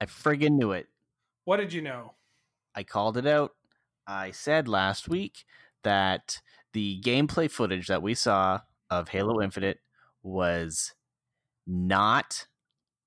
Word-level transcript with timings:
I 0.00 0.06
friggin' 0.06 0.52
knew 0.52 0.72
it. 0.72 0.88
What 1.44 1.58
did 1.58 1.72
you 1.72 1.82
know? 1.82 2.14
I 2.74 2.82
called 2.82 3.16
it 3.16 3.26
out. 3.26 3.52
I 4.06 4.30
said 4.30 4.68
last 4.68 5.08
week 5.08 5.44
that 5.82 6.40
the 6.72 7.00
gameplay 7.00 7.50
footage 7.50 7.86
that 7.88 8.02
we 8.02 8.14
saw 8.14 8.60
of 8.88 9.08
Halo 9.08 9.42
Infinite 9.42 9.80
was 10.22 10.94
not 11.66 12.46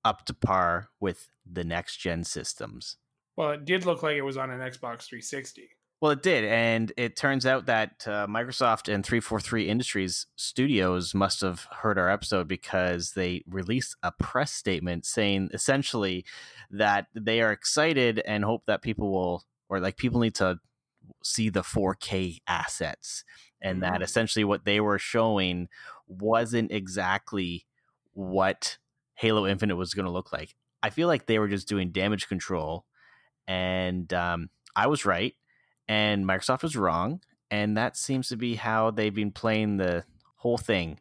up 0.04 0.24
to 0.26 0.34
par 0.34 0.88
with 1.00 1.28
the 1.50 1.64
next 1.64 1.96
gen 1.96 2.24
systems. 2.24 2.96
Well, 3.36 3.50
it 3.50 3.64
did 3.64 3.84
look 3.84 4.02
like 4.02 4.16
it 4.16 4.22
was 4.22 4.36
on 4.36 4.50
an 4.50 4.60
Xbox 4.60 5.06
360. 5.06 5.70
Well, 6.04 6.12
it 6.12 6.22
did, 6.22 6.44
and 6.44 6.92
it 6.98 7.16
turns 7.16 7.46
out 7.46 7.64
that 7.64 8.04
uh, 8.06 8.26
Microsoft 8.26 8.92
and 8.92 9.02
343 9.02 9.70
Industries 9.70 10.26
Studios 10.36 11.14
must 11.14 11.40
have 11.40 11.66
heard 11.78 11.98
our 11.98 12.10
episode 12.10 12.46
because 12.46 13.12
they 13.12 13.42
released 13.48 13.96
a 14.02 14.12
press 14.12 14.52
statement 14.52 15.06
saying 15.06 15.48
essentially 15.54 16.26
that 16.70 17.06
they 17.14 17.40
are 17.40 17.52
excited 17.52 18.18
and 18.26 18.44
hope 18.44 18.66
that 18.66 18.82
people 18.82 19.10
will, 19.12 19.44
or 19.70 19.80
like 19.80 19.96
people 19.96 20.20
need 20.20 20.34
to 20.34 20.58
see 21.22 21.48
the 21.48 21.62
4K 21.62 22.42
assets, 22.46 23.24
and 23.62 23.82
that 23.82 24.00
Mhm. 24.00 24.04
essentially 24.04 24.44
what 24.44 24.66
they 24.66 24.80
were 24.80 24.98
showing 24.98 25.70
wasn't 26.06 26.70
exactly 26.70 27.64
what 28.12 28.76
Halo 29.14 29.46
Infinite 29.46 29.76
was 29.76 29.94
going 29.94 30.04
to 30.04 30.12
look 30.12 30.34
like. 30.34 30.54
I 30.82 30.90
feel 30.90 31.08
like 31.08 31.24
they 31.24 31.38
were 31.38 31.48
just 31.48 31.66
doing 31.66 31.92
damage 31.92 32.28
control, 32.28 32.84
and 33.48 34.12
um, 34.12 34.50
I 34.76 34.86
was 34.86 35.06
right, 35.06 35.34
and 35.88 36.24
Microsoft 36.24 36.62
was 36.62 36.76
wrong, 36.76 37.20
and 37.50 37.76
that 37.76 37.96
seems 37.96 38.28
to 38.28 38.36
be 38.36 38.56
how 38.56 38.90
they've 38.90 39.14
been 39.14 39.32
playing 39.32 39.76
the 39.76 40.04
whole 40.36 40.58
thing. 40.58 40.98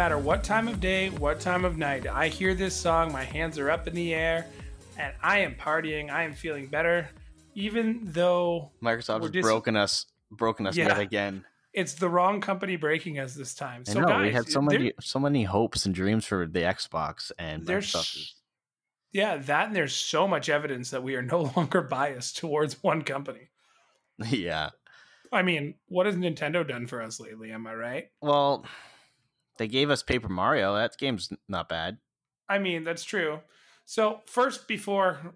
Matter 0.00 0.16
what 0.16 0.42
time 0.42 0.66
of 0.66 0.80
day, 0.80 1.10
what 1.10 1.38
time 1.40 1.62
of 1.62 1.76
night. 1.76 2.06
I 2.06 2.28
hear 2.28 2.54
this 2.54 2.74
song, 2.74 3.12
my 3.12 3.22
hands 3.22 3.58
are 3.58 3.70
up 3.70 3.86
in 3.86 3.94
the 3.94 4.14
air, 4.14 4.46
and 4.96 5.12
I 5.22 5.40
am 5.40 5.54
partying. 5.56 6.08
I 6.10 6.22
am 6.22 6.32
feeling 6.32 6.68
better, 6.68 7.10
even 7.54 8.00
though 8.04 8.70
Microsoft 8.82 9.20
has 9.24 9.30
dis- 9.30 9.42
broken 9.42 9.76
us, 9.76 10.06
broken 10.30 10.66
us 10.66 10.74
Yeah. 10.74 10.86
yet 10.88 10.98
again. 11.00 11.44
it's 11.74 11.92
the 11.92 12.08
wrong 12.08 12.40
company 12.40 12.76
breaking 12.76 13.18
us 13.18 13.34
this 13.34 13.54
time. 13.54 13.84
I 13.86 13.92
So, 13.92 14.00
know 14.00 14.08
guys, 14.08 14.22
we 14.28 14.32
had 14.32 14.48
so 14.48 14.62
many, 14.62 14.90
so 15.02 15.18
many 15.18 15.44
hopes 15.44 15.84
and 15.84 15.94
dreams 15.94 16.24
for 16.24 16.46
the 16.46 16.60
Xbox, 16.60 17.30
and 17.38 17.66
There's- 17.66 17.92
Microsoft 17.92 18.32
yeah, 19.12 19.36
that 19.36 19.66
and 19.66 19.76
there's 19.76 19.94
so 19.94 20.26
much 20.26 20.48
evidence 20.48 20.88
that 20.92 21.02
we 21.02 21.14
are 21.14 21.20
no 21.22 21.42
longer 21.56 21.82
biased 21.82 22.38
towards 22.38 22.82
one 22.82 23.02
company. 23.02 23.50
yeah. 24.30 24.70
I 25.30 25.42
mean, 25.42 25.74
what 25.88 26.06
has 26.06 26.14
Nintendo 26.16 26.66
done 26.66 26.86
for 26.86 27.02
us 27.02 27.20
lately? 27.20 27.52
Am 27.52 27.66
I 27.66 27.74
right? 27.74 28.10
Well, 28.22 28.64
they 29.60 29.68
gave 29.68 29.90
us 29.90 30.02
Paper 30.02 30.30
Mario. 30.30 30.74
That 30.74 30.96
game's 30.96 31.30
not 31.46 31.68
bad. 31.68 31.98
I 32.48 32.58
mean, 32.58 32.82
that's 32.82 33.04
true. 33.04 33.40
So, 33.84 34.20
first, 34.24 34.66
before 34.66 35.34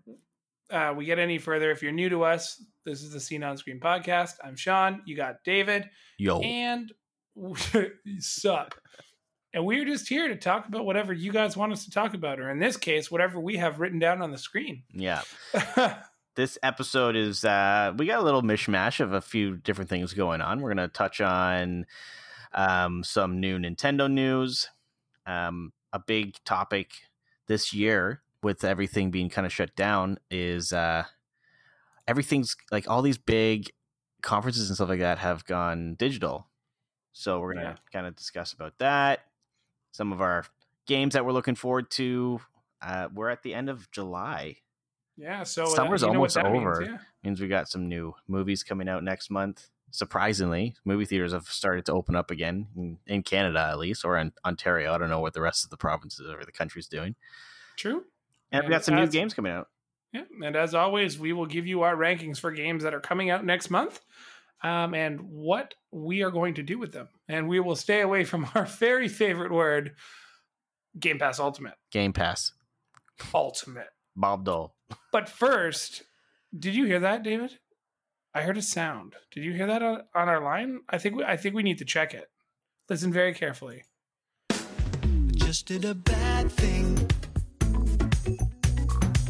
uh, 0.71 0.95
we 0.97 1.05
get 1.05 1.19
any 1.19 1.37
further, 1.37 1.71
if 1.71 1.83
you're 1.83 1.93
new 1.93 2.09
to 2.09 2.25
us, 2.25 2.65
this 2.87 3.03
is 3.03 3.13
the 3.13 3.21
Scene 3.21 3.43
on 3.43 3.59
Screen 3.59 3.81
podcast. 3.81 4.37
I'm 4.43 4.57
Sean. 4.57 5.03
You 5.05 5.15
got 5.15 5.45
David, 5.45 5.91
Yo, 6.17 6.41
and 6.41 6.91
you 7.37 7.55
suck. 8.19 8.81
And 9.53 9.67
we're 9.67 9.85
just 9.85 10.09
here 10.09 10.27
to 10.29 10.37
talk 10.37 10.69
about 10.69 10.87
whatever 10.87 11.13
you 11.13 11.31
guys 11.31 11.55
want 11.55 11.73
us 11.73 11.85
to 11.85 11.91
talk 11.91 12.15
about, 12.15 12.41
or 12.41 12.51
in 12.51 12.59
this 12.59 12.79
case, 12.79 13.11
whatever 13.11 13.39
we 13.39 13.59
have 13.59 13.79
written 13.79 13.99
down 13.99 14.23
on 14.23 14.31
the 14.31 14.39
screen. 14.39 14.85
yeah. 14.91 15.21
this 16.35 16.59
episode 16.65 17.15
is 17.15 17.45
uh 17.45 17.93
we 17.97 18.07
got 18.07 18.19
a 18.19 18.25
little 18.25 18.43
mishmash 18.43 18.99
of 18.99 19.13
a 19.13 19.21
few 19.21 19.57
different 19.59 19.89
things 19.89 20.13
going 20.15 20.41
on 20.41 20.61
we're 20.61 20.75
going 20.75 20.89
to 20.89 20.93
touch 20.93 21.21
on 21.21 21.87
um 22.55 23.03
some 23.05 23.41
new 23.41 23.59
nintendo 23.59 24.11
news 24.11 24.69
um 25.27 25.73
a 25.93 25.99
big 25.99 26.37
topic 26.45 26.91
this 27.47 27.73
year 27.73 28.23
with 28.43 28.65
everything 28.65 29.11
being 29.11 29.29
kind 29.29 29.47
of 29.47 29.53
shut 29.53 29.75
down 29.77 30.19
is 30.31 30.73
uh 30.73 31.05
everything's 32.07 32.57
like 32.71 32.89
all 32.89 33.03
these 33.03 33.19
big 33.19 33.71
conferences 34.23 34.69
and 34.69 34.77
stuff 34.77 34.89
like 34.89 35.01
that 35.01 35.19
have 35.19 35.45
gone 35.45 35.95
digital 35.99 36.49
so 37.13 37.41
we're 37.41 37.55
going 37.55 37.65
to 37.67 37.73
Yeah. 37.73 37.77
kind 37.93 38.07
of 38.07 38.17
discuss 38.17 38.53
about 38.53 38.79
that 38.79 39.21
some 39.93 40.13
of 40.13 40.21
our 40.21 40.45
games 40.87 41.15
that 41.15 41.25
we're 41.25 41.33
looking 41.33 41.55
forward 41.55 41.91
to 41.93 42.41
uh 42.83 43.09
we're 43.15 43.31
at 43.31 43.43
the 43.43 43.55
end 43.55 43.69
of 43.69 43.91
july 43.91 44.57
yeah, 45.17 45.45
so 45.45 45.63
uh, 45.63 45.67
Summer's 45.67 46.03
what 46.03 46.09
almost 46.09 46.35
that 46.35 46.45
means, 46.51 46.57
over. 46.57 46.83
yeah. 46.83 46.99
means 47.23 47.41
we 47.41 47.47
got 47.47 47.69
some 47.69 47.89
new 47.89 48.17
movies 48.27 48.65
coming 48.65 48.89
out 48.89 49.05
next 49.05 49.31
month. 49.31 49.69
Surprisingly, 49.95 50.75
movie 50.85 51.05
theaters 51.05 51.33
have 51.33 51.47
started 51.47 51.87
to 51.87 51.93
open 51.93 52.17
up 52.17 52.33
again 52.33 52.67
in, 52.77 52.99
in 53.07 53.23
Canada, 53.23 53.69
at 53.71 53.79
least, 53.79 54.05
or 54.05 54.19
in 54.19 54.33
Ontario. 54.45 54.93
I 54.93 54.99
don't 54.99 55.09
know 55.09 55.21
what 55.21 55.35
the 55.35 55.41
rest 55.41 55.63
of 55.63 55.71
the 55.71 55.77
provinces 55.77 56.29
or 56.29 56.45
the 56.45 56.51
country's 56.51 56.89
doing. 56.89 57.15
True. 57.77 58.03
And, 58.51 58.63
And 58.63 58.65
we 58.65 58.71
got 58.71 58.85
some 58.85 58.97
new 58.97 59.07
games 59.07 59.35
coming 59.35 59.53
out. 59.53 59.69
Yeah, 60.13 60.25
and 60.43 60.57
as 60.57 60.75
always, 60.75 61.17
we 61.17 61.33
will 61.33 61.47
give 61.47 61.69
you 61.69 61.83
our 61.83 61.95
rankings 61.95 62.41
for 62.41 62.51
games 62.51 62.83
that 62.83 62.93
are 62.93 62.99
coming 62.99 63.31
out 63.31 63.45
next 63.45 63.71
month, 63.71 64.01
um, 64.65 64.95
and 64.95 65.21
what 65.21 65.75
we 65.93 66.25
are 66.25 66.33
going 66.33 66.55
to 66.55 66.65
do 66.65 66.77
with 66.77 66.93
them. 66.93 67.09
And 67.29 67.49
we 67.49 67.61
will 67.61 67.77
stay 67.77 68.01
away 68.01 68.25
from 68.25 68.49
our 68.57 68.67
very 68.67 69.07
favorite 69.07 69.53
word, 69.53 69.95
Game 70.99 71.21
Pass 71.21 71.39
Ultimate. 71.39 71.75
Game 71.93 72.13
Pass, 72.13 72.51
Ultimate. 73.33 73.91
Bob 74.17 74.45
Dole. 74.45 74.75
But 75.13 75.29
first, 75.29 76.03
did 76.59 76.75
you 76.75 76.85
hear 76.85 76.99
that, 76.99 77.23
David? 77.23 77.61
I 78.37 78.43
heard 78.43 78.59
a 78.59 78.63
sound. 78.63 79.15
Did 79.31 79.45
you 79.45 79.53
hear 79.53 79.69
that 79.69 79.81
on, 79.81 80.03
on 80.13 80.29
our 80.29 80.43
line? 80.43 80.81
I 80.89 80.99
think 80.99 81.15
we, 81.15 81.23
I 81.23 81.37
think 81.37 81.55
we 81.55 81.63
need 81.63 81.79
to 81.79 81.85
check 81.85 82.13
it. 82.13 82.33
Listen 82.91 83.13
very 83.13 83.33
carefully. 83.33 83.85
just 85.37 85.67
did 85.67 85.85
a 85.85 85.95
bad 85.95 86.51
thing. 86.51 87.09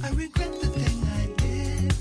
I 0.03 0.09
regret 0.09 0.59
the 0.59 0.69
thing 0.69 1.07
I 1.21 1.27
did. 1.37 1.95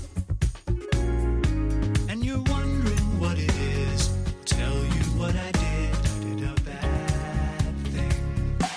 And 2.10 2.24
you're 2.24 2.42
wondering 2.44 3.20
what 3.20 3.38
it 3.38 3.54
is. 3.54 4.10
Tell 4.46 4.74
you 4.74 5.04
what 5.20 5.36
I 5.36 5.52
did. 5.52 6.38
Did 6.38 6.48
a 6.48 6.54
bad 6.62 7.86
thing. 7.88 8.68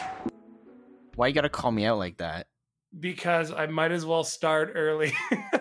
Why 1.16 1.28
you 1.28 1.34
got 1.34 1.42
to 1.42 1.50
call 1.50 1.72
me 1.72 1.86
out 1.86 1.98
like 1.98 2.18
that? 2.18 2.48
Because 3.00 3.54
I 3.54 3.68
might 3.68 3.94
as 3.94 4.06
well 4.06 4.26
start 4.26 4.74
early. 4.76 5.14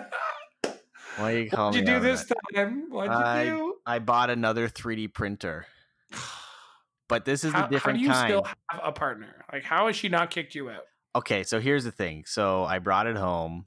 Why 1.16 1.30
you 1.32 1.50
call 1.50 1.70
What'd 1.70 1.84
me 1.86 1.92
you 1.92 1.98
do 1.98 2.04
this 2.04 2.30
time? 2.54 2.86
What'd 2.90 3.12
you 3.12 3.18
I- 3.18 3.44
do? 3.44 3.74
I 3.86 3.98
bought 4.00 4.30
another 4.30 4.68
3D 4.68 5.12
printer, 5.12 5.66
but 7.08 7.24
this 7.24 7.44
is 7.44 7.52
How, 7.52 7.68
a 7.70 7.78
how 7.78 7.92
do 7.92 7.98
you 8.00 8.08
kind. 8.08 8.28
still 8.28 8.44
have 8.70 8.80
a 8.84 8.92
partner? 8.92 9.44
Like, 9.52 9.62
how 9.64 9.86
has 9.86 9.96
she 9.96 10.08
not 10.08 10.30
kicked 10.30 10.54
you 10.54 10.70
out? 10.70 10.82
okay, 11.14 11.42
so 11.44 11.60
here's 11.60 11.84
the 11.84 11.90
thing. 11.92 12.24
So 12.26 12.64
I 12.64 12.78
brought 12.78 13.06
it 13.06 13.16
home, 13.16 13.66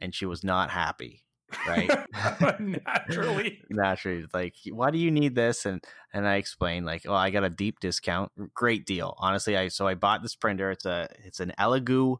and 0.00 0.12
she 0.14 0.26
was 0.26 0.42
not 0.42 0.70
happy. 0.70 1.22
Right. 1.68 1.88
Naturally. 2.58 3.60
naturally 3.70 4.24
like 4.32 4.54
why 4.70 4.90
do 4.90 4.96
you 4.98 5.10
need 5.10 5.34
this 5.34 5.66
and 5.66 5.84
and 6.14 6.26
i 6.26 6.36
explained 6.36 6.86
like 6.86 7.02
oh 7.06 7.12
i 7.14 7.28
got 7.28 7.44
a 7.44 7.50
deep 7.50 7.78
discount 7.78 8.32
great 8.54 8.86
deal 8.86 9.14
honestly 9.18 9.54
i 9.54 9.68
so 9.68 9.86
i 9.86 9.94
bought 9.94 10.22
this 10.22 10.34
printer 10.34 10.70
it's 10.70 10.86
a 10.86 11.08
it's 11.24 11.40
an 11.40 11.52
elegoo 11.58 12.16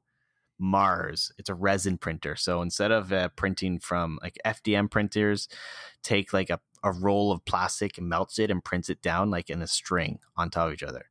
mars. 0.62 1.32
It's 1.38 1.50
a 1.50 1.54
resin 1.54 1.98
printer. 1.98 2.36
So 2.36 2.62
instead 2.62 2.92
of 2.92 3.12
uh, 3.12 3.28
printing 3.30 3.80
from 3.80 4.18
like 4.22 4.38
fdm 4.46 4.90
printers 4.90 5.48
take 6.02 6.32
like 6.32 6.50
a, 6.50 6.60
a 6.84 6.92
roll 6.92 7.32
of 7.32 7.44
plastic 7.44 7.98
and 7.98 8.08
melts 8.08 8.38
it 8.38 8.50
and 8.50 8.64
prints 8.64 8.88
it 8.88 9.02
down 9.02 9.30
like 9.30 9.50
in 9.50 9.60
a 9.60 9.66
string 9.66 10.20
on 10.36 10.50
top 10.50 10.68
of 10.68 10.74
each 10.74 10.82
other. 10.82 11.06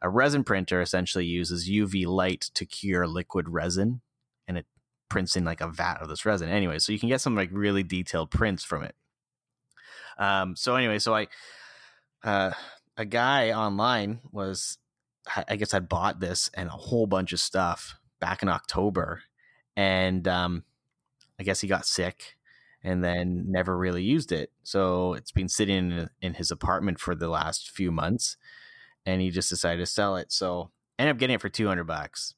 A 0.00 0.08
resin 0.08 0.42
printer 0.42 0.80
essentially 0.80 1.26
uses 1.26 1.68
uv 1.68 2.06
light 2.06 2.50
to 2.54 2.64
cure 2.64 3.06
liquid 3.06 3.48
resin 3.48 4.00
and 4.48 4.56
it 4.56 4.66
prints 5.10 5.36
in 5.36 5.44
like 5.44 5.60
a 5.60 5.68
vat 5.68 5.98
of 6.00 6.08
this 6.08 6.24
resin. 6.24 6.48
Anyway 6.48 6.78
so 6.78 6.90
you 6.90 6.98
can 6.98 7.10
get 7.10 7.20
some 7.20 7.36
like 7.36 7.50
really 7.52 7.82
detailed 7.82 8.30
prints 8.30 8.64
from 8.64 8.82
it. 8.82 8.94
Um, 10.18 10.56
so 10.56 10.76
anyway, 10.76 10.98
so 10.98 11.14
I, 11.14 11.26
uh, 12.22 12.52
a 12.96 13.04
guy 13.04 13.50
online 13.50 14.20
was, 14.30 14.78
I 15.26 15.44
I 15.48 15.56
guess 15.56 15.72
had 15.72 15.88
bought 15.88 16.20
this 16.20 16.50
and 16.54 16.68
a 16.68 16.72
whole 16.72 17.06
bunch 17.06 17.32
of 17.32 17.40
stuff 17.40 17.98
back 18.24 18.42
in 18.42 18.48
October, 18.48 19.22
and 19.76 20.26
um, 20.26 20.64
I 21.38 21.42
guess 21.42 21.60
he 21.60 21.68
got 21.68 21.84
sick 21.84 22.38
and 22.82 23.04
then 23.04 23.44
never 23.48 23.76
really 23.76 24.02
used 24.02 24.32
it. 24.32 24.50
So 24.62 25.12
it's 25.12 25.30
been 25.30 25.48
sitting 25.48 25.90
in, 25.90 26.08
in 26.22 26.34
his 26.34 26.50
apartment 26.50 26.98
for 26.98 27.14
the 27.14 27.28
last 27.28 27.70
few 27.70 27.92
months, 27.92 28.38
and 29.04 29.20
he 29.20 29.28
just 29.30 29.50
decided 29.50 29.80
to 29.80 29.86
sell 29.86 30.16
it. 30.16 30.32
So 30.32 30.70
I 30.98 31.02
ended 31.02 31.16
up 31.16 31.20
getting 31.20 31.34
it 31.34 31.42
for 31.42 31.50
two 31.50 31.68
hundred 31.68 31.84
bucks. 31.84 32.34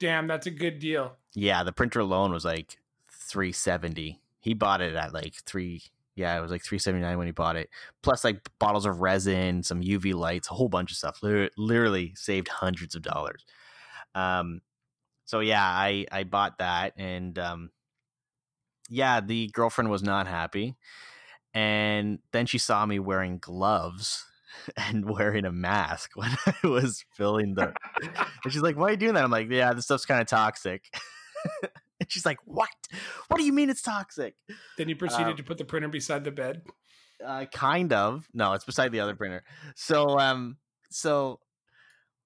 Damn, 0.00 0.26
that's 0.26 0.48
a 0.48 0.50
good 0.50 0.80
deal. 0.80 1.12
Yeah, 1.34 1.62
the 1.62 1.72
printer 1.72 2.00
alone 2.00 2.32
was 2.32 2.44
like 2.44 2.78
three 3.08 3.52
seventy. 3.52 4.20
he 4.40 4.54
bought 4.54 4.80
it 4.80 4.96
at 4.96 5.14
like 5.14 5.34
three. 5.46 5.82
Yeah, 6.16 6.36
it 6.36 6.40
was 6.40 6.50
like 6.50 6.64
three 6.64 6.80
seventy 6.80 7.04
nine 7.04 7.16
when 7.16 7.28
he 7.28 7.32
bought 7.32 7.54
it. 7.54 7.70
Plus, 8.02 8.24
like 8.24 8.48
bottles 8.58 8.86
of 8.86 9.00
resin, 9.00 9.62
some 9.62 9.82
UV 9.82 10.14
lights, 10.14 10.50
a 10.50 10.54
whole 10.54 10.68
bunch 10.68 10.90
of 10.90 10.96
stuff. 10.96 11.22
Literally, 11.22 11.50
literally 11.56 12.12
saved 12.16 12.48
hundreds 12.48 12.96
of 12.96 13.02
dollars. 13.02 13.44
Um, 14.16 14.62
so 15.24 15.40
yeah, 15.40 15.64
I 15.64 16.06
I 16.10 16.24
bought 16.24 16.58
that, 16.58 16.94
and 16.96 17.38
um, 17.38 17.70
yeah, 18.88 19.20
the 19.20 19.48
girlfriend 19.48 19.90
was 19.90 20.02
not 20.02 20.26
happy, 20.26 20.76
and 21.54 22.18
then 22.32 22.46
she 22.46 22.58
saw 22.58 22.84
me 22.86 22.98
wearing 22.98 23.38
gloves 23.38 24.24
and 24.76 25.08
wearing 25.08 25.44
a 25.44 25.52
mask 25.52 26.10
when 26.14 26.30
I 26.62 26.66
was 26.66 27.04
filling 27.16 27.54
the. 27.54 27.72
and 28.44 28.52
she's 28.52 28.62
like, 28.62 28.76
"Why 28.76 28.88
are 28.88 28.90
you 28.92 28.96
doing 28.96 29.14
that?" 29.14 29.24
I'm 29.24 29.30
like, 29.30 29.50
"Yeah, 29.50 29.72
this 29.72 29.84
stuff's 29.84 30.06
kind 30.06 30.20
of 30.20 30.26
toxic." 30.26 30.84
and 31.62 32.10
she's 32.10 32.26
like, 32.26 32.38
"What? 32.44 32.68
What 33.28 33.38
do 33.38 33.44
you 33.44 33.52
mean 33.52 33.70
it's 33.70 33.82
toxic?" 33.82 34.34
Then 34.76 34.88
you 34.88 34.96
proceeded 34.96 35.28
Um, 35.28 35.36
to 35.36 35.42
put 35.42 35.58
the 35.58 35.64
printer 35.64 35.88
beside 35.88 36.24
the 36.24 36.30
bed. 36.32 36.62
Uh, 37.24 37.44
kind 37.46 37.92
of. 37.92 38.26
No, 38.34 38.52
it's 38.54 38.64
beside 38.64 38.90
the 38.90 38.98
other 38.98 39.14
printer. 39.14 39.44
So, 39.76 40.18
um, 40.18 40.56
so 40.90 41.38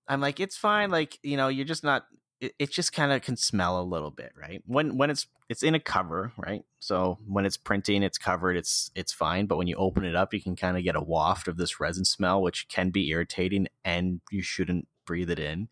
I'm 0.08 0.22
like, 0.22 0.40
it's 0.40 0.56
fine. 0.56 0.90
Like, 0.90 1.18
you 1.22 1.36
know, 1.36 1.48
you're 1.48 1.66
just 1.66 1.84
not. 1.84 2.06
It, 2.40 2.54
it 2.58 2.70
just 2.70 2.92
kind 2.92 3.12
of 3.12 3.22
can 3.22 3.36
smell 3.36 3.80
a 3.80 3.82
little 3.82 4.10
bit, 4.10 4.32
right? 4.38 4.62
When 4.66 4.96
when 4.96 5.10
it's 5.10 5.26
it's 5.48 5.62
in 5.62 5.74
a 5.74 5.80
cover, 5.80 6.32
right? 6.36 6.62
So 6.80 7.18
when 7.26 7.46
it's 7.46 7.56
printing, 7.56 8.02
it's 8.02 8.18
covered. 8.18 8.56
It's 8.56 8.90
it's 8.94 9.12
fine. 9.12 9.46
But 9.46 9.56
when 9.56 9.66
you 9.66 9.76
open 9.76 10.04
it 10.04 10.14
up, 10.14 10.34
you 10.34 10.40
can 10.40 10.56
kind 10.56 10.76
of 10.76 10.84
get 10.84 10.96
a 10.96 11.00
waft 11.00 11.48
of 11.48 11.56
this 11.56 11.80
resin 11.80 12.04
smell, 12.04 12.42
which 12.42 12.68
can 12.68 12.90
be 12.90 13.08
irritating, 13.08 13.68
and 13.84 14.20
you 14.30 14.42
shouldn't 14.42 14.88
breathe 15.06 15.30
it 15.30 15.38
in. 15.38 15.68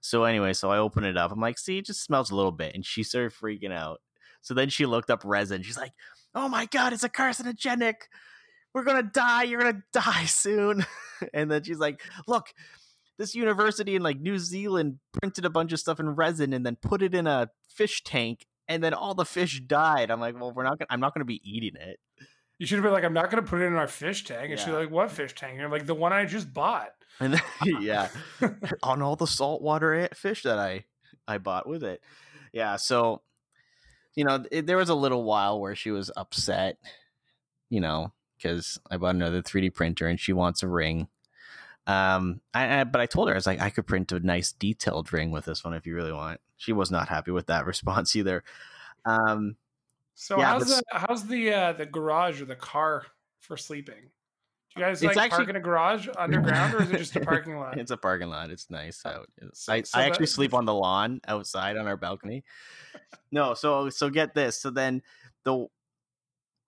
So 0.00 0.24
anyway, 0.24 0.52
so 0.52 0.70
I 0.70 0.78
open 0.78 1.04
it 1.04 1.16
up. 1.16 1.32
I'm 1.32 1.40
like, 1.40 1.58
see, 1.58 1.78
it 1.78 1.86
just 1.86 2.02
smells 2.02 2.30
a 2.30 2.36
little 2.36 2.52
bit, 2.52 2.74
and 2.74 2.84
she 2.84 3.02
started 3.02 3.32
freaking 3.32 3.72
out. 3.72 4.00
So 4.42 4.54
then 4.54 4.68
she 4.68 4.86
looked 4.86 5.10
up 5.10 5.22
resin. 5.24 5.62
She's 5.62 5.78
like, 5.78 5.92
oh 6.34 6.48
my 6.48 6.66
god, 6.66 6.92
it's 6.92 7.04
a 7.04 7.08
carcinogenic 7.08 7.94
we're 8.74 8.82
gonna 8.82 9.02
die 9.02 9.44
you're 9.44 9.60
gonna 9.60 9.82
die 9.92 10.24
soon 10.26 10.84
and 11.32 11.50
then 11.50 11.62
she's 11.62 11.78
like 11.78 12.02
look 12.26 12.52
this 13.18 13.34
university 13.34 13.94
in 13.96 14.02
like 14.02 14.18
new 14.20 14.38
zealand 14.38 14.98
printed 15.12 15.44
a 15.44 15.50
bunch 15.50 15.72
of 15.72 15.80
stuff 15.80 16.00
in 16.00 16.08
resin 16.10 16.52
and 16.52 16.64
then 16.66 16.76
put 16.76 17.02
it 17.02 17.14
in 17.14 17.26
a 17.26 17.48
fish 17.68 18.02
tank 18.04 18.46
and 18.68 18.82
then 18.82 18.94
all 18.94 19.14
the 19.14 19.24
fish 19.24 19.60
died 19.60 20.10
i'm 20.10 20.20
like 20.20 20.38
well 20.38 20.52
we're 20.52 20.64
not 20.64 20.78
gonna 20.78 20.86
i'm 20.90 21.00
not 21.00 21.14
gonna 21.14 21.24
be 21.24 21.40
eating 21.44 21.76
it 21.80 21.98
You 22.58 22.66
should 22.66 22.76
have 22.76 22.84
been 22.84 22.92
like, 22.92 23.04
I'm 23.04 23.12
not 23.12 23.30
going 23.32 23.42
to 23.42 23.50
put 23.50 23.60
it 23.60 23.64
in 23.66 23.74
our 23.74 23.88
fish 23.88 24.22
tank. 24.24 24.50
And 24.50 24.60
she's 24.60 24.68
like, 24.68 24.88
What 24.90 25.10
fish 25.10 25.34
tank? 25.34 25.52
And 25.54 25.60
you're 25.60 25.68
like, 25.70 25.86
The 25.86 25.94
one 25.94 26.12
I 26.12 26.24
just 26.24 26.54
bought. 26.54 26.90
and 27.18 27.34
then, 27.34 27.42
yeah 27.82 28.08
on 28.82 29.02
all 29.02 29.16
the 29.16 29.26
saltwater 29.26 30.08
fish 30.14 30.42
that 30.44 30.58
i 30.58 30.84
i 31.26 31.36
bought 31.38 31.66
with 31.68 31.82
it 31.82 32.00
yeah 32.52 32.76
so 32.76 33.22
you 34.14 34.24
know 34.24 34.44
it, 34.52 34.66
there 34.66 34.76
was 34.76 34.88
a 34.88 34.94
little 34.94 35.24
while 35.24 35.60
where 35.60 35.74
she 35.74 35.90
was 35.90 36.10
upset 36.16 36.78
you 37.70 37.80
know 37.80 38.12
because 38.36 38.78
i 38.90 38.96
bought 38.96 39.14
another 39.16 39.42
3d 39.42 39.74
printer 39.74 40.06
and 40.06 40.18
she 40.20 40.32
wants 40.32 40.62
a 40.62 40.68
ring 40.68 41.08
um 41.86 42.40
I, 42.54 42.80
I 42.80 42.84
but 42.84 43.00
i 43.02 43.06
told 43.06 43.28
her 43.28 43.34
i 43.34 43.36
was 43.36 43.46
like 43.46 43.60
i 43.60 43.68
could 43.68 43.86
print 43.86 44.10
a 44.12 44.20
nice 44.20 44.52
detailed 44.52 45.12
ring 45.12 45.30
with 45.30 45.44
this 45.44 45.62
one 45.64 45.74
if 45.74 45.86
you 45.86 45.94
really 45.94 46.12
want. 46.12 46.40
She 46.56 46.72
was 46.72 46.90
not 46.90 47.08
happy 47.08 47.30
with 47.30 47.46
that 47.48 47.66
response 47.72 48.16
either. 48.16 48.42
Um 49.04 49.56
So 50.14 50.38
Yeah, 50.38 50.46
how's 50.46 50.68
the 50.68 50.82
how's 50.90 51.26
the 51.26 51.52
uh, 51.52 51.72
the 51.72 51.86
garage 51.86 52.40
or 52.40 52.46
the 52.46 52.56
car 52.56 53.04
for 53.40 53.56
sleeping? 53.56 54.10
Do 54.74 54.80
you 54.80 54.86
guys 54.86 55.02
like 55.04 55.14
park 55.16 55.32
actually- 55.32 55.50
in 55.50 55.56
a 55.56 55.60
garage 55.60 56.08
underground 56.16 56.74
or 56.74 56.82
is 56.82 56.90
it 56.90 56.98
just 56.98 57.16
a 57.16 57.20
parking 57.20 57.58
lot? 57.58 57.78
it's 57.78 57.90
a 57.90 57.96
parking 57.96 58.28
lot. 58.28 58.50
It's 58.50 58.70
nice 58.70 59.04
out. 59.04 59.28
So- 59.52 59.72
I, 59.72 59.82
so 59.82 59.98
I 59.98 60.02
the- 60.02 60.08
actually 60.08 60.26
sleep 60.26 60.54
on 60.54 60.64
the 60.64 60.74
lawn 60.74 61.20
outside 61.28 61.76
on 61.76 61.86
our 61.86 61.96
balcony. 61.96 62.44
No 63.30 63.54
so 63.54 63.90
so 63.90 64.08
get 64.10 64.34
this. 64.34 64.56
So 64.60 64.70
then 64.70 65.02
the 65.42 65.66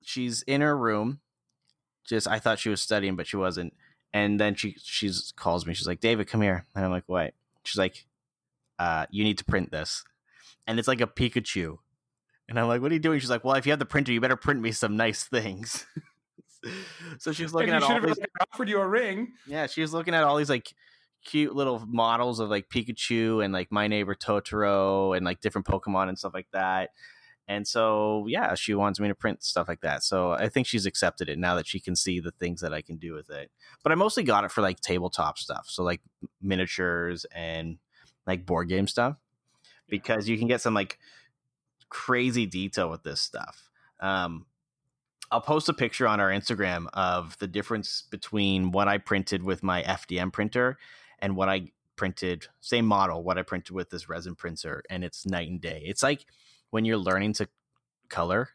she's 0.02 0.42
in 0.42 0.60
her 0.60 0.76
room. 0.76 1.20
Just 2.04 2.28
i 2.28 2.38
thought 2.38 2.58
she 2.58 2.69
was 2.69 2.80
studying 2.80 3.16
but 3.16 3.26
she 3.26 3.36
wasn't 3.36 3.72
and 4.16 4.40
then 4.40 4.54
she 4.54 4.76
she's 4.82 5.32
calls 5.36 5.66
me. 5.66 5.74
She's 5.74 5.86
like 5.86 6.00
david 6.00 6.26
come 6.28 6.40
here. 6.40 6.64
And 6.74 6.84
i'm 6.84 6.90
like 6.90 7.04
what? 7.06 7.34
She's 7.64 7.78
like 7.78 8.06
uh 8.78 9.06
you 9.10 9.24
need 9.24 9.38
to 9.38 9.44
print 9.44 9.70
this. 9.70 10.04
And 10.66 10.78
it's 10.78 10.88
like 10.88 11.00
a 11.02 11.06
pikachu. 11.06 11.78
And 12.48 12.58
i'm 12.58 12.66
like 12.66 12.80
what 12.80 12.90
are 12.90 12.94
you 12.94 13.00
doing? 13.00 13.20
She's 13.20 13.30
like 13.30 13.44
well 13.44 13.56
if 13.56 13.66
you 13.66 13.72
have 13.72 13.78
the 13.78 13.86
printer 13.86 14.12
you 14.12 14.20
better 14.20 14.36
print 14.36 14.60
me 14.60 14.72
some 14.72 14.96
nice 14.96 15.24
things. 15.24 15.86
So 17.18 17.30
she's 17.30 17.52
looking 17.52 17.72
at 17.74 17.84
all 17.84 18.00
these 18.00 18.18
offered 18.52 18.68
you 18.68 18.80
a 18.80 18.88
ring. 18.88 19.34
yeah, 19.46 19.68
she 19.68 19.82
was 19.82 19.92
looking 19.92 20.14
at 20.14 20.24
all 20.24 20.36
these 20.36 20.50
like 20.50 20.74
cute 21.24 21.54
little 21.54 21.78
models 21.86 22.40
of 22.40 22.48
like 22.50 22.69
Pikachu 22.69 23.44
and 23.44 23.52
like 23.52 23.70
My 23.70 23.86
Neighbor 23.86 24.16
Totoro 24.16 25.16
and 25.16 25.24
like 25.24 25.40
different 25.40 25.64
Pokemon 25.69 26.08
and 26.08 26.19
stuff 26.19 26.34
like 26.34 26.48
that. 26.52 26.90
And 27.48 27.66
so, 27.66 28.26
yeah, 28.28 28.54
she 28.54 28.75
wants 28.75 28.98
me 28.98 29.08
to 29.08 29.14
print 29.14 29.44
stuff 29.44 29.69
like 29.69 29.81
that. 29.82 30.02
So 30.02 30.32
I 30.32 30.48
think 30.48 30.66
she's 30.66 30.87
accepted 30.87 31.28
it 31.28 31.38
now 31.38 31.54
that 31.54 31.66
she 31.66 31.78
can 31.78 31.94
see 31.94 32.19
the 32.19 32.32
things 32.32 32.60
that 32.60 32.75
I 32.75 32.82
can 32.82 32.96
do 32.96 33.12
with 33.12 33.31
it. 33.31 33.50
But 33.82 33.93
I 33.93 33.94
mostly 33.94 34.25
got 34.25 34.44
it 34.44 34.50
for 34.50 34.62
like 34.62 34.81
tabletop 34.81 35.38
stuff. 35.38 35.66
So 35.69 35.84
like 35.84 36.00
miniatures 36.43 37.25
and 37.32 37.78
like 38.26 38.46
board 38.46 38.69
game 38.69 38.88
stuff 38.88 39.16
because 39.88 40.28
you 40.28 40.38
can 40.38 40.48
get 40.48 40.60
some 40.60 40.75
like 40.75 40.98
crazy 41.88 42.46
detail 42.46 42.90
with 42.90 43.04
this 43.04 43.20
stuff. 43.20 43.70
Um, 44.00 44.46
I'll 45.31 45.40
post 45.40 45.69
a 45.69 45.75
picture 45.75 46.06
on 46.06 46.20
our 46.20 46.31
Instagram 46.31 46.87
of 46.93 47.37
the 47.38 47.48
difference 47.48 48.02
between 48.10 48.70
what 48.70 48.88
I 48.88 48.98
printed 48.98 49.43
with 49.43 49.62
my 49.62 49.82
FDM 49.82 50.32
printer 50.32 50.78
and 51.19 51.37
what 51.37 51.48
I 51.48 51.72
printed, 51.96 52.46
same 52.60 52.87
model, 52.87 53.25
what 53.25 53.38
I 53.38 53.43
printed 53.43 53.75
with 53.75 53.90
this 53.90 54.08
resin 54.08 54.34
printer, 54.34 54.84
and 54.90 55.02
it's 55.02 55.26
night 55.26 55.48
and 55.48 55.60
day. 55.60 55.82
It's 55.84 56.02
like 56.02 56.26
when 56.70 56.84
you're 56.84 56.96
learning 56.96 57.32
to 57.34 57.48
color 58.08 58.48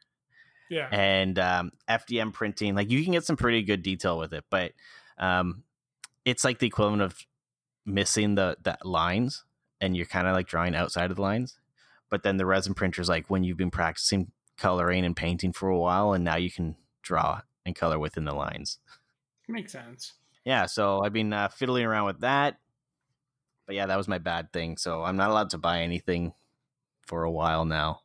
Yeah. 0.69 0.87
and 0.91 1.37
um, 1.39 1.71
FDM 1.89 2.33
printing, 2.33 2.75
like 2.75 2.89
you 2.89 3.03
can 3.03 3.13
get 3.13 3.23
some 3.25 3.37
pretty 3.37 3.63
good 3.63 3.81
detail 3.83 4.17
with 4.17 4.33
it, 4.33 4.45
but 4.49 4.73
um, 5.17 5.63
it's 6.25 6.43
like 6.43 6.59
the 6.59 6.67
equivalent 6.67 7.01
of 7.01 7.25
missing 7.85 8.35
the, 8.35 8.57
the 8.61 8.77
lines 8.83 9.43
and 9.79 9.95
you're 9.97 10.05
kind 10.05 10.27
of 10.27 10.33
like 10.35 10.47
drawing 10.47 10.75
outside 10.75 11.09
of 11.09 11.15
the 11.17 11.21
lines. 11.21 11.57
But 12.09 12.23
then 12.23 12.37
the 12.37 12.45
resin 12.45 12.73
printer 12.73 13.01
is 13.01 13.09
like 13.09 13.29
when 13.29 13.43
you've 13.43 13.57
been 13.57 13.71
practicing 13.71 14.31
coloring 14.57 15.05
and 15.05 15.15
painting 15.15 15.53
for 15.53 15.69
a 15.69 15.77
while, 15.77 16.13
and 16.13 16.23
now 16.23 16.35
you 16.35 16.51
can 16.51 16.75
draw 17.01 17.41
and 17.65 17.75
color 17.75 17.97
within 17.97 18.25
the 18.25 18.33
lines. 18.33 18.77
Makes 19.47 19.71
sense. 19.71 20.13
Yeah, 20.45 20.65
so 20.65 21.01
I've 21.03 21.13
been 21.13 21.31
uh, 21.33 21.47
fiddling 21.47 21.85
around 21.85 22.05
with 22.05 22.19
that. 22.21 22.57
But 23.65 23.75
yeah, 23.75 23.85
that 23.85 23.97
was 23.97 24.07
my 24.07 24.17
bad 24.17 24.51
thing. 24.51 24.77
So 24.77 25.03
I'm 25.03 25.15
not 25.15 25.29
allowed 25.29 25.51
to 25.51 25.57
buy 25.57 25.81
anything 25.81 26.33
for 27.11 27.25
a 27.25 27.31
while 27.31 27.65
now. 27.65 27.99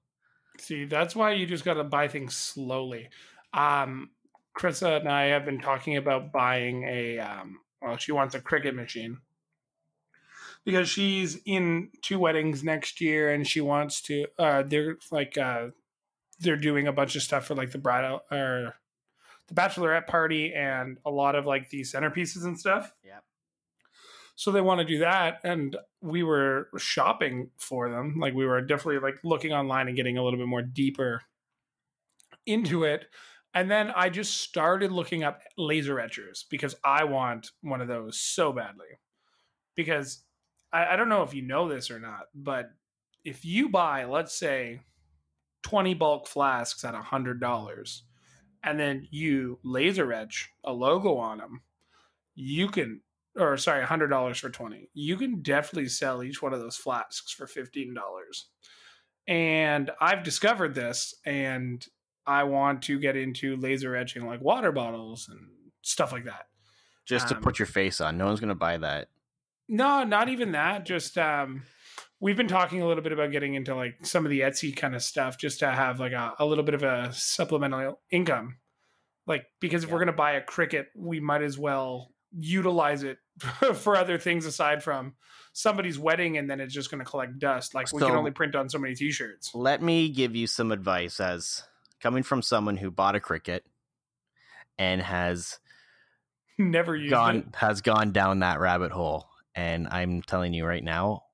See, 0.59 0.85
that's 0.85 1.15
why 1.15 1.35
you 1.35 1.47
just 1.47 1.65
got 1.65 1.75
to 1.75 1.85
buy 1.85 2.09
things 2.09 2.35
slowly. 2.35 3.09
Um, 3.55 4.11
Krissa 4.59 4.99
and 4.99 5.09
I 5.09 5.27
have 5.27 5.45
been 5.45 5.61
talking 5.61 5.97
about 5.97 6.33
buying 6.33 6.83
a. 6.83 7.21
Um, 7.21 7.61
well, 7.81 7.97
she 7.99 8.11
wants 8.11 8.35
a 8.35 8.41
Cricut 8.41 8.75
machine 8.75 9.19
because 10.65 10.89
she's 10.89 11.39
in 11.47 11.91
two 12.03 12.19
weddings 12.19 12.65
next 12.65 13.01
year, 13.01 13.33
and 13.33 13.47
she 13.47 13.61
wants 13.61 14.03
to. 14.03 14.27
Uh, 14.39 14.65
they're 14.65 14.97
like 15.13 15.39
uh, 15.39 15.69
they're 16.41 16.57
doing 16.57 16.89
a 16.89 16.93
bunch 16.93 17.15
of 17.15 17.23
stuff 17.23 17.47
for 17.47 17.55
like 17.55 17.71
the 17.71 17.79
bridal 17.79 18.23
or 18.33 18.75
the 19.47 19.55
bachelorette 19.55 20.09
party, 20.09 20.53
and 20.53 20.99
a 21.07 21.11
lot 21.11 21.37
of 21.37 21.47
like 21.47 21.71
the 21.71 21.83
centerpieces 21.83 22.45
and 22.45 22.59
stuff. 22.59 22.93
Yep. 23.05 23.23
So 24.37 24.53
they 24.53 24.61
want 24.61 24.81
to 24.81 24.87
do 24.87 24.99
that, 24.99 25.41
and 25.45 25.77
we 26.03 26.23
were 26.23 26.69
shopping 26.77 27.51
for 27.57 27.89
them. 27.89 28.17
Like 28.21 28.35
we 28.35 28.47
were 28.47 28.61
definitely 28.61 29.01
like 29.01 29.19
looking 29.25 29.53
online 29.53 29.89
and 29.89 29.97
getting 29.97 30.19
a 30.19 30.23
little 30.23 30.39
bit 30.39 30.47
more 30.47 30.63
deeper 30.63 31.23
into 32.45 32.85
it. 32.85 33.07
And 33.55 33.71
then 33.71 33.91
I 33.97 34.11
just 34.11 34.43
started 34.43 34.93
looking 34.93 35.25
up 35.25 35.41
laser 35.57 35.99
etchers 35.99 36.45
because 36.51 36.75
I 36.85 37.05
want 37.05 37.53
one 37.63 37.81
of 37.81 37.89
those 37.89 38.21
so 38.21 38.53
badly. 38.53 39.01
Because 39.75 40.23
I, 40.71 40.89
I 40.89 40.97
don't 40.97 41.09
know 41.09 41.23
if 41.23 41.33
you 41.33 41.41
know 41.41 41.67
this 41.67 41.91
or 41.91 41.99
not, 41.99 42.27
but 42.35 42.71
if 43.25 43.45
you 43.45 43.71
buy, 43.71 44.05
let's 44.05 44.39
say, 44.39 44.81
20 45.63 45.95
bulk 45.95 46.29
flasks 46.29 46.85
at 46.85 46.95
$100 46.95 48.01
and 48.63 48.79
then 48.79 49.09
you 49.11 49.59
laser 49.65 50.13
etch 50.13 50.51
a 50.63 50.73
logo 50.73 51.17
on 51.17 51.39
them, 51.39 51.63
you 52.35 52.69
can 52.69 53.01
or 53.37 53.57
sorry, 53.57 53.85
hundred 53.85 54.09
dollars 54.09 54.39
for 54.39 54.51
twenty. 54.51 54.91
You 54.95 55.17
can 55.17 55.43
definitely 55.43 55.89
sell 55.89 56.23
each 56.23 56.43
one 56.43 56.53
of 56.53 56.61
those 56.61 56.77
flasks 56.77 57.33
for 57.33 57.47
fifteen 57.47 57.95
dollars. 57.95 58.49
And 59.29 59.91
I've 60.01 60.23
discovered 60.23 60.75
this, 60.75 61.15
and 61.25 61.85
I 62.27 62.45
want 62.45 62.83
to 62.83 62.99
get 62.99 63.17
into 63.17 63.57
laser 63.57 63.97
etching 63.97 64.27
like 64.27 64.41
water 64.41 64.73
bottles 64.73 65.29
and 65.29 65.41
stuff 65.83 66.13
like 66.13 66.25
that. 66.25 66.47
Just 67.05 67.29
to 67.29 67.37
Um, 67.37 67.43
put 67.43 67.59
your 67.59 67.67
face 67.67 68.01
on. 68.01 68.19
No 68.19 68.27
one's 68.27 68.41
going 68.41 68.49
to 68.49 68.55
buy 68.55 68.79
that. 68.79 69.09
No, 69.69 70.05
not 70.05 70.29
even 70.29 70.53
that. 70.53 70.85
Just 70.85 71.19
um, 71.19 71.63
we've 72.21 72.37
been 72.37 72.49
talking 72.49 72.83
a 72.83 72.87
little 72.87 73.03
bit 73.03 73.13
about 73.13 73.31
getting 73.33 73.55
into 73.55 73.75
like 73.75 74.05
some 74.05 74.25
of 74.25 74.31
the 74.31 74.41
Etsy 74.41 74.75
kind 74.75 74.95
of 74.95 75.03
stuff, 75.03 75.39
just 75.39 75.61
to 75.61 75.71
have 75.71 76.01
like 76.01 76.13
a, 76.13 76.35
a 76.39 76.47
little 76.47 76.65
bit 76.65 76.75
of 76.75 76.83
a 76.83 77.13
supplemental 77.13 78.01
income. 78.11 78.59
Like 79.27 79.47
because 79.61 79.85
if 79.85 79.91
we're 79.91 79.99
gonna 79.99 80.13
buy 80.13 80.33
a 80.33 80.43
Cricut, 80.43 80.87
we 80.95 81.19
might 81.19 81.43
as 81.43 81.59
well 81.59 82.13
utilize 82.39 83.03
it 83.03 83.19
for 83.75 83.97
other 83.97 84.19
things 84.19 84.47
aside 84.47 84.83
from 84.83 85.15
somebody's 85.53 85.99
wedding, 85.99 86.39
and 86.39 86.49
then 86.49 86.61
it's 86.61 86.75
just 86.75 86.91
gonna 86.91 87.05
collect 87.05 87.39
dust. 87.39 87.75
Like 87.75 87.93
we 87.93 88.01
can 88.01 88.13
only 88.13 88.31
print 88.31 88.55
on 88.55 88.69
so 88.69 88.79
many 88.79 88.95
T-shirts. 88.95 89.55
Let 89.55 89.83
me 89.83 90.09
give 90.09 90.37
you 90.37 90.47
some 90.47 90.73
advice 90.73 91.21
as 91.21 91.63
coming 92.01 92.23
from 92.23 92.43
someone 92.43 92.77
who 92.77 92.91
bought 92.91 93.17
a 93.17 93.21
Cricut 93.21 93.61
and 94.79 95.01
has 95.01 95.59
Never 96.59 96.97
used 96.97 97.11
gone 97.11 97.37
it. 97.37 97.57
has 97.57 97.81
gone 97.81 98.13
down 98.13 98.41
that 98.41 98.61
rabbit 98.61 98.91
hole 98.93 99.27
and 99.55 99.89
i'm 99.91 100.23
telling 100.23 100.55
you 100.55 100.65
right 100.65 100.85
now 100.85 101.25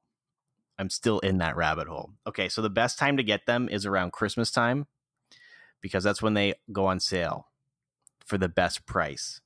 i'm 0.79 0.91
still 0.91 1.19
in 1.21 1.39
that 1.39 1.57
rabbit 1.57 1.87
hole 1.87 2.11
okay 2.27 2.49
so 2.49 2.63
the 2.63 2.71
best 2.71 2.99
time 2.99 3.17
to 3.19 3.23
get 3.23 3.47
them 3.47 3.69
is 3.69 3.87
around 3.87 4.13
christmas 4.13 4.51
time 4.51 4.87
because 5.81 6.03
that's 6.03 6.23
when 6.23 6.35
they 6.35 6.55
go 6.73 6.87
on 6.87 6.99
sale 6.99 7.49
for 8.25 8.39
the 8.39 8.49
best 8.49 8.87
price 8.87 9.41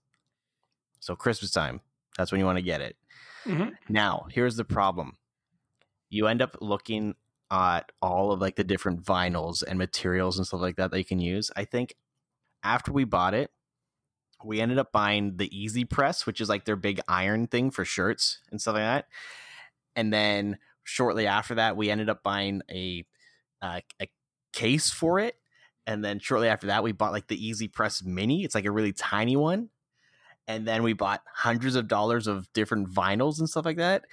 so 1.00 1.14
christmas 1.16 1.50
time 1.50 1.80
that's 2.16 2.32
when 2.32 2.38
you 2.38 2.46
want 2.46 2.58
to 2.58 2.62
get 2.62 2.80
it. 2.80 2.96
Mhm. 3.44 3.74
now 3.88 4.26
here's 4.30 4.56
the 4.56 4.64
problem. 4.64 5.16
You 6.08 6.26
end 6.26 6.42
up 6.42 6.56
looking 6.60 7.14
at 7.50 7.92
all 8.02 8.32
of 8.32 8.40
like 8.40 8.56
the 8.56 8.64
different 8.64 9.04
vinyls 9.04 9.62
and 9.62 9.78
materials 9.78 10.36
and 10.36 10.46
stuff 10.46 10.60
like 10.60 10.76
that 10.76 10.90
that 10.90 10.98
you 10.98 11.04
can 11.04 11.20
use. 11.20 11.50
I 11.54 11.64
think 11.64 11.94
after 12.64 12.90
we 12.92 13.04
bought 13.04 13.34
it 13.34 13.50
we 14.44 14.60
ended 14.60 14.78
up 14.78 14.92
buying 14.92 15.36
the 15.36 15.48
EasyPress 15.48 16.26
which 16.26 16.40
is 16.40 16.48
like 16.48 16.64
their 16.64 16.76
big 16.76 17.00
iron 17.08 17.46
thing 17.46 17.70
for 17.70 17.84
shirts 17.84 18.40
and 18.50 18.60
stuff 18.60 18.74
like 18.74 18.82
that. 18.82 19.06
And 19.94 20.12
then 20.12 20.58
shortly 20.84 21.26
after 21.26 21.54
that 21.56 21.76
we 21.76 21.90
ended 21.90 22.08
up 22.08 22.22
buying 22.22 22.62
a 22.70 23.04
uh, 23.62 23.80
a 24.00 24.08
case 24.52 24.90
for 24.90 25.18
it. 25.18 25.36
And 25.86 26.04
then 26.04 26.18
shortly 26.18 26.48
after 26.48 26.66
that 26.66 26.82
we 26.82 26.92
bought 26.92 27.12
like 27.12 27.28
the 27.28 27.38
EasyPress 27.38 28.04
mini. 28.04 28.44
It's 28.44 28.54
like 28.54 28.64
a 28.64 28.70
really 28.72 28.92
tiny 28.92 29.36
one 29.36 29.70
and 30.48 30.66
then 30.66 30.82
we 30.82 30.92
bought 30.92 31.22
hundreds 31.32 31.76
of 31.76 31.88
dollars 31.88 32.26
of 32.26 32.52
different 32.52 32.88
vinyls 32.88 33.38
and 33.38 33.48
stuff 33.48 33.64
like 33.64 33.76
that 33.76 34.04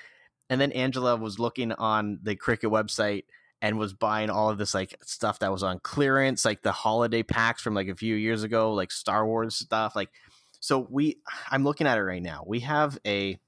and 0.49 0.59
then 0.59 0.71
angela 0.71 1.15
was 1.15 1.39
looking 1.39 1.71
on 1.71 2.19
the 2.21 2.35
Cricut 2.35 2.71
website 2.71 3.23
and 3.63 3.79
was 3.79 3.93
buying 3.93 4.29
all 4.29 4.49
of 4.49 4.57
this 4.57 4.73
like 4.73 4.93
stuff 5.03 5.39
that 5.39 5.49
was 5.49 5.63
on 5.63 5.79
clearance, 5.79 6.43
like 6.43 6.63
the 6.63 6.73
holiday 6.73 7.23
packs 7.23 7.61
from 7.61 7.73
like 7.73 7.87
a 7.87 7.95
few 7.95 8.13
years 8.13 8.43
ago, 8.43 8.73
like 8.73 8.91
Star 8.91 9.25
Wars 9.25 9.55
stuff. 9.55 9.95
Like, 9.95 10.09
so 10.59 10.85
we, 10.89 11.19
I'm 11.49 11.63
looking 11.63 11.87
at 11.87 11.97
it 11.97 12.03
right 12.03 12.21
now. 12.21 12.43
We 12.45 12.59
have 12.59 12.99
a, 13.07 13.39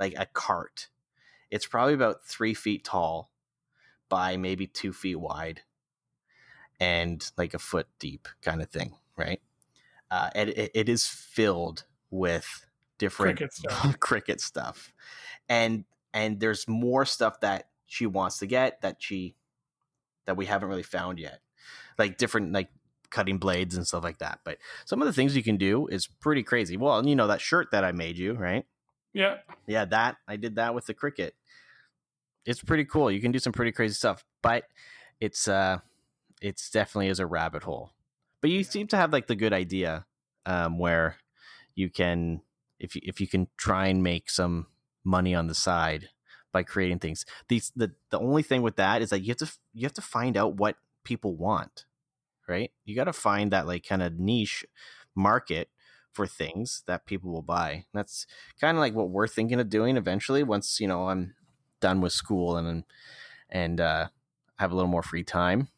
like 0.00 0.14
a 0.16 0.24
cart. 0.24 0.88
It's 1.50 1.66
probably 1.66 1.92
about 1.92 2.24
three 2.24 2.54
feet 2.54 2.84
tall 2.84 3.30
by 4.08 4.38
maybe 4.38 4.66
two 4.66 4.94
feet 4.94 5.20
wide 5.20 5.60
and 6.80 7.22
like 7.36 7.52
a 7.52 7.58
foot 7.58 7.88
deep 7.98 8.28
kind 8.40 8.62
of 8.62 8.70
thing, 8.70 8.94
right? 9.14 9.42
Uh, 10.12 10.28
and 10.34 10.50
it, 10.50 10.70
it 10.74 10.88
is 10.90 11.06
filled 11.06 11.84
with 12.10 12.66
different 12.98 13.38
Cricut 13.38 13.52
stuff. 13.52 13.98
Cricut 14.00 14.40
stuff. 14.40 14.92
And 15.48 15.86
and 16.12 16.38
there's 16.38 16.68
more 16.68 17.06
stuff 17.06 17.40
that 17.40 17.68
she 17.86 18.04
wants 18.04 18.38
to 18.40 18.46
get 18.46 18.82
that 18.82 18.96
she 19.02 19.36
that 20.26 20.36
we 20.36 20.44
haven't 20.44 20.68
really 20.68 20.82
found 20.82 21.18
yet. 21.18 21.40
Like 21.98 22.18
different 22.18 22.52
like 22.52 22.68
cutting 23.08 23.38
blades 23.38 23.74
and 23.74 23.86
stuff 23.86 24.04
like 24.04 24.18
that. 24.18 24.40
But 24.44 24.58
some 24.84 25.00
of 25.00 25.06
the 25.06 25.14
things 25.14 25.34
you 25.34 25.42
can 25.42 25.56
do 25.56 25.86
is 25.86 26.06
pretty 26.06 26.42
crazy. 26.42 26.76
Well 26.76 26.98
and 26.98 27.08
you 27.08 27.16
know 27.16 27.28
that 27.28 27.40
shirt 27.40 27.68
that 27.72 27.82
i 27.82 27.92
made 27.92 28.18
you 28.18 28.34
right? 28.34 28.66
Yeah. 29.14 29.38
yeah 29.66 29.86
that 29.86 30.16
i 30.28 30.36
did 30.36 30.56
that 30.56 30.74
with 30.74 30.84
the 30.84 30.92
Cricut. 30.94 31.32
It's 32.44 32.62
pretty 32.62 32.84
cool. 32.84 33.10
You 33.10 33.22
can 33.22 33.32
do 33.32 33.38
some 33.38 33.54
pretty 33.54 33.72
crazy 33.72 33.94
stuff 33.94 34.26
but 34.42 34.64
it's 35.20 35.48
uh 35.48 35.78
it's 36.42 36.68
definitely 36.68 37.08
is 37.08 37.18
a 37.18 37.26
rabbit 37.26 37.62
hole 37.62 37.92
but 38.42 38.50
you 38.50 38.64
seem 38.64 38.88
to 38.88 38.98
have 38.98 39.12
like 39.12 39.28
the 39.28 39.36
good 39.36 39.54
idea 39.54 40.06
um 40.46 40.78
where 40.78 41.18
you 41.74 41.90
can 41.90 42.42
if 42.80 42.96
you 42.96 43.02
if 43.04 43.20
you 43.20 43.28
can 43.28 43.48
try 43.56 43.88
and 43.88 44.02
make 44.02 44.30
some 44.30 44.68
money 45.04 45.34
on 45.34 45.48
the 45.48 45.56
side 45.56 46.10
by 46.52 46.62
creating 46.64 47.00
things. 47.00 47.26
These 47.48 47.72
the 47.76 47.94
the 48.10 48.20
only 48.20 48.42
thing 48.44 48.62
with 48.62 48.76
that 48.76 49.02
is 49.02 49.10
that 49.10 49.20
you 49.20 49.28
have 49.28 49.38
to 49.38 49.52
you 49.74 49.84
have 49.84 49.94
to 49.94 50.02
find 50.02 50.36
out 50.36 50.56
what 50.56 50.76
people 51.04 51.36
want 51.36 51.86
right? 52.48 52.72
You 52.84 52.96
got 52.96 53.04
to 53.04 53.12
find 53.12 53.52
that 53.52 53.66
like 53.66 53.86
kind 53.86 54.02
of 54.02 54.18
niche 54.18 54.64
market 55.14 55.70
for 56.12 56.26
things 56.26 56.82
that 56.86 57.06
people 57.06 57.30
will 57.32 57.42
buy. 57.42 57.86
That's 57.94 58.26
kind 58.60 58.76
of 58.76 58.80
like 58.80 58.94
what 58.94 59.10
we're 59.10 59.28
thinking 59.28 59.60
of 59.60 59.70
doing 59.70 59.96
eventually 59.96 60.42
once 60.42 60.80
you 60.80 60.88
know 60.88 61.08
i'm 61.08 61.34
done 61.80 62.00
with 62.00 62.12
school 62.12 62.56
and 62.56 62.84
and 63.50 63.80
uh 63.80 64.08
have 64.58 64.72
a 64.72 64.74
little 64.74 64.90
more 64.90 65.02
free 65.02 65.24
time. 65.24 65.68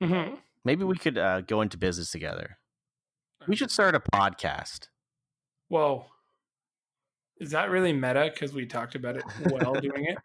Mhm. 0.00 0.42
Maybe 0.64 0.84
we 0.84 0.96
could 0.96 1.18
uh, 1.18 1.40
go 1.42 1.60
into 1.60 1.76
business 1.76 2.10
together 2.10 2.58
we 3.48 3.56
should 3.56 3.70
start 3.70 3.94
a 3.94 4.00
podcast 4.00 4.88
Whoa. 5.72 6.04
Is 7.40 7.52
that 7.52 7.70
really 7.70 7.94
meta? 7.94 8.30
Because 8.30 8.52
we 8.52 8.66
talked 8.66 8.94
about 8.94 9.16
it 9.16 9.22
while 9.48 9.72
doing 9.72 10.04
it. 10.04 10.18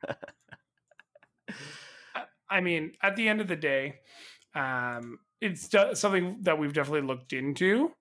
I- 2.49 2.59
mean, 2.59 2.91
at 3.01 3.15
the 3.15 3.29
end 3.29 3.39
of 3.39 3.47
the 3.47 3.55
day, 3.55 3.99
um, 4.53 5.19
it's 5.39 5.69
something 5.93 6.39
that 6.41 6.59
we've 6.59 6.73
definitely 6.73 7.07
looked 7.07 7.31
into. 7.31 7.93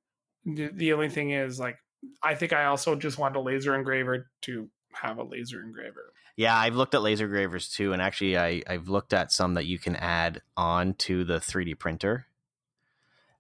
The, 0.45 0.71
the 0.75 0.93
only 0.93 1.09
thing 1.09 1.31
is, 1.31 1.61
like, 1.61 1.79
I 2.21 2.35
think 2.35 2.53
I 2.53 2.65
also 2.65 2.97
just 2.97 3.17
want 3.17 3.37
a 3.37 3.41
laser 3.41 3.77
engraver 3.77 4.29
to 4.43 4.69
have 4.93 5.19
a 5.19 5.23
laser 5.23 5.63
engraver. 5.63 6.13
Yeah, 6.37 6.57
I've 6.57 6.77
looked 6.77 6.95
at 6.95 7.03
laser 7.03 7.29
gravers 7.29 7.69
too, 7.69 7.93
and 7.93 8.03
actually, 8.03 8.37
I 8.39 8.63
I've 8.67 8.89
looked 8.89 9.13
at 9.15 9.33
some 9.33 9.55
that 9.55 9.67
you 9.67 9.79
can 9.79 9.97
add 9.97 10.43
on 10.57 10.95
to 10.95 11.25
the 11.25 11.41
3D 11.41 11.75
printer. 11.75 12.27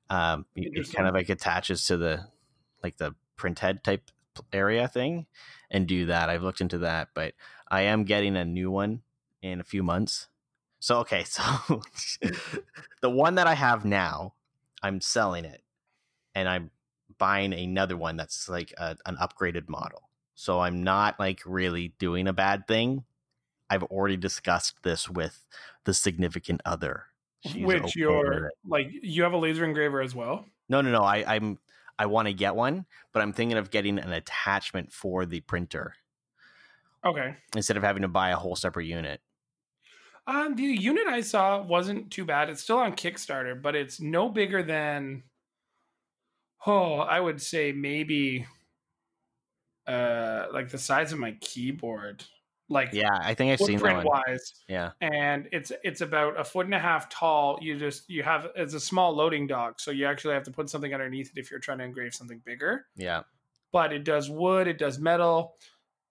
Um, 0.08 0.46
it- 0.54 0.92
kind 0.92 1.08
of 1.08 1.14
like 1.14 1.28
attaches 1.28 1.84
to 1.86 1.96
the 1.96 2.26
like 2.82 2.96
the 2.98 3.14
print 3.36 3.58
head 3.58 3.82
type 3.84 4.10
area 4.52 4.88
thing, 4.88 5.26
and 5.70 5.86
do 5.86 6.06
that. 6.06 6.30
I've 6.30 6.42
looked 6.42 6.60
into 6.60 6.78
that, 6.78 7.08
but 7.14 7.34
I 7.68 7.82
am 7.82 8.04
getting 8.04 8.36
a 8.36 8.44
new 8.44 8.70
one 8.70 9.02
in 9.42 9.60
a 9.60 9.64
few 9.64 9.82
months. 9.82 10.28
So 10.80 10.98
okay, 11.00 11.24
so 11.28 11.42
the 13.00 13.10
one 13.10 13.34
that 13.36 13.46
I 13.46 13.54
have 13.54 13.84
now, 13.84 14.34
I'm 14.82 15.00
selling 15.00 15.44
it, 15.44 15.62
and 16.34 16.48
I'm 16.48 16.70
buying 17.18 17.52
another 17.52 17.96
one 17.96 18.16
that's 18.16 18.48
like 18.48 18.72
a, 18.78 18.96
an 19.06 19.16
upgraded 19.16 19.68
model. 19.68 20.05
So 20.36 20.60
I'm 20.60 20.84
not 20.84 21.20
like 21.20 21.42
really 21.46 21.90
doing 21.98 22.28
a 22.28 22.34
bad 22.34 22.68
thing. 22.68 23.06
I've 23.70 23.84
already 23.84 24.16
discussed 24.18 24.82
this 24.84 25.08
with 25.10 25.46
the 25.84 25.94
significant 25.94 26.62
other. 26.66 27.06
She's 27.40 27.74
Which 27.74 27.96
with 27.96 27.96
you're 27.96 28.50
like, 28.64 28.88
you 28.90 29.22
have 29.22 29.32
a 29.32 29.38
laser 29.38 29.64
engraver 29.64 30.00
as 30.00 30.14
well. 30.14 30.46
no, 30.68 30.80
no, 30.80 30.90
no. 30.90 31.02
I, 31.02 31.34
I'm 31.36 31.58
I 31.98 32.06
want 32.06 32.28
to 32.28 32.34
get 32.34 32.54
one, 32.54 32.86
but 33.12 33.22
I'm 33.22 33.32
thinking 33.32 33.56
of 33.56 33.70
getting 33.70 33.98
an 33.98 34.12
attachment 34.12 34.92
for 34.92 35.24
the 35.24 35.40
printer 35.40 35.94
Okay. 37.04 37.36
instead 37.54 37.76
of 37.76 37.82
having 37.82 38.02
to 38.02 38.08
buy 38.08 38.30
a 38.30 38.36
whole 38.36 38.56
separate 38.56 38.86
unit. 38.86 39.20
Um, 40.26 40.56
the 40.56 40.64
unit 40.64 41.06
I 41.06 41.20
saw 41.20 41.62
wasn't 41.62 42.10
too 42.12 42.24
bad. 42.24 42.50
It's 42.50 42.62
still 42.62 42.78
on 42.78 42.96
Kickstarter, 42.96 43.60
but 43.60 43.76
it's 43.76 44.00
no 44.00 44.28
bigger 44.28 44.62
than 44.62 45.22
oh, 46.66 46.94
I 46.98 47.20
would 47.20 47.40
say 47.40 47.72
maybe 47.72 48.46
uh 49.86 50.46
like 50.52 50.70
the 50.70 50.78
size 50.78 51.12
of 51.12 51.18
my 51.18 51.32
keyboard. 51.40 52.24
Like 52.68 52.92
Yeah, 52.92 53.16
I 53.22 53.34
think 53.34 53.52
I've 53.52 53.60
seen 53.64 53.78
that 53.78 54.04
one. 54.04 54.06
wise. 54.26 54.54
Yeah, 54.68 54.90
And 55.00 55.48
it's 55.52 55.70
it's 55.84 56.00
about 56.00 56.38
a 56.40 56.42
foot 56.42 56.66
and 56.66 56.74
a 56.74 56.80
half 56.80 57.08
tall. 57.08 57.58
You 57.62 57.78
just 57.78 58.10
you 58.10 58.24
have 58.24 58.48
it's 58.56 58.74
a 58.74 58.80
small 58.80 59.14
loading 59.14 59.46
dock, 59.46 59.78
so 59.78 59.92
you 59.92 60.04
actually 60.06 60.34
have 60.34 60.42
to 60.44 60.50
put 60.50 60.68
something 60.68 60.92
underneath 60.92 61.30
it 61.30 61.38
if 61.38 61.48
you're 61.50 61.60
trying 61.60 61.78
to 61.78 61.84
engrave 61.84 62.14
something 62.14 62.40
bigger. 62.44 62.86
yeah. 62.96 63.22
But 63.72 63.92
it 63.92 64.04
does 64.04 64.28
wood, 64.30 64.66
it 64.68 64.78
does 64.78 64.98
metal. 64.98 65.54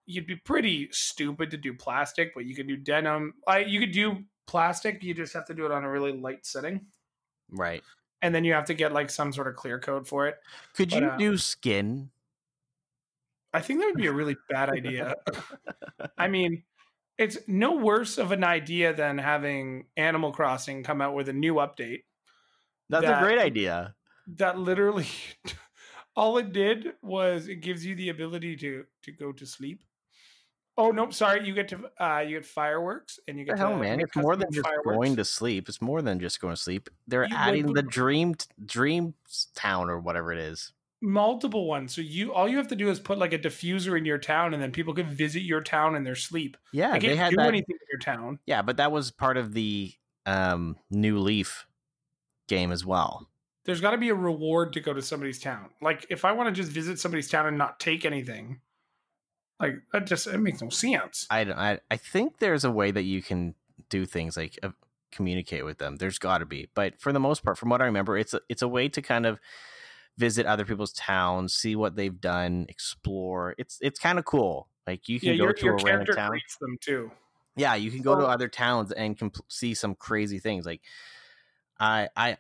You'd 0.06 0.28
be 0.28 0.36
pretty 0.36 0.88
stupid 0.92 1.50
to 1.52 1.58
do 1.58 1.74
plastic, 1.74 2.34
but 2.36 2.46
you 2.46 2.54
could 2.56 2.68
do 2.68 2.78
denim. 2.78 3.34
I 3.48 3.60
you 3.60 3.80
could 3.82 3.92
do 3.92 4.24
plastic. 4.46 5.04
You 5.04 5.14
just 5.14 5.34
have 5.34 5.46
to 5.48 5.54
do 5.54 5.66
it 5.66 5.72
on 5.72 5.84
a 5.84 5.90
really 5.90 6.14
light 6.14 6.46
setting, 6.46 6.86
Right. 7.50 7.84
and 8.22 8.34
then 8.34 8.44
you 8.46 8.54
have 8.54 8.66
to 8.66 8.74
get 8.74 8.94
like 8.94 9.10
some 9.10 9.34
sort 9.34 9.48
of 9.48 9.56
clear 9.56 9.78
coat 9.80 10.08
for 10.08 10.28
it. 10.28 10.38
Could 10.74 10.92
But, 10.92 11.02
you 11.02 11.08
uh, 11.08 11.18
do 11.18 11.38
skin? 11.38 12.12
I 13.56 13.62
think 13.62 13.80
that 13.80 13.86
would 13.88 13.96
be 13.98 14.08
a 14.08 14.12
really 14.14 14.36
bad 14.50 14.70
idea. 14.70 15.16
I 16.18 16.28
mean, 16.28 16.64
it's 17.18 17.38
no 17.48 17.78
worse 17.78 18.18
of 18.18 18.32
an 18.32 18.44
idea 18.44 18.94
than 18.94 19.18
having 19.18 19.86
Animal 19.98 20.32
Crossing 20.32 20.84
come 20.84 21.02
out 21.02 21.16
with 21.16 21.30
a 21.30 21.34
new 21.34 21.56
update 21.56 22.04
That's 22.90 23.06
that- 23.06 23.22
a 23.22 23.26
great 23.26 23.40
idea. 23.40 23.96
that 24.38 24.58
literally 24.60 25.08
all 26.16 26.38
it 26.38 26.52
did 26.52 26.94
was 27.02 27.48
it 27.48 27.58
gives 27.62 27.86
you 27.86 27.96
the 27.96 28.10
ability 28.10 28.56
to 28.58 28.86
to 29.04 29.12
go 29.12 29.32
to 29.32 29.46
sleep. 29.46 29.84
Oh 30.78 30.92
nope, 30.92 31.14
sorry, 31.14 31.48
you 31.48 31.54
get 31.54 31.70
to 31.70 31.90
uh 32.02 32.20
you 32.28 32.36
get 32.38 32.46
fireworks 32.46 33.18
and 33.30 33.40
you 33.40 33.46
get 33.46 33.58
hell, 33.58 33.70
to 33.72 33.78
man! 33.78 34.02
It's 34.02 34.16
more 34.18 34.36
than 34.36 34.52
just 34.52 34.66
fireworks. 34.68 34.98
going 34.98 35.16
to 35.16 35.24
sleep. 35.24 35.70
It's 35.70 35.82
more 35.82 36.02
than 36.02 36.20
just 36.20 36.42
going 36.42 36.54
to 36.54 36.62
sleep. 36.62 36.90
They're 37.08 37.24
You- 37.28 37.36
adding 37.36 37.72
the 37.72 37.82
dream 37.84 38.36
dream 38.66 39.14
town 39.56 39.90
or 39.90 40.00
whatever 40.00 40.34
it 40.34 40.40
is. 40.40 40.74
Multiple 41.06 41.68
ones. 41.68 41.94
So 41.96 42.02
you 42.02 42.34
all 42.34 42.48
you 42.50 42.58
have 42.58 42.68
to 42.70 42.76
do 42.76 42.90
is 42.90 43.00
put 43.00 43.18
like 43.18 43.32
a 43.34 43.40
diffuser 43.40 43.98
in 43.98 44.06
your 44.06 44.18
town 44.18 44.54
and 44.54 44.62
then 44.62 44.72
people 44.72 44.94
can 44.94 45.08
visit 45.08 45.42
your 45.44 45.62
town 45.62 45.96
in 45.96 46.04
their 46.04 46.16
sleep. 46.16 46.58
Yeah, 46.74 46.94
They 46.94 47.00
they 47.00 47.08
can't 47.08 47.20
had 47.20 47.30
do 47.32 47.36
that. 47.38 47.48
anything 47.48 47.76
in 47.80 47.88
your 47.92 48.00
town. 48.00 48.40
Yeah, 48.46 48.62
but 48.62 48.78
that 48.78 48.92
was 48.92 49.12
part 49.12 49.38
of 49.38 49.54
the 49.54 49.94
um, 50.26 50.78
New 50.90 51.20
Leaf 51.20 51.66
game 52.48 52.72
as 52.72 52.86
well. 52.86 53.30
There's 53.66 53.82
got 53.82 53.92
to 53.92 53.98
be 53.98 54.10
a 54.10 54.16
reward 54.16 54.74
to 54.74 54.80
go 54.82 54.94
to 54.94 55.02
somebody's 55.02 55.40
town. 55.40 55.70
Like 55.82 56.06
if 56.10 56.26
I 56.26 56.32
want 56.34 56.54
to 56.54 56.62
just 56.62 56.72
visit 56.72 57.00
somebody's 57.00 57.30
town 57.30 57.48
and 57.48 57.58
not 57.58 57.80
take 57.80 58.06
anything, 58.06 58.60
like 59.60 59.76
that 59.94 60.06
just 60.06 60.28
it 60.28 60.38
makes 60.40 60.62
no 60.62 60.70
sense. 60.70 61.26
I, 61.30 61.44
don't- 61.46 61.58
I 61.58 61.80
I 61.90 61.98
think 61.98 62.40
there's 62.40 62.64
a 62.64 62.72
way 62.72 62.92
that 62.92 63.04
you 63.04 63.22
can 63.22 63.56
do 63.90 64.06
things 64.06 64.36
like 64.38 64.60
communicate 65.12 65.64
with 65.66 65.78
them. 65.78 65.96
There's 65.96 66.20
got 66.20 66.40
to 66.40 66.46
be, 66.46 66.68
but 66.76 67.00
for 67.00 67.14
the 67.14 67.20
most 67.20 67.44
part, 67.44 67.58
from 67.58 67.70
what 67.70 67.82
I 67.82 67.86
remember, 67.86 68.18
it's 68.18 68.34
a, 68.34 68.42
it's 68.50 68.62
a 68.62 68.68
way 68.68 68.90
to 68.90 69.02
kind 69.02 69.26
of 69.26 69.40
visit 70.18 70.46
other 70.46 70.66
people's 70.66 70.94
towns, 70.94 71.54
see 71.54 71.76
what 71.76 71.96
they've 71.96 72.20
done, 72.20 72.66
explore. 72.70 73.56
It's 73.58 73.78
it's 73.82 74.00
kind 74.00 74.20
of 74.20 74.26
cool. 74.26 74.70
Like 74.88 75.10
you 75.10 75.20
can 75.20 75.30
yeah, 75.30 75.38
go 75.38 75.44
your, 75.46 75.54
to 75.54 75.66
your 75.66 75.76
a 75.76 75.84
random 75.84 76.16
town. 76.16 76.40
them 76.62 76.78
too. 76.80 77.12
Yeah, 77.56 77.76
you 77.76 77.90
can 77.90 78.02
go 78.02 78.16
to 78.16 78.26
other 78.26 78.48
towns 78.48 78.92
and 78.92 79.18
compl- 79.18 79.42
see 79.48 79.74
some 79.74 79.96
crazy 79.96 80.40
things. 80.40 80.66
Like 80.66 80.82
I 81.80 82.10
I 82.16 82.38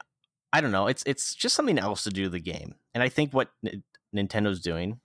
I 0.53 0.61
don't 0.61 0.71
know. 0.71 0.87
It's 0.87 1.03
it's 1.05 1.35
just 1.35 1.55
something 1.55 1.79
else 1.79 2.03
to 2.03 2.09
do 2.09 2.29
the 2.29 2.39
game. 2.39 2.75
And 2.93 3.03
I 3.03 3.09
think 3.09 3.33
what 3.33 3.51
N- 3.65 3.83
Nintendo's 4.15 4.61
doing 4.61 4.99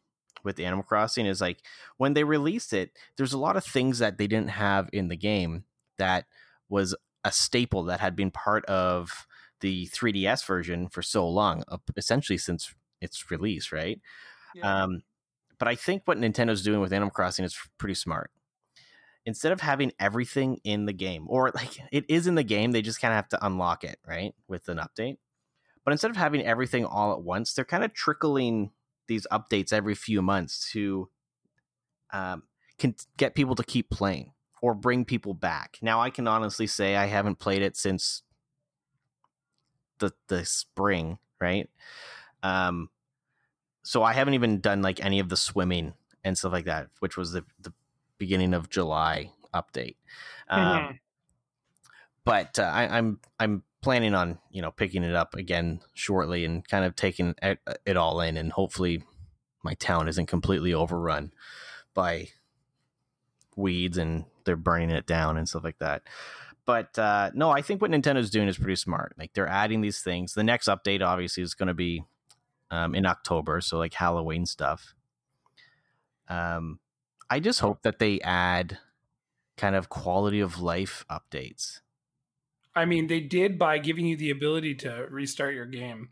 with 0.44 0.60
Animal 0.60 0.84
Crossing 0.84 1.26
is 1.26 1.40
like 1.40 1.62
when 1.96 2.14
they 2.14 2.24
released 2.24 2.72
it, 2.72 2.92
there's 3.16 3.32
a 3.32 3.38
lot 3.38 3.56
of 3.56 3.64
things 3.64 3.98
that 3.98 4.18
they 4.18 4.26
didn't 4.26 4.50
have 4.50 4.88
in 4.92 5.08
the 5.08 5.16
game 5.16 5.64
that 5.98 6.26
was 6.68 6.94
a 7.24 7.32
staple 7.32 7.84
that 7.84 8.00
had 8.00 8.16
been 8.16 8.30
part 8.30 8.64
of 8.66 9.26
the 9.60 9.86
3DS 9.88 10.44
version 10.46 10.88
for 10.88 11.02
so 11.02 11.28
long, 11.28 11.62
essentially 11.96 12.38
since 12.38 12.74
its 13.00 13.30
release, 13.30 13.72
right? 13.72 14.00
Yeah. 14.54 14.82
Um, 14.82 15.02
but 15.58 15.68
I 15.68 15.74
think 15.74 16.02
what 16.06 16.18
Nintendo's 16.18 16.62
doing 16.62 16.80
with 16.80 16.92
Animal 16.92 17.10
Crossing 17.10 17.44
is 17.44 17.56
pretty 17.78 17.94
smart. 17.94 18.30
Instead 19.26 19.52
of 19.52 19.60
having 19.60 19.92
everything 20.00 20.58
in 20.64 20.86
the 20.86 20.92
game, 20.92 21.26
or 21.28 21.50
like 21.54 21.78
it 21.92 22.04
is 22.08 22.26
in 22.26 22.34
the 22.34 22.42
game, 22.42 22.72
they 22.72 22.82
just 22.82 23.00
kind 23.00 23.12
of 23.12 23.16
have 23.16 23.28
to 23.28 23.46
unlock 23.46 23.84
it, 23.84 23.98
right, 24.06 24.34
with 24.48 24.68
an 24.68 24.78
update. 24.78 25.18
But 25.84 25.92
instead 25.92 26.10
of 26.10 26.16
having 26.16 26.42
everything 26.42 26.84
all 26.84 27.12
at 27.12 27.22
once, 27.22 27.52
they're 27.52 27.64
kind 27.64 27.84
of 27.84 27.94
trickling 27.94 28.70
these 29.08 29.26
updates 29.32 29.72
every 29.72 29.94
few 29.94 30.22
months 30.22 30.70
to 30.72 31.08
um, 32.12 32.44
can 32.78 32.94
get 33.16 33.34
people 33.34 33.54
to 33.54 33.62
keep 33.62 33.90
playing 33.90 34.32
or 34.62 34.74
bring 34.74 35.04
people 35.04 35.34
back. 35.34 35.78
Now, 35.82 36.00
I 36.00 36.10
can 36.10 36.28
honestly 36.28 36.66
say 36.66 36.96
I 36.96 37.06
haven't 37.06 37.38
played 37.38 37.62
it 37.62 37.76
since 37.76 38.22
the 40.00 40.12
the 40.28 40.44
spring, 40.44 41.18
right? 41.40 41.70
Um, 42.42 42.90
so 43.82 44.02
I 44.02 44.12
haven't 44.12 44.34
even 44.34 44.60
done 44.60 44.82
like 44.82 45.04
any 45.04 45.20
of 45.20 45.28
the 45.28 45.36
swimming 45.36 45.94
and 46.24 46.36
stuff 46.36 46.52
like 46.52 46.66
that, 46.66 46.88
which 46.98 47.16
was 47.16 47.32
the, 47.32 47.44
the 47.60 47.72
beginning 48.18 48.52
of 48.54 48.68
July 48.68 49.32
update. 49.54 49.96
Um, 50.48 50.60
Mhm. 50.60 50.98
But 52.24 52.58
uh, 52.58 52.62
I, 52.62 52.98
I'm 52.98 53.18
I'm 53.38 53.62
planning 53.80 54.14
on 54.14 54.38
you 54.50 54.60
know 54.62 54.70
picking 54.70 55.02
it 55.04 55.14
up 55.14 55.34
again 55.34 55.80
shortly 55.94 56.44
and 56.44 56.66
kind 56.68 56.84
of 56.84 56.94
taking 56.94 57.34
it, 57.42 57.58
it 57.86 57.96
all 57.96 58.20
in, 58.20 58.36
and 58.36 58.52
hopefully 58.52 59.02
my 59.62 59.74
town 59.74 60.08
isn't 60.08 60.26
completely 60.26 60.74
overrun 60.74 61.32
by 61.94 62.28
weeds 63.56 63.98
and 63.98 64.24
they're 64.44 64.56
burning 64.56 64.90
it 64.90 65.06
down 65.06 65.36
and 65.36 65.48
stuff 65.48 65.64
like 65.64 65.78
that. 65.78 66.02
But 66.66 66.98
uh, 66.98 67.30
no, 67.34 67.50
I 67.50 67.62
think 67.62 67.80
what 67.80 67.90
Nintendo's 67.90 68.30
doing 68.30 68.48
is 68.48 68.58
pretty 68.58 68.76
smart. 68.76 69.14
Like 69.18 69.32
they're 69.34 69.48
adding 69.48 69.80
these 69.80 70.00
things. 70.00 70.34
The 70.34 70.44
next 70.44 70.68
update 70.68 71.04
obviously 71.04 71.42
is 71.42 71.54
going 71.54 71.68
to 71.68 71.74
be 71.74 72.04
um, 72.70 72.94
in 72.94 73.06
October, 73.06 73.60
so 73.60 73.78
like 73.78 73.94
Halloween 73.94 74.46
stuff. 74.46 74.94
Um, 76.28 76.78
I 77.28 77.40
just 77.40 77.60
hope 77.60 77.82
that 77.82 77.98
they 77.98 78.20
add 78.20 78.78
kind 79.56 79.74
of 79.74 79.88
quality 79.88 80.40
of 80.40 80.60
life 80.60 81.04
updates. 81.10 81.80
I 82.74 82.84
mean, 82.84 83.08
they 83.08 83.20
did 83.20 83.58
by 83.58 83.78
giving 83.78 84.06
you 84.06 84.16
the 84.16 84.30
ability 84.30 84.76
to 84.76 85.06
restart 85.10 85.54
your 85.54 85.66
game 85.66 86.10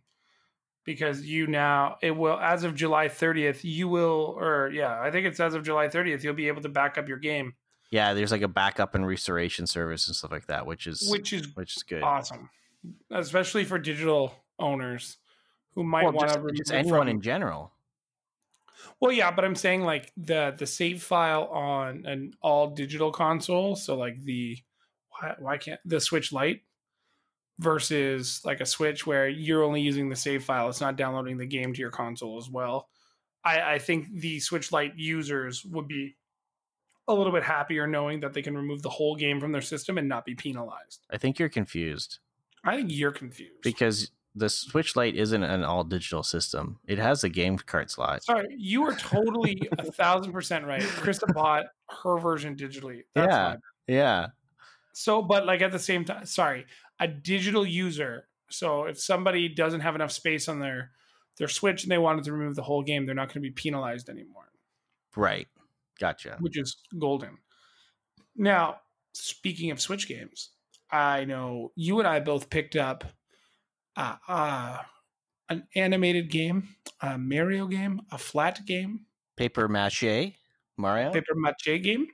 because 0.88 1.22
you 1.22 1.46
now 1.46 1.98
it 2.02 2.12
will 2.12 2.38
as 2.38 2.64
of 2.64 2.74
July 2.74 3.08
30th 3.08 3.60
you 3.62 3.88
will 3.88 4.34
or 4.38 4.70
yeah 4.72 4.98
I 4.98 5.10
think 5.10 5.26
it's 5.26 5.38
as 5.38 5.52
of 5.52 5.62
July 5.62 5.88
30th 5.88 6.22
you'll 6.22 6.32
be 6.32 6.48
able 6.48 6.62
to 6.62 6.70
back 6.70 6.96
up 6.96 7.08
your 7.08 7.18
game 7.18 7.52
Yeah, 7.90 8.12
there's 8.14 8.32
like 8.32 8.42
a 8.42 8.48
backup 8.48 8.94
and 8.94 9.06
restoration 9.06 9.66
service 9.66 10.06
and 10.08 10.14
stuff 10.16 10.30
like 10.30 10.46
that, 10.46 10.66
which 10.66 10.86
is 10.86 11.08
which 11.10 11.32
is 11.32 11.54
which 11.56 11.76
is 11.76 11.82
good. 11.82 12.02
awesome 12.02 12.50
especially 13.10 13.64
for 13.64 13.78
digital 13.78 14.32
owners 14.58 15.16
who 15.74 15.82
might 15.82 16.04
Well, 16.04 16.12
want 16.12 16.28
just, 16.28 16.40
to 16.40 16.52
just 16.54 16.72
anyone 16.72 17.00
from- 17.00 17.08
in 17.08 17.20
general. 17.20 17.72
Well, 19.00 19.10
yeah, 19.10 19.30
but 19.32 19.44
I'm 19.44 19.56
saying 19.56 19.82
like 19.82 20.12
the 20.16 20.54
the 20.56 20.66
save 20.66 21.02
file 21.02 21.44
on 21.46 22.06
an 22.06 22.34
all 22.40 22.68
digital 22.70 23.10
console, 23.10 23.74
so 23.74 23.96
like 23.96 24.22
the 24.22 24.56
why 25.10 25.34
why 25.38 25.58
can't 25.58 25.80
the 25.84 26.00
Switch 26.00 26.32
Lite 26.32 26.62
versus 27.58 28.40
like 28.44 28.60
a 28.60 28.66
Switch 28.66 29.06
where 29.06 29.28
you're 29.28 29.64
only 29.64 29.80
using 29.80 30.08
the 30.08 30.16
save 30.16 30.44
file, 30.44 30.68
it's 30.68 30.80
not 30.80 30.96
downloading 30.96 31.38
the 31.38 31.46
game 31.46 31.72
to 31.74 31.80
your 31.80 31.90
console 31.90 32.38
as 32.38 32.48
well. 32.48 32.88
I, 33.44 33.74
I 33.74 33.78
think 33.78 34.06
the 34.12 34.38
Switch 34.40 34.70
Lite 34.72 34.96
users 34.96 35.64
would 35.64 35.88
be 35.88 36.16
a 37.08 37.14
little 37.14 37.32
bit 37.32 37.42
happier 37.42 37.86
knowing 37.86 38.20
that 38.20 38.34
they 38.34 38.42
can 38.42 38.54
remove 38.56 38.82
the 38.82 38.90
whole 38.90 39.16
game 39.16 39.40
from 39.40 39.50
their 39.52 39.62
system 39.62 39.96
and 39.98 40.08
not 40.08 40.24
be 40.24 40.34
penalized. 40.34 41.04
I 41.10 41.16
think 41.18 41.38
you're 41.38 41.48
confused 41.48 42.18
I 42.64 42.76
think 42.76 42.90
you're 42.92 43.12
confused. 43.12 43.62
because 43.62 44.10
the 44.34 44.48
Switch 44.50 44.94
Lite 44.94 45.16
isn't 45.16 45.42
an 45.42 45.64
all 45.64 45.82
digital 45.84 46.22
system. 46.22 46.78
It 46.86 46.98
has 46.98 47.24
a 47.24 47.28
game 47.28 47.56
card 47.58 47.90
slot. 47.90 48.22
Sorry, 48.22 48.46
you 48.56 48.82
are 48.84 48.94
totally 48.94 49.60
a 49.78 49.90
thousand 49.90 50.32
percent 50.32 50.64
right. 50.66 50.82
Krista 50.82 51.32
bought 51.34 51.64
her 52.04 52.18
version 52.18 52.54
digitally. 52.54 53.02
That's 53.14 53.32
Yeah. 53.32 53.48
my 53.48 53.56
Yeah. 53.92 54.26
So, 54.92 55.22
but 55.22 55.46
like 55.46 55.62
at 55.62 55.72
the 55.72 55.78
same 55.78 56.04
time, 56.04 56.26
sorry, 56.26 56.66
a 57.00 57.08
digital 57.08 57.64
user. 57.66 58.28
So 58.50 58.84
if 58.84 59.00
somebody 59.00 59.48
doesn't 59.48 59.80
have 59.80 59.94
enough 59.94 60.12
space 60.12 60.48
on 60.48 60.60
their 60.60 60.90
their 61.38 61.48
Switch 61.48 61.84
and 61.84 61.90
they 61.92 61.98
wanted 61.98 62.24
to 62.24 62.32
remove 62.32 62.54
the 62.56 62.62
whole 62.62 62.82
game, 62.82 63.06
they're 63.06 63.14
not 63.14 63.28
going 63.28 63.34
to 63.34 63.48
be 63.48 63.50
penalized 63.50 64.08
anymore, 64.08 64.50
Right. 65.16 65.46
Gotcha. 65.98 66.36
which 66.38 66.58
is 66.58 66.76
golden. 66.98 67.38
Now, 68.36 68.80
speaking 69.12 69.70
of 69.70 69.80
Switch 69.80 70.06
games, 70.08 70.50
I 70.90 71.24
know 71.24 71.72
you 71.74 71.98
and 71.98 72.08
I 72.08 72.20
both 72.20 72.50
picked 72.50 72.76
up 72.76 73.04
uh, 73.96 74.16
uh, 74.28 74.82
an 75.48 75.66
animated 75.74 76.30
game, 76.30 76.76
a 77.00 77.18
Mario 77.18 77.66
game, 77.66 78.02
a 78.10 78.18
flat 78.18 78.64
game, 78.66 79.06
Paper 79.36 79.68
mache, 79.68 80.34
Mario. 80.76 81.10
paper 81.12 81.34
mache 81.34 81.82
game. 81.82 82.08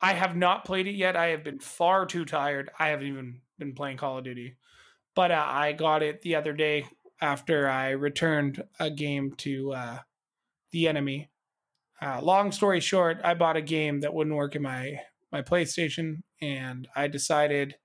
I 0.00 0.12
have 0.14 0.36
not 0.36 0.64
played 0.64 0.86
it 0.86 0.94
yet. 0.94 1.16
I 1.16 1.28
have 1.28 1.44
been 1.44 1.58
far 1.60 2.06
too 2.06 2.24
tired. 2.24 2.70
I 2.78 2.88
haven't 2.88 3.06
even 3.08 3.42
been 3.58 3.74
playing 3.74 3.96
Call 3.98 4.18
of 4.18 4.24
Duty, 4.24 4.56
but 5.14 5.30
uh, 5.30 5.44
I 5.46 5.72
got 5.72 6.02
it 6.02 6.22
the 6.22 6.36
other 6.36 6.52
day 6.52 6.88
after 7.20 7.68
I 7.68 7.90
returned 7.90 8.62
a 8.80 8.90
game 8.90 9.32
to 9.38 9.72
uh, 9.72 9.98
the 10.72 10.88
enemy. 10.88 11.30
Uh, 12.00 12.20
long 12.22 12.52
story 12.52 12.80
short, 12.80 13.20
I 13.24 13.34
bought 13.34 13.56
a 13.56 13.62
game 13.62 14.00
that 14.00 14.12
wouldn't 14.12 14.36
work 14.36 14.56
in 14.56 14.62
my 14.62 15.00
my 15.32 15.42
PlayStation, 15.42 16.22
and 16.40 16.86
I 16.94 17.08
decided 17.08 17.76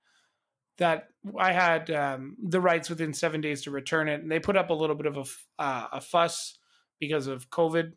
that 0.78 1.10
I 1.38 1.52
had 1.52 1.90
um, 1.92 2.38
the 2.42 2.62
rights 2.62 2.90
within 2.90 3.14
seven 3.14 3.42
days 3.42 3.64
to 3.64 3.72
return 3.72 4.08
it, 4.08 4.22
and 4.22 4.32
they 4.32 4.40
put 4.40 4.58
up 4.58 4.70
a 4.70 4.76
little 4.76 4.96
bit 4.96 5.08
of 5.08 5.18
a 5.18 5.62
uh, 5.62 5.88
a 5.94 6.02
fuss 6.02 6.58
because 7.00 7.28
of 7.28 7.50
COVID 7.50 7.94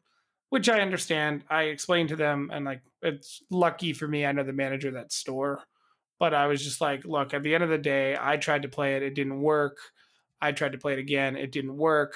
which 0.55 0.69
I 0.69 0.83
understand. 0.83 1.43
I 1.51 1.65
explained 1.65 2.11
to 2.11 2.17
them, 2.17 2.49
and 2.53 2.65
like 2.65 2.81
it's 3.03 3.43
lucky 3.51 3.93
for 3.93 4.07
me, 4.07 4.25
I 4.25 4.31
know 4.31 4.45
the 4.45 4.53
manager 4.53 4.87
of 4.87 4.95
that 4.95 5.11
store. 5.11 5.65
But 6.21 6.33
I 6.33 6.47
was 6.47 6.63
just 6.63 6.81
like, 6.81 7.05
look, 7.05 7.35
at 7.35 7.43
the 7.43 7.57
end 7.57 7.65
of 7.65 7.71
the 7.71 7.77
day, 7.77 8.17
I 8.19 8.37
tried 8.37 8.63
to 8.63 8.69
play 8.69 8.95
it, 8.95 9.03
it 9.03 9.17
didn't 9.17 9.43
work. 9.43 9.79
I 10.41 10.53
tried 10.53 10.71
to 10.71 10.79
play 10.79 10.93
it 10.93 11.01
again, 11.01 11.37
it 11.37 11.51
didn't 11.51 11.77
work. 11.77 12.15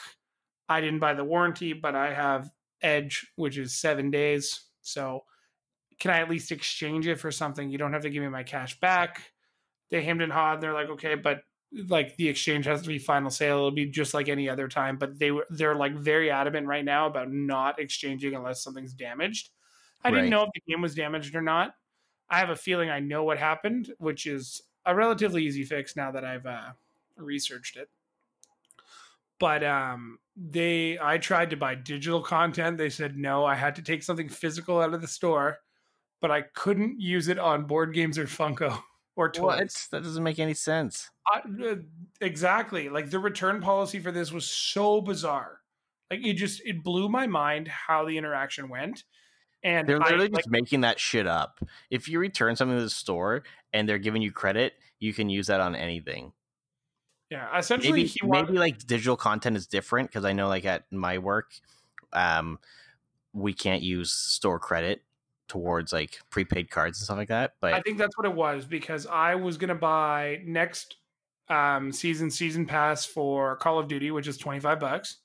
I 0.69 0.81
didn't 0.81 1.01
buy 1.01 1.15
the 1.15 1.25
warranty, 1.25 1.73
but 1.73 1.97
I 1.97 2.15
have 2.15 2.49
Edge, 2.83 3.27
which 3.37 3.59
is 3.59 3.75
seven 3.75 4.11
days. 4.11 4.62
So 4.83 5.25
can 5.99 6.11
I 6.11 6.21
at 6.21 6.31
least 6.31 6.53
exchange 6.53 7.07
it 7.07 7.17
for 7.17 7.31
something? 7.31 7.71
You 7.71 7.79
don't 7.79 7.93
have 7.93 8.03
to 8.03 8.11
give 8.11 8.23
me 8.23 8.29
my 8.29 8.43
cash 8.45 8.79
back. 8.81 9.33
They 9.91 10.03
hemmed 10.03 10.23
and 10.23 10.33
hawed. 10.33 10.55
And 10.55 10.62
They're 10.62 10.75
like, 10.75 10.88
okay, 10.91 11.14
but 11.14 11.43
like 11.88 12.17
the 12.17 12.29
exchange 12.29 12.64
has 12.67 12.83
to 12.83 12.88
be 12.88 12.99
final 12.99 13.31
sale. 13.31 13.57
It'll 13.59 13.71
be 13.73 13.87
just 13.87 14.14
like 14.14 14.29
any 14.29 14.49
other 14.49 14.69
time. 14.69 14.97
But 14.97 15.19
they 15.19 15.31
were 15.31 15.47
they're 15.51 15.75
like 15.75 15.95
very 15.95 16.31
adamant 16.31 16.67
right 16.67 16.85
now 16.85 17.07
about 17.07 17.31
not 17.31 17.79
exchanging 17.79 18.35
unless 18.35 18.62
something's 18.62 18.95
damaged. 18.95 19.51
I 20.05 20.09
Right. 20.09 20.17
didn't 20.17 20.31
know 20.31 20.45
if 20.45 20.51
the 20.55 20.62
game 20.73 20.81
was 20.81 20.95
damaged 20.95 21.35
or 21.35 21.43
not. 21.43 21.75
I 22.31 22.38
have 22.38 22.51
a 22.51 22.57
feeling 22.57 22.91
I 22.91 23.01
know 23.01 23.25
what 23.25 23.38
happened, 23.38 23.93
which 23.99 24.27
is 24.27 24.62
a 24.87 24.95
relatively 24.95 25.45
easy 25.45 25.64
fix 25.64 25.97
now 25.97 26.12
that 26.12 26.25
I've 26.25 26.47
uh, 26.47 26.73
researched 27.17 27.77
it. 27.77 27.91
But 29.40 29.62
um, 29.64 30.18
they, 30.37 30.98
I 31.01 31.18
tried 31.18 31.51
to 31.51 31.57
buy 31.57 31.74
digital 31.74 32.22
content. 32.22 32.79
They 32.79 32.90
said 32.90 33.16
no. 33.16 33.44
I 33.44 33.55
had 33.55 33.77
to 33.77 33.83
take 33.83 34.03
something 34.03 34.29
physical 34.29 34.81
out 34.81 34.94
of 34.94 35.01
the 35.01 35.09
store, 35.09 35.59
but 36.20 36.31
I 36.31 36.42
couldn't 36.42 37.01
use 37.01 37.29
it 37.29 37.38
on 37.38 37.64
board 37.64 37.94
games 37.94 38.18
or 38.18 38.24
Funko 38.24 38.81
or 39.16 39.31
toys. 39.31 39.42
What? 39.42 39.87
That 39.92 40.03
doesn't 40.03 40.22
make 40.22 40.38
any 40.38 40.55
sense. 40.55 41.11
I, 41.27 41.40
uh, 41.64 41.74
exactly. 42.20 42.88
Like 42.88 43.11
the 43.11 43.18
return 43.18 43.61
policy 43.61 44.01
for 44.01 44.12
this 44.12 44.33
was 44.33 44.46
so 44.46 45.01
bizarre. 45.01 45.61
Like 46.11 46.24
it 46.24 46.35
just 46.35 46.62
it 46.64 46.83
blew 46.83 47.09
my 47.09 47.27
mind 47.27 47.68
how 47.68 48.05
the 48.05 48.16
interaction 48.16 48.68
went. 48.68 49.05
And 49.62 49.88
They're 49.88 50.01
I, 50.01 50.05
literally 50.05 50.29
like, 50.29 50.44
just 50.44 50.51
making 50.51 50.83
that 50.83 51.01
shit 51.01 51.27
up. 51.27 51.59
If 51.90 52.09
you 52.09 52.20
return 52.20 52.57
something 52.57 52.77
to 52.77 52.83
the 52.83 52.90
store 52.90 53.42
and 53.72 53.88
they're 53.88 53.98
giving 53.98 54.22
you 54.22 54.31
credit, 54.31 54.74
you 55.01 55.12
can 55.12 55.29
use 55.29 55.48
that 55.48 55.61
on 55.61 55.74
anything. 55.74 56.33
Yeah, 57.31 57.57
essentially 57.59 57.93
Maybe 57.93 58.09
he 58.09 58.21
maybe 58.25 58.53
like 58.55 58.79
digital 58.87 59.17
content 59.17 59.57
is 59.57 59.67
different 59.67 60.11
because 60.11 60.25
I 60.25 60.33
know 60.33 60.49
like 60.49 60.64
at 60.64 60.91
my 60.91 61.19
work, 61.19 61.53
um, 62.12 62.59
we 63.33 63.53
can't 63.53 63.83
use 63.83 64.11
store 64.11 64.59
credit, 64.59 65.03
towards 65.49 65.93
like 65.93 66.21
prepaid 66.31 66.71
cards 66.71 66.99
and 66.99 67.05
stuff 67.05 67.17
like 67.17 67.29
that. 67.29 67.55
But 67.61 67.75
I 67.75 67.81
think 67.81 67.99
that's 67.99 68.17
what 68.17 68.27
it 68.27 68.35
was 68.35 68.64
because 68.64 69.07
I 69.07 69.35
was 69.35 69.57
gonna 69.57 69.75
buy 69.75 70.43
next 70.45 70.97
um, 71.49 71.91
season 71.91 72.31
season 72.31 72.67
pass 72.67 73.05
for 73.05 73.57
Call 73.57 73.79
of 73.79 73.88
Duty, 73.88 74.11
which 74.11 74.29
is 74.29 74.37
twenty 74.37 74.61
five 74.61 74.79
bucks. 74.79 75.17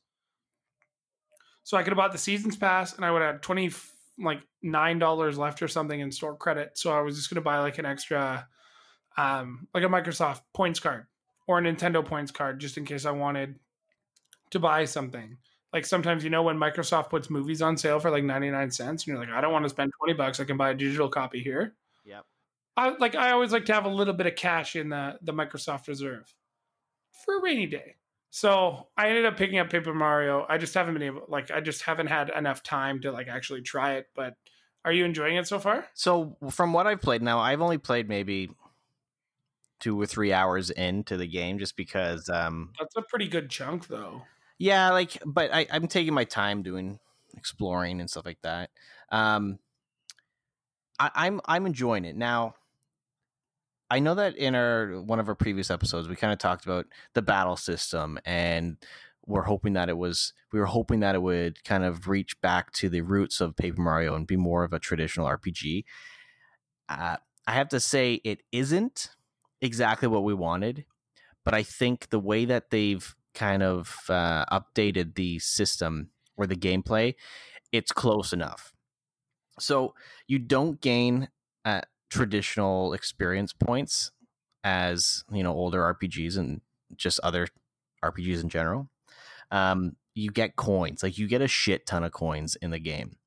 So 1.64 1.78
I 1.78 1.84
could 1.84 1.92
have 1.92 1.98
bought 1.98 2.12
the 2.12 2.18
seasons 2.18 2.56
pass, 2.56 2.96
and 2.96 3.06
I 3.06 3.12
would 3.12 3.22
have 3.22 3.42
twenty 3.42 3.72
like 4.18 4.42
nine 4.62 5.00
dollars 5.00 5.38
left 5.38 5.62
or 5.62 5.68
something 5.68 6.00
in 6.00 6.12
store 6.12 6.36
credit. 6.36 6.78
So 6.78 6.92
I 6.92 7.02
was 7.02 7.16
just 7.16 7.30
gonna 7.30 7.42
buy 7.42 7.60
like 7.60 7.78
an 7.78 7.86
extra, 7.86 8.48
um, 9.18 9.68
like 9.74 9.84
a 9.84 9.88
Microsoft 9.88 10.42
points 10.54 10.80
card 10.80 11.06
or 11.48 11.60
a 11.60 11.62
Nintendo 11.62 12.04
points 12.04 12.32
card, 12.32 12.60
just 12.60 12.78
in 12.78 12.86
case 12.86 13.06
I 13.06 13.12
wanted 13.12 13.56
to 14.52 14.60
buy 14.60 14.86
something. 14.86 15.38
Like 15.72 15.86
sometimes 15.86 16.24
you 16.24 16.30
know 16.30 16.44
when 16.44 16.58
Microsoft 16.58 17.10
puts 17.10 17.30
movies 17.30 17.62
on 17.62 17.78
sale 17.78 18.00
for 18.00 18.12
like 18.12 18.24
ninety 18.24 18.52
nine 18.52 18.72
cents, 18.72 19.04
and 19.04 19.08
you're 19.08 19.18
like, 19.18 19.34
I 19.34 19.42
don't 19.42 19.52
want 19.52 19.66
to 19.66 19.70
spend 19.70 19.92
twenty 19.98 20.14
bucks. 20.14 20.40
I 20.40 20.46
can 20.46 20.58
buy 20.58 20.70
a 20.70 20.76
digital 20.76 21.10
copy 21.10 21.42
here. 21.42 21.74
Yep. 22.06 22.26
I 22.78 22.90
like 23.00 23.16
I 23.16 23.32
always 23.32 23.52
like 23.52 23.66
to 23.66 23.74
have 23.74 23.86
a 23.86 23.90
little 23.90 24.14
bit 24.14 24.28
of 24.28 24.36
cash 24.36 24.76
in 24.76 24.90
the 24.90 25.18
the 25.22 25.34
Microsoft 25.34 25.88
Reserve 25.88 26.34
for 27.26 27.38
a 27.38 27.42
rainy 27.42 27.66
day. 27.66 27.96
So 28.30 28.88
I 28.98 29.10
ended 29.10 29.26
up 29.26 29.38
picking 29.38 29.60
up 29.60 29.70
Paper 29.70 29.94
Mario. 29.94 30.46
I 30.50 30.58
just 30.58 30.74
haven't 30.74 30.94
been 30.94 31.04
able 31.04 31.26
like 31.28 31.52
I 31.52 31.60
just 31.60 31.84
haven't 31.84 32.08
had 32.08 32.30
enough 32.36 32.64
time 32.64 33.02
to 33.02 33.12
like 33.12 33.28
actually 33.28 33.62
try 33.62 33.94
it. 33.94 34.08
But 34.16 34.36
are 34.86 34.92
you 34.92 35.06
enjoying 35.06 35.38
it 35.38 35.48
so 35.48 35.60
far? 35.60 35.86
So 35.94 36.38
from 36.52 36.74
what 36.74 36.88
I've 36.88 37.02
played 37.02 37.22
now, 37.22 37.40
I've 37.40 37.62
only 37.62 37.78
played 37.78 38.10
maybe 38.10 38.50
two 39.84 40.00
or 40.02 40.06
three 40.06 40.32
hours 40.32 40.70
into 40.70 41.18
the 41.18 41.28
game, 41.28 41.60
just 41.60 41.76
because. 41.76 42.30
Um, 42.30 42.72
That's 42.80 42.96
a 42.96 43.02
pretty 43.02 43.28
good 43.28 43.50
chunk 43.50 43.88
though. 43.88 44.22
yeah, 44.58 44.92
like, 44.92 45.18
but 45.26 45.54
I, 45.54 45.68
I'm 45.70 45.88
taking 45.88 46.14
my 46.14 46.24
time 46.24 46.64
doing 46.64 47.00
exploring 47.36 48.00
and 48.00 48.10
stuff 48.10 48.26
like 48.26 48.42
that. 48.44 48.70
Um, 49.12 49.60
I, 50.98 51.12
I'm 51.14 51.42
I'm 51.46 51.66
enjoying 51.66 52.06
it 52.06 52.16
now. 52.16 52.56
I 53.90 54.00
know 54.00 54.16
that 54.16 54.38
in 54.38 54.56
our 54.56 55.02
one 55.02 55.20
of 55.20 55.28
our 55.28 55.36
previous 55.36 55.70
episodes, 55.70 56.08
we 56.08 56.16
kind 56.16 56.32
of 56.32 56.40
talked 56.40 56.66
about 56.66 56.86
the 57.14 57.22
battle 57.22 57.58
system, 57.58 58.18
and 58.26 58.78
we're 59.26 59.44
hoping 59.44 59.74
that 59.74 59.90
it 59.90 59.98
was 59.98 60.32
we 60.54 60.60
were 60.60 60.66
hoping 60.66 61.02
that 61.02 61.16
it 61.16 61.22
would 61.22 61.62
kind 61.66 61.84
of 61.84 62.08
reach 62.08 62.40
back 62.40 62.72
to 62.74 62.88
the 62.88 63.02
roots 63.02 63.42
of 63.42 63.58
Paper 63.58 63.82
Mario 63.82 64.16
and 64.16 64.26
be 64.26 64.38
more 64.38 64.64
of 64.64 64.72
a 64.72 64.80
traditional 64.80 65.28
RPG. 65.28 65.84
Uh, 66.88 67.18
I 67.46 67.52
have 67.52 67.68
to 67.70 67.80
say, 67.82 68.22
it 68.24 68.42
isn't 68.54 69.10
exactly 69.64 70.08
what 70.08 70.24
we 70.24 70.34
wanted, 70.34 70.86
but 71.44 71.56
I 71.56 71.64
think 71.64 72.10
the 72.10 72.20
way 72.20 72.46
that 72.46 72.70
they've 72.70 73.16
kind 73.34 73.64
of 73.64 73.98
uh, 74.10 74.46
updated 74.52 75.16
the 75.16 75.40
system 75.40 76.10
or 76.38 76.46
the 76.46 76.56
gameplay, 76.56 77.16
it's 77.72 77.92
close 77.92 78.34
enough. 78.34 78.74
So 79.60 79.96
you 80.28 80.38
don't 80.38 80.82
gain 80.82 81.30
uh, 81.66 81.82
traditional 82.10 82.94
experience 82.94 83.54
points 83.54 84.12
as 84.64 85.24
you 85.32 85.44
know 85.44 85.54
older 85.54 85.82
RPGs 85.94 86.38
and 86.38 86.62
just 86.96 87.20
other 87.22 87.48
RPGs 88.04 88.44
in 88.44 88.50
general. 88.50 88.90
Um, 89.50 89.96
you 90.16 90.30
get 90.30 90.56
coins, 90.56 91.04
like 91.04 91.18
you 91.18 91.28
get 91.28 91.42
a 91.42 91.48
shit 91.48 91.86
ton 91.86 92.04
of 92.04 92.12
coins 92.12 92.56
in 92.62 92.72
the 92.72 92.80
game. 92.80 93.18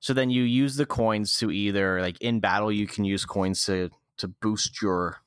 So 0.00 0.12
then 0.12 0.30
you 0.30 0.42
use 0.42 0.76
the 0.76 0.86
coins 0.86 1.36
to 1.38 1.50
either 1.50 2.00
like 2.00 2.20
in 2.20 2.40
battle 2.40 2.72
you 2.72 2.86
can 2.86 3.04
use 3.04 3.24
coins 3.24 3.64
to 3.66 3.90
to 4.18 4.28
boost 4.28 4.82
your 4.82 5.21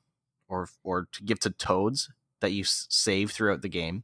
or 0.55 0.69
or 0.83 1.07
to 1.11 1.23
give 1.23 1.39
to 1.41 1.49
toads 1.49 2.09
that 2.41 2.51
you 2.51 2.63
save 2.63 3.31
throughout 3.31 3.61
the 3.61 3.69
game, 3.69 4.03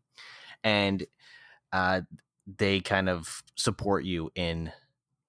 and 0.64 1.06
uh, 1.74 2.02
they 2.48 2.80
kind 2.82 3.10
of 3.10 3.44
support 3.56 4.04
you 4.06 4.32
in 4.36 4.72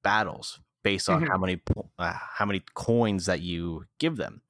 battles 0.03 0.61
based 0.83 1.09
on 1.09 1.21
Mhm. 1.21 1.29
how 1.29 1.39
many 1.39 1.61
uh, 1.99 2.13
how 2.13 2.47
many 2.47 2.63
coins 2.75 3.27
that 3.27 3.41
you 3.41 3.85
give 3.99 4.17
them. 4.17 4.43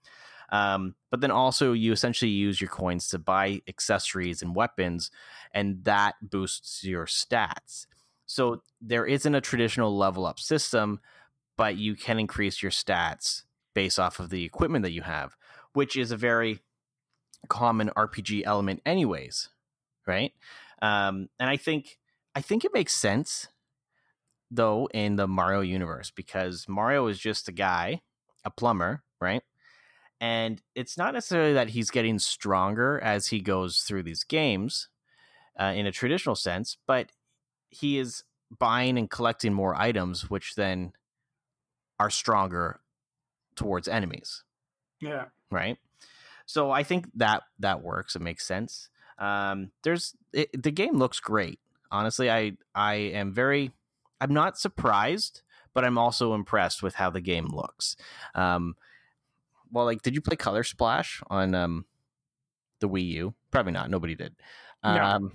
Um, 0.51 0.97
but 1.11 1.21
then 1.21 1.31
also 1.31 1.73
you 1.73 1.93
essentially 1.93 2.31
use 2.31 2.61
your 2.61 2.71
coins 2.71 3.09
to 3.09 3.19
buy 3.19 3.63
accessories 3.69 4.43
and 4.43 4.55
weapons, 4.55 5.11
and 5.53 5.85
that 5.85 6.17
boosts 6.23 6.85
your 6.85 7.07
stats. 7.07 7.87
So 8.27 8.63
there 8.81 9.07
isn't 9.07 9.35
a 9.35 9.41
traditional 9.41 9.97
level 9.97 10.27
up 10.27 10.39
system, 10.39 11.01
but 11.57 11.77
you 11.77 11.97
can 11.97 12.19
increase 12.19 12.63
your 12.63 12.73
stats 12.73 13.45
based 13.75 13.99
off 13.99 14.21
of 14.21 14.31
the 14.31 14.45
equipment 14.45 14.83
that 14.85 14.93
you 14.93 15.03
have, 15.03 15.37
which 15.73 15.97
is 15.97 16.11
a 16.11 16.17
very 16.17 16.61
common 17.49 17.91
RPG 17.97 18.43
element, 18.45 18.81
anyways, 18.87 19.49
right? 20.07 20.33
Um, 20.81 21.29
and 21.39 21.49
I 21.49 21.57
think 21.57 21.99
I 22.35 22.41
think 22.41 22.65
it 22.65 22.75
makes 22.75 22.95
sense 22.95 23.49
though 24.51 24.89
in 24.93 25.17
the 25.17 25.27
Mario 25.27 25.61
universe 25.61 26.11
because 26.11 26.67
Mario 26.69 27.07
is 27.07 27.19
just 27.19 27.49
a 27.49 27.53
guy, 27.53 28.03
a 28.45 28.51
plumber, 28.51 29.03
right? 29.21 29.43
And 30.21 30.63
it's 30.75 30.97
not 30.99 31.15
necessarily 31.15 31.55
that 31.55 31.71
he's 31.71 31.91
getting 31.91 32.19
stronger 32.19 33.01
as 33.01 33.29
he 33.29 33.41
goes 33.41 33.81
through 33.81 34.05
these 34.05 34.25
games 34.25 34.89
uh, 35.59 35.73
in 35.75 35.87
a 35.87 35.93
traditional 35.93 36.37
sense, 36.37 36.77
but 36.87 37.11
he 37.71 37.99
is 37.99 38.23
buying 38.57 38.99
and 38.99 39.11
collecting 39.11 39.53
more 39.53 39.75
items, 39.75 40.31
which 40.31 40.55
then 40.55 40.93
are 41.99 42.11
stronger 42.11 42.81
towards 43.57 43.89
enemies, 43.89 44.45
Yeah. 45.01 45.27
Right? 45.53 45.79
So 46.47 46.71
I 46.71 46.83
think 46.83 47.07
that 47.15 47.43
that 47.61 47.83
works. 47.83 48.17
It 48.17 48.23
makes 48.23 48.47
sense. 48.47 48.89
Um, 49.19 49.71
there's 49.85 50.15
it, 50.33 50.63
the 50.63 50.71
game 50.73 50.99
looks 50.99 51.21
great. 51.21 51.61
Honestly, 51.91 52.31
I 52.31 52.53
I 52.75 52.95
am 52.95 53.33
very 53.33 53.71
I'm 54.21 54.33
not 54.35 54.59
surprised, 54.59 55.43
but 55.75 55.85
I'm 55.85 55.99
also 55.99 56.35
impressed 56.35 56.83
with 56.83 56.95
how 56.95 57.11
the 57.11 57.21
game 57.21 57.47
looks. 57.47 57.97
Um, 58.35 58.77
well, 59.71 59.85
like, 59.85 60.03
did 60.03 60.15
you 60.15 60.21
play 60.21 60.37
Color 60.37 60.65
Splash 60.65 61.23
on 61.29 61.55
um, 61.55 61.87
the 62.81 62.89
Wii 62.89 63.07
U? 63.09 63.35
Probably 63.51 63.73
not. 63.73 63.91
Nobody 63.91 64.15
did. 64.15 64.35
No. 64.85 64.91
Um, 65.03 65.33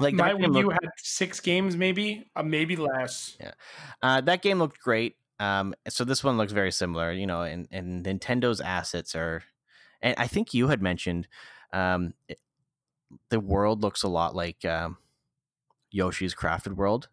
Like, 0.00 0.14
my 0.14 0.32
Wii 0.32 0.46
U 0.46 0.48
looked- 0.48 0.72
had 0.82 0.90
six 0.96 1.40
games, 1.40 1.76
maybe, 1.76 2.30
uh, 2.34 2.42
maybe 2.42 2.76
less. 2.76 3.36
Uh, 4.02 4.20
that 4.22 4.40
game 4.42 4.58
looked 4.58 4.80
great. 4.80 5.16
Um, 5.38 5.74
so 5.88 6.04
this 6.04 6.24
one 6.24 6.36
looks 6.38 6.52
very 6.52 6.72
similar, 6.72 7.12
you 7.12 7.26
know, 7.26 7.42
and, 7.42 7.68
and 7.70 8.04
Nintendo's 8.04 8.60
assets 8.60 9.14
are, 9.14 9.42
and 10.02 10.14
I 10.18 10.26
think 10.26 10.54
you 10.54 10.68
had 10.68 10.82
mentioned, 10.82 11.28
um, 11.72 12.14
it- 12.28 12.40
the 13.30 13.40
world 13.40 13.82
looks 13.82 14.02
a 14.02 14.08
lot 14.08 14.34
like 14.34 14.64
um, 14.64 14.98
Yoshi's 15.90 16.34
Crafted 16.34 16.74
World. 16.74 17.08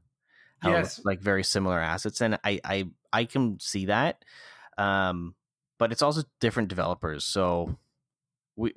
Yes. 0.64 1.02
like 1.04 1.20
very 1.22 1.44
similar 1.44 1.80
assets, 1.80 2.22
and 2.22 2.40
I 2.44 2.60
I 2.64 2.86
I 3.12 3.26
can 3.26 3.60
see 3.60 3.86
that, 3.88 4.24
um, 4.78 5.36
but 5.78 5.92
it's 5.92 6.02
also 6.02 6.24
different 6.40 6.70
developers, 6.70 7.26
so 7.26 7.78
we 8.56 8.74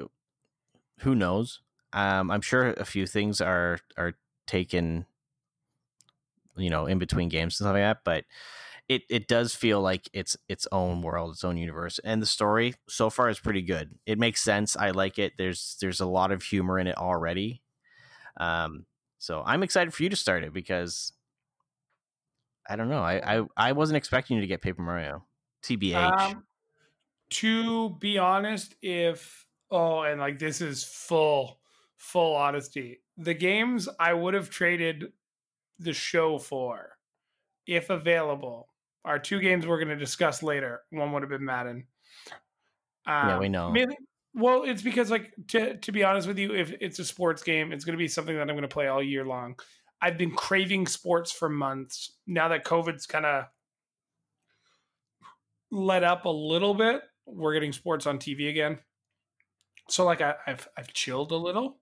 who 1.01 1.15
knows. 1.15 1.61
Um, 1.93 2.31
I'm 2.31 2.41
sure 2.41 2.73
a 2.73 2.85
few 2.85 3.07
things 3.07 3.41
are 3.41 3.79
are 3.97 4.15
taken, 4.47 5.07
you 6.57 6.71
know, 6.71 6.87
in 6.87 6.99
between 6.99 7.29
games 7.29 7.55
and 7.61 7.67
stuff 7.67 7.75
like 7.75 7.83
that, 7.83 8.05
but 8.05 8.25
it 8.89 9.03
it 9.11 9.29
does 9.29 9.55
feel 9.55 9.81
like 9.81 10.09
it's 10.13 10.37
its 10.49 10.67
own 10.71 11.03
world, 11.03 11.33
its 11.33 11.45
own 11.45 11.57
universe, 11.57 11.99
and 12.05 12.23
the 12.23 12.27
story 12.27 12.75
so 12.89 13.11
far 13.11 13.29
is 13.29 13.39
pretty 13.39 13.63
good. 13.63 13.99
It 14.07 14.19
makes 14.19 14.43
sense. 14.43 14.77
I 14.77 14.91
like 14.91 15.19
it. 15.19 15.33
There's 15.39 15.77
there's 15.81 16.01
a 16.01 16.07
lot 16.07 16.33
of 16.33 16.43
humor 16.43 16.79
in 16.79 16.87
it 16.87 16.97
already. 16.97 17.63
Um, 18.39 18.87
so 19.19 19.43
I'm 19.45 19.63
excited 19.63 19.93
for 19.93 20.03
you 20.03 20.09
to 20.11 20.17
start 20.17 20.45
it 20.45 20.53
because 20.53 21.13
I 22.69 22.77
don't 22.77 22.89
know. 22.89 23.03
I 23.03 23.39
I, 23.39 23.45
I 23.57 23.73
wasn't 23.73 23.97
expecting 23.97 24.37
you 24.37 24.41
to 24.43 24.47
get 24.47 24.63
Paper 24.63 24.83
Mario. 24.83 25.25
TBH. 25.65 26.21
Um, 26.21 26.45
to 27.31 27.91
be 27.99 28.19
honest, 28.19 28.77
if 28.83 29.47
oh, 29.71 30.03
and 30.03 30.21
like 30.21 30.39
this 30.39 30.61
is 30.61 30.85
full, 30.85 31.59
full 31.97 32.37
honesty, 32.37 33.01
the 33.17 33.35
games 33.35 33.89
I 33.99 34.13
would 34.13 34.35
have 34.35 34.51
traded 34.51 35.13
the 35.79 35.93
show 35.93 36.39
for, 36.39 36.97
if 37.67 37.91
available, 37.91 38.69
are 39.07 39.19
two 39.19 39.41
games 39.41 39.67
we're 39.67 39.79
going 39.79 39.89
to 39.89 39.97
discuss 39.97 40.43
later. 40.43 40.83
One 40.91 41.13
would 41.13 41.23
have 41.23 41.31
been 41.31 41.45
Madden. 41.45 41.87
Yeah, 43.07 43.39
we 43.39 43.47
Um, 43.47 43.53
know. 43.53 43.71
mainly- 43.71 43.97
well, 44.35 44.65
it's 44.65 44.83
because 44.83 45.11
like 45.11 45.33
to 45.49 45.79
to 45.79 45.93
be 45.93 46.05
honest 46.05 46.29
with 46.29 46.39
you, 46.39 46.55
if 46.55 46.71
it's 46.81 46.99
a 46.99 47.05
sports 47.07 47.43
game, 47.43 47.73
it's 47.73 47.85
going 47.87 47.97
to 47.97 48.03
be 48.03 48.09
something 48.09 48.35
that 48.35 48.43
I'm 48.43 48.49
going 48.57 48.63
to 48.63 48.69
play 48.69 48.89
all 48.89 49.03
year 49.03 49.25
long. 49.25 49.59
I've 50.03 50.19
been 50.19 50.33
craving 50.35 50.89
sports 50.89 51.33
for 51.33 51.49
months. 51.49 52.17
Now 52.27 52.49
that 52.49 52.65
COVID's 52.65 53.07
kind 53.07 53.25
of 53.25 53.45
let 55.71 56.05
up 56.05 56.25
a 56.27 56.31
little 56.31 56.75
bit, 56.75 57.03
we're 57.25 57.55
getting 57.55 57.73
sports 57.73 58.07
on 58.07 58.19
TV 58.19 58.51
again. 58.51 58.79
So 59.89 60.05
like 60.05 60.21
I, 60.21 60.35
I've 60.47 60.69
I've 60.77 60.93
chilled 60.93 61.33
a 61.33 61.37
little, 61.37 61.79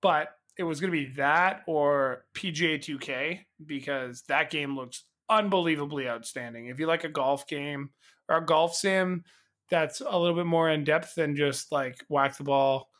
but 0.00 0.28
it 0.58 0.64
was 0.64 0.80
going 0.80 0.92
to 0.92 0.98
be 0.98 1.14
that 1.14 1.62
or 1.66 2.26
PGA 2.34 2.78
2K 2.78 3.46
because 3.64 4.22
that 4.28 4.50
game 4.50 4.76
looks 4.76 5.04
unbelievably 5.32 6.08
outstanding. 6.08 6.66
If 6.66 6.78
you 6.78 6.86
like 6.86 7.04
a 7.04 7.08
golf 7.08 7.46
game 7.46 7.90
or 8.28 8.38
a 8.38 8.44
golf 8.44 8.74
sim 8.74 9.24
that's 9.70 10.00
a 10.00 10.18
little 10.18 10.36
bit 10.36 10.46
more 10.46 10.70
in 10.70 10.84
depth 10.84 11.14
than 11.14 11.34
just 11.34 11.72
like 11.72 12.04
whack 12.08 12.36
the 12.36 12.44
ball, 12.44 12.90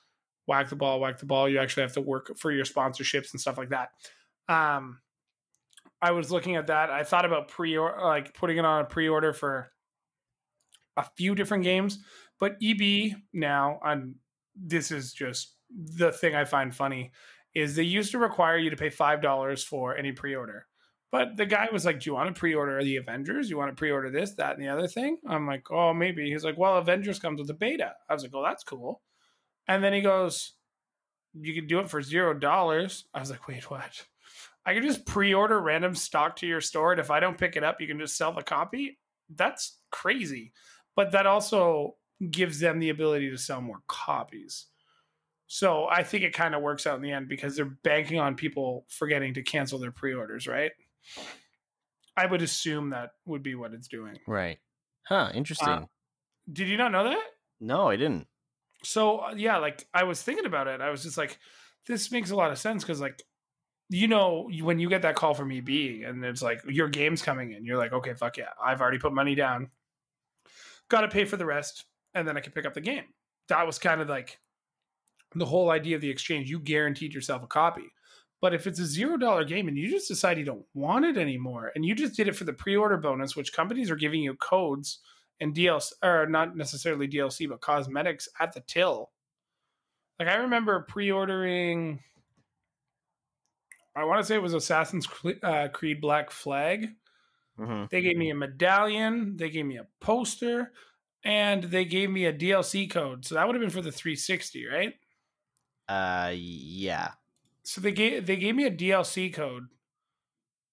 whack 0.47 0.69
the 0.69 0.77
ball, 0.77 1.01
whack 1.01 1.19
the 1.19 1.27
ball, 1.27 1.49
you 1.49 1.59
actually 1.59 1.83
have 1.83 1.93
to 1.95 2.01
work 2.01 2.33
for 2.39 2.51
your 2.51 2.65
sponsorships 2.65 3.33
and 3.33 3.41
stuff 3.41 3.59
like 3.59 3.71
that. 3.71 3.91
Um, 4.49 5.01
I 6.01 6.11
was 6.11 6.33
looking 6.33 6.57
at 6.57 6.67
that. 6.67 6.91
I 6.91 7.05
thought 7.05 7.25
about 7.25 7.49
pre 7.49 7.79
like 7.79 8.35
putting 8.35 8.59
it 8.59 8.65
on 8.65 8.81
a 8.81 8.85
pre-order 8.85 9.33
for 9.33 9.71
a 10.97 11.05
few 11.17 11.35
different 11.35 11.65
games, 11.65 11.99
but 12.41 12.57
EB 12.63 13.13
now 13.33 13.79
on 13.83 14.17
this 14.57 14.91
is 14.91 15.13
just 15.13 15.55
the 15.71 16.11
thing 16.11 16.35
I 16.35 16.45
find 16.45 16.75
funny 16.75 17.13
is 17.55 17.77
they 17.77 17.83
used 17.83 18.11
to 18.13 18.19
require 18.19 18.59
you 18.59 18.71
to 18.71 18.77
pay 18.77 18.91
five 18.91 19.23
dollars 19.23 19.63
for 19.63 19.97
any 19.97 20.13
pre-order. 20.13 20.67
But 21.13 21.37
the 21.37 21.47
guy 21.47 21.69
was 21.71 21.85
like, 21.85 22.01
Do 22.01 22.11
you 22.11 22.15
want 22.15 22.35
to 22.35 22.39
pre-order 22.39 22.83
the 22.83 22.97
Avengers? 22.97 23.49
You 23.49 23.59
want 23.59 23.71
to 23.71 23.79
pre-order 23.79 24.11
this, 24.11 24.33
that, 24.33 24.57
and 24.57 24.65
the 24.65 24.69
other 24.71 24.89
thing? 24.89 25.19
I'm 25.29 25.47
like, 25.47 25.71
Oh, 25.71 25.93
maybe. 25.95 26.29
He's 26.29 26.45
like, 26.45 26.59
Well, 26.59 26.79
Avengers 26.79 27.21
comes 27.21 27.39
with 27.39 27.51
a 27.51 27.55
beta. 27.55 27.93
I 28.09 28.15
was 28.15 28.23
like, 28.23 28.33
Oh, 28.35 28.43
that's 28.43 28.65
cool. 28.65 29.03
And 29.69 29.85
then 29.85 29.93
he 29.93 30.01
goes, 30.01 30.55
You 31.35 31.55
can 31.55 31.69
do 31.69 31.79
it 31.81 31.91
for 31.91 32.03
zero 32.03 32.35
dollars. 32.35 33.05
I 33.15 33.21
was 33.21 33.31
like, 33.31 33.47
Wait, 33.47 33.71
what? 33.71 34.07
I 34.65 34.75
can 34.75 34.83
just 34.83 35.07
pre-order 35.07 35.61
random 35.61 35.95
stock 35.95 36.37
to 36.37 36.47
your 36.47 36.61
store, 36.61 36.93
and 36.93 37.01
if 37.01 37.11
I 37.11 37.21
don't 37.21 37.39
pick 37.39 37.57
it 37.57 37.65
up, 37.65 37.81
you 37.81 37.87
can 37.87 37.99
just 37.99 38.17
sell 38.17 38.33
the 38.33 38.43
copy. 38.43 38.99
That's 39.35 39.79
crazy. 39.91 40.53
But 40.97 41.13
that 41.13 41.27
also 41.27 41.97
gives 42.31 42.61
them 42.61 42.79
the 42.79 42.91
ability 42.91 43.31
to 43.31 43.39
sell 43.39 43.61
more 43.61 43.83
copies. 43.89 44.67
So 45.49 45.87
I 45.91 46.03
think 46.03 46.23
it 46.23 46.33
kind 46.33 46.55
of 46.55 46.63
works 46.63 46.87
out 46.87 46.97
in 46.97 47.03
the 47.03 47.13
end 47.13 47.29
because 47.29 47.57
they're 47.57 47.77
banking 47.83 48.21
on 48.21 48.37
people 48.37 48.87
forgetting 48.89 49.35
to 49.35 49.43
cancel 49.43 49.79
their 49.79 49.91
pre-orders, 49.91 50.47
right? 50.47 50.71
I 52.17 52.27
would 52.27 52.43
assume 52.43 52.91
that 52.91 53.13
would 53.25 53.43
be 53.43 53.55
what 53.55 53.73
it's 53.73 53.89
doing. 53.89 54.19
Right. 54.27 54.59
Huh. 55.07 55.31
Interesting. 55.35 55.69
Uh, 55.69 55.85
Did 56.53 56.69
you 56.69 56.77
not 56.77 56.93
know 56.93 57.05
that? 57.05 57.23
no, 57.61 57.89
I 57.89 57.97
didn't. 57.97 58.27
So 58.85 59.19
uh, 59.19 59.35
yeah, 59.37 59.59
like 59.59 59.87
I 59.95 60.05
was 60.05 60.21
thinking 60.21 60.47
about 60.47 60.67
it. 60.67 60.81
I 60.81 60.91
was 60.91 61.03
just 61.03 61.17
like, 61.17 61.39
this 61.87 62.11
makes 62.11 62.31
a 62.31 62.37
lot 62.37 62.51
of 62.51 62.59
sense 62.59 62.83
because 62.83 63.01
like, 63.01 63.23
you 63.89 64.09
know, 64.09 64.51
when 64.63 64.79
you 64.79 64.89
get 64.89 65.03
that 65.03 65.15
call 65.15 65.35
from 65.35 65.53
EB 65.53 65.69
and 66.05 66.25
it's 66.25 66.43
like 66.43 66.61
your 66.67 66.89
game's 66.89 67.23
coming 67.23 67.53
in, 67.53 67.65
you're 67.65 67.79
like, 67.79 67.93
okay, 67.93 68.15
fuck 68.15 68.37
yeah, 68.37 68.51
I've 68.63 68.81
already 68.81 68.99
put 68.99 69.13
money 69.13 69.35
down. 69.35 69.71
Got 70.89 71.03
to 71.03 71.09
pay 71.09 71.25
for 71.25 71.37
the 71.37 71.47
rest, 71.47 71.85
and 72.15 72.27
then 72.27 72.37
I 72.37 72.41
can 72.41 72.53
pick 72.53 72.67
up 72.67 72.75
the 72.75 72.81
game. 72.81 73.05
That 73.49 73.67
was 73.67 73.79
kind 73.79 74.01
of 74.01 74.09
like 74.09 74.39
the 75.35 75.47
whole 75.47 75.71
idea 75.71 75.97
of 75.97 76.03
the 76.03 76.11
exchange. 76.11 76.51
You 76.51 76.59
guaranteed 76.59 77.15
yourself 77.15 77.43
a 77.43 77.47
copy. 77.47 77.93
But 78.43 78.55
if 78.55 78.67
it's 78.67 78.81
a 78.81 78.87
zero 78.87 79.17
dollar 79.17 79.45
game 79.47 79.69
and 79.69 79.79
you 79.79 79.89
just 79.91 80.09
decide 80.09 80.39
you 80.39 80.45
don't 80.45 80.67
want 80.75 81.07
it 81.07 81.17
anymore, 81.19 81.73
and 81.75 81.87
you 81.87 81.95
just 81.95 82.17
did 82.17 82.29
it 82.29 82.37
for 82.37 82.45
the 82.45 82.53
pre-order 82.53 82.99
bonus, 82.99 83.37
which 83.37 83.55
companies 83.55 83.91
are 83.91 83.97
giving 83.97 84.23
you 84.23 84.35
codes 84.37 85.01
and 85.41 85.55
DLC, 85.57 85.93
or 86.05 86.27
not 86.27 86.57
necessarily 86.57 87.09
DLC, 87.09 87.49
but 87.49 87.63
cosmetics 87.63 88.29
at 88.41 88.53
the 88.55 88.61
till. 88.63 89.13
Like 90.19 90.29
I 90.29 90.37
remember 90.37 90.81
pre-ordering. 90.83 92.01
I 93.95 94.05
want 94.05 94.21
to 94.21 94.25
say 94.27 94.37
it 94.37 94.43
was 94.43 94.55
Assassin's 94.55 95.07
uh, 95.43 95.69
Creed 95.73 96.01
Black 96.01 96.31
Flag. 96.31 96.97
hmm 97.57 97.85
They 97.91 98.03
gave 98.03 98.17
me 98.17 98.31
a 98.31 98.35
medallion, 98.35 99.37
they 99.37 99.51
gave 99.51 99.67
me 99.67 99.77
a 99.79 99.89
poster, 100.01 100.73
and 101.25 101.65
they 101.65 101.85
gave 101.85 102.11
me 102.11 102.27
a 102.27 102.33
DLC 102.33 102.91
code. 102.91 103.25
So 103.27 103.35
that 103.37 103.47
would 103.47 103.55
have 103.57 103.61
been 103.63 103.71
for 103.71 103.83
the 103.83 103.93
360, 103.93 104.67
right? 104.67 104.95
Uh, 105.89 106.33
yeah. 106.35 107.13
So 107.65 107.81
they 107.81 107.93
gave 107.93 108.27
they 108.27 108.37
gave 108.37 108.55
me 108.55 108.65
a 108.65 108.71
DLC 108.71 109.33
code 109.33 109.69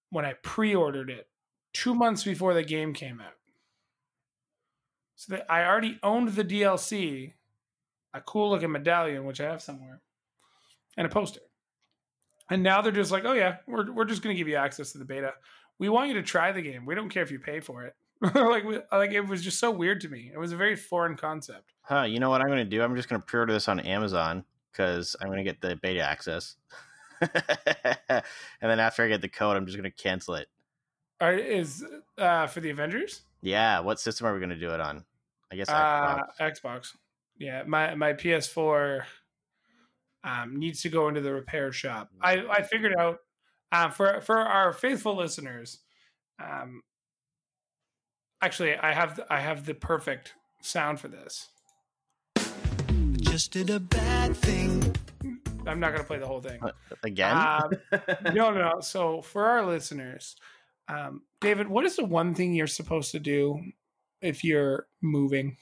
when 0.09 0.25
I 0.25 0.33
pre-ordered 0.41 1.09
it 1.09 1.27
two 1.73 1.93
months 1.93 2.23
before 2.23 2.53
the 2.53 2.63
game 2.63 2.93
came 2.93 3.21
out. 3.21 3.33
So 5.15 5.35
that 5.35 5.51
I 5.51 5.65
already 5.65 5.99
owned 6.01 6.29
the 6.29 6.43
DLC, 6.45 7.33
a 8.13 8.21
cool 8.21 8.49
looking 8.49 8.71
medallion 8.71 9.25
which 9.25 9.41
I 9.41 9.49
have 9.49 9.61
somewhere, 9.61 10.01
and 10.97 11.05
a 11.05 11.09
poster. 11.09 11.41
And 12.49 12.63
now 12.63 12.81
they're 12.81 12.91
just 12.91 13.11
like, 13.11 13.25
oh 13.25 13.33
yeah, 13.33 13.57
we're 13.67 13.91
we're 13.91 14.05
just 14.05 14.23
gonna 14.23 14.35
give 14.35 14.47
you 14.47 14.55
access 14.55 14.91
to 14.93 14.97
the 14.97 15.05
beta. 15.05 15.33
We 15.77 15.89
want 15.89 16.09
you 16.09 16.15
to 16.15 16.23
try 16.23 16.51
the 16.51 16.61
game. 16.61 16.85
We 16.85 16.95
don't 16.95 17.09
care 17.09 17.23
if 17.23 17.31
you 17.31 17.39
pay 17.39 17.59
for 17.59 17.83
it. 17.83 17.95
like 18.35 18.63
we- 18.65 18.79
like 18.91 19.11
it 19.11 19.21
was 19.21 19.43
just 19.43 19.59
so 19.59 19.71
weird 19.71 20.01
to 20.01 20.09
me. 20.09 20.31
It 20.33 20.37
was 20.37 20.51
a 20.51 20.57
very 20.57 20.75
foreign 20.75 21.15
concept. 21.15 21.73
Huh. 21.81 22.03
You 22.03 22.19
know 22.19 22.29
what 22.29 22.41
I'm 22.41 22.47
going 22.47 22.59
to 22.59 22.65
do? 22.65 22.81
I'm 22.81 22.95
just 22.95 23.07
going 23.07 23.21
to 23.21 23.25
pre-order 23.25 23.53
this 23.53 23.69
on 23.69 23.79
Amazon 23.79 24.43
because 24.71 25.15
I'm 25.19 25.27
going 25.27 25.37
to 25.37 25.43
get 25.43 25.61
the 25.61 25.75
beta 25.75 26.01
access. 26.01 26.55
and 27.21 28.23
then 28.61 28.79
after 28.79 29.03
I 29.03 29.07
get 29.07 29.21
the 29.21 29.27
code, 29.29 29.57
I'm 29.57 29.65
just 29.65 29.77
going 29.77 29.89
to 29.89 30.03
cancel 30.03 30.35
it. 30.35 30.47
Are, 31.21 31.33
is 31.33 31.85
uh, 32.17 32.47
for 32.47 32.61
the 32.61 32.69
Avengers? 32.69 33.21
Yeah. 33.41 33.79
What 33.81 33.99
system 33.99 34.27
are 34.27 34.33
we 34.33 34.39
going 34.39 34.51
to 34.51 34.59
do 34.59 34.71
it 34.71 34.79
on? 34.79 35.03
I 35.51 35.55
guess 35.55 35.69
Uh, 35.69 36.21
Xbox. 36.39 36.61
Xbox. 36.61 36.95
Yeah, 37.37 37.63
my 37.65 37.95
my 37.95 38.13
PS4 38.13 39.03
um, 40.23 40.59
needs 40.59 40.81
to 40.81 40.89
go 40.89 41.07
into 41.07 41.21
the 41.21 41.33
repair 41.33 41.71
shop. 41.71 42.09
I 42.21 42.45
I 42.49 42.61
figured 42.63 42.93
out 42.97 43.19
uh, 43.71 43.89
for 43.89 44.21
for 44.21 44.37
our 44.37 44.73
faithful 44.73 45.15
listeners. 45.15 45.79
Um, 46.41 46.81
actually, 48.41 48.75
I 48.75 48.93
have 48.93 49.19
I 49.29 49.39
have 49.39 49.65
the 49.65 49.73
perfect 49.73 50.33
sound 50.61 50.99
for 50.99 51.07
this. 51.07 51.47
Just 53.39 53.53
did 53.53 53.69
a 53.69 53.79
bad 53.79 54.35
thing. 54.35 54.93
I'm 55.65 55.79
not 55.79 55.91
going 55.91 56.01
to 56.01 56.03
play 56.03 56.17
the 56.19 56.27
whole 56.27 56.41
thing. 56.41 56.59
Again? 57.03 57.37
Um, 57.37 57.71
no, 58.35 58.51
no, 58.51 58.69
no. 58.71 58.81
So 58.81 59.21
for 59.21 59.45
our 59.45 59.65
listeners, 59.65 60.35
um, 60.89 61.21
David, 61.39 61.69
what 61.69 61.85
is 61.85 61.95
the 61.95 62.03
one 62.03 62.35
thing 62.35 62.53
you're 62.53 62.67
supposed 62.67 63.13
to 63.13 63.19
do 63.21 63.61
if 64.21 64.43
you're 64.43 64.87
moving 65.01 65.55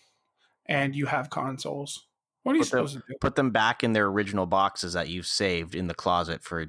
and 0.66 0.96
you 0.96 1.06
have 1.06 1.30
consoles? 1.30 2.08
What 2.42 2.54
are 2.54 2.56
you 2.56 2.63
Put 2.63 2.72
them- 2.72 2.88
supposed 2.88 2.94
to 3.06 3.13
do? 3.13 3.18
Put 3.22 3.36
them 3.36 3.52
back 3.52 3.84
in 3.84 3.94
their 3.94 4.08
original 4.08 4.48
boxes 4.48 4.94
that 4.94 5.10
you've 5.10 5.28
saved 5.28 5.76
in 5.76 5.86
the 5.86 5.94
closet 5.94 6.44
for 6.44 6.66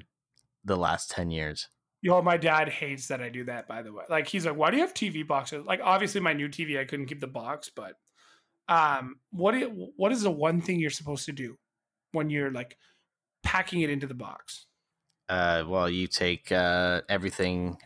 the 0.63 0.75
last 0.77 1.09
10 1.09 1.31
years. 1.31 1.69
Yo, 2.03 2.21
my 2.21 2.37
dad 2.37 2.69
hates 2.69 3.07
that 3.07 3.19
I 3.19 3.29
do 3.29 3.45
that. 3.45 3.67
By 3.67 3.81
the 3.81 3.91
way, 3.91 4.03
like 4.09 4.27
he's 4.27 4.45
like, 4.45 4.55
"Why 4.55 4.69
do 4.69 4.77
you 4.77 4.83
have 4.83 4.93
TV 4.93 5.27
boxes?" 5.27 5.65
Like, 5.65 5.81
obviously, 5.83 6.21
my 6.21 6.33
new 6.33 6.49
TV, 6.49 6.79
I 6.79 6.85
couldn't 6.85 7.07
keep 7.07 7.19
the 7.19 7.25
box, 7.27 7.71
but 7.75 7.95
um, 8.69 9.19
what 9.31 9.55
i- 9.55 9.63
what 9.65 10.11
is 10.13 10.21
the 10.21 10.31
one 10.31 10.61
thing 10.61 10.79
you're 10.79 10.89
supposed 10.91 11.25
to 11.25 11.31
do 11.33 11.57
when 12.13 12.29
you're 12.29 12.51
like 12.51 12.77
packing 13.43 13.81
it 13.81 13.89
into 13.89 14.07
the 14.07 14.13
box? 14.13 14.67
Uh, 15.27 15.63
well, 15.67 15.89
you 15.89 16.07
take 16.07 16.51
uh, 16.51 17.01
everything, 17.09 17.77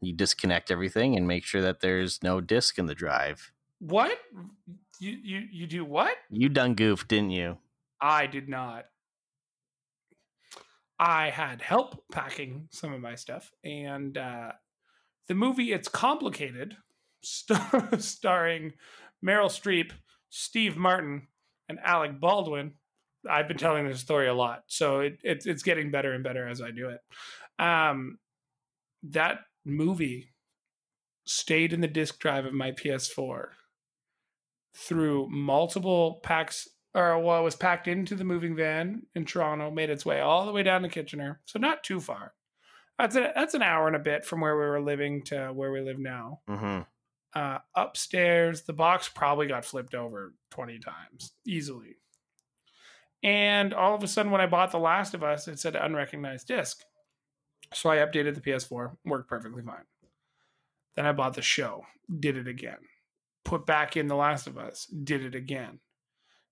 you 0.00 0.12
disconnect 0.12 0.70
everything 0.70 1.16
and 1.16 1.26
make 1.26 1.44
sure 1.44 1.62
that 1.62 1.80
there's 1.80 2.22
no 2.22 2.40
disk 2.40 2.78
in 2.78 2.86
the 2.86 2.94
drive. 2.94 3.52
What 3.80 4.18
you 5.00 5.10
you 5.12 5.38
you 5.50 5.66
do? 5.66 5.84
What 5.84 6.16
You 6.30 6.48
done 6.48 6.74
goofed, 6.74 7.08
didn't 7.08 7.30
you? 7.30 7.58
I 8.00 8.26
did 8.26 8.48
not. 8.48 8.86
I 10.98 11.30
had 11.30 11.60
help 11.60 12.04
packing 12.12 12.68
some 12.70 12.92
of 12.92 13.00
my 13.00 13.16
stuff, 13.16 13.50
and 13.64 14.16
uh, 14.16 14.52
the 15.26 15.34
movie 15.34 15.72
"It's 15.72 15.88
Complicated," 15.88 16.76
st- 17.22 18.00
starring 18.00 18.74
Meryl 19.24 19.50
Streep, 19.50 19.92
Steve 20.36 20.76
Martin, 20.76 21.28
and 21.68 21.78
Alec 21.84 22.18
Baldwin. 22.18 22.72
I've 23.30 23.46
been 23.46 23.56
telling 23.56 23.86
this 23.86 24.00
story 24.00 24.26
a 24.26 24.34
lot, 24.34 24.64
so 24.66 24.98
it, 24.98 25.18
it, 25.22 25.46
it's 25.46 25.62
getting 25.62 25.92
better 25.92 26.12
and 26.12 26.24
better 26.24 26.48
as 26.48 26.60
I 26.60 26.72
do 26.72 26.90
it. 26.90 27.00
Um, 27.64 28.18
that 29.04 29.38
movie 29.64 30.34
stayed 31.24 31.72
in 31.72 31.80
the 31.80 31.86
disk 31.86 32.18
drive 32.18 32.46
of 32.46 32.52
my 32.52 32.72
PS4 32.72 33.46
through 34.76 35.28
multiple 35.30 36.20
packs 36.24 36.68
or 36.96 37.18
well, 37.20 37.40
it 37.40 37.44
was 37.44 37.56
packed 37.56 37.86
into 37.88 38.16
the 38.16 38.24
moving 38.24 38.56
van 38.56 39.02
in 39.14 39.24
Toronto, 39.24 39.70
made 39.70 39.90
its 39.90 40.04
way 40.04 40.20
all 40.20 40.46
the 40.46 40.52
way 40.52 40.64
down 40.64 40.82
to 40.82 40.88
Kitchener. 40.88 41.40
So 41.44 41.58
not 41.58 41.84
too 41.84 42.00
far. 42.00 42.34
That's 42.98 43.16
a, 43.16 43.32
that's 43.34 43.54
an 43.54 43.62
hour 43.62 43.86
and 43.86 43.96
a 43.96 44.00
bit 44.00 44.24
from 44.24 44.40
where 44.40 44.56
we 44.56 44.64
were 44.64 44.80
living 44.80 45.22
to 45.24 45.48
where 45.48 45.72
we 45.72 45.80
live 45.80 45.98
now. 45.98 46.40
Mm-hmm. 46.48 46.82
Uh, 47.34 47.58
upstairs, 47.74 48.62
the 48.62 48.72
box 48.72 49.08
probably 49.08 49.46
got 49.46 49.64
flipped 49.64 49.94
over 49.94 50.34
20 50.50 50.78
times 50.78 51.32
easily. 51.46 51.96
And 53.24 53.74
all 53.74 53.94
of 53.94 54.02
a 54.02 54.06
sudden, 54.06 54.30
when 54.30 54.40
I 54.40 54.46
bought 54.46 54.70
The 54.70 54.78
Last 54.78 55.14
of 55.14 55.24
Us, 55.24 55.48
it 55.48 55.58
said 55.58 55.74
unrecognized 55.74 56.46
disc. 56.46 56.82
So 57.72 57.90
I 57.90 57.96
updated 57.96 58.34
the 58.34 58.40
PS4, 58.40 58.96
worked 59.04 59.28
perfectly 59.28 59.62
fine. 59.62 59.84
Then 60.94 61.06
I 61.06 61.12
bought 61.12 61.34
the 61.34 61.42
show, 61.42 61.84
did 62.20 62.36
it 62.36 62.46
again. 62.46 62.78
Put 63.44 63.66
back 63.66 63.96
in 63.96 64.06
The 64.06 64.14
Last 64.14 64.46
of 64.46 64.58
Us, 64.58 64.86
did 64.86 65.24
it 65.24 65.34
again. 65.34 65.80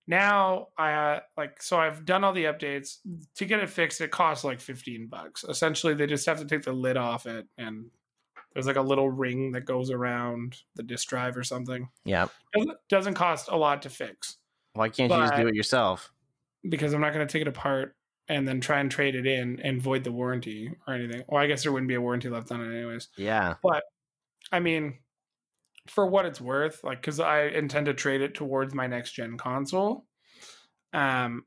Now 0.06 0.68
I 0.76 0.92
uh, 0.92 1.20
like 1.36 1.62
so 1.62 1.78
I've 1.78 2.04
done 2.04 2.24
all 2.24 2.32
the 2.32 2.44
updates 2.44 2.96
to 3.36 3.44
get 3.44 3.60
it 3.60 3.70
fixed. 3.70 4.00
It 4.00 4.10
costs 4.10 4.44
like 4.44 4.60
fifteen 4.60 5.06
bucks. 5.06 5.44
Essentially, 5.44 5.94
they 5.94 6.06
just 6.06 6.26
have 6.26 6.40
to 6.40 6.44
take 6.44 6.64
the 6.64 6.72
lid 6.72 6.96
off 6.96 7.24
it, 7.24 7.46
and 7.56 7.86
there's 8.54 8.66
like 8.66 8.76
a 8.76 8.82
little 8.82 9.08
ring 9.10 9.52
that 9.52 9.64
goes 9.64 9.90
around 9.90 10.58
the 10.74 10.82
disk 10.82 11.08
drive 11.08 11.36
or 11.36 11.44
something. 11.44 11.88
Yeah. 12.04 12.26
Doesn't, 12.54 12.78
doesn't 12.88 13.14
cost 13.14 13.48
a 13.50 13.56
lot 13.56 13.82
to 13.82 13.90
fix 13.90 14.36
Why 14.74 14.88
can't 14.88 15.10
you 15.10 15.18
just 15.18 15.36
do 15.36 15.46
it 15.46 15.54
yourself? 15.54 16.12
because 16.68 16.92
I'm 16.94 17.00
not 17.00 17.12
going 17.12 17.26
to 17.26 17.32
take 17.32 17.42
it 17.42 17.48
apart 17.48 17.96
and 18.28 18.46
then 18.46 18.60
try 18.60 18.78
and 18.78 18.88
trade 18.90 19.16
it 19.16 19.26
in 19.26 19.58
and 19.60 19.82
void 19.82 20.04
the 20.04 20.12
warranty 20.12 20.70
or 20.86 20.94
anything. 20.94 21.24
Well, 21.28 21.42
I 21.42 21.48
guess 21.48 21.64
there 21.64 21.72
wouldn't 21.72 21.88
be 21.88 21.94
a 21.96 22.00
warranty 22.00 22.28
left 22.28 22.52
on 22.52 22.60
it 22.60 22.72
anyways. 22.72 23.08
Yeah. 23.16 23.54
But 23.62 23.82
I 24.52 24.60
mean, 24.60 24.98
for 25.88 26.06
what 26.06 26.24
it's 26.24 26.40
worth, 26.40 26.84
like 26.84 27.00
because 27.00 27.18
I 27.18 27.46
intend 27.46 27.86
to 27.86 27.94
trade 27.94 28.20
it 28.20 28.34
towards 28.34 28.74
my 28.74 28.86
next 28.86 29.12
gen 29.12 29.36
console. 29.38 30.06
Um, 30.92 31.44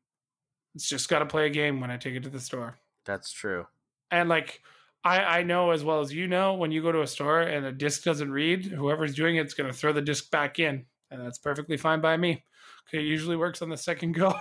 it's 0.74 0.90
just 0.90 1.08
got 1.08 1.20
to 1.20 1.26
play 1.26 1.46
a 1.46 1.50
game 1.50 1.80
when 1.80 1.92
I 1.92 1.98
take 1.98 2.16
it 2.16 2.24
to 2.24 2.30
the 2.30 2.40
store, 2.42 2.78
That's 3.06 3.32
true. 3.32 3.68
and 4.12 4.28
like 4.28 4.62
I, 5.06 5.40
I 5.40 5.44
know 5.44 5.70
as 5.70 5.84
well 5.84 6.02
as 6.02 6.12
you 6.12 6.28
know 6.28 6.56
when 6.56 6.72
you 6.72 6.82
go 6.82 6.92
to 6.92 7.04
a 7.04 7.08
store 7.08 7.42
and 7.42 7.64
a 7.64 7.72
disc 7.72 8.04
doesn't 8.04 8.32
read, 8.32 8.66
whoever's 8.66 9.14
doing 9.14 9.36
it's 9.36 9.54
going 9.54 9.72
to 9.72 9.78
throw 9.78 9.94
the 9.94 10.02
disc 10.02 10.32
back 10.32 10.58
in, 10.58 10.86
and 11.12 11.24
that's 11.24 11.38
perfectly 11.38 11.78
fine 11.78 12.02
by 12.02 12.18
me. 12.18 12.44
Okay, 12.90 13.00
it 13.00 13.08
usually 13.08 13.36
works 13.36 13.62
on 13.62 13.70
the 13.70 13.78
second 13.78 14.14
go. 14.14 14.34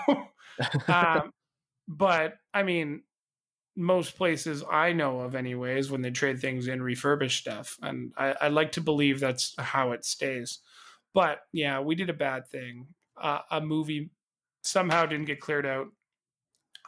um, 0.88 1.30
but 1.86 2.34
I 2.54 2.62
mean, 2.62 3.02
most 3.76 4.16
places 4.16 4.64
I 4.70 4.92
know 4.94 5.20
of, 5.20 5.34
anyways, 5.34 5.90
when 5.90 6.00
they 6.00 6.10
trade 6.10 6.40
things 6.40 6.66
in, 6.66 6.80
refurbish 6.80 7.32
stuff, 7.32 7.76
and 7.82 8.12
I, 8.16 8.34
I 8.40 8.48
like 8.48 8.72
to 8.72 8.80
believe 8.80 9.20
that's 9.20 9.54
how 9.58 9.92
it 9.92 10.06
stays. 10.06 10.60
But 11.12 11.40
yeah, 11.52 11.80
we 11.80 11.94
did 11.94 12.08
a 12.08 12.14
bad 12.14 12.48
thing. 12.48 12.86
Uh, 13.20 13.40
a 13.50 13.60
movie 13.60 14.10
somehow 14.62 15.04
didn't 15.04 15.26
get 15.26 15.40
cleared 15.40 15.66
out. 15.66 15.88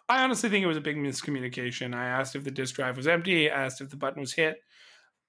I 0.08 0.22
honestly 0.22 0.48
think 0.48 0.62
it 0.62 0.68
was 0.68 0.76
a 0.76 0.80
big 0.82 0.96
miscommunication. 0.96 1.94
I 1.94 2.06
asked 2.06 2.36
if 2.36 2.44
the 2.44 2.50
disk 2.50 2.76
drive 2.76 2.96
was 2.96 3.06
empty, 3.08 3.50
I 3.50 3.64
asked 3.64 3.80
if 3.80 3.90
the 3.90 3.96
button 3.96 4.20
was 4.20 4.32
hit, 4.32 4.62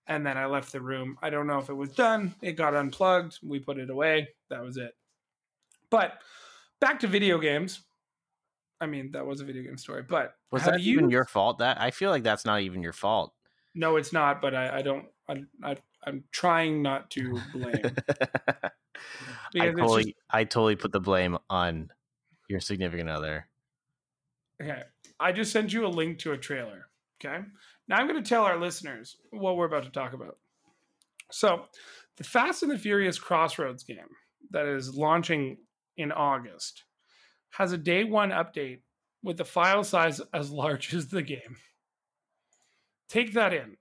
and 0.06 0.26
then 0.26 0.38
I 0.38 0.46
left 0.46 0.72
the 0.72 0.82
room. 0.82 1.18
I 1.22 1.30
don't 1.30 1.48
know 1.48 1.58
if 1.58 1.70
it 1.70 1.74
was 1.74 1.90
done. 1.94 2.36
It 2.42 2.54
got 2.54 2.76
unplugged. 2.76 3.40
We 3.44 3.60
put 3.60 3.80
it 3.80 3.90
away. 3.90 4.30
That 4.50 4.62
was 4.64 4.78
it. 4.78 4.92
But 5.90 6.14
back 6.80 7.00
to 7.00 7.08
video 7.08 7.40
games. 7.40 7.82
I 8.80 8.86
mean, 8.86 9.12
that 9.14 9.26
was 9.26 9.42
a 9.42 9.46
video 9.46 9.64
game 9.64 9.78
story, 9.78 10.04
but 10.04 10.36
Was 10.52 10.64
that 10.66 10.82
you- 10.82 10.94
even 10.94 11.10
your 11.10 11.26
fault? 11.26 11.58
That 11.58 11.82
I 11.82 11.90
feel 11.90 12.12
like 12.12 12.22
that's 12.24 12.46
not 12.46 12.62
even 12.62 12.84
your 12.84 12.94
fault. 12.94 13.34
No, 13.74 13.96
it's 13.96 14.14
not. 14.14 14.42
But 14.42 14.54
I, 14.54 14.78
I 14.78 14.82
don't. 14.84 15.06
I, 15.28 15.44
I, 15.64 15.78
I'm 16.06 16.24
trying 16.32 16.82
not 16.84 17.10
to 17.12 17.40
blame. 17.54 17.96
I 19.60 19.72
totally, 19.72 20.04
just- 20.04 20.16
I 20.30 20.44
totally 20.44 20.76
put 20.76 20.92
the 20.92 21.00
blame 21.00 21.38
on 21.50 21.90
your 22.48 22.60
significant 22.60 23.10
other. 23.10 23.48
Okay. 24.62 24.82
I 25.20 25.32
just 25.32 25.52
sent 25.52 25.74
you 25.74 25.86
a 25.86 25.90
link 25.90 26.20
to 26.20 26.32
a 26.32 26.38
trailer. 26.38 26.88
Okay. 27.24 27.44
Now 27.88 27.98
I'm 27.98 28.08
going 28.08 28.22
to 28.22 28.28
tell 28.28 28.44
our 28.44 28.60
listeners 28.60 29.18
what 29.32 29.58
we're 29.58 29.66
about 29.66 29.84
to 29.84 29.92
talk 29.92 30.14
about. 30.14 30.38
So, 31.32 31.66
the 32.18 32.24
Fast 32.24 32.64
and 32.64 32.72
the 32.72 32.78
Furious 32.78 33.20
Crossroads 33.20 33.84
game 33.84 34.10
that 34.52 34.66
is 34.66 34.96
launching 34.96 35.58
in 35.98 36.12
August 36.12 36.84
has 37.52 37.72
a 37.72 37.78
day 37.78 38.04
one 38.04 38.32
update 38.32 38.80
with 39.24 39.38
the 39.38 39.46
file 39.46 39.84
size 39.84 40.22
as 40.34 40.52
large 40.52 40.94
as 40.94 41.08
the 41.08 41.22
game. 41.22 41.58
Take 43.10 43.34
that 43.34 43.54
in. 43.54 43.78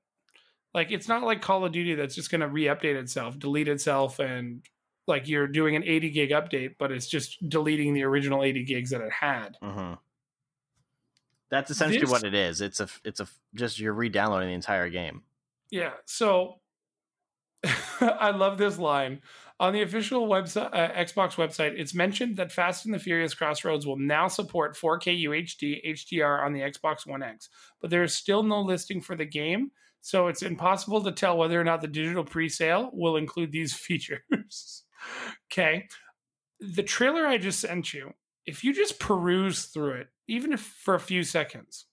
Like, 0.75 0.91
it's 0.91 1.09
not 1.09 1.23
like 1.23 1.41
Call 1.41 1.65
of 1.65 1.73
Duty 1.73 1.95
that's 1.95 2.15
just 2.15 2.31
going 2.31 2.43
to 2.43 2.49
re 2.49 2.65
update 2.65 2.97
itself, 2.97 3.39
delete 3.39 3.69
itself, 3.69 4.19
and 4.19 4.63
like 5.07 5.29
you're 5.29 5.47
doing 5.47 5.77
an 5.77 5.85
80 5.85 6.11
gig 6.11 6.31
update, 6.31 6.75
but 6.79 6.93
it's 6.93 7.07
just 7.07 7.49
deleting 7.49 7.95
the 7.95 8.03
original 8.03 8.43
80 8.43 8.65
gigs 8.65 8.91
that 8.91 9.01
it 9.01 9.13
had. 9.13 9.57
hmm 9.63 9.95
That's 11.51 11.71
essentially 11.71 12.01
This- 12.01 12.11
what 12.11 12.25
it 12.25 12.35
is. 12.35 12.61
It's 12.61 12.81
a, 12.81 12.89
it's 13.05 13.21
a, 13.21 13.29
just 13.55 13.79
you're 13.79 13.93
re-downloading 13.93 14.49
the 14.49 14.55
entire 14.55 14.89
game. 14.89 15.23
Yeah. 15.71 15.93
So 16.05 16.61
I 18.01 18.31
love 18.31 18.59
this 18.59 18.79
line. 18.79 19.21
On 19.59 19.73
the 19.73 19.81
official 19.83 20.29
website, 20.29 20.69
uh, 20.75 20.93
Xbox 20.93 21.37
website, 21.37 21.73
it's 21.79 21.95
mentioned 21.95 22.37
that 22.37 22.53
Fast 22.53 22.85
and 22.85 22.93
the 22.93 22.99
Furious 22.99 23.33
Crossroads 23.33 23.87
will 23.87 23.97
now 23.97 24.29
support 24.29 24.77
4K 24.77 25.25
UHD 25.25 25.81
HDR 25.87 26.45
on 26.45 26.53
the 26.53 26.61
Xbox 26.61 27.07
One 27.07 27.23
X, 27.23 27.49
but 27.81 27.89
there 27.89 28.03
is 28.03 28.15
still 28.15 28.43
no 28.43 28.61
listing 28.61 29.01
for 29.01 29.17
the 29.17 29.25
game, 29.25 29.71
so 30.03 30.29
it's 30.29 30.43
impossible 30.43 31.03
to 31.05 31.11
tell 31.13 31.39
whether 31.39 31.59
or 31.59 31.65
not 31.65 31.81
the 31.81 31.89
digital 31.89 32.23
pre-sale 32.23 32.91
will 32.93 33.17
include 33.17 33.51
these 33.51 33.73
features. 33.87 34.85
okay. 35.51 35.89
The 36.61 36.83
trailer 36.83 37.27
I 37.27 37.39
just 37.39 37.61
sent 37.61 37.95
you, 37.95 38.13
if 38.47 38.65
you 38.65 38.73
just 38.73 38.99
peruse 38.99 39.67
through 39.67 39.95
it, 39.95 40.09
even 40.29 40.53
if 40.53 40.61
for 40.61 40.95
a 40.95 41.01
few 41.01 41.23
seconds, 41.23 41.87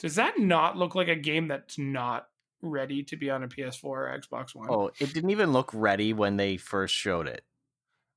does 0.00 0.14
that 0.14 0.38
not 0.38 0.76
look 0.76 0.94
like 0.94 1.08
a 1.08 1.16
game 1.16 1.48
that's 1.48 1.78
not 1.78 2.26
ready 2.62 3.02
to 3.04 3.16
be 3.16 3.30
on 3.30 3.42
a 3.42 3.48
PS4 3.48 3.84
or 3.84 4.20
Xbox 4.20 4.54
One. 4.54 4.68
Oh, 4.70 4.90
it 4.98 5.14
didn't 5.14 5.30
even 5.30 5.52
look 5.52 5.70
ready 5.72 6.12
when 6.12 6.36
they 6.36 6.56
first 6.56 6.94
showed 6.94 7.26
it. 7.26 7.44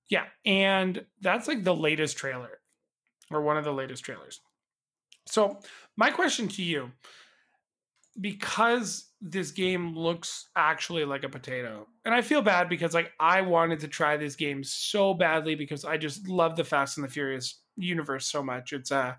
Yeah, 0.09 0.25
and 0.45 1.05
that's 1.21 1.47
like 1.47 1.63
the 1.63 1.75
latest 1.75 2.17
trailer 2.17 2.59
or 3.31 3.41
one 3.41 3.57
of 3.57 3.63
the 3.63 3.73
latest 3.73 4.03
trailers. 4.03 4.41
So, 5.25 5.59
my 5.95 6.11
question 6.11 6.47
to 6.49 6.63
you 6.63 6.91
because 8.19 9.09
this 9.21 9.49
game 9.51 9.97
looks 9.97 10.49
actually 10.55 11.03
like 11.03 11.23
a 11.23 11.29
potato. 11.29 11.87
And 12.05 12.13
I 12.13 12.21
feel 12.21 12.43
bad 12.43 12.69
because 12.69 12.93
like 12.93 13.11
I 13.19 13.41
wanted 13.41 13.79
to 13.79 13.87
try 13.87 14.17
this 14.17 14.35
game 14.35 14.63
so 14.63 15.15
badly 15.15 15.55
because 15.55 15.83
I 15.83 15.97
just 15.97 16.27
love 16.27 16.55
the 16.55 16.63
Fast 16.63 16.97
and 16.97 17.03
the 17.03 17.11
Furious 17.11 17.61
universe 17.77 18.27
so 18.27 18.43
much. 18.43 18.73
It's 18.73 18.91
uh 18.91 19.15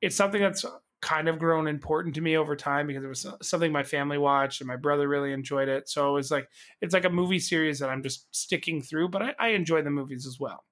it's 0.00 0.16
something 0.16 0.40
that's 0.40 0.64
kind 1.00 1.28
of 1.28 1.38
grown 1.38 1.66
important 1.66 2.14
to 2.14 2.20
me 2.20 2.36
over 2.36 2.54
time 2.54 2.86
because 2.86 3.04
it 3.04 3.08
was 3.08 3.26
something 3.42 3.72
my 3.72 3.82
family 3.82 4.18
watched 4.18 4.60
and 4.60 4.68
my 4.68 4.76
brother 4.76 5.08
really 5.08 5.32
enjoyed 5.32 5.68
it. 5.68 5.88
So 5.88 6.10
it 6.10 6.12
was 6.12 6.30
like 6.30 6.48
it's 6.80 6.94
like 6.94 7.04
a 7.04 7.10
movie 7.10 7.38
series 7.38 7.78
that 7.78 7.88
I'm 7.88 8.02
just 8.02 8.26
sticking 8.34 8.82
through, 8.82 9.08
but 9.08 9.22
I, 9.22 9.34
I 9.38 9.48
enjoy 9.48 9.82
the 9.82 9.90
movies 9.90 10.26
as 10.26 10.38
well. 10.38 10.64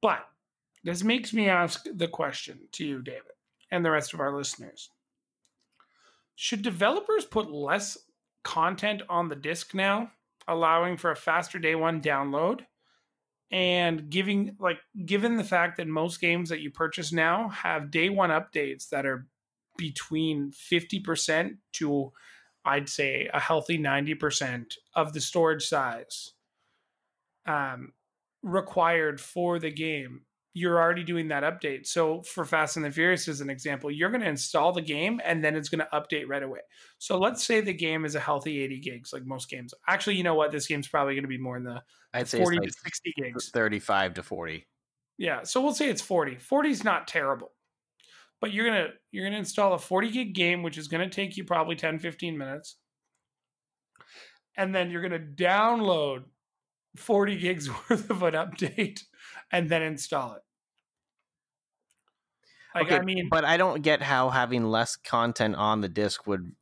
But 0.00 0.26
this 0.84 1.04
makes 1.04 1.32
me 1.32 1.48
ask 1.48 1.84
the 1.92 2.08
question 2.08 2.60
to 2.72 2.84
you, 2.84 3.02
David, 3.02 3.32
and 3.70 3.84
the 3.84 3.90
rest 3.90 4.14
of 4.14 4.20
our 4.20 4.34
listeners. 4.34 4.90
Should 6.34 6.62
developers 6.62 7.24
put 7.24 7.52
less 7.52 7.98
content 8.42 9.02
on 9.08 9.28
the 9.28 9.36
disc 9.36 9.74
now, 9.74 10.10
allowing 10.48 10.96
for 10.96 11.10
a 11.10 11.16
faster 11.16 11.58
day 11.58 11.74
one 11.74 12.00
download? 12.00 12.66
And 13.52 14.08
giving 14.08 14.56
like 14.58 14.78
given 15.04 15.36
the 15.36 15.44
fact 15.44 15.76
that 15.76 15.86
most 15.86 16.20
games 16.20 16.48
that 16.48 16.60
you 16.60 16.70
purchase 16.70 17.12
now 17.12 17.50
have 17.50 17.90
day 17.90 18.08
one 18.08 18.30
updates 18.30 18.88
that 18.88 19.04
are 19.04 19.26
between 19.76 20.52
50% 20.52 21.58
to 21.74 22.12
I'd 22.64 22.88
say 22.88 23.28
a 23.32 23.40
healthy 23.40 23.78
90% 23.78 24.74
of 24.94 25.12
the 25.12 25.20
storage 25.20 25.66
size 25.66 26.32
um, 27.46 27.92
required 28.42 29.20
for 29.20 29.58
the 29.58 29.70
game, 29.70 30.22
you're 30.54 30.78
already 30.78 31.02
doing 31.02 31.28
that 31.28 31.44
update. 31.44 31.86
So 31.86 32.22
for 32.22 32.44
Fast 32.44 32.76
and 32.76 32.84
the 32.84 32.90
Furious, 32.90 33.26
as 33.26 33.40
an 33.40 33.48
example, 33.48 33.90
you're 33.90 34.10
going 34.10 34.20
to 34.20 34.28
install 34.28 34.72
the 34.72 34.82
game 34.82 35.20
and 35.24 35.42
then 35.42 35.56
it's 35.56 35.70
going 35.70 35.80
to 35.80 35.88
update 35.98 36.28
right 36.28 36.42
away. 36.42 36.60
So 36.98 37.18
let's 37.18 37.44
say 37.44 37.60
the 37.60 37.72
game 37.72 38.04
is 38.04 38.14
a 38.14 38.20
healthy 38.20 38.62
80 38.62 38.80
gigs, 38.80 39.12
like 39.12 39.24
most 39.24 39.48
games. 39.48 39.72
Actually, 39.88 40.16
you 40.16 40.24
know 40.24 40.34
what? 40.34 40.52
This 40.52 40.66
game's 40.66 40.88
probably 40.88 41.14
going 41.14 41.24
to 41.24 41.28
be 41.28 41.38
more 41.38 41.56
in 41.56 41.64
the 41.64 41.82
I'd 42.12 42.28
say 42.28 42.38
40 42.38 42.58
like 42.58 42.68
to 42.68 42.74
60 42.84 43.14
gigs. 43.16 43.50
35 43.50 44.14
to 44.14 44.22
40. 44.22 44.66
Yeah, 45.16 45.42
so 45.44 45.62
we'll 45.62 45.74
say 45.74 45.88
it's 45.88 46.02
40. 46.02 46.36
40 46.36 46.70
is 46.70 46.84
not 46.84 47.08
terrible. 47.08 47.52
But 48.40 48.52
you're 48.52 48.66
going 48.66 48.84
to 48.84 48.90
you're 49.10 49.24
going 49.24 49.32
to 49.32 49.38
install 49.38 49.72
a 49.72 49.78
40 49.78 50.10
gig 50.10 50.34
game 50.34 50.62
which 50.62 50.76
is 50.76 50.88
going 50.88 51.08
to 51.08 51.14
take 51.14 51.36
you 51.36 51.44
probably 51.44 51.76
10 51.76 51.98
15 51.98 52.36
minutes. 52.36 52.76
And 54.56 54.74
then 54.74 54.90
you're 54.90 55.00
going 55.00 55.12
to 55.12 55.42
download 55.44 56.24
40 56.96 57.38
gigs 57.38 57.68
worth 57.90 58.10
of 58.10 58.22
an 58.22 58.34
update 58.34 59.00
and 59.50 59.68
then 59.68 59.82
install 59.82 60.34
it. 60.34 60.42
Like 62.74 62.86
okay, 62.86 62.96
I 62.96 63.02
mean, 63.02 63.28
but 63.30 63.44
I 63.44 63.58
don't 63.58 63.82
get 63.82 64.00
how 64.00 64.30
having 64.30 64.64
less 64.64 64.96
content 64.96 65.56
on 65.56 65.82
the 65.82 65.90
disc 65.90 66.26
would 66.26 66.52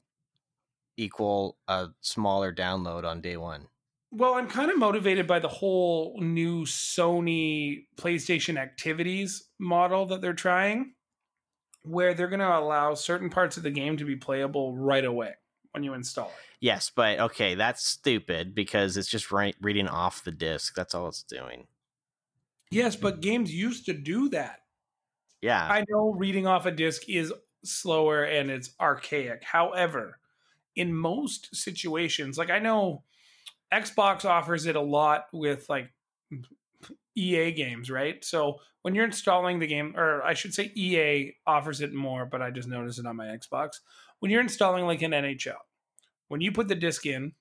equal 0.96 1.56
a 1.68 1.88
smaller 2.00 2.52
download 2.52 3.04
on 3.04 3.20
day 3.20 3.36
one. 3.36 3.68
Well, 4.10 4.34
I'm 4.34 4.48
kind 4.48 4.72
of 4.72 4.78
motivated 4.78 5.28
by 5.28 5.38
the 5.38 5.48
whole 5.48 6.18
new 6.20 6.64
Sony 6.64 7.84
PlayStation 7.96 8.58
activities 8.58 9.44
model 9.60 10.06
that 10.06 10.20
they're 10.20 10.32
trying, 10.32 10.94
where 11.82 12.12
they're 12.12 12.26
going 12.26 12.40
to 12.40 12.58
allow 12.58 12.94
certain 12.94 13.30
parts 13.30 13.56
of 13.56 13.62
the 13.62 13.70
game 13.70 13.96
to 13.98 14.04
be 14.04 14.16
playable 14.16 14.76
right 14.76 15.04
away 15.04 15.34
when 15.72 15.82
you 15.82 15.94
install 15.94 16.28
it. 16.28 16.34
Yes, 16.60 16.90
but 16.94 17.20
okay, 17.20 17.54
that's 17.54 17.86
stupid 17.86 18.54
because 18.54 18.96
it's 18.96 19.08
just 19.08 19.30
re- 19.30 19.54
reading 19.60 19.88
off 19.88 20.24
the 20.24 20.32
disc. 20.32 20.74
That's 20.74 20.94
all 20.94 21.08
it's 21.08 21.22
doing. 21.22 21.66
Yes, 22.70 22.96
but 22.96 23.20
games 23.20 23.52
used 23.52 23.86
to 23.86 23.92
do 23.92 24.28
that. 24.30 24.60
Yeah. 25.42 25.62
I 25.62 25.84
know 25.88 26.12
reading 26.12 26.46
off 26.46 26.66
a 26.66 26.70
disc 26.70 27.08
is 27.08 27.32
slower 27.64 28.24
and 28.24 28.50
it's 28.50 28.70
archaic. 28.80 29.42
However, 29.42 30.18
in 30.76 30.94
most 30.94 31.54
situations, 31.54 32.38
like 32.38 32.50
I 32.50 32.58
know 32.58 33.02
Xbox 33.72 34.24
offers 34.24 34.66
it 34.66 34.76
a 34.76 34.80
lot 34.80 35.26
with 35.32 35.68
like 35.68 35.90
EA 37.16 37.52
games, 37.52 37.90
right? 37.90 38.24
So 38.24 38.60
when 38.82 38.94
you're 38.94 39.04
installing 39.04 39.58
the 39.58 39.66
game, 39.66 39.94
or 39.96 40.22
I 40.22 40.34
should 40.34 40.54
say 40.54 40.72
EA 40.74 41.34
offers 41.46 41.80
it 41.80 41.92
more, 41.92 42.24
but 42.24 42.42
I 42.42 42.50
just 42.50 42.68
noticed 42.68 42.98
it 42.98 43.06
on 43.06 43.16
my 43.16 43.26
Xbox. 43.26 43.80
When 44.20 44.30
you're 44.30 44.40
installing 44.40 44.86
like 44.86 45.02
an 45.02 45.12
NHL, 45.12 45.56
when 46.30 46.40
you 46.40 46.50
put 46.50 46.68
the 46.68 46.74
disc 46.74 47.04
in, 47.04 47.32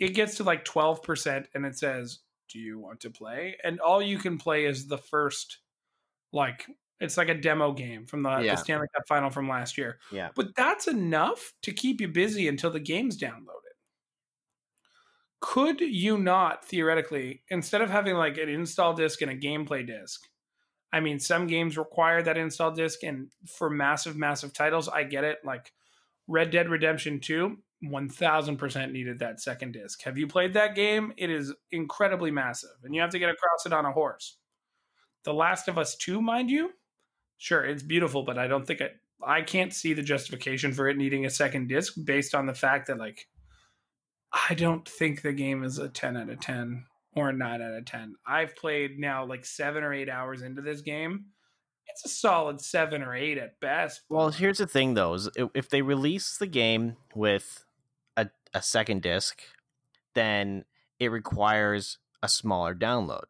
it 0.00 0.08
gets 0.14 0.36
to 0.38 0.42
like 0.44 0.64
12% 0.64 1.46
and 1.54 1.64
it 1.64 1.78
says, 1.78 2.18
Do 2.50 2.58
you 2.58 2.80
want 2.80 3.00
to 3.00 3.10
play? 3.10 3.56
And 3.62 3.78
all 3.80 4.02
you 4.02 4.18
can 4.18 4.38
play 4.38 4.64
is 4.64 4.88
the 4.88 4.98
first, 4.98 5.58
like, 6.32 6.66
it's 7.00 7.16
like 7.16 7.28
a 7.28 7.34
demo 7.34 7.72
game 7.72 8.06
from 8.06 8.22
the, 8.22 8.30
Yeah. 8.40 8.54
the 8.54 8.56
Stanley 8.56 8.86
Cup 8.94 9.04
final 9.06 9.30
from 9.30 9.48
last 9.48 9.78
year. 9.78 9.98
yeah. 10.10 10.30
But 10.34 10.56
that's 10.56 10.88
enough 10.88 11.52
to 11.62 11.72
keep 11.72 12.00
you 12.00 12.08
busy 12.08 12.48
until 12.48 12.70
the 12.70 12.80
game's 12.80 13.16
downloaded. 13.20 13.60
Could 15.40 15.80
you 15.80 16.16
not 16.16 16.64
theoretically, 16.64 17.42
instead 17.48 17.82
of 17.82 17.90
having 17.90 18.14
like 18.16 18.38
an 18.38 18.48
install 18.48 18.94
disc 18.94 19.20
and 19.20 19.30
a 19.30 19.36
gameplay 19.36 19.86
disc? 19.86 20.22
I 20.92 21.00
mean, 21.00 21.18
some 21.18 21.46
games 21.46 21.76
require 21.76 22.22
that 22.22 22.38
install 22.38 22.70
disc, 22.70 23.02
and 23.02 23.30
for 23.46 23.68
massive, 23.68 24.16
massive 24.16 24.52
titles, 24.54 24.88
I 24.88 25.02
get 25.04 25.24
it. 25.24 25.38
Like 25.44 25.72
Red 26.28 26.50
Dead 26.50 26.70
Redemption 26.70 27.20
2, 27.20 27.58
1000% 27.82 28.92
needed 28.92 29.18
that 29.18 29.40
second 29.40 29.72
disc. 29.72 30.02
Have 30.02 30.18
you 30.18 30.26
played 30.26 30.54
that 30.54 30.74
game? 30.74 31.12
It 31.16 31.30
is 31.30 31.52
incredibly 31.72 32.30
massive, 32.30 32.76
and 32.82 32.94
you 32.94 33.00
have 33.00 33.10
to 33.10 33.18
get 33.18 33.30
across 33.30 33.66
it 33.66 33.72
on 33.72 33.84
a 33.84 33.92
horse. 33.92 34.36
The 35.24 35.34
Last 35.34 35.68
of 35.68 35.78
Us 35.78 35.96
2, 35.96 36.20
mind 36.20 36.50
you, 36.50 36.70
sure, 37.38 37.64
it's 37.64 37.82
beautiful, 37.82 38.22
but 38.22 38.38
I 38.38 38.46
don't 38.46 38.66
think 38.66 38.80
it, 38.80 38.96
I 39.22 39.42
can't 39.42 39.72
see 39.72 39.94
the 39.94 40.02
justification 40.02 40.72
for 40.72 40.88
it 40.88 40.96
needing 40.96 41.24
a 41.24 41.30
second 41.30 41.68
disc 41.68 41.94
based 42.04 42.34
on 42.34 42.46
the 42.46 42.54
fact 42.54 42.88
that, 42.88 42.98
like, 42.98 43.26
I 44.48 44.54
don't 44.54 44.88
think 44.88 45.22
the 45.22 45.32
game 45.32 45.62
is 45.62 45.78
a 45.78 45.88
10 45.88 46.16
out 46.16 46.28
of 46.28 46.40
10 46.40 46.84
or 47.16 47.30
a 47.30 47.32
9 47.32 47.62
out 47.62 47.74
of 47.74 47.84
10. 47.84 48.16
I've 48.26 48.56
played 48.56 48.98
now 48.98 49.24
like 49.24 49.44
seven 49.44 49.84
or 49.84 49.94
eight 49.94 50.08
hours 50.08 50.42
into 50.42 50.60
this 50.60 50.80
game. 50.80 51.26
It's 51.88 52.04
a 52.04 52.08
solid 52.08 52.60
seven 52.60 53.02
or 53.02 53.14
eight 53.14 53.38
at 53.38 53.60
best. 53.60 54.02
Well, 54.08 54.30
here's 54.30 54.58
the 54.58 54.66
thing, 54.66 54.94
though: 54.94 55.14
is 55.14 55.28
if 55.54 55.68
they 55.68 55.82
release 55.82 56.38
the 56.38 56.46
game 56.46 56.96
with 57.14 57.63
a, 58.54 58.62
second 58.62 59.02
disc, 59.02 59.42
then 60.14 60.64
it 60.98 61.10
requires 61.10 61.98
a 62.22 62.28
smaller 62.28 62.74
download, 62.74 63.24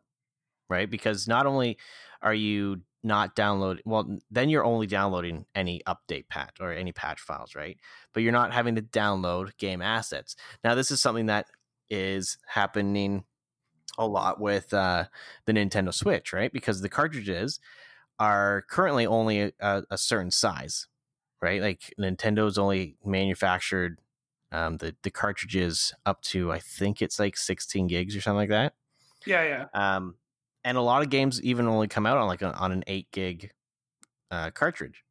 right? 0.69 0.91
Because 0.91 1.27
not 1.27 1.47
only 1.47 1.79
are 2.23 2.35
you 2.35 2.83
not 3.03 3.35
downloading, 3.35 3.83
well, 3.85 4.19
then 4.31 4.49
you're 4.49 4.65
only 4.65 4.87
downloading 4.87 5.47
any 5.55 5.83
update 5.87 6.29
patch 6.29 6.57
or 6.61 6.73
any 6.73 6.93
patch 6.93 7.21
files, 7.21 7.55
right? 7.55 7.79
But 8.13 8.23
you're 8.23 8.33
not 8.33 8.53
having 8.53 8.77
to 8.77 8.83
download 8.83 9.57
game 9.59 9.83
assets. 9.83 10.37
Now, 10.63 10.75
this 10.75 10.91
is 10.91 11.03
something 11.03 11.27
that 11.27 11.47
is 11.91 12.39
happening 12.47 13.25
a 13.99 14.07
lot 14.07 14.41
with 14.41 14.73
uh, 14.73 15.05
the 15.45 15.53
Nintendo 15.53 15.93
Switch, 15.93 16.33
right? 16.33 16.53
Because 16.53 16.81
the 16.81 16.89
cartridges 16.89 17.61
are 18.19 18.65
currently 18.69 19.07
only 19.07 19.53
a, 19.61 19.83
a 19.91 19.99
certain 19.99 20.31
size, 20.31 20.87
right? 21.41 21.61
Like 21.61 21.93
Nintendo's 21.99 22.59
only 22.59 22.97
manufactured 23.05 23.99
um, 24.53 24.79
the 24.79 24.95
the 25.03 25.11
cartridges 25.11 25.95
up 26.07 26.23
to 26.23 26.53
I 26.53 26.59
think 26.59 27.03
it's 27.03 27.19
like 27.19 27.37
16 27.37 27.87
gigs 27.87 28.17
or 28.17 28.21
something 28.21 28.37
like 28.37 28.51
that. 28.51 28.75
yeah, 29.27 29.67
yeah. 29.75 29.97
Um, 29.97 30.17
and 30.65 30.79
a 30.79 30.83
lot 30.83 31.03
of 31.03 31.11
games 31.11 31.43
even 31.43 31.67
only 31.67 31.89
come 31.89 32.07
out 32.07 32.17
on 32.19 32.27
like 32.27 32.43
a, 32.43 32.53
on 32.55 32.73
an 32.73 32.85
eight 32.87 33.11
gig 33.13 33.53
uh, 34.31 34.51
cartridge. 34.51 35.05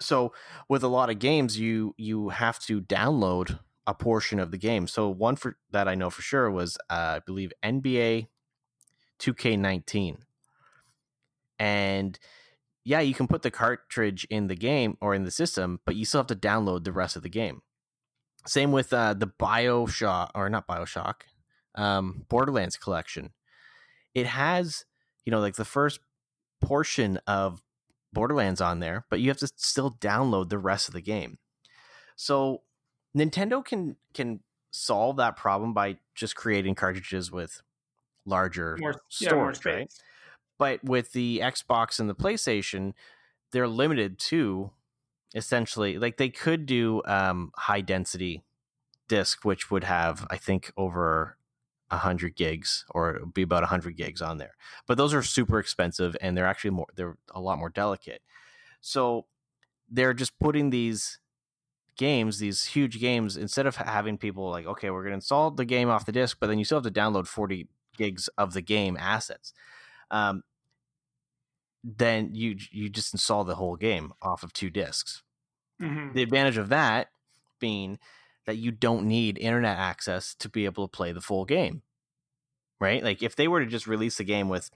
So 0.00 0.32
with 0.68 0.82
a 0.82 0.88
lot 0.88 1.10
of 1.10 1.18
games, 1.18 1.58
you 1.58 1.94
you 1.98 2.30
have 2.30 2.58
to 2.60 2.80
download 2.80 3.58
a 3.86 3.94
portion 3.94 4.38
of 4.38 4.50
the 4.50 4.58
game. 4.58 4.86
So 4.86 5.08
one 5.08 5.36
for 5.36 5.58
that 5.70 5.88
I 5.88 5.94
know 5.94 6.10
for 6.10 6.22
sure 6.22 6.50
was 6.50 6.78
uh, 6.88 7.16
I 7.16 7.20
believe 7.24 7.52
NBA 7.62 8.28
2K19, 9.18 10.18
and 11.58 12.18
yeah, 12.84 13.00
you 13.00 13.12
can 13.12 13.28
put 13.28 13.42
the 13.42 13.50
cartridge 13.50 14.26
in 14.30 14.46
the 14.46 14.54
game 14.54 14.96
or 15.00 15.14
in 15.14 15.24
the 15.24 15.30
system, 15.30 15.80
but 15.84 15.96
you 15.96 16.04
still 16.04 16.20
have 16.20 16.26
to 16.28 16.36
download 16.36 16.84
the 16.84 16.92
rest 16.92 17.16
of 17.16 17.22
the 17.22 17.28
game. 17.28 17.60
Same 18.46 18.72
with 18.72 18.92
uh, 18.92 19.14
the 19.14 19.26
Bioshock 19.26 20.30
or 20.34 20.48
not 20.48 20.66
Bioshock, 20.66 21.22
um, 21.74 22.24
Borderlands 22.28 22.76
collection. 22.76 23.30
It 24.14 24.26
has 24.26 24.84
you 25.24 25.30
know 25.30 25.40
like 25.40 25.56
the 25.56 25.64
first 25.64 26.00
portion 26.60 27.18
of 27.26 27.62
Borderlands 28.12 28.60
on 28.60 28.80
there, 28.80 29.04
but 29.10 29.20
you 29.20 29.28
have 29.28 29.38
to 29.38 29.48
still 29.56 29.92
download 30.00 30.48
the 30.48 30.58
rest 30.58 30.88
of 30.88 30.94
the 30.94 31.00
game. 31.00 31.38
So 32.16 32.62
Nintendo 33.16 33.64
can 33.64 33.96
can 34.14 34.40
solve 34.70 35.16
that 35.16 35.36
problem 35.36 35.74
by 35.74 35.98
just 36.14 36.36
creating 36.36 36.74
cartridges 36.74 37.30
with 37.30 37.62
larger 38.24 38.76
More, 38.80 38.94
storage, 39.08 39.60
yeah, 39.64 39.72
right? 39.72 39.94
But 40.58 40.84
with 40.84 41.12
the 41.12 41.40
Xbox 41.42 41.98
and 41.98 42.08
the 42.08 42.14
PlayStation, 42.14 42.92
they're 43.52 43.68
limited 43.68 44.18
to 44.18 44.70
essentially 45.34 45.98
like 45.98 46.16
they 46.16 46.28
could 46.28 46.66
do 46.66 47.02
um, 47.04 47.52
high 47.56 47.80
density 47.80 48.42
disc, 49.08 49.44
which 49.44 49.70
would 49.70 49.84
have 49.84 50.26
I 50.30 50.36
think 50.36 50.72
over 50.76 51.36
hundred 51.90 52.36
gigs 52.36 52.84
or 52.90 53.16
it 53.16 53.20
would 53.22 53.34
be 53.34 53.42
about 53.42 53.64
hundred 53.64 53.96
gigs 53.96 54.22
on 54.22 54.38
there. 54.38 54.54
But 54.86 54.96
those 54.96 55.12
are 55.12 55.22
super 55.22 55.58
expensive 55.58 56.16
and 56.20 56.36
they're 56.36 56.46
actually 56.46 56.70
more 56.70 56.86
they're 56.94 57.16
a 57.34 57.40
lot 57.40 57.58
more 57.58 57.70
delicate. 57.70 58.22
So 58.80 59.26
they're 59.90 60.14
just 60.14 60.38
putting 60.38 60.70
these 60.70 61.18
games, 61.96 62.38
these 62.38 62.64
huge 62.64 62.98
games, 63.00 63.36
instead 63.36 63.66
of 63.66 63.76
having 63.76 64.16
people 64.16 64.48
like, 64.48 64.66
okay, 64.66 64.90
we're 64.90 65.02
going 65.02 65.10
to 65.10 65.16
install 65.16 65.50
the 65.50 65.64
game 65.64 65.90
off 65.90 66.06
the 66.06 66.12
disc, 66.12 66.38
but 66.40 66.46
then 66.46 66.58
you 66.58 66.64
still 66.64 66.80
have 66.80 66.92
to 66.92 67.00
download 67.00 67.26
40 67.26 67.68
gigs 67.96 68.28
of 68.38 68.54
the 68.54 68.62
game 68.62 68.96
assets. 68.98 69.52
Um, 70.10 70.42
then 71.82 72.34
you 72.34 72.56
you 72.70 72.88
just 72.88 73.14
install 73.14 73.44
the 73.44 73.54
whole 73.56 73.76
game 73.76 74.12
off 74.22 74.42
of 74.42 74.52
two 74.52 74.70
discs. 74.70 75.22
Mhm. 75.80 76.14
The 76.14 76.22
advantage 76.22 76.58
of 76.58 76.68
that 76.68 77.10
being 77.58 77.98
that 78.46 78.56
you 78.56 78.70
don't 78.70 79.06
need 79.06 79.38
internet 79.38 79.78
access 79.78 80.34
to 80.36 80.48
be 80.48 80.64
able 80.64 80.86
to 80.88 80.96
play 80.96 81.12
the 81.12 81.20
full 81.20 81.44
game. 81.44 81.82
Right? 82.80 83.02
Like 83.04 83.22
if 83.22 83.36
they 83.36 83.48
were 83.48 83.60
to 83.60 83.66
just 83.66 83.86
release 83.86 84.16
the 84.18 84.24
game 84.24 84.48
with 84.48 84.70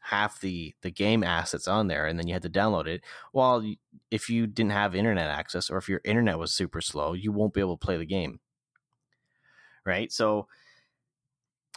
half 0.00 0.40
the 0.40 0.74
the 0.82 0.90
game 0.90 1.22
assets 1.24 1.66
on 1.66 1.88
there 1.88 2.06
and 2.06 2.18
then 2.18 2.26
you 2.28 2.34
had 2.34 2.42
to 2.42 2.50
download 2.50 2.86
it, 2.86 3.02
well 3.32 3.64
if 4.10 4.28
you 4.28 4.46
didn't 4.46 4.72
have 4.72 4.94
internet 4.94 5.28
access 5.30 5.70
or 5.70 5.78
if 5.78 5.88
your 5.88 6.00
internet 6.04 6.38
was 6.38 6.52
super 6.52 6.80
slow, 6.80 7.12
you 7.14 7.32
won't 7.32 7.54
be 7.54 7.60
able 7.60 7.76
to 7.76 7.84
play 7.84 7.96
the 7.96 8.06
game. 8.06 8.40
Right? 9.84 10.10
So 10.12 10.48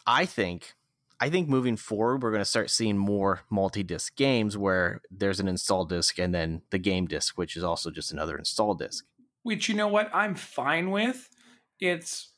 I 0.06 0.26
think 0.26 0.76
I 1.20 1.30
think 1.30 1.50
moving 1.50 1.78
forward, 1.78 2.22
we're 2.22 2.32
going 2.32 2.42
to 2.42 2.46
start 2.46 2.70
seeing 2.70 2.98
more 2.98 3.42
multi-disc 3.50 4.16
games 4.16 4.58
where 4.58 5.02
there's 5.10 5.40
an 5.40 5.48
install 5.48 5.86
disc 5.86 6.20
and 6.20 6.34
then 6.34 6.62
the 6.70 6.78
game 6.78 7.08
disc, 7.08 7.38
which 7.38 7.56
is 7.56 7.64
also 7.64 7.90
just 7.90 8.12
another 8.12 8.38
install 8.38 8.76
disc. 8.76 9.06
Which 9.44 9.68
you 9.68 9.76
know 9.76 9.88
what 9.88 10.12
I'm 10.14 10.36
fine 10.36 10.92
with. 10.92 11.30
It's 11.80 12.34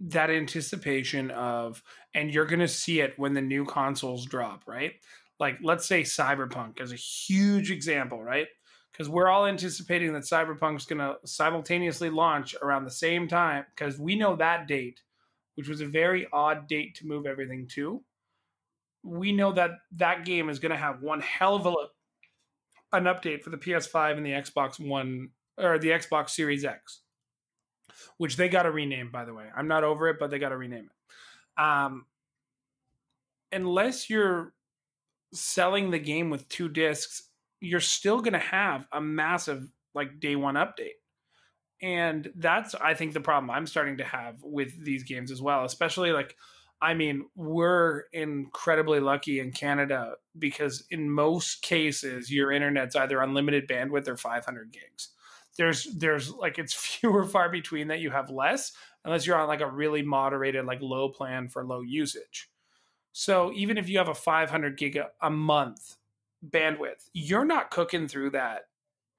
that 0.00 0.30
anticipation 0.30 1.30
of, 1.30 1.82
and 2.14 2.34
you're 2.34 2.44
gonna 2.44 2.66
see 2.66 3.00
it 3.00 3.14
when 3.16 3.34
the 3.34 3.40
new 3.40 3.64
consoles 3.64 4.26
drop, 4.26 4.64
right? 4.66 4.94
Like 5.38 5.58
let's 5.62 5.86
say 5.86 6.02
Cyberpunk 6.02 6.80
is 6.80 6.92
a 6.92 6.96
huge 6.96 7.70
example, 7.70 8.22
right? 8.22 8.48
Because 8.90 9.08
we're 9.08 9.28
all 9.28 9.46
anticipating 9.46 10.12
that 10.14 10.24
Cyberpunk's 10.24 10.86
gonna 10.86 11.14
simultaneously 11.24 12.10
launch 12.10 12.56
around 12.60 12.84
the 12.84 12.90
same 12.90 13.28
time, 13.28 13.64
because 13.74 13.98
we 13.98 14.16
know 14.16 14.36
that 14.36 14.66
date, 14.66 15.00
which 15.54 15.68
was 15.68 15.80
a 15.80 15.86
very 15.86 16.26
odd 16.32 16.68
date 16.68 16.94
to 16.96 17.06
move 17.06 17.26
everything 17.26 17.66
to. 17.74 18.02
We 19.02 19.32
know 19.32 19.52
that 19.52 19.70
that 19.96 20.24
game 20.24 20.48
is 20.48 20.58
gonna 20.58 20.76
have 20.76 21.02
one 21.02 21.20
hell 21.20 21.56
of 21.56 21.66
a 21.66 21.74
an 22.92 23.04
update 23.04 23.42
for 23.42 23.50
the 23.50 23.56
PS5 23.56 24.16
and 24.16 24.26
the 24.26 24.30
Xbox 24.30 24.78
One 24.78 25.30
or 25.58 25.78
the 25.78 25.88
Xbox 25.88 26.30
Series 26.30 26.64
X, 26.64 27.00
which 28.18 28.36
they 28.36 28.48
got 28.48 28.64
to 28.64 28.70
rename, 28.70 29.10
by 29.10 29.24
the 29.24 29.34
way. 29.34 29.46
I'm 29.56 29.68
not 29.68 29.84
over 29.84 30.08
it, 30.08 30.16
but 30.18 30.30
they 30.30 30.38
got 30.38 30.50
to 30.50 30.56
rename 30.56 30.88
it. 30.90 31.62
Um, 31.62 32.06
unless 33.50 34.08
you're 34.10 34.52
selling 35.32 35.90
the 35.90 35.98
game 35.98 36.30
with 36.30 36.48
two 36.48 36.68
discs, 36.68 37.30
you're 37.60 37.80
still 37.80 38.20
going 38.20 38.32
to 38.34 38.38
have 38.38 38.86
a 38.92 39.00
massive 39.00 39.66
like 39.94 40.20
day 40.20 40.36
one 40.36 40.54
update. 40.54 40.98
And 41.82 42.32
that's, 42.36 42.74
I 42.76 42.94
think, 42.94 43.12
the 43.12 43.20
problem 43.20 43.50
I'm 43.50 43.66
starting 43.66 43.98
to 43.98 44.04
have 44.04 44.42
with 44.42 44.84
these 44.84 45.02
games 45.02 45.30
as 45.30 45.42
well, 45.42 45.64
especially 45.64 46.12
like, 46.12 46.36
I 46.80 46.94
mean, 46.94 47.26
we're 47.34 48.04
incredibly 48.12 49.00
lucky 49.00 49.40
in 49.40 49.52
Canada 49.52 50.14
because 50.38 50.84
in 50.90 51.10
most 51.10 51.62
cases, 51.62 52.30
your 52.32 52.52
internet's 52.52 52.96
either 52.96 53.20
unlimited 53.20 53.68
bandwidth 53.68 54.08
or 54.08 54.16
500 54.16 54.72
gigs. 54.72 55.10
There's 55.58 55.84
there's 55.96 56.30
like 56.30 56.58
it's 56.58 56.74
fewer 57.00 57.24
far 57.24 57.48
between 57.50 57.88
that 57.88 58.00
you 58.00 58.10
have 58.10 58.30
less 58.30 58.72
unless 59.04 59.26
you're 59.26 59.38
on 59.38 59.48
like 59.48 59.60
a 59.60 59.70
really 59.70 60.02
moderated 60.02 60.64
like 60.64 60.80
low 60.80 61.08
plan 61.08 61.48
for 61.48 61.64
low 61.64 61.80
usage. 61.82 62.50
So 63.12 63.52
even 63.54 63.78
if 63.78 63.88
you 63.88 63.98
have 63.98 64.08
a 64.08 64.14
500 64.14 64.76
gig 64.78 64.96
a- 64.96 65.30
month 65.30 65.96
bandwidth 66.44 67.08
you're 67.12 67.44
not 67.44 67.70
cooking 67.70 68.08
through 68.08 68.30
that 68.30 68.62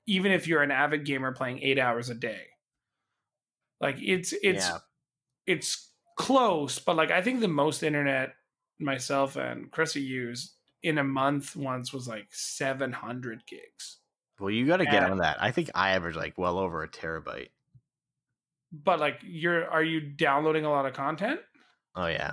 even 0.06 0.32
if 0.32 0.48
you're 0.48 0.62
an 0.62 0.72
avid 0.72 1.06
gamer 1.06 1.32
playing 1.32 1.60
eight 1.62 1.80
hours 1.80 2.10
a 2.10 2.16
day 2.16 2.48
like 3.84 3.98
it's 4.02 4.34
it's 4.42 4.68
Yeah. 4.68 4.78
it's 5.46 5.92
close 6.18 6.80
but 6.80 6.96
like 6.96 7.12
i 7.12 7.22
think 7.22 7.40
the 7.42 7.48
most 7.48 7.84
internet 7.84 8.34
myself 8.80 9.36
and 9.36 9.70
chrissy 9.72 10.02
used 10.02 10.54
in 10.82 10.98
a 10.98 11.04
month 11.04 11.56
once 11.56 11.94
was 11.94 12.08
like 12.08 12.28
700 12.32 13.46
gigs 13.48 14.00
Well, 14.40 14.50
you 14.50 14.66
got 14.68 14.78
to 14.78 14.86
get 14.86 15.04
on 15.10 15.20
that. 15.20 15.38
I 15.42 15.52
think 15.52 15.70
I 15.76 15.92
average 15.92 16.16
like 16.16 16.38
well 16.38 16.58
over 16.60 16.84
a 16.84 16.90
terabyte. 16.90 17.50
but 18.72 19.00
like 19.00 19.20
you're 19.24 19.70
are 19.70 19.84
you 19.84 20.02
downloading 20.02 20.66
a 20.66 20.70
lot 20.70 20.86
of 20.86 20.94
content 20.94 21.40
Oh 21.96 22.08
yeah. 22.08 22.32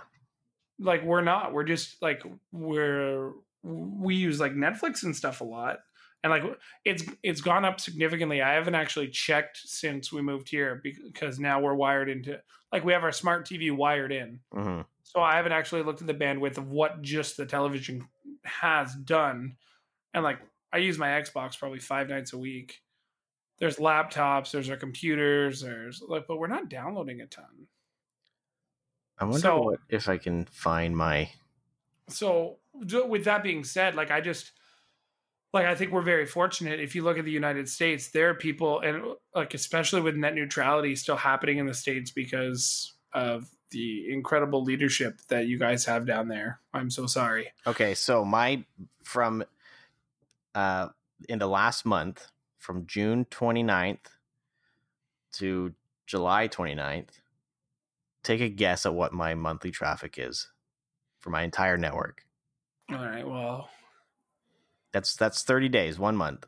like 0.79 1.03
we're 1.05 1.21
not 1.23 1.53
we're 1.53 1.65
just 1.65 2.01
like 2.03 2.23
we're 2.53 3.33
we 3.63 4.15
use 4.15 4.41
like 4.41 4.53
netflix 4.55 5.03
and 5.05 5.15
stuff 5.15 5.41
a 5.43 5.45
lot 5.45 5.81
and 6.23 6.31
like 6.31 6.43
it's 6.85 7.05
it's 7.23 7.41
gone 7.41 7.65
up 7.65 7.81
significantly 7.81 8.43
i 8.43 8.53
haven't 8.55 8.75
actually 8.75 9.09
checked 9.09 9.59
since 9.65 10.13
we 10.13 10.21
moved 10.23 10.49
here 10.49 10.81
because 10.83 11.39
now 11.39 11.61
we're 11.61 11.75
wired 11.75 12.09
into 12.09 12.39
like 12.73 12.85
we 12.85 12.93
have 12.93 13.05
our 13.05 13.13
smart 13.13 13.47
tv 13.47 13.75
wired 13.75 14.13
in 14.13 14.41
hmm 14.53 14.81
so 15.03 15.21
i 15.21 15.35
haven't 15.37 15.53
actually 15.53 15.83
looked 15.83 16.01
at 16.01 16.07
the 16.07 16.15
bandwidth 16.15 16.59
of 16.59 16.71
what 16.71 17.03
just 17.03 17.37
the 17.37 17.47
television 17.47 18.07
has 18.45 18.95
done 18.95 19.57
and 20.15 20.23
like 20.23 20.39
i 20.73 20.79
use 20.79 20.99
my 20.99 21.09
xbox 21.23 21.59
probably 21.59 21.79
five 21.81 22.09
nights 22.09 22.33
a 22.33 22.39
week 22.39 22.81
there's 23.59 23.77
laptops, 23.77 24.53
there's 24.53 24.71
our 24.71 24.77
computers, 24.79 25.61
there's 25.61 26.01
like, 26.09 26.27
but 26.27 26.39
we're 26.39 26.47
not 26.47 26.71
downloading 26.71 27.21
a 27.21 27.27
ton. 27.27 27.45
I 29.19 29.25
wonder 29.25 29.39
So- 29.39 29.61
what 29.61 29.81
if 29.91 30.09
I 30.09 30.17
can 30.17 30.47
find 30.47 30.97
my. 30.97 31.31
So 32.09 32.57
with 32.73 33.25
that 33.25 33.43
being 33.43 33.63
said, 33.65 33.95
like 33.95 34.11
I 34.11 34.23
just 34.23 34.53
like 35.53 35.67
I 35.67 35.75
think 35.75 35.93
we're 35.93 36.03
very 36.03 36.27
fortunate. 36.27 36.81
If 36.81 36.95
you 36.95 37.03
look 37.03 37.19
at 37.19 37.25
the 37.25 37.31
United 37.31 37.69
States, 37.69 38.09
there 38.09 38.31
are 38.31 38.35
people 38.35 38.81
and 38.81 39.03
like 39.35 39.55
especially 39.55 40.01
with 40.01 40.17
net 40.17 40.35
neutrality 40.35 40.95
still 40.97 41.17
happening 41.17 41.59
in 41.59 41.67
the 41.67 41.75
states 41.75 42.11
because 42.11 42.95
of 43.13 43.49
the 43.71 44.13
incredible 44.13 44.63
leadership 44.63 45.21
that 45.29 45.47
you 45.47 45.59
guys 45.59 45.85
have 45.85 46.07
down 46.07 46.29
there. 46.29 46.61
I'm 46.73 46.91
so 46.91 47.07
sorry. 47.07 47.53
Okay, 47.67 47.95
so 47.95 48.25
my 48.25 48.65
from 49.03 49.45
uh 50.55 50.89
in 51.29 51.39
the 51.39 51.49
last 51.49 51.85
month 51.85 52.29
from 52.59 52.87
June 52.87 53.25
29th 53.31 53.99
to 55.33 55.75
July 56.07 56.49
29th, 56.49 57.21
take 58.23 58.41
a 58.41 58.49
guess 58.49 58.87
at 58.87 58.95
what 58.95 59.13
my 59.13 59.35
monthly 59.35 59.71
traffic 59.71 60.17
is 60.19 60.49
for 61.21 61.31
my 61.31 61.43
entire 61.43 61.77
network. 61.77 62.25
All 62.91 62.99
right. 62.99 63.27
Well, 63.27 63.69
That's 64.93 65.15
that's 65.17 65.43
30 65.43 65.69
days, 65.69 65.99
one 65.99 66.17
month. 66.17 66.47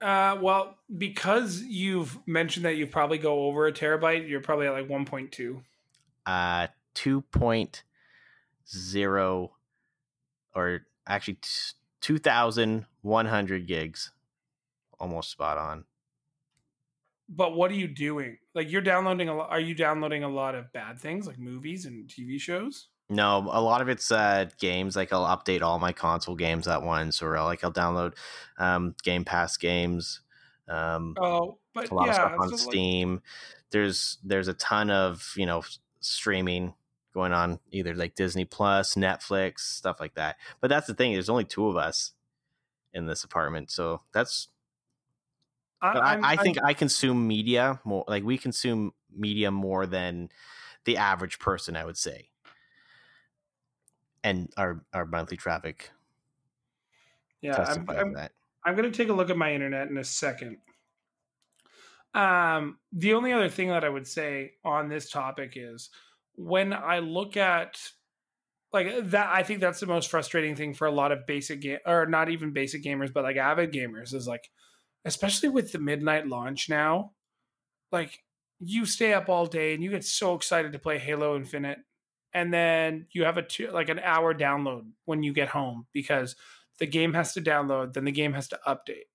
uh, 0.00 0.36
well, 0.40 0.76
because 0.96 1.62
you've 1.62 2.18
mentioned 2.26 2.64
that 2.66 2.76
you 2.76 2.86
probably 2.86 3.18
go 3.18 3.44
over 3.46 3.66
a 3.66 3.72
terabyte, 3.72 4.28
you're 4.28 4.40
probably 4.40 4.66
at 4.66 4.72
like 4.72 4.88
1.2. 4.88 5.62
Uh 6.26 6.68
2.0 6.94 9.50
or 10.54 10.86
actually 11.06 11.38
2100 12.00 13.66
gigs. 13.66 14.12
Almost 15.00 15.30
spot 15.30 15.58
on. 15.58 15.84
But 17.28 17.54
what 17.54 17.70
are 17.70 17.74
you 17.74 17.88
doing? 17.88 18.38
Like 18.54 18.70
you're 18.70 18.80
downloading 18.82 19.28
a 19.28 19.36
lot. 19.36 19.50
Are 19.50 19.60
you 19.60 19.74
downloading 19.74 20.22
a 20.24 20.28
lot 20.28 20.54
of 20.54 20.72
bad 20.72 20.98
things 21.00 21.26
like 21.26 21.38
movies 21.38 21.84
and 21.86 22.08
TV 22.08 22.38
shows? 22.40 22.88
No, 23.10 23.48
a 23.50 23.60
lot 23.60 23.82
of 23.82 23.88
it's 23.88 24.10
uh, 24.10 24.46
games. 24.58 24.96
Like 24.96 25.12
I'll 25.12 25.36
update 25.36 25.60
all 25.62 25.78
my 25.78 25.92
console 25.92 26.34
games 26.36 26.66
at 26.66 26.82
once, 26.82 27.20
or 27.22 27.36
I'll, 27.36 27.44
like 27.44 27.62
I'll 27.62 27.72
download 27.72 28.14
um, 28.58 28.94
Game 29.02 29.24
Pass 29.24 29.56
games. 29.58 30.20
Um, 30.68 31.14
Oh, 31.20 31.58
but 31.74 31.90
a 31.90 31.94
lot 31.94 32.08
of 32.08 32.14
yeah, 32.14 32.14
stuff 32.14 32.32
on 32.40 32.48
so, 32.48 32.54
like, 32.56 32.60
Steam. 32.72 33.22
There's 33.70 34.18
there's 34.24 34.48
a 34.48 34.54
ton 34.54 34.90
of 34.90 35.34
you 35.36 35.44
know 35.44 35.62
streaming 36.00 36.74
going 37.12 37.32
on, 37.32 37.60
either 37.70 37.94
like 37.94 38.14
Disney 38.14 38.44
Plus, 38.46 38.94
Netflix, 38.94 39.60
stuff 39.60 40.00
like 40.00 40.14
that. 40.14 40.36
But 40.60 40.68
that's 40.70 40.86
the 40.86 40.94
thing. 40.94 41.12
There's 41.12 41.28
only 41.28 41.44
two 41.44 41.68
of 41.68 41.76
us 41.76 42.12
in 42.94 43.06
this 43.06 43.22
apartment, 43.24 43.70
so 43.70 44.00
that's. 44.14 44.48
I, 45.82 45.88
I, 45.98 46.14
I 46.14 46.18
I'm- 46.30 46.38
think 46.38 46.56
I 46.64 46.72
consume 46.72 47.28
media 47.28 47.80
more. 47.84 48.04
Like 48.08 48.24
we 48.24 48.38
consume 48.38 48.92
media 49.14 49.50
more 49.50 49.84
than 49.84 50.30
the 50.86 50.96
average 50.96 51.38
person, 51.38 51.76
I 51.76 51.84
would 51.84 51.98
say. 51.98 52.30
And 54.24 54.52
our 54.56 54.84
our 54.92 55.06
monthly 55.06 55.36
traffic 55.36 55.92
yeah, 57.44 57.62
I'm, 57.68 57.86
I'm, 57.90 58.12
that. 58.14 58.32
I'm 58.64 58.74
going 58.74 58.90
to 58.90 58.96
take 58.96 59.10
a 59.10 59.12
look 59.12 59.28
at 59.28 59.36
my 59.36 59.52
internet 59.52 59.90
in 59.90 59.98
a 59.98 60.04
second. 60.04 60.56
Um, 62.14 62.78
the 62.90 63.12
only 63.12 63.34
other 63.34 63.50
thing 63.50 63.68
that 63.68 63.84
I 63.84 63.90
would 63.90 64.06
say 64.06 64.52
on 64.64 64.88
this 64.88 65.10
topic 65.10 65.52
is 65.56 65.90
when 66.36 66.72
I 66.72 67.00
look 67.00 67.36
at 67.36 67.78
like 68.72 69.10
that, 69.10 69.28
I 69.30 69.42
think 69.42 69.60
that's 69.60 69.80
the 69.80 69.86
most 69.86 70.10
frustrating 70.10 70.56
thing 70.56 70.72
for 70.72 70.86
a 70.86 70.90
lot 70.90 71.12
of 71.12 71.26
basic 71.26 71.60
game 71.60 71.78
or 71.84 72.06
not 72.06 72.30
even 72.30 72.54
basic 72.54 72.82
gamers, 72.82 73.12
but 73.12 73.24
like 73.24 73.36
avid 73.36 73.72
gamers 73.72 74.14
is 74.14 74.26
like, 74.26 74.50
especially 75.04 75.50
with 75.50 75.70
the 75.70 75.78
midnight 75.78 76.26
launch 76.26 76.70
now, 76.70 77.12
like 77.92 78.20
you 78.58 78.86
stay 78.86 79.12
up 79.12 79.28
all 79.28 79.44
day 79.44 79.74
and 79.74 79.84
you 79.84 79.90
get 79.90 80.04
so 80.04 80.34
excited 80.34 80.72
to 80.72 80.78
play 80.78 80.98
Halo 80.98 81.36
Infinite, 81.36 81.80
and 82.34 82.52
then 82.52 83.06
you 83.12 83.24
have 83.24 83.38
a 83.38 83.42
two, 83.42 83.70
like 83.70 83.88
an 83.88 84.00
hour 84.00 84.34
download 84.34 84.90
when 85.04 85.22
you 85.22 85.32
get 85.32 85.48
home 85.48 85.86
because 85.92 86.34
the 86.80 86.86
game 86.86 87.14
has 87.14 87.32
to 87.34 87.40
download, 87.40 87.92
then 87.92 88.04
the 88.04 88.12
game 88.12 88.32
has 88.32 88.48
to 88.48 88.58
update. 88.66 89.06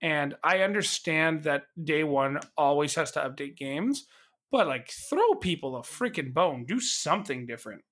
And 0.00 0.34
I 0.44 0.60
understand 0.60 1.42
that 1.42 1.64
day 1.82 2.04
one 2.04 2.38
always 2.56 2.94
has 2.94 3.10
to 3.12 3.20
update 3.20 3.56
games, 3.56 4.06
but 4.52 4.68
like 4.68 4.88
throw 4.90 5.34
people 5.34 5.76
a 5.76 5.82
freaking 5.82 6.32
bone, 6.32 6.64
do 6.64 6.78
something 6.78 7.44
different. 7.44 7.82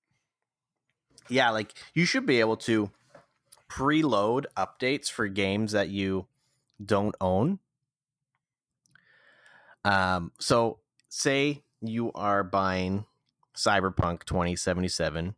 Yeah, 1.29 1.49
like 1.49 1.73
you 1.93 2.05
should 2.05 2.25
be 2.25 2.39
able 2.39 2.57
to 2.57 2.89
preload 3.69 4.45
updates 4.55 5.11
for 5.11 5.27
games 5.27 5.73
that 5.73 5.89
you 5.89 6.27
don't 6.83 7.15
own. 7.19 7.59
Um, 9.83 10.31
so 10.39 10.79
say 11.09 11.63
you 11.81 12.11
are 12.13 12.43
buying 12.43 13.05
Cyberpunk 13.55 14.25
2077 14.25 15.35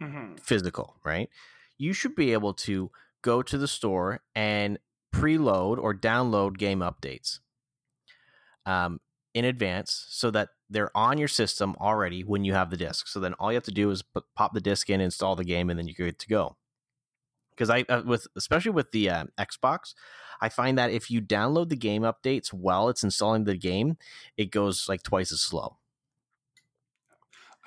hmm 0.00 0.34
physical, 0.40 0.96
right? 1.04 1.28
You 1.76 1.92
should 1.92 2.14
be 2.14 2.32
able 2.32 2.54
to 2.54 2.90
go 3.22 3.42
to 3.42 3.58
the 3.58 3.68
store 3.68 4.20
and 4.34 4.78
preload 5.14 5.78
or 5.78 5.94
download 5.94 6.58
game 6.58 6.80
updates 6.80 7.40
um, 8.66 9.00
in 9.34 9.44
advance 9.44 10.06
so 10.08 10.30
that 10.30 10.50
they're 10.70 10.96
on 10.96 11.18
your 11.18 11.28
system 11.28 11.74
already 11.80 12.22
when 12.22 12.44
you 12.44 12.52
have 12.52 12.70
the 12.70 12.76
disc. 12.76 13.08
So 13.08 13.20
then 13.20 13.34
all 13.34 13.50
you 13.50 13.56
have 13.56 13.64
to 13.64 13.70
do 13.70 13.90
is 13.90 14.02
put, 14.02 14.24
pop 14.34 14.52
the 14.52 14.60
disc 14.60 14.90
in, 14.90 15.00
install 15.00 15.36
the 15.36 15.44
game, 15.44 15.70
and 15.70 15.78
then 15.78 15.86
you're 15.88 15.94
good 15.94 16.18
to 16.18 16.28
go. 16.28 16.56
Because 17.50 17.70
I, 17.70 17.84
uh, 17.88 18.02
with 18.04 18.26
especially 18.36 18.70
with 18.70 18.92
the 18.92 19.10
uh, 19.10 19.24
Xbox, 19.38 19.94
I 20.40 20.48
find 20.48 20.78
that 20.78 20.92
if 20.92 21.10
you 21.10 21.20
download 21.20 21.70
the 21.70 21.76
game 21.76 22.02
updates 22.02 22.52
while 22.52 22.88
it's 22.88 23.02
installing 23.02 23.44
the 23.44 23.56
game, 23.56 23.96
it 24.36 24.50
goes 24.52 24.88
like 24.88 25.02
twice 25.02 25.32
as 25.32 25.40
slow. 25.40 25.78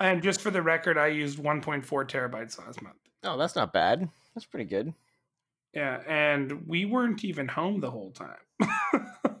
And 0.00 0.22
just 0.22 0.40
for 0.40 0.50
the 0.50 0.62
record, 0.62 0.98
I 0.98 1.08
used 1.08 1.38
1.4 1.38 1.84
terabytes 1.84 2.58
last 2.58 2.82
month. 2.82 2.96
Oh, 3.24 3.36
that's 3.38 3.54
not 3.54 3.72
bad. 3.72 4.08
That's 4.34 4.46
pretty 4.46 4.64
good. 4.64 4.92
Yeah, 5.74 6.00
and 6.06 6.66
we 6.66 6.84
weren't 6.84 7.24
even 7.24 7.48
home 7.48 7.80
the 7.80 7.90
whole 7.90 8.10
time. 8.10 9.40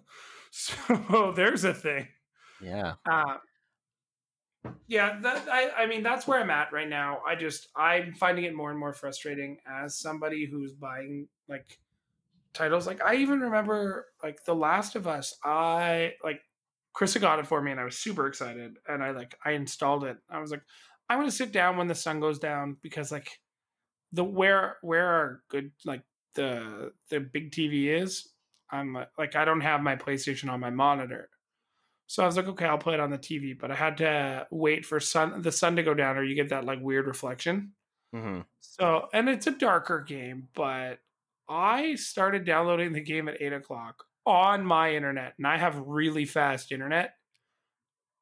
so 0.50 1.32
there's 1.34 1.64
a 1.64 1.74
thing. 1.74 2.08
Yeah. 2.62 2.94
Uh, 3.10 3.36
yeah, 4.86 5.18
that 5.20 5.48
I, 5.50 5.70
I 5.76 5.86
mean 5.86 6.02
that's 6.02 6.26
where 6.26 6.40
I'm 6.40 6.50
at 6.50 6.72
right 6.72 6.88
now. 6.88 7.20
I 7.26 7.34
just 7.34 7.68
I'm 7.76 8.14
finding 8.14 8.44
it 8.44 8.54
more 8.54 8.70
and 8.70 8.78
more 8.78 8.92
frustrating 8.92 9.58
as 9.66 9.98
somebody 9.98 10.46
who's 10.46 10.72
buying 10.72 11.28
like 11.48 11.78
titles. 12.54 12.86
Like 12.86 13.02
I 13.02 13.16
even 13.16 13.40
remember 13.40 14.06
like 14.22 14.44
The 14.44 14.54
Last 14.54 14.94
of 14.94 15.06
Us. 15.06 15.34
I 15.44 16.12
like 16.22 16.40
Chris 16.92 17.16
got 17.16 17.38
it 17.38 17.46
for 17.46 17.62
me 17.62 17.70
and 17.70 17.80
I 17.80 17.84
was 17.84 17.98
super 17.98 18.26
excited 18.26 18.76
and 18.88 19.02
I 19.02 19.10
like 19.12 19.36
I 19.44 19.52
installed 19.52 20.04
it. 20.04 20.18
I 20.30 20.40
was 20.40 20.50
like, 20.50 20.62
I'm 21.08 21.18
gonna 21.18 21.30
sit 21.30 21.52
down 21.52 21.76
when 21.76 21.88
the 21.88 21.94
sun 21.94 22.20
goes 22.20 22.38
down 22.38 22.76
because 22.82 23.10
like 23.10 23.40
the 24.12 24.24
where 24.24 24.76
where 24.82 25.06
our 25.06 25.42
good 25.48 25.72
like 25.84 26.02
the 26.34 26.92
the 27.08 27.20
big 27.20 27.50
TV 27.50 27.86
is, 27.86 28.28
I'm 28.70 28.94
like- 28.94 29.10
like 29.18 29.36
I 29.36 29.44
don't 29.44 29.60
have 29.60 29.80
my 29.82 29.96
PlayStation 29.96 30.50
on 30.50 30.60
my 30.60 30.70
monitor. 30.70 31.28
So 32.06 32.22
I 32.22 32.26
was 32.26 32.36
like, 32.36 32.48
okay, 32.48 32.66
I'll 32.66 32.76
play 32.76 32.94
it 32.94 33.00
on 33.00 33.10
the 33.10 33.18
TV, 33.18 33.58
but 33.58 33.70
I 33.70 33.74
had 33.74 33.96
to 33.98 34.46
wait 34.50 34.84
for 34.84 35.00
sun 35.00 35.40
the 35.40 35.52
sun 35.52 35.76
to 35.76 35.82
go 35.82 35.94
down, 35.94 36.18
or 36.18 36.24
you 36.24 36.34
get 36.34 36.50
that 36.50 36.64
like 36.64 36.80
weird 36.82 37.06
reflection. 37.06 37.72
Mm-hmm. 38.14 38.40
So, 38.60 39.08
and 39.14 39.30
it's 39.30 39.46
a 39.46 39.52
darker 39.52 40.00
game, 40.00 40.48
but 40.54 40.98
I 41.48 41.94
started 41.94 42.44
downloading 42.44 42.92
the 42.92 43.00
game 43.00 43.28
at 43.28 43.40
eight 43.40 43.54
o'clock 43.54 44.04
on 44.26 44.64
my 44.64 44.94
internet, 44.94 45.34
and 45.38 45.46
I 45.46 45.56
have 45.56 45.78
really 45.78 46.24
fast 46.24 46.72
internet. 46.72 47.14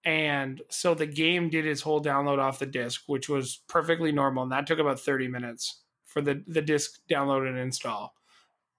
And 0.04 0.62
so 0.70 0.94
the 0.94 1.06
game 1.06 1.50
did 1.50 1.66
its 1.66 1.82
whole 1.82 2.02
download 2.02 2.38
off 2.38 2.58
the 2.58 2.66
disc, 2.66 3.02
which 3.06 3.28
was 3.28 3.60
perfectly 3.68 4.12
normal, 4.12 4.44
and 4.44 4.52
that 4.52 4.66
took 4.66 4.78
about 4.78 5.00
thirty 5.00 5.28
minutes 5.28 5.82
for 6.04 6.22
the 6.22 6.42
the 6.46 6.62
disc 6.62 7.00
download 7.10 7.46
and 7.46 7.58
install. 7.58 8.14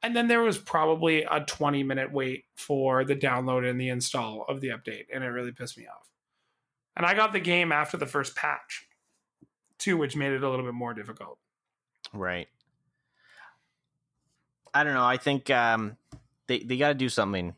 And 0.04 0.16
then 0.16 0.28
there 0.28 0.42
was 0.42 0.58
probably 0.58 1.24
a 1.24 1.42
20 1.42 1.84
minute 1.84 2.12
wait 2.12 2.46
for 2.56 3.06
the 3.06 3.16
download 3.16 3.70
and 3.70 3.80
the 3.80 3.90
install 3.90 4.46
of 4.50 4.60
the 4.60 4.70
update, 4.70 5.06
and 5.14 5.24
it 5.24 5.28
really 5.28 5.52
pissed 5.52 5.78
me 5.78 5.86
off. 5.86 6.10
And 6.96 7.06
I 7.06 7.14
got 7.14 7.34
the 7.34 7.40
game 7.40 7.72
after 7.72 7.98
the 7.98 8.08
first 8.08 8.36
patch, 8.36 8.88
too, 9.78 9.98
which 9.98 10.16
made 10.16 10.34
it 10.34 10.44
a 10.44 10.50
little 10.50 10.66
bit 10.66 10.74
more 10.74 10.94
difficult. 10.94 11.38
Right. 12.14 12.48
I 14.74 14.84
don't 14.84 14.94
know. 14.94 15.06
I 15.06 15.18
think 15.18 15.50
um, 15.50 15.98
they 16.52 16.60
they 16.60 16.78
got 16.78 16.90
to 16.90 16.94
do 16.94 17.08
something 17.08 17.56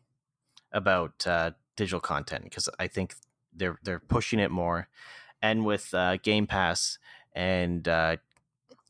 about 0.72 1.26
uh, 1.26 1.52
digital 1.76 2.00
content 2.00 2.44
because 2.44 2.70
I 2.80 2.88
think 2.88 3.16
they're 3.52 3.80
they're 3.84 4.00
pushing 4.00 4.40
it 4.40 4.52
more, 4.52 4.88
and 5.42 5.66
with 5.66 5.94
uh, 5.94 6.18
Game 6.18 6.46
Pass 6.46 7.00
and 7.34 7.88
uh, 7.88 8.18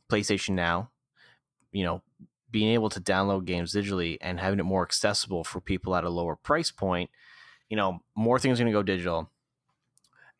PlayStation 0.09 0.51
Now, 0.51 0.89
you 1.71 1.85
know, 1.85 2.01
being 2.51 2.73
able 2.73 2.89
to 2.89 2.99
download 2.99 3.45
games 3.45 3.73
digitally 3.73 4.17
and 4.19 4.39
having 4.39 4.59
it 4.59 4.63
more 4.63 4.83
accessible 4.83 5.45
for 5.45 5.61
people 5.61 5.95
at 5.95 6.03
a 6.03 6.09
lower 6.09 6.35
price 6.35 6.71
point, 6.71 7.09
you 7.69 7.77
know, 7.77 8.01
more 8.15 8.39
things 8.39 8.59
are 8.59 8.63
going 8.63 8.73
to 8.73 8.77
go 8.77 8.83
digital. 8.83 9.31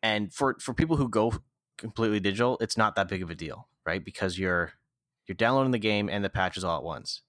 And 0.02 0.32
for 0.32 0.56
for 0.60 0.74
people 0.74 0.98
who 0.98 1.08
go 1.08 1.32
completely 1.78 2.20
digital, 2.20 2.58
it's 2.60 2.76
not 2.76 2.96
that 2.96 3.08
big 3.08 3.22
of 3.22 3.30
a 3.30 3.34
deal, 3.34 3.68
right? 3.86 4.04
Because 4.04 4.38
you're 4.38 4.74
you're 5.26 5.34
downloading 5.34 5.72
the 5.72 5.78
game 5.78 6.10
and 6.10 6.22
the 6.22 6.28
patches 6.28 6.64
all 6.64 6.76
at 6.76 6.84
once. 6.84 7.22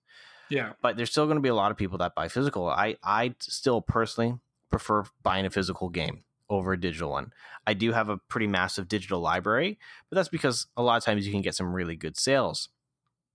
Yeah. 0.49 0.73
but 0.81 0.97
there's 0.97 1.11
still 1.11 1.25
going 1.25 1.37
to 1.37 1.41
be 1.41 1.49
a 1.49 1.55
lot 1.55 1.71
of 1.71 1.77
people 1.77 1.97
that 1.99 2.15
buy 2.15 2.27
physical. 2.27 2.67
I 2.67 2.97
I 3.03 3.35
still 3.39 3.81
personally 3.81 4.37
prefer 4.69 5.03
buying 5.23 5.45
a 5.45 5.49
physical 5.49 5.89
game 5.89 6.23
over 6.49 6.73
a 6.73 6.79
digital 6.79 7.11
one. 7.11 7.33
I 7.65 7.73
do 7.73 7.91
have 7.93 8.09
a 8.09 8.17
pretty 8.17 8.47
massive 8.47 8.87
digital 8.87 9.19
library, 9.19 9.79
but 10.09 10.15
that's 10.15 10.29
because 10.29 10.67
a 10.77 10.83
lot 10.83 10.97
of 10.97 11.03
times 11.03 11.25
you 11.25 11.31
can 11.31 11.41
get 11.41 11.55
some 11.55 11.73
really 11.73 11.95
good 11.95 12.17
sales 12.17 12.69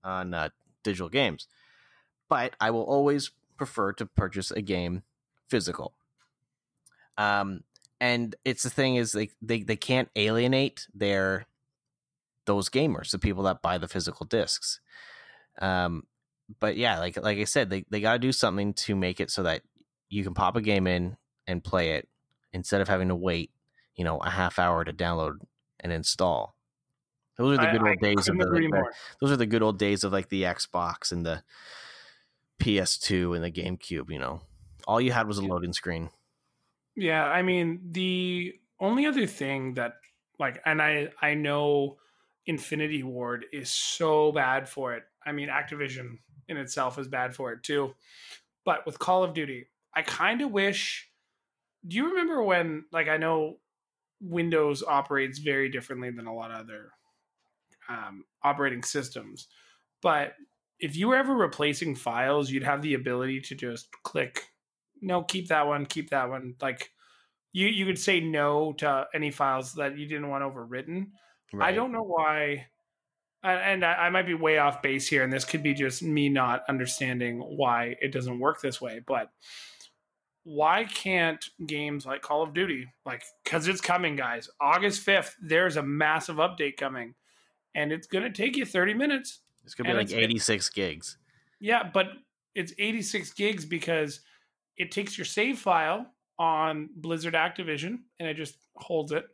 on 0.03 0.33
uh, 0.33 0.49
digital 0.83 1.09
games. 1.09 1.47
But 2.29 2.55
I 2.61 2.71
will 2.71 2.83
always 2.83 3.31
prefer 3.57 3.91
to 3.93 4.05
purchase 4.05 4.51
a 4.51 4.61
game 4.61 5.03
physical. 5.49 5.93
Um, 7.17 7.63
and 7.99 8.35
it's 8.45 8.63
the 8.63 8.69
thing 8.69 8.95
is 8.95 9.11
they, 9.11 9.29
they 9.41 9.61
they 9.61 9.75
can't 9.75 10.09
alienate 10.15 10.87
their 10.93 11.45
those 12.45 12.69
gamers, 12.69 13.11
the 13.11 13.19
people 13.19 13.43
that 13.43 13.61
buy 13.61 13.77
the 13.77 13.87
physical 13.87 14.25
discs. 14.25 14.79
Um, 15.61 16.05
but 16.59 16.77
yeah, 16.77 16.99
like 16.99 17.17
like 17.17 17.37
I 17.37 17.43
said, 17.45 17.69
they, 17.69 17.85
they 17.89 18.01
got 18.01 18.13
to 18.13 18.19
do 18.19 18.31
something 18.31 18.73
to 18.73 18.95
make 18.95 19.19
it 19.19 19.31
so 19.31 19.43
that 19.43 19.61
you 20.09 20.23
can 20.23 20.33
pop 20.33 20.55
a 20.55 20.61
game 20.61 20.87
in 20.87 21.17
and 21.47 21.63
play 21.63 21.91
it 21.93 22.07
instead 22.53 22.81
of 22.81 22.87
having 22.87 23.07
to 23.07 23.15
wait, 23.15 23.51
you 23.95 24.03
know, 24.03 24.17
a 24.19 24.29
half 24.29 24.59
hour 24.59 24.83
to 24.83 24.93
download 24.93 25.37
and 25.79 25.91
install. 25.91 26.55
Those 27.37 27.57
are 27.57 27.61
the 27.61 27.71
good 27.71 27.81
I 27.81 27.89
old 27.89 27.99
days 27.99 28.27
of 28.27 28.37
the, 28.37 28.45
like, 28.45 28.69
the- 28.69 28.93
those 29.19 29.31
are 29.31 29.37
the 29.37 29.45
good 29.45 29.63
old 29.63 29.79
days 29.79 30.03
of 30.03 30.11
like 30.11 30.29
the 30.29 30.43
Xbox 30.43 31.11
and 31.11 31.25
the 31.25 31.43
PS2 32.59 33.33
and 33.33 33.43
the 33.43 33.51
GameCube. 33.51 34.11
You 34.11 34.19
know, 34.19 34.41
all 34.87 35.01
you 35.01 35.11
had 35.11 35.27
was 35.27 35.37
a 35.37 35.45
loading 35.45 35.73
screen. 35.73 36.09
Yeah, 36.95 37.23
I 37.23 37.41
mean 37.41 37.79
the 37.91 38.59
only 38.79 39.05
other 39.05 39.25
thing 39.25 39.75
that 39.75 39.93
like 40.39 40.61
and 40.65 40.81
I 40.81 41.09
I 41.21 41.33
know 41.33 41.97
Infinity 42.45 43.03
Ward 43.03 43.45
is 43.53 43.69
so 43.69 44.31
bad 44.31 44.67
for 44.67 44.93
it. 44.95 45.03
I 45.25 45.31
mean 45.31 45.49
Activision 45.49 46.19
in 46.47 46.57
itself 46.57 46.97
is 46.97 47.07
bad 47.07 47.35
for 47.35 47.51
it 47.51 47.63
too. 47.63 47.93
But 48.65 48.85
with 48.85 48.99
Call 48.99 49.23
of 49.23 49.33
Duty, 49.33 49.67
I 49.95 50.01
kind 50.01 50.41
of 50.41 50.51
wish 50.51 51.09
do 51.87 51.97
you 51.97 52.09
remember 52.09 52.43
when 52.43 52.85
like 52.91 53.07
I 53.07 53.17
know 53.17 53.57
Windows 54.19 54.83
operates 54.83 55.39
very 55.39 55.69
differently 55.69 56.11
than 56.11 56.27
a 56.27 56.33
lot 56.33 56.51
of 56.51 56.57
other 56.57 56.91
um, 57.89 58.25
operating 58.43 58.83
systems, 58.83 59.47
but 60.01 60.33
if 60.79 60.95
you 60.95 61.07
were 61.07 61.15
ever 61.15 61.33
replacing 61.35 61.95
files, 61.95 62.49
you'd 62.49 62.63
have 62.63 62.81
the 62.81 62.93
ability 62.93 63.41
to 63.41 63.55
just 63.55 63.91
click 64.03 64.47
no, 65.01 65.23
keep 65.23 65.47
that 65.47 65.65
one, 65.67 65.87
keep 65.87 66.11
that 66.11 66.29
one. 66.29 66.55
Like 66.61 66.91
you 67.53 67.67
you 67.67 67.85
could 67.85 67.99
say 67.99 68.19
no 68.19 68.73
to 68.73 69.07
any 69.13 69.31
files 69.31 69.73
that 69.73 69.97
you 69.97 70.05
didn't 70.07 70.29
want 70.29 70.43
overwritten. 70.43 71.07
I 71.59 71.73
don't 71.73 71.91
know 71.91 72.03
why 72.03 72.67
and 73.43 73.83
I, 73.83 73.93
I 73.93 74.09
might 74.09 74.25
be 74.25 74.33
way 74.33 74.57
off 74.57 74.81
base 74.81 75.07
here, 75.07 75.23
and 75.23 75.31
this 75.31 75.45
could 75.45 75.63
be 75.63 75.73
just 75.73 76.03
me 76.03 76.29
not 76.29 76.63
understanding 76.69 77.39
why 77.39 77.95
it 78.01 78.11
doesn't 78.11 78.39
work 78.39 78.61
this 78.61 78.79
way. 78.79 79.01
But 79.05 79.31
why 80.43 80.85
can't 80.85 81.43
games 81.65 82.05
like 82.05 82.21
Call 82.21 82.43
of 82.43 82.53
Duty, 82.53 82.87
like, 83.05 83.23
because 83.43 83.67
it's 83.67 83.81
coming, 83.81 84.15
guys, 84.15 84.49
August 84.59 85.05
5th, 85.05 85.33
there's 85.41 85.77
a 85.77 85.83
massive 85.83 86.37
update 86.37 86.77
coming, 86.77 87.13
and 87.75 87.91
it's 87.91 88.07
going 88.07 88.23
to 88.23 88.31
take 88.31 88.57
you 88.57 88.65
30 88.65 88.93
minutes. 88.93 89.39
It's 89.63 89.75
gonna 89.75 89.87
be 89.87 89.91
and 89.91 89.99
like 89.99 90.09
it's- 90.09 90.23
86 90.23 90.69
gigs. 90.69 91.17
Yeah, 91.59 91.83
but 91.93 92.07
it's 92.55 92.73
86 92.79 93.31
gigs 93.33 93.65
because 93.65 94.21
it 94.77 94.91
takes 94.91 95.17
your 95.17 95.25
save 95.25 95.59
file 95.59 96.07
on 96.39 96.89
Blizzard 96.95 97.35
Activision 97.35 97.99
and 98.19 98.27
it 98.27 98.33
just 98.33 98.57
holds 98.75 99.11
it. 99.11 99.25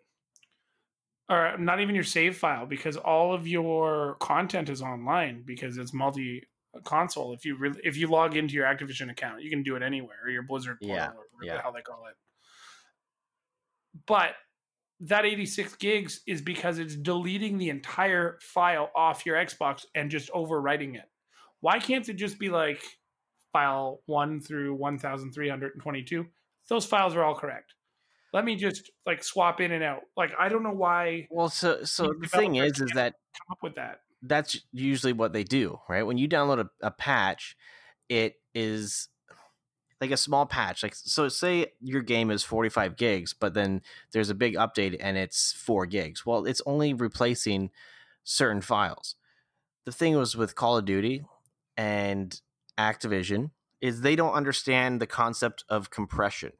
Or 1.29 1.57
not 1.57 1.81
even 1.81 1.93
your 1.93 2.05
save 2.05 2.37
file 2.37 2.65
because 2.65 2.95
all 2.95 3.33
of 3.33 3.47
your 3.47 4.15
content 4.19 4.69
is 4.69 4.81
online 4.81 5.43
because 5.45 5.77
it's 5.77 5.93
multi 5.93 6.43
uh, 6.75 6.79
console. 6.81 7.33
If 7.33 7.43
you 7.43 7.57
really, 7.57 7.81
if 7.83 7.97
you 7.97 8.07
log 8.07 8.37
into 8.37 8.53
your 8.53 8.65
Activision 8.65 9.11
account, 9.11 9.41
you 9.41 9.49
can 9.49 9.61
do 9.61 9.75
it 9.75 9.83
anywhere 9.83 10.17
or 10.23 10.29
your 10.29 10.43
Blizzard 10.43 10.79
portal 10.79 10.95
Yeah, 10.95 11.07
or 11.07 11.25
whatever 11.33 11.43
yeah. 11.43 11.55
the 11.55 11.61
hell 11.61 11.73
they 11.73 11.81
call 11.81 12.05
it. 12.09 12.15
But 14.07 14.35
that 15.01 15.25
86 15.25 15.75
gigs 15.75 16.21
is 16.25 16.41
because 16.41 16.79
it's 16.79 16.95
deleting 16.95 17.57
the 17.57 17.69
entire 17.69 18.37
file 18.41 18.89
off 18.95 19.25
your 19.25 19.35
Xbox 19.35 19.85
and 19.95 20.09
just 20.09 20.31
overwriting 20.31 20.95
it. 20.95 21.05
Why 21.59 21.79
can't 21.79 22.07
it 22.07 22.13
just 22.13 22.39
be 22.39 22.49
like 22.49 22.81
file 23.51 24.01
1 24.05 24.41
through 24.41 24.75
1322? 24.75 26.25
Those 26.69 26.85
files 26.85 27.15
are 27.15 27.23
all 27.23 27.35
correct. 27.35 27.73
Let 28.33 28.45
me 28.45 28.55
just 28.55 28.91
like 29.05 29.23
swap 29.23 29.61
in 29.61 29.71
and 29.71 29.83
out. 29.83 30.01
Like 30.15 30.31
I 30.37 30.49
don't 30.49 30.63
know 30.63 30.71
why 30.73 31.27
Well, 31.31 31.49
so 31.49 31.83
so 31.83 32.13
the 32.19 32.27
thing 32.27 32.55
is, 32.55 32.79
is 32.81 32.91
that 32.93 33.13
come 33.33 33.51
up 33.51 33.63
with 33.63 33.75
that. 33.75 34.01
that's 34.21 34.59
usually 34.71 35.13
what 35.13 35.33
they 35.33 35.43
do, 35.43 35.79
right? 35.89 36.03
When 36.03 36.17
you 36.17 36.27
download 36.27 36.59
a, 36.59 36.87
a 36.87 36.91
patch, 36.91 37.55
it 38.09 38.35
is 38.53 39.09
like 40.01 40.11
a 40.11 40.17
small 40.17 40.45
patch. 40.45 40.83
Like 40.83 40.93
so, 40.95 41.27
say 41.29 41.67
your 41.81 42.01
game 42.01 42.29
is 42.31 42.43
45 42.43 42.97
gigs, 42.97 43.33
but 43.33 43.53
then 43.53 43.81
there's 44.11 44.29
a 44.29 44.35
big 44.35 44.55
update 44.55 44.97
and 44.99 45.17
it's 45.17 45.53
four 45.53 45.85
gigs. 45.85 46.25
Well, 46.25 46.45
it's 46.45 46.61
only 46.65 46.93
replacing 46.93 47.71
certain 48.23 48.61
files. 48.61 49.15
The 49.85 49.91
thing 49.91 50.15
was 50.17 50.35
with 50.35 50.55
Call 50.55 50.77
of 50.77 50.85
Duty 50.85 51.23
and 51.77 52.39
Activision 52.77 53.51
is 53.81 54.01
they 54.01 54.15
don't 54.15 54.33
understand 54.33 54.99
the 54.99 55.07
concept 55.07 55.63
of 55.69 55.89
compression, 55.89 56.51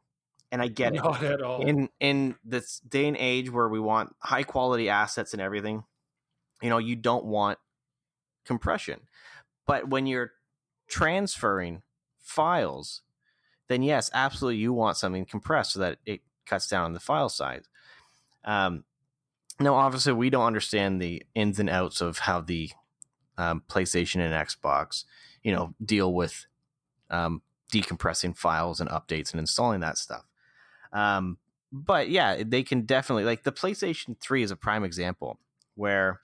and 0.51 0.61
I 0.61 0.67
get 0.67 0.95
it. 0.95 1.03
Not 1.03 1.23
at 1.23 1.41
all. 1.41 1.61
in 1.61 1.89
in 1.99 2.35
this 2.43 2.79
day 2.79 3.07
and 3.07 3.17
age 3.17 3.51
where 3.51 3.67
we 3.67 3.79
want 3.79 4.15
high 4.19 4.43
quality 4.43 4.89
assets 4.89 5.33
and 5.33 5.41
everything 5.41 5.83
you 6.61 6.69
know 6.69 6.77
you 6.77 6.95
don't 6.95 7.25
want 7.25 7.59
compression. 8.45 9.01
But 9.65 9.89
when 9.89 10.05
you're 10.05 10.31
transferring 10.87 11.81
files 12.21 13.01
then 13.67 13.81
yes 13.83 14.09
absolutely 14.13 14.57
you 14.57 14.71
want 14.71 14.95
something 14.95 15.25
compressed 15.25 15.73
so 15.73 15.79
that 15.79 15.97
it 16.05 16.21
cuts 16.45 16.67
down 16.67 16.85
on 16.85 16.93
the 16.93 16.99
file 16.99 17.29
size. 17.29 17.65
Um, 18.45 18.85
now 19.59 19.75
obviously 19.75 20.13
we 20.13 20.29
don't 20.29 20.45
understand 20.45 21.01
the 21.01 21.23
ins 21.35 21.59
and 21.59 21.69
outs 21.69 21.99
of 21.99 22.19
how 22.19 22.41
the 22.41 22.71
um, 23.37 23.63
playstation 23.69 24.21
and 24.21 24.33
xbox 24.47 25.03
you 25.43 25.51
know 25.51 25.73
deal 25.83 26.13
with 26.13 26.45
um, 27.09 27.41
decompressing 27.71 28.37
files 28.37 28.79
and 28.79 28.89
updates 28.89 29.31
and 29.31 29.39
installing 29.39 29.81
that 29.81 29.97
stuff 29.97 30.23
um, 30.93 31.37
but 31.71 32.09
yeah, 32.09 32.43
they 32.45 32.63
can 32.63 32.81
definitely 32.81 33.25
like 33.25 33.43
the 33.43 33.51
PlayStation 33.51 34.19
3 34.19 34.43
is 34.43 34.51
a 34.51 34.55
prime 34.55 34.83
example 34.83 35.39
where 35.75 36.21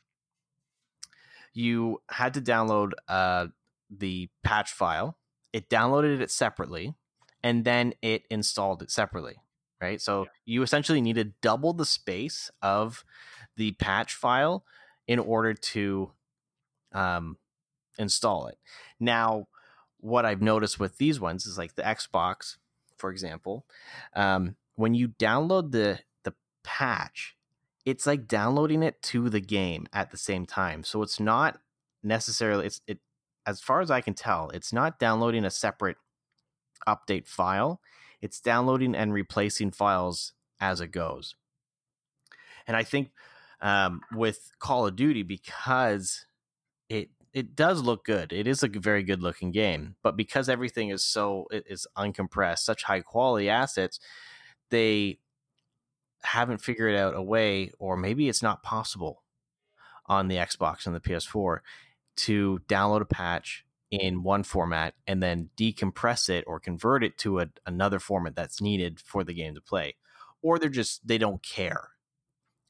you 1.54 2.02
had 2.10 2.34
to 2.34 2.42
download 2.42 2.92
uh, 3.08 3.48
the 3.90 4.30
patch 4.44 4.72
file. 4.72 5.18
It 5.52 5.70
downloaded 5.70 6.20
it 6.20 6.32
separately, 6.32 6.96
and 7.44 7.64
then 7.64 7.94
it 8.02 8.24
installed 8.30 8.82
it 8.82 8.90
separately. 8.92 9.36
Right, 9.82 10.00
so 10.00 10.28
you 10.46 10.62
essentially 10.62 11.02
needed 11.02 11.34
double 11.42 11.74
the 11.74 11.86
space 11.86 12.50
of 12.62 13.04
the 13.58 13.74
patch 13.74 14.14
file 14.14 14.64
in 15.10 15.20
order 15.20 15.54
to 15.54 16.12
um, 16.94 17.38
install 17.98 18.48
it. 18.48 18.58
Now, 19.00 19.48
what 19.98 20.26
I've 20.26 20.42
noticed 20.42 20.80
with 20.80 20.98
these 20.98 21.20
ones 21.20 21.46
is 21.46 21.58
like 21.58 21.76
the 21.76 21.82
Xbox, 21.82 22.58
for 23.04 23.12
example, 23.12 23.66
um, 24.16 24.56
when 24.76 24.94
you 24.94 25.10
download 25.10 25.74
the 25.74 26.00
the 26.24 26.34
patch, 26.64 27.36
it's 27.86 28.08
like 28.08 28.30
downloading 28.30 28.82
it 28.82 29.02
to 29.02 29.30
the 29.30 29.42
game 29.42 29.88
at 29.92 30.12
the 30.12 30.16
same 30.16 30.46
time. 30.46 30.86
So 30.86 31.02
it's 31.02 31.20
not 31.20 31.60
necessarily 32.02 32.66
it's 32.66 32.80
it 32.88 33.00
as 33.46 33.60
far 33.60 33.82
as 33.82 33.92
I 33.92 34.00
can 34.00 34.14
tell, 34.14 34.52
it's 34.52 34.72
not 34.72 35.00
downloading 35.00 35.44
a 35.44 35.50
separate 35.50 35.98
update 36.88 37.28
file. 37.28 37.82
It's 38.22 38.40
downloading 38.40 38.96
and 38.96 39.12
replacing 39.12 39.72
files 39.72 40.32
as 40.62 40.80
it 40.80 40.94
goes. 40.94 41.36
And 42.66 42.78
I 42.78 42.84
think 42.84 43.12
um, 43.60 44.00
with 44.14 44.50
Call 44.60 44.88
of 44.88 44.96
Duty, 44.96 45.24
because 45.24 46.26
it 46.88 47.10
it 47.34 47.56
does 47.56 47.82
look 47.82 48.06
good. 48.06 48.32
It 48.32 48.48
is 48.48 48.62
a 48.62 48.68
very 48.68 49.04
good 49.04 49.22
looking 49.22 49.52
game, 49.52 49.96
but 50.04 50.16
because 50.16 50.50
everything 50.50 50.90
is 50.90 51.04
so 51.04 51.48
it 51.52 51.66
is 51.68 51.88
uncompressed, 51.98 52.60
such 52.60 52.84
high 52.84 53.02
quality 53.02 53.50
assets, 53.50 54.00
they 54.70 55.20
haven't 56.24 56.62
figured 56.62 56.96
out 56.96 57.16
a 57.16 57.22
way, 57.22 57.72
or 57.80 57.98
maybe 57.98 58.30
it's 58.30 58.44
not 58.44 58.64
possible 58.64 59.24
on 60.06 60.28
the 60.28 60.36
Xbox 60.36 60.86
and 60.86 60.96
the 60.96 61.00
PS4 61.00 61.60
to 62.16 62.60
download 62.68 63.02
a 63.02 63.06
patch 63.06 63.66
in 63.90 64.24
one 64.24 64.44
format 64.44 64.94
and 65.08 65.22
then 65.22 65.50
decompress 65.58 66.30
it 66.30 66.44
or 66.48 66.60
convert 66.60 67.04
it 67.04 67.18
to 67.18 67.40
a, 67.40 67.48
another 67.66 68.00
format 68.00 68.36
that's 68.36 68.62
needed 68.62 69.00
for 69.00 69.24
the 69.24 69.34
game 69.34 69.56
to 69.56 69.62
play. 69.62 69.96
Or 70.42 70.60
they're 70.60 70.70
just 70.70 71.08
they 71.08 71.18
don't 71.18 71.42
care. 71.42 71.90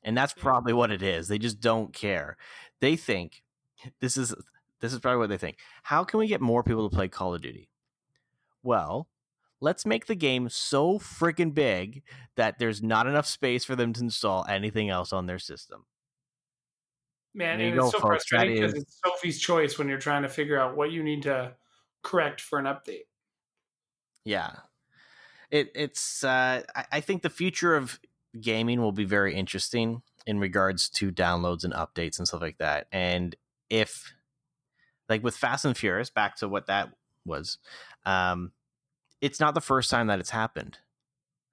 And 0.03 0.17
that's 0.17 0.33
mm. 0.33 0.39
probably 0.39 0.73
what 0.73 0.91
it 0.91 1.01
is. 1.01 1.27
They 1.27 1.37
just 1.37 1.59
don't 1.59 1.93
care. 1.93 2.37
They 2.79 2.95
think 2.95 3.41
this 3.99 4.17
is 4.17 4.33
this 4.83 4.91
is 4.91 4.99
probably 4.99 5.19
what 5.19 5.29
they 5.29 5.37
think. 5.37 5.59
How 5.81 6.03
can 6.03 6.19
we 6.19 6.27
get 6.27 6.41
more 6.41 6.61
people 6.61 6.89
to 6.89 6.93
play 6.93 7.07
Call 7.07 7.33
of 7.33 7.41
Duty? 7.41 7.69
Well, 8.63 9.07
let's 9.61 9.85
make 9.85 10.07
the 10.07 10.15
game 10.15 10.49
so 10.49 10.99
freaking 10.99 11.53
big 11.53 12.03
that 12.35 12.59
there's 12.59 12.83
not 12.83 13.07
enough 13.07 13.25
space 13.25 13.63
for 13.63 13.77
them 13.77 13.93
to 13.93 14.01
install 14.01 14.45
anything 14.45 14.89
else 14.89 15.13
on 15.13 15.25
their 15.25 15.39
system. 15.39 15.85
Man, 17.33 17.61
and 17.61 17.79
it's 17.79 17.91
so 17.91 17.91
folks. 17.91 18.25
Frustrating 18.25 18.55
because 18.55 18.73
it's 18.73 18.99
Sophie's 19.05 19.39
choice 19.39 19.79
when 19.79 19.87
you're 19.87 19.99
trying 19.99 20.23
to 20.23 20.29
figure 20.29 20.59
out 20.59 20.75
what 20.75 20.91
you 20.91 21.01
need 21.01 21.23
to 21.23 21.53
correct 22.03 22.41
for 22.41 22.59
an 22.59 22.65
update. 22.65 23.05
Yeah. 24.25 24.51
It 25.49 25.71
it's 25.75 26.25
uh 26.25 26.63
I, 26.75 26.85
I 26.91 26.99
think 26.99 27.21
the 27.21 27.29
future 27.29 27.73
of 27.77 28.01
gaming 28.41 28.81
will 28.81 28.91
be 28.91 29.05
very 29.05 29.33
interesting 29.33 30.01
in 30.27 30.39
regards 30.39 30.89
to 30.89 31.09
downloads 31.09 31.63
and 31.63 31.73
updates 31.73 32.17
and 32.17 32.27
stuff 32.27 32.41
like 32.41 32.57
that. 32.57 32.87
And 32.91 33.33
if 33.69 34.13
like 35.09 35.23
with 35.23 35.35
Fast 35.35 35.65
and 35.65 35.77
Furious, 35.77 36.09
back 36.09 36.37
to 36.37 36.47
what 36.47 36.67
that 36.67 36.89
was, 37.25 37.57
um, 38.05 38.51
it's 39.21 39.39
not 39.39 39.53
the 39.53 39.61
first 39.61 39.89
time 39.89 40.07
that 40.07 40.19
it's 40.19 40.31
happened. 40.31 40.79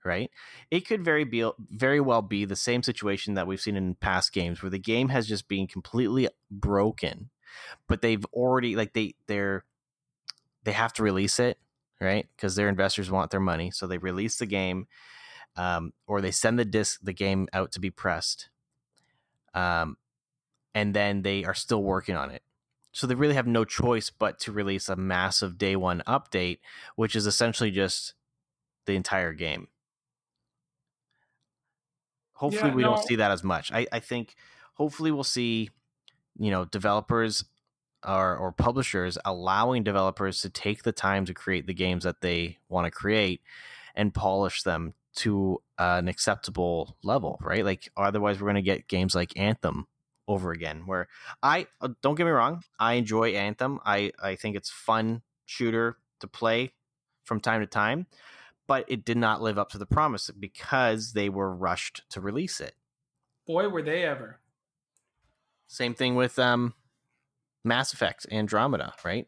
Right? 0.03 0.31
It 0.71 0.87
could 0.87 1.05
very 1.05 1.25
be 1.25 1.49
very 1.69 2.01
well 2.01 2.23
be 2.23 2.47
the 2.47 2.57
same 2.57 2.83
situation 2.83 3.35
that 3.35 3.47
we've 3.47 3.61
seen 3.61 3.77
in 3.77 3.97
past 3.97 4.33
games 4.33 4.63
where 4.63 4.71
the 4.71 4.79
game 4.79 5.11
has 5.11 5.27
just 5.27 5.47
been 5.47 5.67
completely 5.67 6.27
broken, 6.51 7.29
but 7.87 8.01
they've 8.01 8.25
already 8.33 8.77
like 8.77 8.95
they 8.95 9.15
they're 9.27 9.67
they 10.65 10.73
have 10.73 10.95
to 10.95 11.03
release 11.03 11.39
it 11.39 11.59
right? 12.01 12.27
Because 12.35 12.55
their 12.55 12.69
investors 12.69 13.11
want 13.11 13.31
their 13.31 13.41
money, 13.41 13.71
so 13.71 13.87
they 13.87 13.99
release 13.99 14.37
the 14.37 14.47
game, 14.47 14.87
um, 15.57 15.93
or 16.07 16.21
they 16.21 16.31
send 16.31 16.59
the 16.59 16.65
disc 16.65 17.01
the 17.03 17.13
game 17.13 17.49
out 17.53 17.73
to 17.73 17.81
be 17.81 17.91
pressed, 17.91 18.49
um, 19.55 19.97
and 20.75 20.95
then 20.95 21.23
they 21.23 21.45
are 21.45 21.55
still 21.55 21.83
working 21.83 22.17
on 22.17 22.31
it. 22.31 22.43
So 22.93 23.07
they 23.07 23.15
really 23.15 23.35
have 23.35 23.47
no 23.47 23.65
choice 23.65 24.11
but 24.11 24.39
to 24.41 24.53
release 24.53 24.89
a 24.89 24.97
massive 24.97 25.59
day 25.59 25.77
one 25.77 26.03
update, 26.07 26.59
which 26.97 27.15
is 27.15 27.27
essentially 27.27 27.71
just 27.71 28.15
the 28.87 28.97
entire 28.97 29.33
game. 29.33 29.69
Hopefully, 32.35 32.71
Yeah, 32.71 32.77
we 32.77 32.83
no. 32.83 32.89
don't 32.89 33.07
see 33.07 33.17
that 33.17 33.31
as 33.31 33.45
much. 33.45 33.71
I, 33.73 33.87
I 33.93 34.01
think 34.01 34.35
hopefully 34.75 35.11
we'll 35.13 35.25
see, 35.25 35.71
you 36.39 36.51
know, 36.51 36.65
developers 36.65 37.45
or, 38.07 38.37
or 38.37 38.51
publishers 38.53 39.19
allowing 39.25 39.83
developers 39.85 40.41
to 40.41 40.49
take 40.51 40.83
the 40.83 40.93
time 40.93 41.27
to 41.27 41.35
create 41.35 41.67
the 41.67 41.75
games 41.75 42.05
that 42.05 42.23
they 42.23 42.59
want 42.69 42.87
to 42.87 42.91
create 42.91 43.43
and 43.95 44.15
polish 44.15 44.63
them 44.63 44.95
to 45.17 45.63
an 45.79 46.09
acceptable 46.09 46.97
level, 47.03 47.39
right? 47.43 47.65
Like 47.65 47.91
otherwise 47.97 48.41
we're 48.41 48.47
going 48.47 48.55
to 48.55 48.63
get 48.63 48.89
games 48.89 49.15
like 49.15 49.37
Anthem 49.37 49.87
over 50.31 50.53
again 50.53 50.83
where 50.87 51.09
I 51.43 51.67
uh, 51.81 51.89
don't 52.03 52.15
get 52.15 52.25
me 52.25 52.31
wrong, 52.31 52.63
I 52.79 52.95
enjoy 52.95 53.31
Anthem. 53.31 53.81
I 53.85 54.13
I 54.23 54.37
think 54.37 54.57
it's 54.57 54.71
fun 54.71 55.23
shooter 55.45 55.97
to 56.21 56.29
play 56.29 56.73
from 57.25 57.41
time 57.41 57.61
to 57.61 57.67
time, 57.67 58.07
but 58.69 58.85
it 58.87 59.05
did 59.05 59.17
not 59.17 59.43
live 59.43 59.59
up 59.59 59.71
to 59.71 59.79
the 59.79 59.87
promise 59.87 60.31
because 60.31 61.13
they 61.13 61.29
were 61.29 61.53
rushed 61.53 62.03
to 62.11 62.21
release 62.21 62.61
it. 62.61 62.75
Boy, 63.45 63.69
were 63.69 63.83
they 63.83 64.05
ever. 64.05 64.39
Same 65.67 65.95
thing 65.95 66.15
with 66.15 66.39
um, 66.39 66.75
Mass 67.65 67.93
Effect 67.93 68.27
Andromeda, 68.31 68.95
right? 69.05 69.27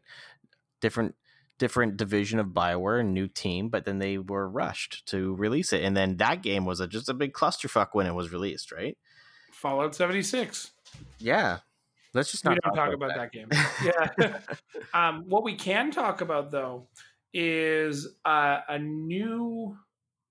Different 0.79 1.15
different 1.59 1.97
division 1.97 2.39
of 2.39 2.47
Bioware, 2.47 3.01
a 3.01 3.03
new 3.03 3.27
team, 3.27 3.69
but 3.69 3.85
then 3.85 3.99
they 3.99 4.17
were 4.17 4.49
rushed 4.49 5.05
to 5.07 5.35
release 5.35 5.73
it, 5.73 5.83
and 5.83 5.97
then 5.97 6.17
that 6.17 6.41
game 6.41 6.65
was 6.65 6.79
a, 6.79 6.87
just 6.87 7.09
a 7.09 7.13
big 7.13 7.33
clusterfuck 7.33 7.89
when 7.91 8.07
it 8.07 8.13
was 8.13 8.31
released, 8.31 8.71
right? 8.71 8.97
Fallout 9.53 9.95
76. 9.95 10.72
Yeah, 11.19 11.59
let's 12.13 12.31
just 12.31 12.45
we 12.45 12.49
not 12.49 12.59
don't 12.63 12.75
talk 12.75 12.93
about 12.93 13.15
that, 13.15 13.31
game. 13.31 13.49
Yeah. 13.83 14.39
um, 14.93 15.23
what 15.27 15.43
we 15.43 15.55
can 15.55 15.91
talk 15.91 16.21
about 16.21 16.51
though 16.51 16.87
is 17.33 18.07
uh, 18.25 18.59
a 18.67 18.77
new 18.79 19.77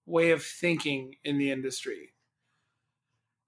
way 0.07 0.31
of 0.31 0.43
thinking 0.43 1.15
in 1.25 1.39
the 1.39 1.51
industry, 1.51 2.13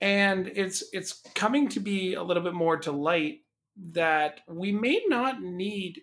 and 0.01 0.49
it's 0.49 0.85
it's 0.93 1.23
coming 1.35 1.69
to 1.71 1.81
be 1.81 2.15
a 2.15 2.23
little 2.23 2.43
bit 2.43 2.55
more 2.55 2.77
to 2.79 2.93
light 2.93 3.41
that 3.77 4.41
we 4.49 4.73
may 4.73 5.03
not 5.09 5.43
need 5.43 6.03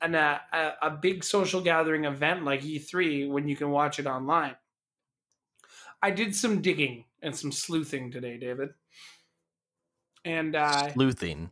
an, 0.00 0.14
a, 0.14 0.40
a, 0.52 0.72
a 0.82 0.90
big 0.90 1.24
social 1.24 1.60
gathering 1.60 2.04
event 2.04 2.44
like 2.44 2.62
E3 2.62 3.28
when 3.28 3.48
you 3.48 3.56
can 3.56 3.70
watch 3.70 3.98
it 3.98 4.06
online. 4.06 4.56
I 6.02 6.10
did 6.10 6.34
some 6.36 6.60
digging 6.60 7.04
and 7.22 7.34
some 7.34 7.50
sleuthing 7.50 8.10
today, 8.10 8.36
David. 8.36 8.70
And 10.26 10.56
uh, 10.56 10.92
sleuthing. 10.92 11.50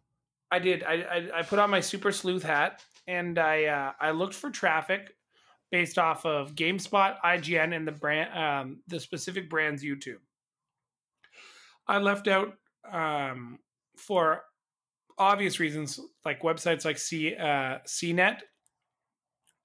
I 0.50 0.58
did. 0.58 0.82
I, 0.82 0.92
I 0.92 1.38
I 1.38 1.42
put 1.42 1.58
on 1.58 1.70
my 1.70 1.80
super 1.80 2.12
sleuth 2.12 2.42
hat 2.42 2.82
and 3.06 3.38
I 3.38 3.64
uh, 3.64 3.92
I 4.00 4.10
looked 4.10 4.34
for 4.34 4.50
traffic 4.50 5.14
based 5.70 5.98
off 5.98 6.26
of 6.26 6.54
GameSpot, 6.54 7.16
IGN, 7.24 7.74
and 7.74 7.86
the 7.86 7.92
brand 7.92 8.36
um, 8.38 8.80
the 8.88 9.00
specific 9.00 9.48
brand's 9.48 9.82
YouTube. 9.82 10.20
I 11.86 11.98
left 11.98 12.28
out 12.28 12.54
um, 12.90 13.58
for 13.96 14.42
obvious 15.18 15.60
reasons, 15.60 16.00
like 16.24 16.42
websites 16.42 16.84
like 16.84 16.98
C 16.98 17.34
uh, 17.34 17.78
CNET 17.86 18.40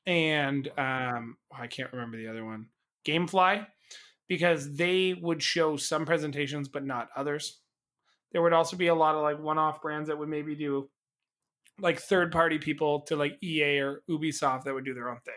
and 0.10 0.68
um, 0.78 1.38
I 1.56 1.68
can't 1.68 1.94
remember 1.94 2.18
the 2.18 2.28
other 2.28 2.44
one, 2.44 2.68
GameFly, 3.06 3.68
because 4.28 4.76
they 4.76 5.14
would 5.14 5.42
show 5.44 5.78
some 5.78 6.06
presentations 6.06 6.68
but 6.68 6.84
not 6.84 7.10
others. 7.16 7.60
There 8.32 8.42
would 8.42 8.54
also 8.54 8.78
be 8.78 8.88
a 8.88 8.96
lot 8.96 9.16
of 9.16 9.22
like 9.22 9.40
one-off 9.40 9.82
brands 9.82 10.08
that 10.10 10.18
would 10.18 10.30
maybe 10.30 10.56
do 10.56 10.90
like 11.80 12.00
third-party 12.00 12.60
people 12.60 13.02
to 13.02 13.16
like 13.16 13.38
EA 13.44 13.80
or 13.80 14.02
Ubisoft 14.10 14.64
that 14.64 14.74
would 14.74 14.86
do 14.86 14.94
their 14.94 15.10
own 15.10 15.20
thing. 15.26 15.34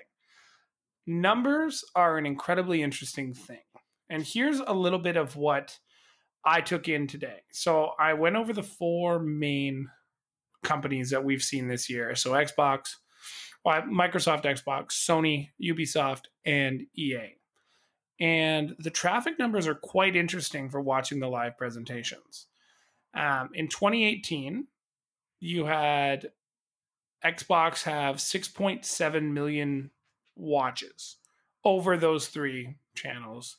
Numbers 1.07 1.85
are 1.95 2.19
an 2.19 2.27
incredibly 2.27 2.83
interesting 2.83 3.35
thing. 3.35 3.63
And 4.11 4.23
here's 4.23 4.61
a 4.61 4.73
little 4.73 4.99
bit 4.99 5.17
of 5.17 5.37
what 5.37 5.79
I 6.45 6.61
took 6.61 6.89
in 6.89 7.07
today. 7.07 7.43
So 7.53 7.93
I 7.99 8.15
went 8.15 8.37
over 8.37 8.53
the 8.53 8.63
four 8.63 9.19
main 9.19 9.89
companies 10.63 11.11
that 11.11 11.25
we've 11.25 11.43
seen 11.43 11.69
this 11.69 11.89
year. 11.89 12.15
So 12.15 12.33
Xbox, 12.33 12.97
Microsoft 13.67 14.45
Xbox, 14.45 14.93
Sony, 14.93 15.51
Ubisoft, 15.63 16.25
and 16.45 16.83
EA. 16.97 17.37
And 18.21 18.75
the 18.79 18.91
traffic 18.91 19.39
numbers 19.39 19.67
are 19.67 19.75
quite 19.75 20.15
interesting 20.15 20.69
for 20.69 20.81
watching 20.81 21.21
the 21.21 21.29
live 21.29 21.57
presentations. 21.57 22.47
Um, 23.15 23.51
in 23.55 23.69
2018, 23.69 24.67
you 25.41 25.65
had 25.65 26.31
Xbox 27.25 27.83
have 27.83 28.17
6.7 28.17 29.33
million 29.33 29.91
watches 30.37 31.17
over 31.65 31.97
those 31.97 32.29
three 32.29 32.77
channels. 32.95 33.57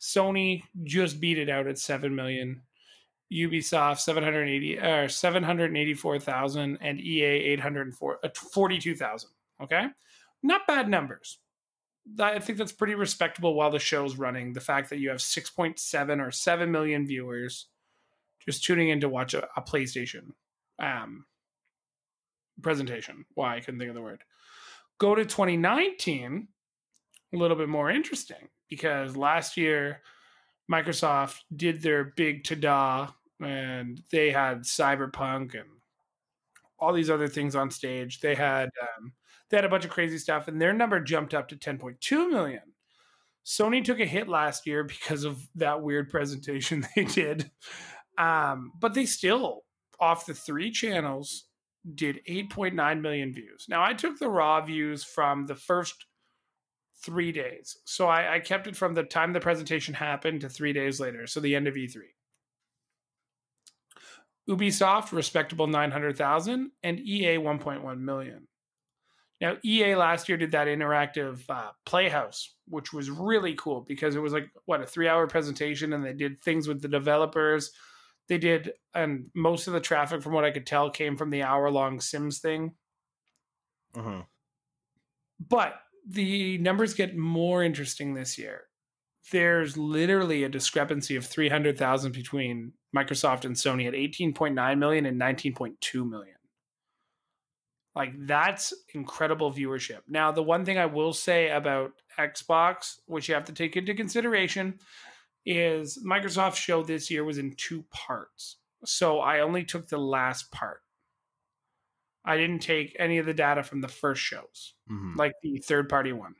Sony 0.00 0.62
just 0.84 1.20
beat 1.20 1.38
it 1.38 1.48
out 1.48 1.66
at 1.66 1.78
7 1.78 2.14
million. 2.14 2.62
Ubisoft 3.32 3.98
780 3.98 4.78
or 4.78 5.08
784,000 5.08 6.78
and 6.80 7.00
EA 7.00 7.24
804 7.24 8.18
uh, 8.22 8.28
42,000, 8.52 9.30
okay? 9.62 9.86
Not 10.42 10.66
bad 10.66 10.88
numbers. 10.88 11.38
I 12.20 12.38
think 12.38 12.56
that's 12.56 12.70
pretty 12.70 12.94
respectable 12.94 13.54
while 13.54 13.72
the 13.72 13.80
show's 13.80 14.16
running. 14.16 14.52
The 14.52 14.60
fact 14.60 14.90
that 14.90 14.98
you 14.98 15.08
have 15.08 15.18
6.7 15.18 16.24
or 16.24 16.30
7 16.30 16.70
million 16.70 17.04
viewers 17.04 17.66
just 18.46 18.64
tuning 18.64 18.88
in 18.88 19.00
to 19.00 19.08
watch 19.08 19.34
a, 19.34 19.48
a 19.56 19.62
PlayStation 19.62 20.32
um, 20.78 21.24
presentation. 22.62 23.24
Why 23.34 23.56
I 23.56 23.60
couldn't 23.60 23.80
think 23.80 23.90
of 23.90 23.94
the 23.94 24.02
word. 24.02 24.22
Go 24.98 25.14
to 25.14 25.24
2019, 25.24 26.48
a 27.34 27.36
little 27.36 27.56
bit 27.56 27.68
more 27.68 27.90
interesting 27.90 28.48
because 28.68 29.16
last 29.16 29.56
year 29.56 30.00
Microsoft 30.70 31.40
did 31.54 31.82
their 31.82 32.04
big 32.16 32.44
ta-da 32.44 33.10
and 33.40 34.02
they 34.10 34.30
had 34.30 34.62
Cyberpunk 34.62 35.54
and 35.54 35.68
all 36.78 36.92
these 36.92 37.10
other 37.10 37.28
things 37.28 37.54
on 37.54 37.70
stage. 37.70 38.20
They 38.20 38.34
had 38.34 38.70
um, 38.80 39.12
they 39.50 39.56
had 39.56 39.64
a 39.64 39.68
bunch 39.68 39.84
of 39.84 39.90
crazy 39.90 40.18
stuff, 40.18 40.48
and 40.48 40.60
their 40.60 40.72
number 40.72 41.00
jumped 41.00 41.34
up 41.34 41.48
to 41.48 41.56
10.2 41.56 42.30
million. 42.30 42.62
Sony 43.44 43.84
took 43.84 44.00
a 44.00 44.06
hit 44.06 44.28
last 44.28 44.66
year 44.66 44.82
because 44.84 45.24
of 45.24 45.38
that 45.54 45.82
weird 45.82 46.10
presentation 46.10 46.86
they 46.96 47.04
did, 47.04 47.50
um, 48.18 48.72
but 48.80 48.94
they 48.94 49.06
still 49.06 49.62
off 50.00 50.26
the 50.26 50.34
three 50.34 50.70
channels 50.70 51.46
did 51.94 52.20
8.9 52.28 53.00
million 53.00 53.32
views. 53.32 53.66
Now 53.68 53.82
I 53.82 53.94
took 53.94 54.18
the 54.18 54.28
raw 54.28 54.60
views 54.60 55.04
from 55.04 55.46
the 55.46 55.54
first 55.54 55.94
three 57.04 57.32
days, 57.32 57.76
so 57.84 58.08
I, 58.08 58.34
I 58.34 58.40
kept 58.40 58.66
it 58.66 58.76
from 58.76 58.94
the 58.94 59.04
time 59.04 59.32
the 59.32 59.40
presentation 59.40 59.94
happened 59.94 60.40
to 60.40 60.48
three 60.48 60.72
days 60.72 60.98
later, 60.98 61.26
so 61.26 61.40
the 61.40 61.54
end 61.54 61.68
of 61.68 61.74
E3. 61.74 61.96
Ubisoft, 64.48 65.12
respectable 65.12 65.66
900,000, 65.66 66.70
and 66.82 67.00
EA 67.00 67.36
1.1 67.36 67.98
million. 67.98 68.46
Now, 69.40 69.56
EA 69.64 69.96
last 69.96 70.28
year 70.28 70.38
did 70.38 70.52
that 70.52 70.66
interactive 70.66 71.40
uh, 71.50 71.70
Playhouse, 71.84 72.54
which 72.68 72.92
was 72.92 73.10
really 73.10 73.54
cool 73.54 73.84
because 73.86 74.16
it 74.16 74.20
was 74.22 74.32
like, 74.32 74.48
what, 74.64 74.80
a 74.80 74.86
three 74.86 75.08
hour 75.08 75.26
presentation, 75.26 75.92
and 75.92 76.04
they 76.04 76.14
did 76.14 76.40
things 76.40 76.68
with 76.68 76.80
the 76.80 76.88
developers. 76.88 77.70
They 78.28 78.38
did, 78.38 78.72
and 78.94 79.30
most 79.34 79.66
of 79.68 79.72
the 79.72 79.80
traffic, 79.80 80.22
from 80.22 80.32
what 80.32 80.44
I 80.44 80.50
could 80.50 80.66
tell, 80.66 80.90
came 80.90 81.16
from 81.16 81.30
the 81.30 81.42
hour 81.42 81.70
long 81.70 82.00
Sims 82.00 82.40
thing. 82.40 82.74
Mm-hmm. 83.94 84.20
But 85.48 85.74
the 86.08 86.58
numbers 86.58 86.94
get 86.94 87.16
more 87.16 87.62
interesting 87.62 88.14
this 88.14 88.38
year. 88.38 88.62
There's 89.32 89.76
literally 89.76 90.44
a 90.44 90.48
discrepancy 90.48 91.16
of 91.16 91.26
300,000 91.26 92.12
between 92.12 92.72
Microsoft 92.96 93.44
and 93.44 93.54
Sony 93.54 93.86
at 93.86 93.94
18.9 93.94 94.78
million 94.78 95.06
and 95.06 95.20
19.2 95.20 96.08
million. 96.08 96.36
Like 97.94 98.12
that's 98.26 98.74
incredible 98.94 99.50
viewership. 99.50 100.00
Now, 100.06 100.30
the 100.30 100.42
one 100.42 100.64
thing 100.64 100.78
I 100.78 100.86
will 100.86 101.12
say 101.12 101.50
about 101.50 101.92
Xbox, 102.18 102.96
which 103.06 103.28
you 103.28 103.34
have 103.34 103.46
to 103.46 103.52
take 103.52 103.76
into 103.76 103.94
consideration, 103.94 104.78
is 105.46 105.98
Microsoft's 106.04 106.58
show 106.58 106.82
this 106.82 107.10
year 107.10 107.24
was 107.24 107.38
in 107.38 107.54
two 107.54 107.84
parts. 107.90 108.56
So 108.84 109.20
I 109.20 109.40
only 109.40 109.64
took 109.64 109.88
the 109.88 109.98
last 109.98 110.50
part. 110.50 110.82
I 112.24 112.36
didn't 112.36 112.58
take 112.58 112.96
any 112.98 113.18
of 113.18 113.26
the 113.26 113.32
data 113.34 113.62
from 113.62 113.80
the 113.80 113.88
first 113.88 114.20
shows, 114.20 114.74
Mhm. 114.90 115.16
like 115.16 115.32
the 115.42 115.58
third 115.58 115.88
party 115.88 116.12
one. 116.12 116.34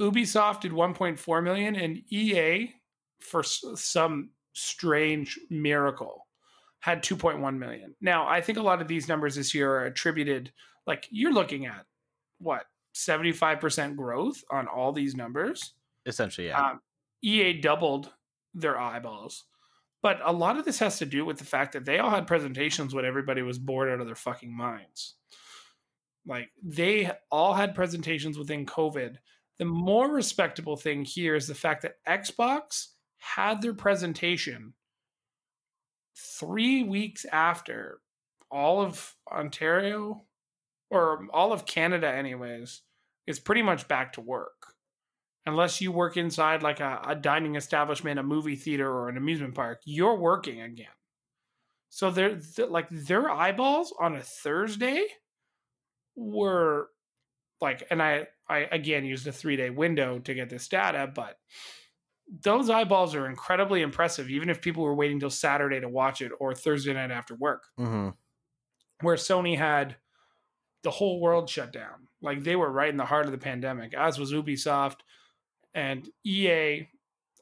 Ubisoft 0.00 0.60
did 0.62 0.72
1.4 0.72 1.42
million 1.42 1.76
and 1.76 2.02
EA 2.12 2.74
for 3.20 3.42
some 3.42 4.30
strange 4.52 5.38
miracle 5.50 6.26
had 6.80 7.02
2.1 7.02 7.58
million. 7.58 7.94
Now, 8.00 8.26
I 8.28 8.40
think 8.40 8.58
a 8.58 8.62
lot 8.62 8.80
of 8.80 8.88
these 8.88 9.08
numbers 9.08 9.34
this 9.34 9.54
year 9.54 9.70
are 9.72 9.86
attributed 9.86 10.52
like 10.86 11.08
you're 11.10 11.32
looking 11.32 11.66
at 11.66 11.84
what 12.38 12.66
75% 12.94 13.96
growth 13.96 14.42
on 14.50 14.68
all 14.68 14.92
these 14.92 15.14
numbers. 15.16 15.74
Essentially, 16.06 16.48
yeah. 16.48 16.60
Um, 16.70 16.80
EA 17.22 17.60
doubled 17.60 18.12
their 18.54 18.78
eyeballs. 18.78 19.44
But 20.02 20.20
a 20.24 20.32
lot 20.32 20.58
of 20.58 20.64
this 20.64 20.78
has 20.78 20.98
to 20.98 21.06
do 21.06 21.24
with 21.24 21.38
the 21.38 21.44
fact 21.44 21.72
that 21.72 21.84
they 21.84 21.98
all 21.98 22.10
had 22.10 22.26
presentations 22.26 22.94
when 22.94 23.04
everybody 23.04 23.42
was 23.42 23.58
bored 23.58 23.88
out 23.90 24.00
of 24.00 24.06
their 24.06 24.14
fucking 24.14 24.56
minds. 24.56 25.14
Like 26.26 26.50
they 26.62 27.10
all 27.30 27.54
had 27.54 27.74
presentations 27.74 28.38
within 28.38 28.66
COVID. 28.66 29.16
The 29.58 29.64
more 29.64 30.10
respectable 30.10 30.76
thing 30.76 31.04
here 31.04 31.34
is 31.34 31.48
the 31.48 31.54
fact 31.54 31.82
that 31.82 31.96
Xbox 32.06 32.88
had 33.18 33.62
their 33.62 33.74
presentation 33.74 34.74
three 36.38 36.82
weeks 36.82 37.24
after 37.32 38.00
all 38.50 38.80
of 38.80 39.14
Ontario 39.30 40.24
or 40.90 41.26
all 41.32 41.52
of 41.52 41.66
Canada, 41.66 42.08
anyways, 42.08 42.82
is 43.26 43.40
pretty 43.40 43.62
much 43.62 43.88
back 43.88 44.12
to 44.12 44.20
work 44.20 44.75
unless 45.46 45.80
you 45.80 45.92
work 45.92 46.16
inside 46.16 46.62
like 46.62 46.80
a, 46.80 47.00
a 47.06 47.14
dining 47.14 47.54
establishment, 47.56 48.18
a 48.18 48.22
movie 48.22 48.56
theater, 48.56 48.90
or 48.90 49.08
an 49.08 49.16
amusement 49.16 49.54
park, 49.54 49.80
you're 49.84 50.16
working 50.16 50.60
again. 50.60 50.86
So 51.88 52.10
they're, 52.10 52.36
th- 52.36 52.68
like 52.68 52.88
their 52.90 53.30
eyeballs 53.30 53.94
on 53.98 54.16
a 54.16 54.22
Thursday 54.22 55.06
were 56.14 56.88
like, 57.60 57.86
and 57.90 58.02
I 58.02 58.26
I 58.48 58.58
again 58.70 59.04
used 59.04 59.26
a 59.26 59.32
three 59.32 59.56
day 59.56 59.70
window 59.70 60.18
to 60.18 60.34
get 60.34 60.50
this 60.50 60.68
data, 60.68 61.10
but 61.12 61.38
those 62.28 62.68
eyeballs 62.68 63.14
are 63.14 63.28
incredibly 63.28 63.82
impressive, 63.82 64.28
even 64.30 64.50
if 64.50 64.60
people 64.60 64.82
were 64.82 64.94
waiting 64.94 65.20
till 65.20 65.30
Saturday 65.30 65.80
to 65.80 65.88
watch 65.88 66.20
it 66.20 66.32
or 66.40 66.54
Thursday 66.54 66.92
night 66.92 67.10
after 67.10 67.34
work 67.34 67.64
hmm 67.76 68.10
where 69.02 69.16
Sony 69.16 69.56
had 69.58 69.96
the 70.82 70.90
whole 70.90 71.20
world 71.20 71.50
shut 71.50 71.72
down. 71.72 72.08
Like 72.22 72.42
they 72.42 72.56
were 72.56 72.70
right 72.70 72.88
in 72.88 72.96
the 72.96 73.04
heart 73.04 73.26
of 73.26 73.32
the 73.32 73.38
pandemic, 73.38 73.94
as 73.94 74.18
was 74.18 74.32
Ubisoft 74.32 75.00
and 75.76 76.08
EA. 76.24 76.88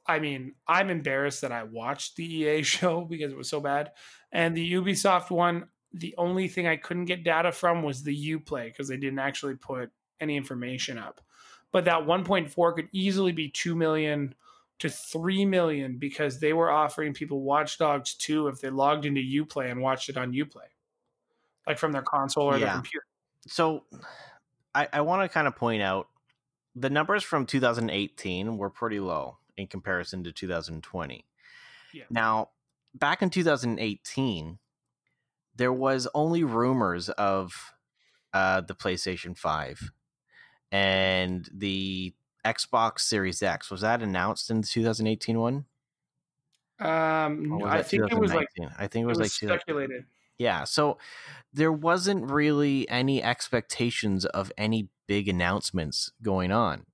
I 0.07 0.19
mean, 0.19 0.57
I'm 0.69 0.91
embarrassed 0.91 1.41
that 1.41 1.53
I 1.53 1.63
watched 1.63 2.17
the 2.17 2.27
EA 2.31 2.63
show 2.65 3.07
because 3.07 3.33
it 3.33 3.39
was 3.39 3.49
so 3.49 3.61
bad. 3.61 3.93
And 4.33 4.55
the 4.55 4.75
Ubisoft 4.75 5.31
one, 5.31 5.69
the 5.95 6.15
only 6.19 6.49
thing 6.49 6.67
I 6.67 6.77
couldn't 6.77 7.07
get 7.07 7.25
data 7.25 7.53
from 7.53 7.83
was 7.83 8.03
the 8.03 8.15
Uplay 8.15 8.67
because 8.67 8.89
they 8.89 8.99
didn't 8.99 9.21
actually 9.21 9.55
put 9.55 9.91
any 10.21 10.37
information 10.37 10.99
up. 10.99 11.23
But 11.73 11.87
that 11.87 12.03
1.4 12.03 12.75
could 12.75 12.89
easily 12.93 13.33
be 13.33 13.49
2 13.49 13.75
million 13.75 14.35
to 14.81 14.89
3 14.89 15.47
million 15.47 15.99
because 15.99 16.41
they 16.41 16.53
were 16.53 16.71
offering 16.71 17.15
people 17.15 17.43
Watch 17.43 17.79
Dogs 17.79 18.15
2 18.15 18.49
if 18.49 18.61
they 18.61 18.71
logged 18.71 19.07
into 19.07 19.21
Uplay 19.21 19.71
and 19.71 19.81
watched 19.81 20.09
it 20.09 20.17
on 20.17 20.33
Uplay 20.33 20.69
like 21.67 21.79
from 21.79 21.93
their 21.93 22.03
console 22.03 22.45
or 22.45 22.59
their 22.59 22.69
Yeah. 22.69 22.75
computer. 22.75 23.07
So, 23.47 23.85
I, 24.75 24.89
I 24.93 25.01
want 25.03 25.23
to 25.23 25.33
kind 25.33 25.47
of 25.47 25.55
point 25.55 25.83
out 25.83 26.09
the 26.75 26.91
numbers 26.91 27.23
from 27.23 27.47
2018 27.47 28.57
were 28.59 28.71
pretty 28.71 29.01
low 29.01 29.39
in 29.57 29.67
comparison 29.67 30.25
to 30.25 30.33
2020. 30.33 31.25
Yeah. 31.93 32.05
Now, 32.11 32.51
back 32.95 33.23
in 33.23 33.31
2018, 33.31 34.59
there 35.57 35.73
was 35.73 36.09
only 36.15 36.43
rumors 36.43 37.09
of 37.11 37.75
uh, 38.33 38.61
the 38.63 38.75
PlayStation 38.75 39.37
5 39.37 39.93
and 40.73 41.49
the 41.53 42.15
Xbox 42.45 43.01
Series 43.01 43.43
X. 43.43 43.71
Was 43.71 43.83
that 43.83 44.03
announced 44.03 44.51
in 44.51 44.61
the 44.61 44.67
2018 44.67 45.39
one? 45.39 45.65
Um, 46.81 47.63
I 47.65 47.83
think 47.83 48.11
it 48.11 48.19
was 48.19 48.35
like 48.35 48.49
2019? 48.57 48.71
I 48.77 48.89
think 48.89 49.03
it 49.03 49.05
it 49.05 49.07
was, 49.07 49.19
was 49.19 49.43
like 49.43 49.51
speculated. 49.61 50.07
Yeah. 50.39 50.65
So 50.65 50.99
there 51.53 51.73
wasn't 51.73 52.31
really 52.31 52.89
any 52.89 53.23
expectations 53.23 54.25
of 54.25 54.51
any 54.59 54.89
big 55.07 55.29
announcements 55.29 56.13
going 56.23 56.51
on. 56.51 56.87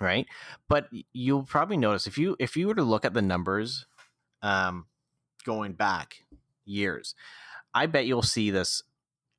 Right? 0.00 0.26
But 0.68 0.88
you'll 1.12 1.44
probably 1.44 1.76
notice 1.76 2.06
if 2.06 2.18
you 2.18 2.34
if 2.38 2.56
you 2.56 2.66
were 2.66 2.74
to 2.74 2.82
look 2.82 3.04
at 3.04 3.14
the 3.14 3.22
numbers 3.22 3.86
um 4.42 4.86
going 5.44 5.72
back 5.74 6.24
years, 6.64 7.14
I 7.74 7.86
bet 7.86 8.06
you'll 8.06 8.22
see 8.22 8.50
this 8.50 8.82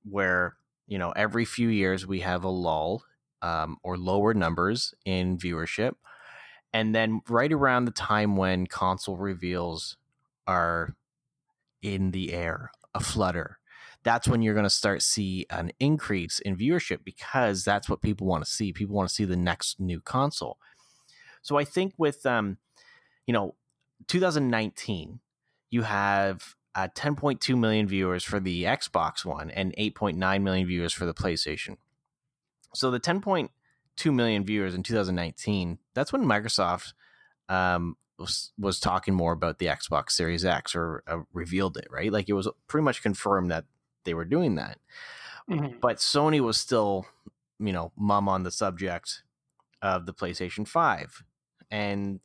where, 0.10 0.56
you 0.88 0.98
know, 0.98 1.12
every 1.12 1.46
few 1.46 1.70
years 1.70 2.06
we 2.08 2.22
have 2.22 2.44
a 2.44 2.50
lull 2.50 3.04
um, 3.42 3.78
or 3.84 3.98
lower 3.98 4.34
numbers 4.34 4.94
in 5.06 5.38
viewership. 5.38 5.94
And 6.74 6.96
then 6.96 7.22
right 7.30 7.52
around 7.52 7.86
the 7.86 7.92
time 7.92 8.36
when 8.36 8.66
console 8.66 9.18
reveals 9.18 9.98
are 10.48 10.96
in 11.82 12.12
the 12.12 12.34
air, 12.34 12.72
a 12.94 13.00
flutter, 13.00 13.60
that's 14.04 14.28
when 14.28 14.42
you're 14.42 14.54
going 14.54 14.66
to 14.66 14.70
start 14.70 15.02
see 15.02 15.46
an 15.50 15.72
increase 15.80 16.40
in 16.40 16.58
viewership 16.58 17.00
because 17.04 17.64
that's 17.64 17.90
what 17.90 18.02
people 18.02 18.28
want 18.28 18.44
to 18.44 18.50
see. 18.50 18.74
People 18.74 18.96
want 18.96 19.10
to 19.10 19.16
see 19.16 19.26
the 19.26 19.38
next 19.38 19.80
new 19.80 20.02
console. 20.02 20.58
So 21.42 21.58
I 21.58 21.64
think 21.64 21.94
with 21.98 22.26
um, 22.26 22.58
you 23.26 23.34
know, 23.34 23.56
2019, 24.08 25.20
you 25.70 25.82
have 25.84 26.56
uh, 26.76 26.88
10.2 26.96 27.58
million 27.58 27.88
viewers 27.88 28.24
for 28.24 28.40
the 28.40 28.64
Xbox 28.64 29.24
One 29.26 29.52
and 29.52 29.76
8.9 29.78 30.42
million 30.42 30.68
viewers 30.68 30.94
for 30.94 31.06
the 31.06 31.14
PlayStation. 31.14 31.78
So 32.74 32.92
the 32.92 33.00
10.2 33.00 34.14
million 34.14 34.46
viewers 34.46 34.74
in 34.74 34.84
2019, 34.84 35.78
that's 35.94 36.12
when 36.12 36.24
Microsoft 36.24 36.94
um, 37.50 37.96
was, 38.18 38.52
was 38.58 38.80
talking 38.80 39.14
more 39.14 39.34
about 39.34 39.60
the 39.60 39.68
Xbox 39.68 40.12
Series 40.12 40.46
X 40.46 40.76
or 40.76 41.04
uh, 41.08 41.20
revealed 41.34 41.78
it, 41.78 41.88
right? 41.90 42.12
Like 42.12 42.30
it 42.30 42.34
was 42.34 42.48
pretty 42.68 42.84
much 42.84 43.02
confirmed 43.02 43.52
that 43.52 43.66
they 44.06 44.14
were 44.14 44.26
doing 44.26 44.56
that. 44.56 44.80
Mhm. 45.50 45.80
But 45.82 45.98
Sony 45.98 46.40
was 46.40 46.58
still, 46.58 47.06
you 47.60 47.74
know, 47.74 47.92
mum 47.98 48.30
on 48.30 48.44
the 48.44 48.52
subject 48.52 49.24
of 49.82 50.06
the 50.06 50.14
PlayStation 50.14 50.68
5. 50.68 51.24
And 51.70 52.20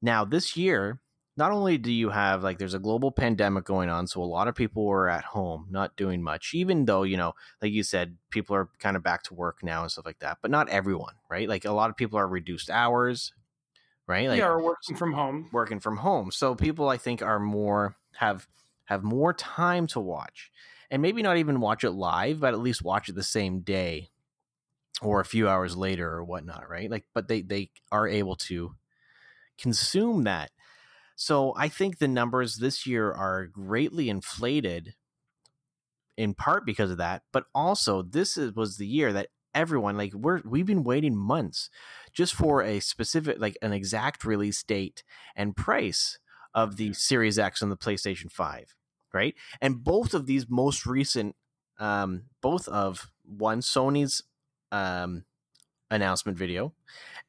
now 0.00 0.24
this 0.24 0.56
year, 0.56 1.00
not 1.36 1.52
only 1.52 1.78
do 1.78 1.90
you 1.90 2.10
have 2.10 2.42
like 2.42 2.58
there's 2.58 2.74
a 2.74 2.78
global 2.78 3.10
pandemic 3.10 3.64
going 3.64 3.88
on, 3.88 4.06
so 4.06 4.22
a 4.22 4.24
lot 4.24 4.48
of 4.48 4.54
people 4.54 4.84
were 4.84 5.08
at 5.08 5.24
home, 5.24 5.66
not 5.70 5.96
doing 5.96 6.22
much, 6.22 6.52
even 6.52 6.84
though, 6.84 7.04
you 7.04 7.16
know, 7.16 7.32
like 7.62 7.72
you 7.72 7.82
said, 7.82 8.16
people 8.30 8.54
are 8.54 8.68
kind 8.80 8.96
of 8.96 9.02
back 9.02 9.22
to 9.24 9.34
work 9.34 9.62
now 9.62 9.82
and 9.82 9.90
stuff 9.90 10.04
like 10.04 10.18
that, 10.18 10.38
but 10.42 10.50
not 10.50 10.68
everyone, 10.68 11.14
right? 11.30 11.48
Like 11.48 11.64
a 11.64 11.72
lot 11.72 11.88
of 11.88 11.96
people 11.96 12.18
are 12.18 12.28
reduced 12.28 12.68
hours, 12.68 13.32
right? 14.06 14.28
Like 14.28 14.38
yeah, 14.38 14.48
or 14.48 14.62
working 14.62 14.96
from 14.96 15.12
home. 15.12 15.48
working 15.52 15.80
from 15.80 15.98
home. 15.98 16.30
So 16.30 16.54
people 16.54 16.88
I 16.88 16.96
think 16.96 17.22
are 17.22 17.40
more 17.40 17.96
have 18.16 18.46
have 18.84 19.02
more 19.02 19.32
time 19.32 19.86
to 19.88 20.00
watch. 20.00 20.50
And 20.90 21.00
maybe 21.00 21.22
not 21.22 21.38
even 21.38 21.60
watch 21.60 21.84
it 21.84 21.92
live, 21.92 22.40
but 22.40 22.52
at 22.52 22.60
least 22.60 22.82
watch 22.82 23.08
it 23.08 23.14
the 23.14 23.22
same 23.22 23.60
day 23.60 24.10
or 25.00 25.20
a 25.20 25.24
few 25.24 25.48
hours 25.48 25.74
later 25.74 26.08
or 26.08 26.24
whatnot, 26.24 26.68
right? 26.68 26.90
Like 26.90 27.04
but 27.14 27.28
they 27.28 27.42
they 27.42 27.70
are 27.90 28.06
able 28.06 28.36
to 28.36 28.74
consume 29.58 30.24
that. 30.24 30.50
So 31.14 31.54
I 31.56 31.68
think 31.68 31.98
the 31.98 32.08
numbers 32.08 32.56
this 32.56 32.86
year 32.86 33.12
are 33.12 33.46
greatly 33.46 34.08
inflated 34.08 34.94
in 36.16 36.34
part 36.34 36.66
because 36.66 36.90
of 36.90 36.98
that, 36.98 37.22
but 37.32 37.44
also 37.54 38.02
this 38.02 38.36
is, 38.36 38.54
was 38.54 38.76
the 38.76 38.86
year 38.86 39.12
that 39.12 39.28
everyone 39.54 39.96
like 39.96 40.12
we're 40.14 40.40
we've 40.44 40.66
been 40.66 40.84
waiting 40.84 41.16
months 41.16 41.70
just 42.12 42.34
for 42.34 42.62
a 42.62 42.80
specific 42.80 43.38
like 43.38 43.56
an 43.62 43.72
exact 43.72 44.24
release 44.24 44.62
date 44.62 45.02
and 45.36 45.56
price 45.56 46.18
of 46.54 46.76
the 46.76 46.92
Series 46.92 47.38
X 47.38 47.62
and 47.62 47.72
the 47.72 47.76
PlayStation 47.76 48.30
5, 48.30 48.74
right? 49.14 49.34
And 49.60 49.82
both 49.82 50.12
of 50.14 50.26
these 50.26 50.46
most 50.48 50.86
recent 50.86 51.36
um 51.78 52.24
both 52.40 52.68
of 52.68 53.10
one 53.24 53.60
Sony's 53.60 54.22
um 54.70 55.24
announcement 55.90 56.38
video 56.38 56.72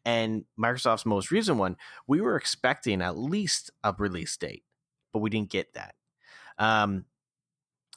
and 0.05 0.45
Microsoft's 0.59 1.05
most 1.05 1.31
recent 1.31 1.57
one, 1.57 1.77
we 2.07 2.21
were 2.21 2.35
expecting 2.35 3.01
at 3.01 3.17
least 3.17 3.71
a 3.83 3.93
release 3.97 4.35
date, 4.35 4.63
but 5.11 5.19
we 5.19 5.29
didn't 5.29 5.49
get 5.49 5.73
that. 5.73 5.95
Um, 6.57 7.05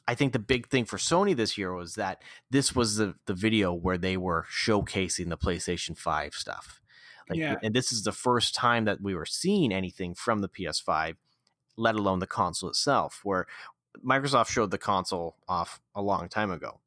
I 0.09 0.15
think 0.15 0.33
the 0.33 0.39
big 0.39 0.69
thing 0.69 0.85
for 0.85 0.99
Sony 0.99 1.35
this 1.35 1.59
year 1.59 1.75
was 1.75 1.95
that 1.97 2.23
this 2.51 2.75
was 2.75 2.97
the, 2.97 3.15
the 3.27 3.35
video 3.35 3.73
where 3.73 3.99
they 3.99 4.17
were 4.17 4.47
showcasing 4.51 5.29
the 5.29 5.37
PlayStation 5.37 5.99
5 5.99 6.35
stuff. 6.35 6.81
Like, 7.29 7.39
Yeah. 7.39 7.57
And 7.63 7.75
this 7.75 7.91
is 7.91 8.05
the 8.05 8.13
first 8.13 8.55
time 8.55 8.85
that 8.85 9.01
we 9.01 9.15
were 9.15 9.27
seeing 9.27 9.73
anything 9.73 10.15
from 10.15 10.41
the 10.41 10.49
PS5, 10.49 11.17
let 11.77 11.97
alone 11.97 12.21
the 12.21 12.27
console 12.27 12.69
itself, 12.69 13.21
where 13.25 13.47
Microsoft 14.05 14.49
showed 14.49 14.71
the 14.71 14.79
console 14.79 15.37
off 15.49 15.81
a 15.95 16.03
long 16.03 16.29
time 16.29 16.51
ago. 16.51 16.81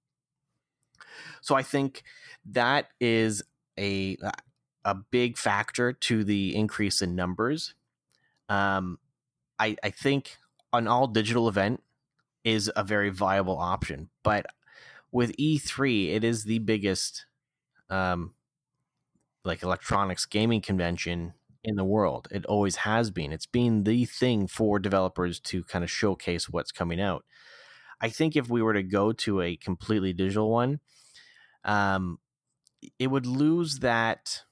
So 1.42 1.56
I 1.56 1.64
think 1.64 2.04
that 2.46 2.88
is 3.00 3.44
a 3.78 4.18
a 4.86 4.96
big 4.96 5.38
factor 5.38 5.92
to 5.92 6.24
the 6.24 6.56
increase 6.56 7.02
in 7.02 7.16
numbers. 7.16 7.74
Um, 8.48 9.00
I 9.58 9.76
I 9.84 9.90
think 9.90 10.38
an 10.72 10.88
all 10.88 11.08
digital 11.08 11.50
event 11.50 11.82
is 12.44 12.72
a 12.76 12.84
very 12.84 13.10
viable 13.10 13.58
option, 13.58 14.10
but 14.24 14.46
with 15.12 15.34
E3, 15.38 16.12
it 16.12 16.24
is 16.24 16.46
the 16.46 16.60
biggest 16.60 17.26
um, 17.90 18.36
like 19.44 19.64
electronics 19.64 20.26
gaming 20.26 20.62
convention 20.62 21.34
in 21.64 21.76
the 21.76 21.84
world. 21.84 22.28
It 22.32 22.46
always 22.46 22.78
has 22.78 23.12
been. 23.12 23.32
It's 23.32 23.46
been 23.46 23.84
the 23.84 24.06
thing 24.06 24.48
for 24.48 24.80
developers 24.80 25.40
to 25.42 25.64
kind 25.64 25.84
of 25.84 25.92
showcase 25.92 26.50
what's 26.50 26.72
coming 26.72 27.02
out. 27.02 27.26
I 28.02 28.10
think 28.10 28.36
if 28.36 28.50
we 28.50 28.62
were 28.62 28.74
to 28.74 28.84
go 28.84 29.12
to 29.14 29.42
a 29.42 29.58
completely 29.58 30.14
digital 30.14 30.52
one, 30.52 30.80
um, 31.64 32.20
it 33.00 33.08
would 33.08 33.26
lose 33.26 33.80
that 33.80 34.44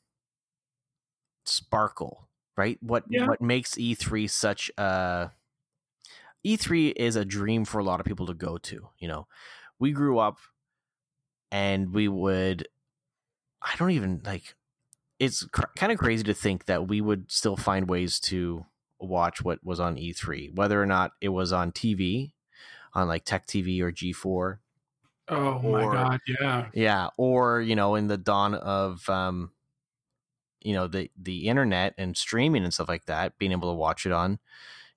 sparkle, 1.46 2.30
right? 2.56 2.78
What 2.82 3.06
Yeah. 3.08 3.26
what 3.26 3.42
makes 3.42 3.78
E3 3.78 4.28
such 4.28 4.72
a 4.78 5.32
E3 6.48 6.94
is 6.96 7.16
a 7.16 7.26
dream 7.26 7.66
for 7.66 7.80
a 7.80 7.84
lot 7.84 8.00
of 8.00 8.06
people 8.06 8.26
to 8.28 8.34
go 8.34 8.58
to. 8.58 8.90
You 9.00 9.08
know, 9.08 9.28
we 9.80 9.92
grew 9.92 10.18
up 10.20 10.38
and 11.52 11.94
we 11.94 12.08
would. 12.08 12.68
I 13.62 13.76
don't 13.78 13.92
even 13.92 14.22
like. 14.26 14.56
It's 15.20 15.44
cr- 15.46 15.66
kind 15.76 15.92
of 15.92 15.98
crazy 15.98 16.24
to 16.24 16.34
think 16.34 16.66
that 16.66 16.88
we 16.88 17.02
would 17.02 17.32
still 17.32 17.58
find 17.58 17.90
ways 17.90 18.20
to 18.22 18.66
watch 19.00 19.44
what 19.44 19.64
was 19.64 19.80
on 19.80 19.98
E3, 19.98 20.56
whether 20.56 20.82
or 20.82 20.86
not 20.86 21.12
it 21.22 21.30
was 21.30 21.52
on 21.52 21.72
TV, 21.72 22.34
on 22.94 23.08
like 23.08 23.26
Tech 23.26 23.48
TV 23.48 23.82
or 23.82 23.92
G4. 23.92 24.60
Oh 25.30 25.60
my 25.60 25.84
god, 25.92 26.20
yeah. 26.40 26.70
Yeah, 26.74 27.10
or 27.18 27.62
you 27.62 27.76
know, 27.76 27.96
in 27.96 28.08
the 28.08 28.18
dawn 28.18 28.54
of 28.56 29.08
um, 29.10 29.52
you 30.62 30.74
know 30.74 30.88
the 30.88 31.12
the 31.18 31.48
internet 31.48 31.94
and 31.98 32.16
streaming 32.16 32.64
and 32.64 32.74
stuff 32.74 32.88
like 32.88 33.06
that, 33.06 33.38
being 33.38 33.52
able 33.52 33.72
to 33.72 33.78
watch 33.78 34.06
it 34.06 34.12
on, 34.12 34.40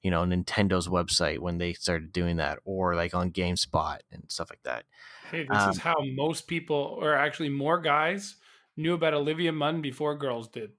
you 0.02 0.10
know, 0.10 0.22
Nintendo's 0.24 0.88
website 0.88 1.38
when 1.40 1.58
they 1.58 1.72
started 1.74 2.12
doing 2.12 2.36
that, 2.36 2.58
or 2.64 2.94
like 2.94 3.14
on 3.14 3.30
GameSpot 3.32 3.98
and 4.10 4.24
stuff 4.30 4.50
like 4.50 4.62
that. 4.64 4.84
Hey, 5.30 5.44
this 5.44 5.66
is 5.66 5.76
Um, 5.76 5.78
how 5.78 5.96
most 6.02 6.46
people, 6.46 6.76
or 7.00 7.14
actually 7.14 7.48
more 7.50 7.80
guys, 7.80 8.36
knew 8.76 8.94
about 8.94 9.14
Olivia 9.14 9.52
Munn 9.52 9.80
before 9.82 10.16
girls 10.16 10.48
did. 10.48 10.72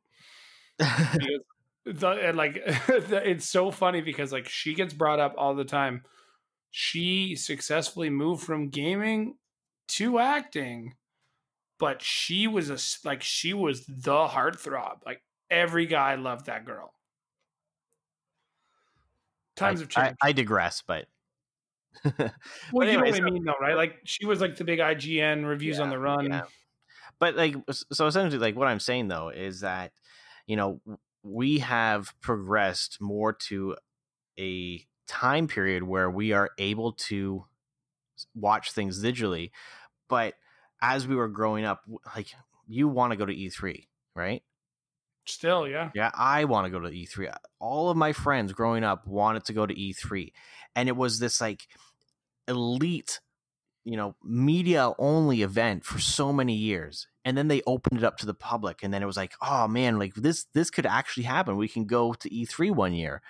The, 1.84 2.10
and 2.10 2.38
like 2.38 2.62
it's 2.66 3.48
so 3.48 3.72
funny 3.72 4.02
because 4.02 4.32
like 4.32 4.48
she 4.48 4.76
gets 4.76 4.94
brought 4.94 5.20
up 5.20 5.34
all 5.38 5.56
the 5.56 5.66
time. 5.66 6.04
She 6.72 7.36
successfully 7.36 8.10
moved 8.10 8.44
from 8.44 8.70
gaming 8.70 9.38
to 9.90 10.20
acting, 10.20 10.96
but 11.80 12.02
she 12.02 12.48
was 12.48 12.70
a 12.70 13.08
like 13.08 13.24
she 13.24 13.54
was 13.54 13.86
the 13.88 14.28
heartthrob. 14.28 15.06
Like 15.06 15.24
every 15.50 15.86
guy 15.88 16.16
loved 16.16 16.48
that 16.48 16.66
girl. 16.66 16.94
Times 19.56 19.80
I, 19.80 19.84
have 19.84 19.90
changed. 19.90 20.18
I, 20.22 20.30
I 20.30 20.32
digress, 20.32 20.82
but 20.86 21.06
well, 22.06 22.32
but 22.74 22.88
you 22.88 22.94
know 22.94 23.04
what 23.04 23.16
so- 23.16 23.24
I 23.24 23.30
mean, 23.30 23.44
though, 23.44 23.54
right? 23.60 23.76
Like 23.76 23.98
she 24.06 24.26
was 24.26 24.42
like 24.42 24.56
the 24.56 24.64
big 24.64 24.80
IGN 24.80 25.46
reviews 25.48 25.80
on 25.80 25.90
the 25.90 26.00
run. 26.00 26.26
yeah. 26.26 26.44
but 27.20 27.36
like 27.36 27.56
so 27.70 28.08
essentially 28.08 28.40
like 28.40 28.56
what 28.56 28.68
i'm 28.68 28.80
saying 28.80 29.08
though 29.08 29.30
is 29.30 29.60
that 29.60 29.92
you 30.48 30.56
know 30.56 30.80
we 31.24 31.60
have 31.60 32.14
progressed 32.22 32.98
more 33.00 33.34
to 33.34 33.76
a 34.40 34.84
time 35.08 35.48
period 35.48 35.84
where 35.84 36.10
we 36.10 36.32
are 36.32 36.50
able 36.58 36.94
to 36.94 37.46
watch 38.34 38.72
things 38.72 39.04
digitally 39.04 39.52
but 40.08 40.34
as 40.82 41.08
we 41.08 41.16
were 41.16 41.28
growing 41.28 41.66
up 41.66 41.82
like 42.16 42.28
you 42.68 42.88
want 42.88 43.12
to 43.12 43.18
go 43.18 43.26
to 43.26 43.36
e3 43.36 43.86
right 44.16 44.42
Still, 45.26 45.68
yeah. 45.68 45.92
yeah, 45.94 46.12
I 46.14 46.46
want 46.46 46.66
to 46.66 46.72
go 46.72 46.80
to 46.80 46.90
E3. 46.90 47.30
Uh, 47.30 47.36
all 47.60 47.90
of 47.90 47.98
my 47.98 48.12
friends 48.12 48.54
growing 48.54 48.84
up 48.84 49.06
wanted 49.06 49.46
to 49.46 49.54
go 49.54 49.66
to 49.66 49.74
E3. 49.74 50.32
And 50.76 50.90
it 50.90 50.96
was 50.96 51.20
this 51.20 51.40
like 51.40 51.68
elite, 52.48 53.20
you 53.84 53.98
know, 53.98 54.16
media 54.24 54.92
only 54.98 55.44
event 55.44 55.86
for 55.86 56.00
so 56.00 56.34
many 56.34 56.56
years. 56.56 57.08
And 57.24 57.38
then 57.38 57.50
they 57.50 57.62
opened 57.68 58.00
it 58.00 58.04
up 58.04 58.18
to 58.18 58.26
the 58.26 58.34
public 58.34 58.82
and 58.82 58.94
then 58.94 59.04
it 59.04 59.06
was 59.06 59.18
like, 59.18 59.34
"Oh 59.42 59.68
man, 59.68 60.00
like 60.00 60.16
this 60.16 60.46
this 60.54 60.72
could 60.72 60.88
actually 60.88 61.24
happen. 61.24 61.56
We 61.56 61.68
can 61.68 61.86
go 61.86 62.14
to 62.14 62.30
E3 62.30 62.72
one 62.72 62.94
year." 62.94 63.22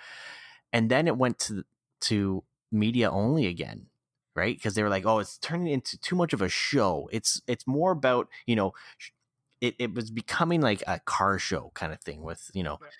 And 0.72 0.90
then 0.90 1.06
it 1.06 1.18
went 1.18 1.38
to 1.40 1.64
to 2.02 2.42
media 2.70 3.10
only 3.10 3.46
again. 3.46 3.86
Right? 4.34 4.56
Because 4.56 4.74
they 4.74 4.82
were 4.82 4.88
like, 4.88 5.04
"Oh, 5.04 5.18
it's 5.18 5.36
turning 5.36 5.66
into 5.66 5.98
too 5.98 6.16
much 6.16 6.32
of 6.32 6.40
a 6.40 6.48
show. 6.48 7.08
It's 7.12 7.42
it's 7.46 7.66
more 7.66 7.92
about, 7.92 8.28
you 8.46 8.56
know, 8.56 8.72
it, 9.62 9.76
it 9.80 9.94
was 9.94 10.10
becoming 10.10 10.60
like 10.60 10.84
a 10.88 11.00
car 11.00 11.38
show 11.40 11.72
kind 11.74 11.94
of 11.94 12.00
thing 12.02 12.22
with 12.22 12.50
you 12.54 12.64
know 12.64 12.80
Right. 12.80 12.92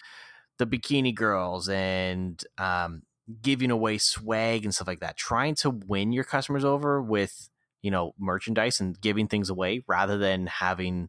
the 0.58 0.66
bikini 0.66 1.14
girls 1.14 1.68
and 1.68 2.42
um, 2.58 3.02
giving 3.42 3.70
away 3.70 3.98
swag 3.98 4.64
and 4.64 4.74
stuff 4.74 4.88
like 4.88 5.00
that 5.00 5.16
trying 5.16 5.54
to 5.56 5.70
win 5.70 6.12
your 6.12 6.24
customers 6.24 6.64
over 6.64 7.02
with 7.02 7.50
you 7.82 7.90
know 7.90 8.14
merchandise 8.18 8.80
and 8.80 9.00
giving 9.00 9.28
things 9.28 9.50
away 9.50 9.82
rather 9.88 10.18
than 10.18 10.46
having 10.46 11.08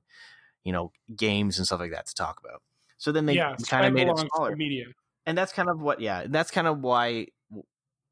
you 0.63 0.71
know 0.73 0.91
games 1.15 1.57
and 1.57 1.67
stuff 1.67 1.79
like 1.79 1.91
that 1.91 2.07
to 2.07 2.15
talk 2.15 2.39
about 2.43 2.61
so 2.97 3.11
then 3.11 3.25
they 3.25 3.35
yeah, 3.35 3.55
kind 3.67 3.85
of 3.85 3.93
made 3.93 4.07
it 4.09 4.15
belongs 4.15 4.31
to 4.33 4.41
the 4.47 4.51
smaller 4.51 4.55
media. 4.55 4.85
and 5.25 5.37
that's 5.37 5.53
kind 5.53 5.69
of 5.69 5.79
what 5.81 5.99
yeah 6.01 6.25
that's 6.29 6.51
kind 6.51 6.67
of 6.67 6.79
why 6.79 7.27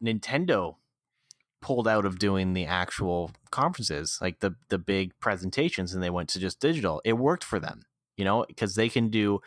nintendo 0.04 0.76
pulled 1.62 1.88
out 1.88 2.06
of 2.06 2.20
doing 2.20 2.54
the 2.54 2.66
actual 2.66 3.32
conferences 3.52 4.18
like 4.22 4.40
the 4.40 4.56
the 4.70 4.80
big 4.80 5.12
presentations 5.20 5.94
and 5.94 6.04
they 6.04 6.10
went 6.10 6.30
to 6.30 6.40
just 6.40 6.60
digital. 6.60 7.02
It 7.06 7.14
worked 7.14 7.44
for 7.44 7.60
them 7.60 7.84
you 8.18 8.26
know 8.26 8.46
because 8.48 8.76
they 8.76 8.90
can 8.90 9.10
do 9.10 9.40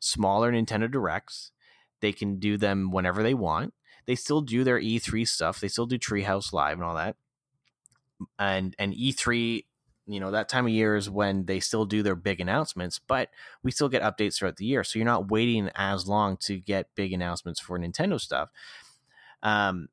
smaller 0.00 0.52
nintendo 0.52 0.90
directs. 0.90 1.52
They 2.00 2.12
can 2.12 2.38
do 2.38 2.56
them 2.56 2.90
whenever 2.90 3.22
they 3.22 3.34
want. 3.34 3.74
They 4.06 4.14
still 4.14 4.40
do 4.40 4.64
their 4.64 4.80
e3 4.80 5.26
stuff. 5.26 5.60
They 5.60 5.68
still 5.68 5.86
do 5.86 5.98
treehouse 5.98 6.52
live 6.52 6.74
and 6.74 6.84
all 6.84 6.96
that. 6.96 7.16
And 8.38 8.74
and 8.78 8.92
e3 8.92 9.64
you 10.06 10.18
know 10.18 10.32
that 10.32 10.48
time 10.48 10.66
of 10.66 10.72
year 10.72 10.96
is 10.96 11.08
when 11.08 11.46
they 11.46 11.60
still 11.60 11.84
do 11.84 12.02
their 12.02 12.16
big 12.16 12.40
announcements 12.40 12.98
but 12.98 13.28
we 13.62 13.70
still 13.70 13.88
get 13.88 14.02
updates 14.02 14.38
throughout 14.38 14.56
the 14.56 14.64
year. 14.64 14.82
So 14.82 14.98
you're 14.98 15.06
not 15.06 15.30
waiting 15.30 15.70
as 15.76 16.08
long 16.08 16.36
to 16.38 16.58
get 16.58 16.94
big 16.96 17.12
announcements 17.12 17.60
for 17.60 17.78
nintendo 17.78 18.20
stuff. 18.20 18.50
Um 19.42 19.88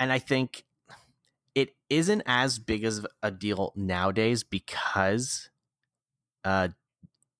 and 0.00 0.12
i 0.12 0.18
think 0.18 0.64
isn't 1.90 2.22
as 2.26 2.58
big 2.58 2.84
as 2.84 3.06
a 3.22 3.30
deal 3.30 3.72
nowadays 3.76 4.44
because 4.44 5.50
uh 6.44 6.68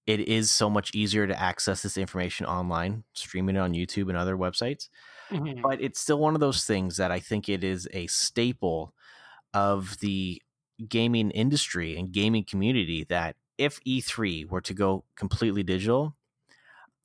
it 0.06 0.20
is 0.20 0.50
so 0.50 0.70
much 0.70 0.94
easier 0.94 1.26
to 1.26 1.40
access 1.40 1.82
this 1.82 1.98
information 1.98 2.46
online 2.46 3.04
streaming 3.14 3.56
it 3.56 3.60
on 3.60 3.74
youtube 3.74 4.08
and 4.08 4.16
other 4.18 4.36
websites 4.36 4.88
Mhm. 5.30 5.68
but 5.68 5.80
it's 5.82 6.00
still 6.00 6.18
one 6.18 6.34
of 6.34 6.40
those 6.40 6.64
things 6.64 6.98
that 6.98 7.10
I 7.12 7.20
think 7.20 7.48
it 7.48 7.64
is 7.64 7.88
a 7.92 8.06
staple 8.08 8.94
of 9.54 9.98
the 10.00 10.42
gaming 10.88 11.30
industry 11.32 11.96
and 11.98 12.12
gaming 12.12 12.44
community 12.44 13.04
that 13.04 13.36
if 13.58 13.80
E3 13.84 14.44
were 14.44 14.60
to 14.62 14.74
go 14.74 15.04
completely 15.16 15.62
digital, 15.62 16.16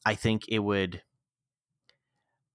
I 0.06 0.16
think 0.16 0.48
it 0.50 0.60
would 0.60 1.04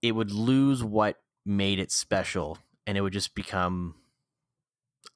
it 0.02 0.12
would 0.12 0.30
lose 0.30 0.82
what 0.82 1.22
made 1.44 1.78
it 1.78 1.90
special 1.90 2.58
and 2.86 2.96
it 2.96 3.00
would 3.00 3.12
just 3.12 3.34
become 3.34 3.94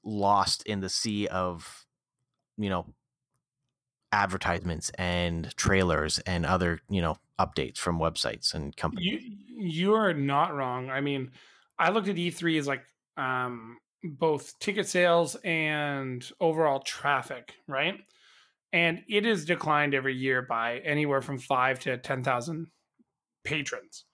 lost 0.04 0.62
in 0.66 0.80
the 0.80 0.88
sea 0.88 1.26
of 1.28 1.86
you 2.56 2.68
know 2.68 2.86
advertisements 4.12 4.90
and 4.98 5.56
trailers 5.56 6.18
and 6.20 6.44
other, 6.44 6.80
you 6.88 7.00
know, 7.00 7.16
updates 7.40 7.78
from 7.78 7.98
websites 7.98 8.54
and 8.54 8.76
companies. 8.76 9.22
You 9.24 9.36
you 9.64 9.94
are 9.94 10.12
not 10.12 10.54
wrong. 10.54 10.90
I 10.90 11.00
mean, 11.00 11.30
I 11.78 11.90
looked 11.90 12.08
at 12.08 12.16
E3 12.16 12.58
as 12.58 12.66
like 12.66 12.84
um 13.16 13.78
both 14.04 14.58
ticket 14.58 14.86
sales 14.86 15.36
and 15.44 16.28
overall 16.40 16.80
traffic, 16.80 17.54
right? 17.66 17.94
And 18.72 19.02
it 19.08 19.24
has 19.24 19.44
declined 19.44 19.94
every 19.94 20.14
year 20.14 20.42
by 20.42 20.78
anywhere 20.78 21.20
from 21.20 21.38
five 21.38 21.80
to 21.80 21.96
ten 21.98 22.22
thousand 22.22 22.68
patrons. 23.44 24.04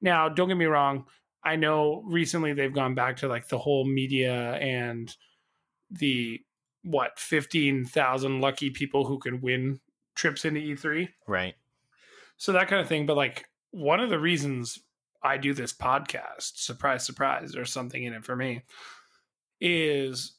Now, 0.00 0.28
don't 0.28 0.48
get 0.48 0.56
me 0.56 0.66
wrong. 0.66 1.06
I 1.42 1.56
know 1.56 2.02
recently 2.06 2.54
they've 2.54 2.72
gone 2.72 2.94
back 2.94 3.18
to 3.18 3.28
like 3.28 3.48
the 3.48 3.58
whole 3.58 3.84
media 3.84 4.54
and 4.54 5.14
the 5.98 6.40
what 6.82 7.18
fifteen 7.18 7.84
thousand 7.84 8.40
lucky 8.40 8.70
people 8.70 9.06
who 9.06 9.18
can 9.18 9.40
win 9.40 9.80
trips 10.14 10.44
into 10.44 10.60
E 10.60 10.74
E3 10.74 11.08
right. 11.26 11.54
so 12.36 12.52
that 12.52 12.68
kind 12.68 12.80
of 12.80 12.88
thing 12.88 13.06
but 13.06 13.16
like 13.16 13.46
one 13.70 14.00
of 14.00 14.10
the 14.10 14.18
reasons 14.18 14.78
i 15.22 15.36
do 15.36 15.52
this 15.52 15.72
podcast 15.72 16.56
surprise 16.56 17.04
surprise 17.04 17.52
there's 17.52 17.72
something 17.72 18.04
in 18.04 18.12
it 18.12 18.24
for 18.24 18.36
me 18.36 18.62
is 19.60 20.34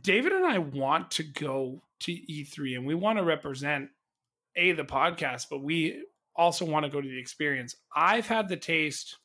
david 0.00 0.32
and 0.32 0.44
i 0.44 0.58
want 0.58 1.10
to 1.10 1.22
go 1.22 1.82
to 2.00 2.12
e3 2.12 2.76
and 2.76 2.86
we 2.86 2.94
want 2.94 3.18
to 3.18 3.24
represent 3.24 3.88
a 4.56 4.72
the 4.72 4.84
podcast 4.84 5.46
but 5.50 5.62
we 5.62 6.02
also 6.34 6.64
want 6.64 6.84
to 6.84 6.90
go 6.90 7.00
to 7.00 7.08
the 7.08 7.18
experience 7.18 7.76
i've 7.94 8.26
had 8.26 8.48
the 8.48 8.56
taste 8.56 9.16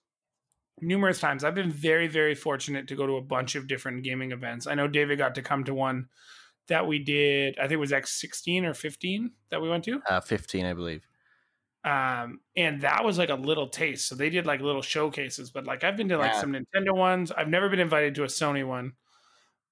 numerous 0.80 1.19
times. 1.19 1.43
I've 1.43 1.55
been 1.55 1.72
very, 1.72 2.07
very 2.07 2.36
fortunate 2.36 2.88
to 2.88 2.95
go 2.95 3.05
to 3.05 3.17
a 3.17 3.22
bunch 3.22 3.55
of 3.55 3.67
different 3.67 4.03
gaming 4.03 4.32
events. 4.32 4.67
I 4.67 4.76
know 4.76 4.88
David 4.88 5.17
got 5.17 5.36
to 5.36 5.41
come 5.41 5.63
to 5.65 5.74
one 5.74 6.09
that 6.67 6.88
we 6.88 6.99
did. 6.99 7.57
I 7.57 7.63
think 7.63 7.74
it 7.74 7.78
was 7.78 7.91
X16 7.91 8.63
or 8.65 8.74
15 8.74 9.32
that 9.49 9.61
we 9.61 9.69
went 9.69 9.84
to. 9.86 10.01
Uh, 10.07 10.22
15, 10.22 10.65
I 10.65 10.74
believe. 10.74 11.07
Um, 11.84 12.41
and 12.55 12.82
that 12.82 13.03
was 13.03 13.17
like 13.17 13.30
a 13.30 13.36
little 13.36 13.67
taste. 13.67 14.07
So 14.07 14.15
they 14.15 14.30
did 14.30 14.45
like 14.45 14.61
little 14.61 14.84
showcases, 14.84 15.49
but 15.49 15.65
like 15.65 15.84
I've 15.84 15.97
been 15.97 16.09
to 16.09 16.17
like 16.17 16.34
Yeah. 16.34 16.39
some 16.41 16.53
Nintendo 16.53 16.95
ones. 16.95 17.32
I've 17.32 17.49
never 17.49 17.69
been 17.69 17.80
invited 17.80 18.13
to 18.15 18.24
a 18.24 18.28
Sony 18.28 18.65
one, 18.65 18.93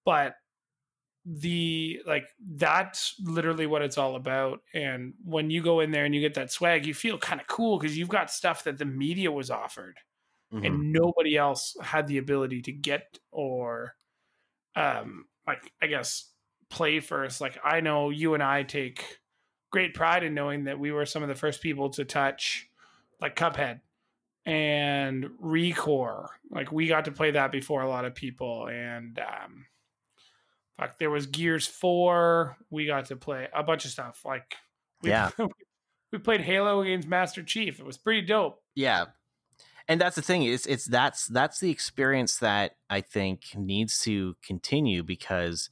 but 0.06 0.36
the 1.26 2.02
like 2.08 2.28
that's 2.56 3.16
literally 3.20 3.68
what 3.68 3.82
it's 3.84 3.98
all 3.98 4.16
about. 4.16 4.62
And 4.74 5.14
when 5.24 5.52
you 5.52 5.62
go 5.62 5.82
in 5.82 5.92
there 5.92 6.06
and 6.06 6.16
you 6.16 6.22
get 6.22 6.34
that 6.36 6.52
swag, 6.52 6.86
you 6.86 6.94
feel 6.96 7.18
kind 7.20 7.40
of 7.40 7.46
cool 7.48 7.78
because 7.78 7.98
you've 7.98 8.10
got 8.10 8.32
stuff 8.32 8.64
that 8.64 8.78
the 8.80 8.86
media 8.86 9.32
was 9.32 9.52
offered 9.52 10.00
Mhm. 10.54 10.66
and 10.66 10.94
nobody 10.94 11.38
else 11.38 11.76
had 11.82 12.08
the 12.08 12.18
ability 12.18 12.62
to 12.64 12.72
get 12.72 13.20
or 13.32 13.96
um 14.76 15.26
like 15.48 15.74
i 15.82 15.88
guess 15.88 16.34
play 16.70 17.00
first. 17.00 17.42
Like 17.42 17.58
i 17.64 17.82
know 17.82 18.10
you 18.12 18.34
and 18.36 18.44
i 18.44 18.64
take 18.64 19.20
great 19.72 19.94
pride 19.94 20.24
in 20.24 20.34
knowing 20.36 20.66
that 20.66 20.80
we 20.80 20.92
were 20.92 21.06
some 21.06 21.24
of 21.24 21.30
the 21.30 21.36
first 21.36 21.62
people 21.62 21.90
to 21.92 22.06
touch 22.06 22.68
like 23.22 23.36
cuphead 23.36 23.82
and 24.46 25.26
recore. 25.44 26.28
Like 26.50 26.72
we 26.72 26.88
got 26.88 27.06
to 27.06 27.12
play 27.12 27.32
that 27.32 27.52
before 27.52 27.82
a 27.82 27.90
lot 27.90 28.06
of 28.06 28.16
people 28.16 28.68
and 28.68 29.20
um 29.20 29.66
fuck 30.80 30.98
there 30.98 31.10
was 31.12 31.26
gears 31.28 31.68
4 31.68 32.58
we 32.70 32.86
got 32.86 33.06
to 33.06 33.16
play 33.16 33.48
a 33.54 33.64
bunch 33.64 33.86
of 33.86 33.92
stuff. 33.92 34.24
Like 34.26 34.56
we, 35.02 35.10
Yeah. 35.10 35.30
we 36.12 36.20
played 36.20 36.42
halo 36.42 36.82
against 36.82 37.08
master 37.08 37.44
chief. 37.44 37.80
It 37.80 37.86
was 37.86 37.98
pretty 37.98 38.22
dope. 38.22 38.62
Yeah 38.76 39.06
and 39.90 40.00
that's 40.00 40.16
the 40.16 40.22
thing 40.22 40.44
is 40.44 40.66
it's 40.68 40.86
that's 40.86 41.28
that's 41.28 41.60
the 41.60 41.72
experience 41.72 42.38
that 42.38 42.76
i 42.90 43.02
think 43.02 43.42
needs 43.56 44.00
to 44.00 44.36
continue 44.42 45.04
because 45.04 45.70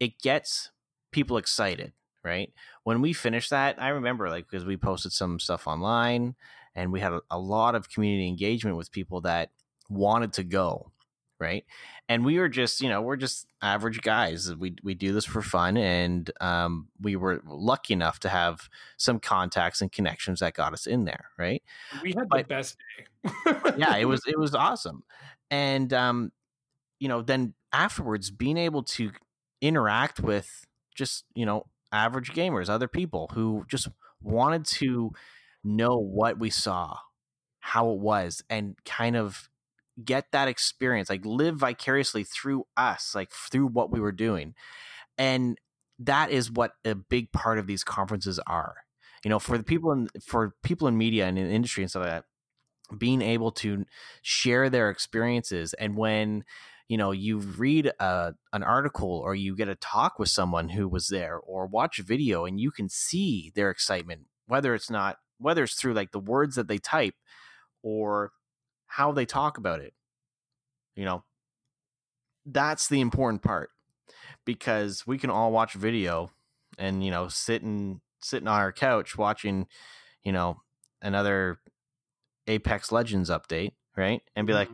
it 0.00 0.18
gets 0.20 0.72
people 1.12 1.36
excited 1.36 1.92
right? 2.22 2.52
When 2.84 3.00
we 3.00 3.12
finished 3.12 3.50
that 3.50 3.80
i 3.80 3.88
remember 3.88 4.28
like 4.28 4.46
because 4.50 4.66
we 4.66 4.76
posted 4.76 5.12
some 5.12 5.38
stuff 5.38 5.66
online 5.66 6.34
and 6.74 6.92
we 6.92 7.00
had 7.00 7.12
a, 7.12 7.20
a 7.30 7.38
lot 7.38 7.74
of 7.74 7.88
community 7.88 8.28
engagement 8.28 8.76
with 8.76 8.92
people 8.92 9.20
that 9.22 9.50
wanted 9.88 10.32
to 10.34 10.44
go 10.44 10.90
right? 11.40 11.64
And 12.08 12.24
we 12.24 12.38
were 12.38 12.48
just 12.48 12.80
you 12.80 12.88
know 12.88 13.02
we're 13.02 13.16
just 13.16 13.46
average 13.62 14.02
guys 14.02 14.54
we 14.54 14.76
we 14.82 14.94
do 14.94 15.12
this 15.12 15.24
for 15.24 15.42
fun 15.42 15.76
and 15.76 16.30
um, 16.40 16.88
we 17.00 17.16
were 17.16 17.42
lucky 17.46 17.94
enough 17.94 18.20
to 18.20 18.28
have 18.28 18.68
some 18.96 19.18
contacts 19.18 19.80
and 19.80 19.90
connections 19.90 20.40
that 20.40 20.54
got 20.54 20.72
us 20.72 20.86
in 20.86 21.04
there 21.04 21.30
right? 21.38 21.62
We 22.02 22.14
had 22.16 22.28
the 22.30 22.44
best 22.44 22.76
day. 23.24 23.74
Yeah 23.76 23.96
it 23.96 24.04
was 24.04 24.22
it 24.26 24.38
was 24.38 24.54
awesome. 24.54 25.02
And 25.50 25.92
um 25.92 26.32
you 27.00 27.08
know 27.08 27.22
then 27.22 27.54
afterwards 27.72 28.30
being 28.30 28.56
able 28.56 28.82
to 28.82 29.10
interact 29.60 30.20
with 30.20 30.66
just 30.94 31.24
you 31.34 31.46
know 31.46 31.66
average 31.92 32.32
gamers 32.32 32.68
other 32.68 32.88
people 32.88 33.30
who 33.34 33.64
just 33.68 33.88
wanted 34.22 34.64
to 34.64 35.10
know 35.64 35.96
what 35.98 36.38
we 36.38 36.50
saw 36.50 36.96
how 37.60 37.90
it 37.90 37.98
was 37.98 38.42
and 38.48 38.74
kind 38.84 39.16
of 39.16 39.49
get 40.04 40.26
that 40.32 40.48
experience 40.48 41.10
like 41.10 41.24
live 41.24 41.56
vicariously 41.56 42.24
through 42.24 42.64
us 42.76 43.14
like 43.14 43.30
through 43.30 43.66
what 43.66 43.90
we 43.90 44.00
were 44.00 44.12
doing. 44.12 44.54
And 45.18 45.58
that 45.98 46.30
is 46.30 46.50
what 46.50 46.72
a 46.84 46.94
big 46.94 47.32
part 47.32 47.58
of 47.58 47.66
these 47.66 47.84
conferences 47.84 48.40
are. 48.46 48.76
You 49.24 49.28
know 49.28 49.38
for 49.38 49.58
the 49.58 49.64
people 49.64 49.92
in 49.92 50.08
for 50.24 50.54
people 50.62 50.88
in 50.88 50.96
media 50.96 51.26
and 51.26 51.38
in 51.38 51.50
industry 51.50 51.82
and 51.82 51.90
stuff 51.90 52.04
like 52.04 52.12
that 52.12 52.24
being 52.98 53.22
able 53.22 53.52
to 53.52 53.84
share 54.22 54.68
their 54.68 54.90
experiences. 54.90 55.74
And 55.74 55.96
when 55.96 56.44
you 56.88 56.96
know 56.96 57.12
you 57.12 57.38
read 57.38 57.92
a, 58.00 58.34
an 58.52 58.62
article 58.62 59.20
or 59.24 59.34
you 59.34 59.54
get 59.54 59.68
a 59.68 59.74
talk 59.76 60.18
with 60.18 60.28
someone 60.28 60.70
who 60.70 60.88
was 60.88 61.08
there 61.08 61.36
or 61.38 61.66
watch 61.66 61.98
a 61.98 62.02
video 62.04 62.44
and 62.44 62.58
you 62.58 62.70
can 62.70 62.88
see 62.88 63.52
their 63.54 63.70
excitement 63.70 64.22
whether 64.46 64.74
it's 64.74 64.90
not 64.90 65.18
whether 65.38 65.62
it's 65.62 65.74
through 65.74 65.94
like 65.94 66.10
the 66.10 66.18
words 66.18 66.56
that 66.56 66.66
they 66.66 66.78
type 66.78 67.14
or 67.82 68.32
how 68.90 69.12
they 69.12 69.24
talk 69.24 69.58
about 69.58 69.80
it 69.80 69.94
you 70.94 71.04
know 71.04 71.22
that's 72.46 72.88
the 72.88 73.00
important 73.00 73.42
part 73.42 73.70
because 74.44 75.06
we 75.06 75.18
can 75.18 75.30
all 75.30 75.52
watch 75.52 75.74
video 75.74 76.30
and 76.78 77.04
you 77.04 77.10
know 77.10 77.28
sitting 77.28 78.00
sitting 78.22 78.48
on 78.48 78.60
our 78.60 78.72
couch 78.72 79.16
watching 79.16 79.66
you 80.22 80.32
know 80.32 80.60
another 81.02 81.58
Apex 82.46 82.92
Legends 82.92 83.30
update, 83.30 83.72
right? 83.96 84.22
And 84.34 84.46
be 84.46 84.52
like, 84.52 84.68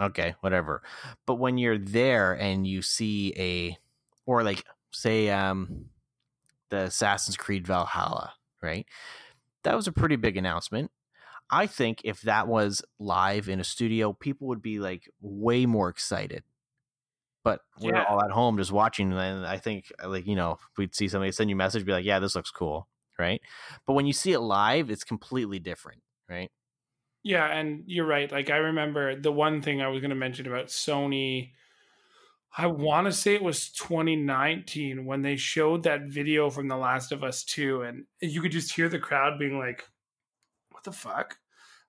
okay, 0.00 0.34
whatever. 0.40 0.82
But 1.26 1.34
when 1.36 1.58
you're 1.58 1.78
there 1.78 2.32
and 2.32 2.66
you 2.66 2.82
see 2.82 3.34
a, 3.36 3.78
or 4.26 4.42
like, 4.42 4.64
say, 4.90 5.30
um, 5.30 5.86
the 6.70 6.84
Assassin's 6.84 7.36
Creed 7.36 7.66
Valhalla, 7.66 8.32
right? 8.62 8.86
That 9.64 9.76
was 9.76 9.86
a 9.86 9.92
pretty 9.92 10.16
big 10.16 10.36
announcement. 10.36 10.90
I 11.50 11.66
think 11.66 12.02
if 12.04 12.22
that 12.22 12.48
was 12.48 12.82
live 12.98 13.48
in 13.48 13.60
a 13.60 13.64
studio, 13.64 14.12
people 14.12 14.48
would 14.48 14.62
be 14.62 14.78
like 14.80 15.08
way 15.20 15.66
more 15.66 15.88
excited. 15.88 16.44
But 17.44 17.62
we're 17.76 17.92
Yeah. 17.94 18.04
all 18.08 18.22
at 18.24 18.30
home 18.30 18.58
just 18.58 18.72
watching, 18.72 19.12
and 19.12 19.46
I 19.46 19.58
think 19.58 19.92
uh, 20.02 20.08
like 20.08 20.26
you 20.26 20.36
know 20.36 20.58
we'd 20.76 20.94
see 20.94 21.08
somebody 21.08 21.32
send 21.32 21.48
you 21.50 21.56
a 21.56 21.58
message, 21.58 21.84
be 21.84 21.92
like, 21.92 22.04
"Yeah, 22.04 22.18
this 22.18 22.34
looks 22.34 22.50
cool," 22.50 22.88
right? 23.18 23.40
But 23.86 23.94
when 23.94 24.06
you 24.06 24.12
see 24.12 24.32
it 24.32 24.40
live, 24.40 24.90
it's 24.90 25.04
completely 25.04 25.58
different, 25.58 26.02
right? 26.28 26.50
Yeah, 27.22 27.46
and 27.46 27.84
you're 27.86 28.06
right. 28.06 28.30
Like 28.30 28.50
I 28.50 28.56
remember 28.56 29.20
the 29.20 29.32
one 29.32 29.60
thing 29.60 29.82
I 29.82 29.88
was 29.88 30.00
going 30.00 30.10
to 30.10 30.16
mention 30.16 30.46
about 30.46 30.66
Sony. 30.66 31.52
I 32.56 32.66
want 32.66 33.06
to 33.06 33.12
say 33.12 33.34
it 33.34 33.42
was 33.42 33.70
2019 33.70 35.04
when 35.04 35.22
they 35.22 35.36
showed 35.36 35.82
that 35.84 36.02
video 36.08 36.50
from 36.50 36.68
The 36.68 36.76
Last 36.76 37.12
of 37.12 37.22
Us 37.22 37.44
2, 37.44 37.82
and 37.82 38.06
eh, 38.22 38.26
you 38.26 38.40
could 38.40 38.52
just 38.52 38.72
hear 38.74 38.88
the 38.88 38.98
crowd 38.98 39.38
being 39.38 39.58
like, 39.58 39.86
"What 40.78 40.84
the 40.84 40.92
fuck?" 40.92 41.38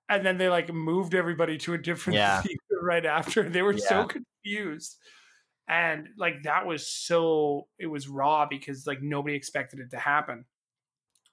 And 0.10 0.26
then 0.26 0.38
they 0.38 0.50
like 0.50 0.74
moved 0.74 1.14
everybody 1.16 1.58
to 1.60 1.74
a 1.74 1.78
different 1.78 2.18
Yeah. 2.18 2.42
theater 2.42 2.60
right 2.82 3.06
after. 3.06 3.44
They 3.48 3.62
were 3.62 3.78
so 3.78 4.06
confused, 4.08 4.98
and 5.68 6.10
like 6.18 6.44
that 6.44 6.66
was 6.66 6.88
so 6.88 7.68
it 7.80 7.88
was 7.88 8.08
raw 8.08 8.46
because 8.48 8.88
like 8.88 9.02
nobody 9.02 9.36
expected 9.36 9.80
it 9.80 9.92
to 9.92 10.00
happen 10.00 10.46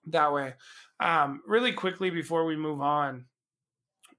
that 0.07 0.33
way. 0.33 0.55
Um, 1.01 1.43
really 1.47 1.73
quickly 1.73 2.11
before 2.11 2.45
we 2.45 2.57
move 2.57 2.81
on, 2.81 3.27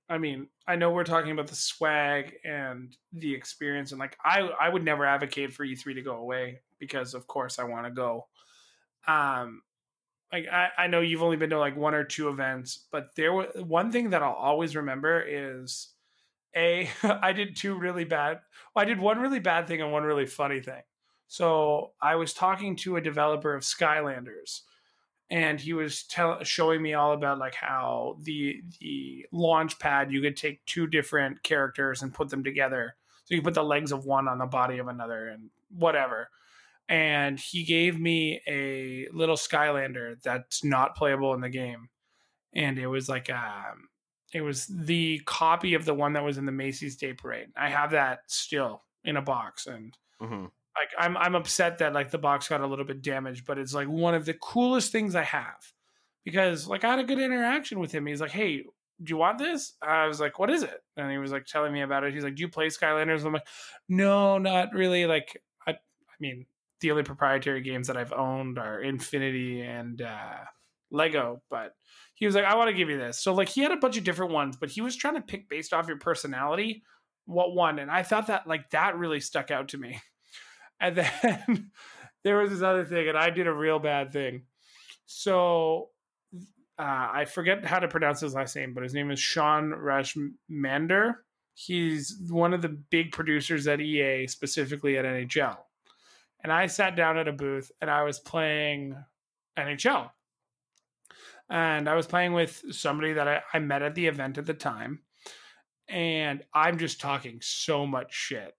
I 0.10 0.18
mean, 0.18 0.50
I 0.68 0.76
know 0.76 0.92
we're 0.92 1.04
talking 1.04 1.32
about 1.32 1.48
the 1.48 1.56
swag 1.56 2.38
and 2.46 2.96
the 3.14 3.34
experience, 3.34 3.92
and 3.92 4.00
like 4.00 4.18
I, 4.24 4.42
I 4.42 4.70
would 4.70 4.84
never 4.84 5.06
advocate 5.06 5.54
for 5.54 5.66
E3 5.66 5.94
to 5.96 6.02
go 6.02 6.16
away 6.18 6.62
because, 6.80 7.14
of 7.14 7.28
course, 7.28 7.60
I 7.60 7.64
want 7.66 7.86
to 7.88 7.92
go. 7.92 8.28
Um, 9.08 9.62
like 10.32 10.48
I, 10.52 10.70
I 10.78 10.88
know 10.88 11.02
you've 11.02 11.24
only 11.24 11.38
been 11.38 11.52
to 11.52 11.60
like 11.60 11.78
one 11.78 11.94
or 11.94 12.04
two 12.04 12.30
events, 12.30 12.86
but 12.92 13.16
there 13.16 13.34
was 13.34 13.48
one 13.56 13.92
thing 13.92 14.10
that 14.12 14.24
I'll 14.24 14.34
always 14.34 14.76
remember 14.76 15.22
is 15.22 15.90
a 16.56 16.90
I 17.04 17.34
did 17.34 17.56
two 17.56 17.76
really 17.76 18.06
bad. 18.06 18.40
Well, 18.76 18.84
I 18.84 18.86
did 18.86 19.00
one 19.00 19.20
really 19.20 19.40
bad 19.40 19.68
thing 19.68 19.82
and 19.82 19.92
one 19.92 20.04
really 20.04 20.26
funny 20.26 20.62
thing. 20.62 20.82
So 21.28 21.92
I 22.02 22.16
was 22.16 22.34
talking 22.34 22.76
to 22.78 22.96
a 22.96 23.02
developer 23.02 23.54
of 23.54 23.64
Skylanders, 23.64 24.62
and 25.30 25.60
he 25.60 25.74
was 25.74 26.04
tell, 26.04 26.44
showing 26.44 26.82
me 26.82 26.94
all 26.94 27.14
about 27.14 27.40
like 27.40 27.56
how 27.56 28.18
the 28.22 28.62
the 28.80 29.26
launch 29.32 29.80
pad 29.80 30.12
you 30.12 30.22
could 30.22 30.38
take 30.38 30.66
two 30.66 30.88
different 30.88 31.44
characters 31.44 32.02
and 32.02 32.14
put 32.14 32.30
them 32.30 32.44
together 32.44 32.96
so 33.26 33.36
you 33.36 33.42
put 33.42 33.54
the 33.54 33.64
legs 33.64 33.92
of 33.92 34.06
one 34.06 34.28
on 34.28 34.38
the 34.38 34.46
body 34.46 34.78
of 34.78 34.88
another 34.88 35.28
and 35.28 35.50
whatever 35.70 36.30
and 36.90 37.40
he 37.40 37.64
gave 37.64 38.00
me 38.00 38.42
a 38.48 39.08
little 39.12 39.36
skylander 39.36 40.22
that's 40.22 40.64
not 40.64 40.96
playable 40.96 41.34
in 41.34 41.42
the 41.42 41.50
game 41.50 41.90
and 42.54 42.80
it 42.80 42.88
was 42.88 43.10
like 43.10 43.30
um 43.30 43.90
it 44.34 44.42
was 44.42 44.68
the 44.68 45.20
copy 45.26 45.74
of 45.74 45.86
the 45.86 45.94
one 45.94 46.14
that 46.14 46.24
was 46.24 46.38
in 46.38 46.46
the 46.46 46.52
macy's 46.52 46.96
day 46.98 47.14
parade 47.14 47.50
i 47.56 47.70
have 47.70 47.92
that 47.92 48.20
still 48.28 48.84
in 49.04 49.18
a 49.18 49.22
box 49.22 49.68
and 49.68 49.98
Mm-hmm. 50.22 50.46
like 50.76 50.90
I'm 50.98 51.16
I'm 51.16 51.36
upset 51.36 51.78
that 51.78 51.94
like 51.94 52.10
the 52.10 52.18
box 52.18 52.48
got 52.48 52.62
a 52.62 52.68
little 52.68 52.86
bit 52.86 53.02
damaged, 53.04 53.46
but 53.46 53.58
it's 53.60 53.74
like 53.74 53.88
one 53.88 54.16
of 54.16 54.26
the 54.26 54.34
coolest 54.34 54.92
things 54.92 55.14
I 55.16 55.24
have 55.24 55.72
because 56.24 56.68
like 56.68 56.84
I 56.84 56.90
had 56.90 57.00
a 57.00 57.04
good 57.04 57.20
interaction 57.20 57.80
with 57.80 57.92
him. 57.92 58.06
He's 58.08 58.20
like, 58.22 58.32
"Hey, 58.32 58.64
do 59.04 59.10
you 59.12 59.18
want 59.18 59.38
this?" 59.38 59.74
I 59.80 60.08
was 60.08 60.20
like, 60.20 60.40
"What 60.40 60.50
is 60.50 60.64
it?" 60.64 60.82
And 60.96 61.12
he 61.12 61.20
was 61.20 61.32
like 61.32 61.46
telling 61.46 61.72
me 61.72 61.82
about 61.82 62.04
it. 62.04 62.14
He's 62.16 62.24
like, 62.24 62.34
"Do 62.36 62.42
you 62.42 62.50
play 62.50 62.68
Skylanders?" 62.68 63.24
I'm 63.26 63.34
like, 63.34 63.48
"No, 63.88 64.40
not 64.40 64.74
really." 64.74 65.06
Like 65.06 65.38
I 65.68 65.72
I 65.74 65.76
mean, 66.20 66.48
the 66.82 66.92
only 66.92 67.04
proprietary 67.04 67.62
games 67.62 67.88
that 67.88 67.98
I've 67.98 68.14
owned 68.14 68.58
are 68.60 68.82
Infinity 68.82 69.62
and 69.62 70.02
uh 70.02 70.36
Lego, 70.90 71.42
but 71.50 71.74
he 72.16 72.26
was 72.26 72.36
like, 72.36 72.46
"I 72.46 72.56
want 72.56 72.70
to 72.70 72.76
give 72.76 72.90
you 72.90 72.98
this." 72.98 73.20
So 73.20 73.34
like 73.34 73.50
he 73.50 73.62
had 73.62 73.72
a 73.72 73.78
bunch 73.78 73.98
of 73.98 74.04
different 74.04 74.32
ones, 74.32 74.58
but 74.58 74.70
he 74.70 74.82
was 74.82 74.96
trying 74.96 75.16
to 75.16 75.22
pick 75.22 75.50
based 75.50 75.74
off 75.74 75.88
your 75.88 75.98
personality 75.98 76.84
what 77.28 77.54
one, 77.54 77.78
and 77.78 77.92
I 77.92 78.04
thought 78.04 78.28
that 78.28 78.48
like 78.48 78.72
that 78.72 78.98
really 78.98 79.20
stuck 79.20 79.52
out 79.52 79.70
to 79.70 79.78
me. 79.78 80.00
And 80.80 80.96
then 80.96 81.72
there 82.24 82.38
was 82.38 82.52
this 82.52 82.62
other 82.62 82.86
thing, 82.86 83.10
and 83.10 83.18
I 83.18 83.32
did 83.32 83.48
a 83.48 83.52
real 83.52 83.80
bad 83.80 84.14
thing. 84.14 84.44
So 85.08 85.90
uh, 86.78 87.10
I 87.14 87.26
forget 87.26 87.66
how 87.66 87.80
to 87.80 87.88
pronounce 87.88 88.20
his 88.20 88.36
last 88.36 88.56
name, 88.56 88.76
but 88.76 88.84
his 88.84 88.94
name 88.94 89.10
is 89.10 89.20
Sean 89.20 89.72
Rashmander. 89.72 91.16
He's 91.56 92.16
one 92.30 92.54
of 92.54 92.62
the 92.62 92.70
big 92.70 93.12
producers 93.12 93.66
at 93.68 93.82
EA, 93.82 94.28
specifically 94.28 95.00
at 95.00 95.06
NHL. 95.06 95.58
And 96.48 96.54
I 96.54 96.68
sat 96.68 96.96
down 96.96 97.18
at 97.18 97.28
a 97.28 97.34
booth 97.34 97.74
and 97.82 97.92
I 97.92 98.04
was 98.04 98.20
playing 98.20 98.96
NHL. 99.60 100.10
And 101.50 101.90
I 101.90 101.96
was 101.96 102.08
playing 102.08 102.32
with 102.32 102.64
somebody 102.72 103.12
that 103.12 103.28
I, 103.28 103.42
I 103.54 103.60
met 103.60 103.82
at 103.82 103.96
the 103.96 104.08
event 104.08 104.38
at 104.38 104.46
the 104.46 104.54
time. 104.54 105.00
And 105.90 106.42
I'm 106.54 106.78
just 106.78 107.02
talking 107.02 107.40
so 107.42 107.86
much 107.86 108.14
shit. 108.14 108.54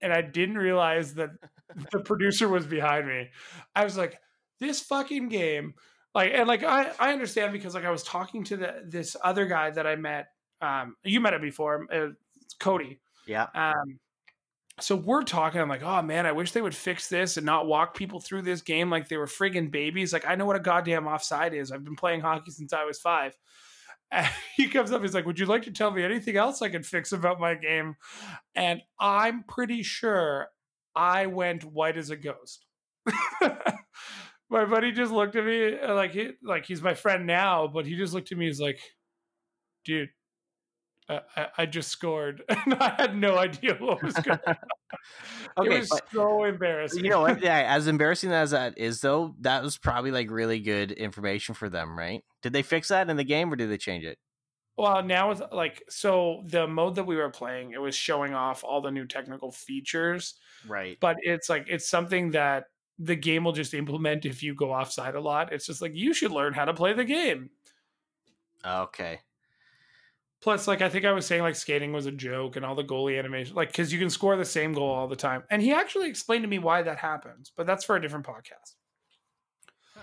And 0.00 0.12
I 0.12 0.22
didn't 0.22 0.56
realize 0.56 1.14
that 1.14 1.30
the 1.90 1.98
producer 1.98 2.48
was 2.48 2.64
behind 2.64 3.08
me. 3.08 3.30
I 3.74 3.82
was 3.82 3.96
like, 3.96 4.20
this 4.60 4.80
fucking 4.80 5.28
game. 5.28 5.74
Like, 6.14 6.30
and 6.32 6.46
like, 6.46 6.62
I, 6.62 6.92
I 7.00 7.12
understand 7.12 7.52
because 7.52 7.74
like 7.74 7.84
I 7.84 7.90
was 7.90 8.04
talking 8.04 8.44
to 8.44 8.56
the, 8.56 8.84
this 8.86 9.16
other 9.20 9.46
guy 9.46 9.70
that 9.70 9.84
I 9.84 9.96
met. 9.96 10.28
Um, 10.60 10.94
you 11.02 11.18
met 11.18 11.34
him 11.34 11.42
before, 11.42 11.88
uh, 11.92 12.10
Cody. 12.60 13.00
Yeah. 13.26 13.48
Um, 13.52 13.98
so 14.82 14.96
we're 14.96 15.22
talking. 15.22 15.60
I'm 15.60 15.68
like, 15.68 15.82
oh 15.82 16.02
man, 16.02 16.26
I 16.26 16.32
wish 16.32 16.52
they 16.52 16.62
would 16.62 16.74
fix 16.74 17.08
this 17.08 17.36
and 17.36 17.46
not 17.46 17.66
walk 17.66 17.96
people 17.96 18.20
through 18.20 18.42
this 18.42 18.62
game 18.62 18.90
like 18.90 19.08
they 19.08 19.16
were 19.16 19.26
friggin' 19.26 19.70
babies. 19.70 20.12
Like 20.12 20.26
I 20.26 20.34
know 20.34 20.46
what 20.46 20.56
a 20.56 20.60
goddamn 20.60 21.06
offside 21.06 21.54
is. 21.54 21.70
I've 21.70 21.84
been 21.84 21.96
playing 21.96 22.20
hockey 22.20 22.50
since 22.50 22.72
I 22.72 22.84
was 22.84 22.98
five. 22.98 23.36
And 24.10 24.28
he 24.56 24.68
comes 24.68 24.92
up, 24.92 25.02
he's 25.02 25.14
like, 25.14 25.26
Would 25.26 25.38
you 25.38 25.46
like 25.46 25.62
to 25.62 25.70
tell 25.70 25.90
me 25.90 26.02
anything 26.02 26.36
else 26.36 26.62
I 26.62 26.68
can 26.68 26.82
fix 26.82 27.12
about 27.12 27.40
my 27.40 27.54
game? 27.54 27.96
And 28.54 28.82
I'm 28.98 29.44
pretty 29.44 29.82
sure 29.82 30.48
I 30.94 31.26
went 31.26 31.64
white 31.64 31.96
as 31.96 32.10
a 32.10 32.16
ghost. 32.16 32.66
my 34.50 34.64
buddy 34.66 34.92
just 34.92 35.12
looked 35.12 35.34
at 35.34 35.44
me 35.44 35.78
uh, 35.78 35.94
like 35.94 36.12
he 36.12 36.30
like 36.42 36.66
he's 36.66 36.82
my 36.82 36.94
friend 36.94 37.26
now, 37.26 37.66
but 37.66 37.86
he 37.86 37.96
just 37.96 38.14
looked 38.14 38.30
at 38.30 38.38
me. 38.38 38.46
He's 38.46 38.60
like, 38.60 38.80
"Dude, 39.84 40.10
I, 41.36 41.46
I, 41.58 41.66
just 41.66 41.90
scored, 41.90 42.42
and 42.48 42.74
I 42.74 42.94
had 42.98 43.16
no 43.16 43.36
idea 43.38 43.74
what 43.78 44.02
was 44.02 44.14
going 44.14 44.38
on. 44.46 44.56
Okay, 45.58 45.76
it 45.76 45.78
was 45.80 45.88
but- 45.88 46.04
so 46.12 46.44
embarrassing. 46.44 47.04
You 47.04 47.10
know 47.10 47.20
what? 47.22 47.40
Yeah, 47.42 47.58
as 47.74 47.86
embarrassing 47.86 48.32
as 48.32 48.52
that 48.52 48.78
is, 48.78 49.00
though, 49.00 49.34
that 49.40 49.62
was 49.62 49.78
probably 49.78 50.10
like 50.10 50.30
really 50.30 50.60
good 50.60 50.92
information 50.92 51.54
for 51.54 51.68
them, 51.68 51.98
right? 51.98 52.22
Did 52.42 52.52
they 52.52 52.62
fix 52.62 52.88
that 52.88 53.08
in 53.10 53.16
the 53.16 53.24
game 53.24 53.52
or 53.52 53.56
did 53.56 53.70
they 53.70 53.78
change 53.78 54.04
it? 54.04 54.18
Well, 54.76 55.02
now 55.02 55.30
it's 55.32 55.42
like 55.52 55.82
so 55.90 56.42
the 56.46 56.66
mode 56.66 56.94
that 56.94 57.04
we 57.04 57.16
were 57.16 57.28
playing, 57.30 57.72
it 57.72 57.80
was 57.80 57.94
showing 57.94 58.32
off 58.32 58.64
all 58.64 58.80
the 58.80 58.90
new 58.90 59.06
technical 59.06 59.52
features, 59.52 60.34
Right. 60.66 60.96
but 60.98 61.16
it's 61.20 61.48
like 61.50 61.66
it's 61.68 61.88
something 61.88 62.30
that 62.30 62.64
the 62.98 63.16
game 63.16 63.44
will 63.44 63.52
just 63.52 63.74
implement 63.74 64.24
if 64.24 64.42
you 64.42 64.54
go 64.54 64.72
offside 64.72 65.14
a 65.14 65.20
lot. 65.20 65.52
It's 65.52 65.66
just 65.66 65.82
like 65.82 65.92
you 65.94 66.14
should 66.14 66.30
learn 66.30 66.54
how 66.54 66.64
to 66.64 66.72
play 66.72 66.94
the 66.94 67.04
game. 67.04 67.50
Okay. 68.64 69.20
Plus, 70.42 70.66
like 70.66 70.82
I 70.82 70.88
think 70.88 71.04
I 71.04 71.12
was 71.12 71.24
saying, 71.24 71.42
like 71.42 71.54
skating 71.54 71.92
was 71.92 72.06
a 72.06 72.10
joke 72.10 72.56
and 72.56 72.64
all 72.64 72.74
the 72.74 72.82
goalie 72.82 73.16
animation, 73.16 73.54
like 73.54 73.68
because 73.68 73.92
you 73.92 73.98
can 73.98 74.10
score 74.10 74.36
the 74.36 74.44
same 74.44 74.72
goal 74.72 74.90
all 74.90 75.06
the 75.06 75.14
time. 75.14 75.44
And 75.50 75.62
he 75.62 75.72
actually 75.72 76.08
explained 76.08 76.42
to 76.42 76.48
me 76.48 76.58
why 76.58 76.82
that 76.82 76.98
happens, 76.98 77.52
but 77.56 77.64
that's 77.64 77.84
for 77.84 77.94
a 77.94 78.02
different 78.02 78.26
podcast. 78.26 78.74
Huh. 79.94 80.00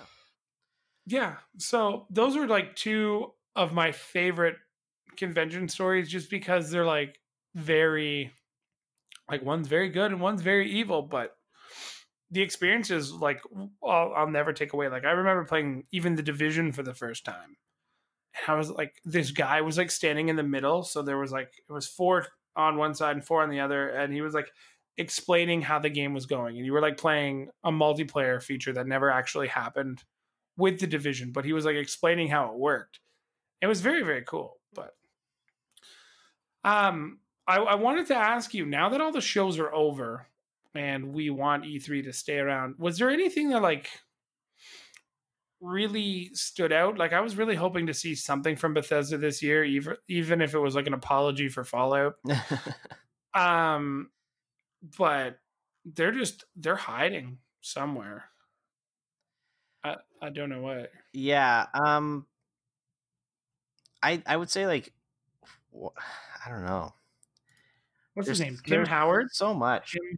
Yeah, 1.06 1.36
so 1.58 2.08
those 2.10 2.38
are 2.38 2.48
like 2.48 2.78
two 2.78 3.34
of 3.58 3.74
my 3.74 3.92
favorite 3.92 4.56
convention 5.18 5.68
stories, 5.68 6.10
just 6.10 6.30
because 6.30 6.72
they're 6.72 6.86
like 6.86 7.20
very, 7.54 8.32
like 9.30 9.44
one's 9.44 9.68
very 9.68 9.90
good 9.90 10.14
and 10.14 10.22
one's 10.22 10.42
very 10.42 10.72
evil, 10.72 11.02
but 11.02 11.36
the 12.32 12.42
experience 12.42 12.92
is 12.92 13.12
like 13.12 13.42
I'll, 13.84 14.14
I'll 14.16 14.30
never 14.30 14.54
take 14.54 14.72
away. 14.72 14.88
Like 14.88 15.04
I 15.04 15.12
remember 15.12 15.44
playing 15.44 15.84
even 15.92 16.16
the 16.16 16.24
division 16.24 16.72
for 16.72 16.84
the 16.84 16.94
first 16.94 17.26
time 17.26 17.58
and 18.36 18.54
I 18.54 18.58
was 18.58 18.70
like, 18.70 18.96
this 19.06 19.32
guy 19.32 19.62
was 19.62 19.78
like 19.78 19.92
standing 19.92 20.30
in 20.30 20.36
the 20.36 20.44
middle. 20.44 20.84
So 20.84 21.02
there 21.02 21.18
was 21.18 21.32
like, 21.32 21.52
it 21.68 21.72
was 21.72 21.88
four 21.88 22.28
on 22.56 22.78
one 22.78 22.94
side 22.94 23.16
and 23.16 23.26
four 23.26 23.42
on 23.42 23.50
the 23.50 23.60
other. 23.60 23.90
And 23.90 24.14
he 24.14 24.22
was 24.22 24.34
like 24.34 24.52
explaining 24.98 25.62
how 25.62 25.80
the 25.80 25.90
game 25.90 26.14
was 26.14 26.26
going. 26.26 26.58
And 26.58 26.66
you 26.66 26.74
were 26.74 26.82
like 26.82 26.98
playing 26.98 27.50
a 27.64 27.72
multiplayer 27.72 28.42
feature 28.42 28.74
that 28.74 28.88
never 28.88 29.10
actually 29.10 29.48
happened 29.48 30.04
with 30.58 30.80
the 30.80 30.88
division, 30.88 31.32
but 31.32 31.46
he 31.46 31.54
was 31.54 31.66
like 31.66 31.76
explaining 31.76 32.28
how 32.28 32.52
it 32.52 32.58
worked. 32.58 33.00
It 33.62 33.68
was 33.68 33.82
very, 33.82 34.04
very 34.04 34.24
cool. 34.24 34.58
But 34.74 34.94
um, 36.64 37.20
I, 37.48 37.58
I 37.58 37.76
wanted 37.76 38.08
to 38.08 38.16
ask 38.16 38.54
you 38.54 38.66
now 38.66 38.90
that 38.90 39.02
all 39.02 39.12
the 39.12 39.22
shows 39.22 39.58
are 39.58 39.74
over 39.74 40.28
and 40.76 41.14
we 41.14 41.30
want 41.30 41.64
E3 41.64 42.04
to 42.04 42.14
stay 42.14 42.38
around, 42.38 42.76
was 42.78 42.98
there 42.98 43.10
anything 43.10 43.50
that 43.50 43.62
like 43.62 43.90
really 45.62 46.30
stood 46.34 46.72
out. 46.72 46.98
Like 46.98 47.14
I 47.14 47.22
was 47.22 47.36
really 47.38 47.56
hoping 47.56 47.88
to 47.88 47.94
see 47.94 48.16
something 48.16 48.56
from 48.56 48.74
Bethesda 48.74 49.18
this 49.18 49.42
year, 49.44 49.64
even 49.64 49.96
even 50.08 50.42
if 50.42 50.54
it 50.54 50.60
was 50.60 50.76
like 50.76 50.88
an 50.88 50.94
apology 50.94 51.50
for 51.50 51.64
Fallout. 51.64 52.16
Um, 53.32 54.10
but 54.98 55.38
they're 55.86 56.12
just 56.12 56.46
they're 56.56 56.76
hiding 56.76 57.38
somewhere. 57.62 58.26
I 59.84 59.98
I 60.20 60.30
don't 60.32 60.50
know 60.50 60.62
what. 60.62 60.92
yeah. 61.14 61.68
Um. 61.76 62.26
I 64.02 64.24
I 64.26 64.36
would 64.36 64.50
say 64.50 64.66
like, 64.66 64.92
I 65.76 66.50
don't 66.50 66.66
know. 66.66 66.94
What's 68.16 68.30
his 68.30 68.40
name? 68.40 68.58
Tim 68.66 68.86
Howard. 68.86 69.28
So 69.32 69.54
much. 69.54 69.92
Tim- 69.94 70.18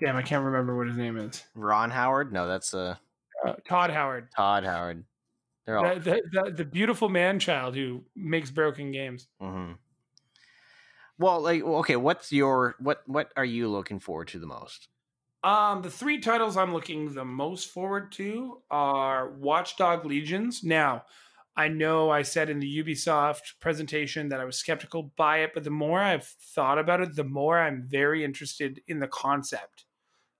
Damn, 0.00 0.16
I 0.16 0.22
can't 0.22 0.44
remember 0.44 0.76
what 0.76 0.88
his 0.88 0.96
name 0.96 1.16
is. 1.16 1.42
Ron 1.54 1.90
Howard? 1.90 2.32
No, 2.32 2.46
that's 2.46 2.74
uh 2.74 2.96
Uh, 3.44 3.54
Todd 3.66 3.90
Howard, 3.90 4.28
Todd 4.34 4.64
Howard. 4.64 5.04
They're 5.66 5.78
all. 5.78 5.94
the, 5.94 6.00
the, 6.00 6.22
the 6.44 6.50
the 6.50 6.64
beautiful 6.64 7.08
man 7.08 7.38
child 7.38 7.74
who 7.74 8.04
makes 8.14 8.50
broken 8.50 8.92
games. 8.92 9.28
Mhm. 9.40 9.78
Well, 11.18 11.40
like, 11.40 11.62
okay, 11.62 11.96
what's 11.96 12.32
your 12.32 12.74
what? 12.78 13.02
What 13.06 13.32
are 13.36 13.44
you 13.44 13.68
looking 13.68 14.00
forward 14.00 14.28
to 14.28 14.38
the 14.38 14.46
most? 14.46 14.88
Um, 15.42 15.82
the 15.82 15.90
three 15.90 16.20
titles 16.20 16.56
I'm 16.56 16.72
looking 16.72 17.12
the 17.12 17.24
most 17.24 17.70
forward 17.70 18.12
to 18.12 18.62
are 18.70 19.30
Watchdog 19.30 20.06
Legions. 20.06 20.64
Now, 20.64 21.04
I 21.54 21.68
know 21.68 22.10
I 22.10 22.22
said 22.22 22.48
in 22.48 22.60
the 22.60 22.78
Ubisoft 22.82 23.60
presentation 23.60 24.30
that 24.30 24.40
I 24.40 24.44
was 24.46 24.56
skeptical 24.56 25.12
by 25.16 25.38
it, 25.40 25.50
but 25.52 25.62
the 25.62 25.70
more 25.70 26.00
I've 26.00 26.24
thought 26.26 26.78
about 26.78 27.02
it, 27.02 27.14
the 27.14 27.24
more 27.24 27.58
I'm 27.58 27.82
very 27.86 28.24
interested 28.24 28.80
in 28.88 29.00
the 29.00 29.06
concept 29.06 29.84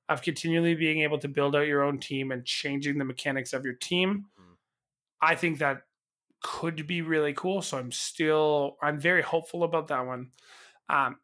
of 0.09 0.23
continually 0.23 0.75
being 0.75 1.01
able 1.01 1.19
to 1.19 1.29
build 1.29 1.57
out 1.57 1.67
your 1.67 1.83
own 1.83 1.99
team 1.99 2.33
and 2.33 2.45
changing 2.47 2.99
the 2.99 3.05
mechanics 3.05 3.53
of 3.53 3.65
your 3.65 3.75
team. 3.75 4.27
Mhm. 4.37 4.55
I 5.21 5.35
think 5.37 5.59
that 5.59 5.83
could 6.43 6.87
be 6.87 7.03
really 7.03 7.35
cool. 7.35 7.63
So 7.63 7.79
I'm 7.79 7.93
still 7.93 8.77
I'm 8.83 8.99
very 8.99 9.23
hopeful 9.23 9.65
about 9.65 9.89
that 9.89 10.07
one. 10.07 10.33
Um, 10.89 11.21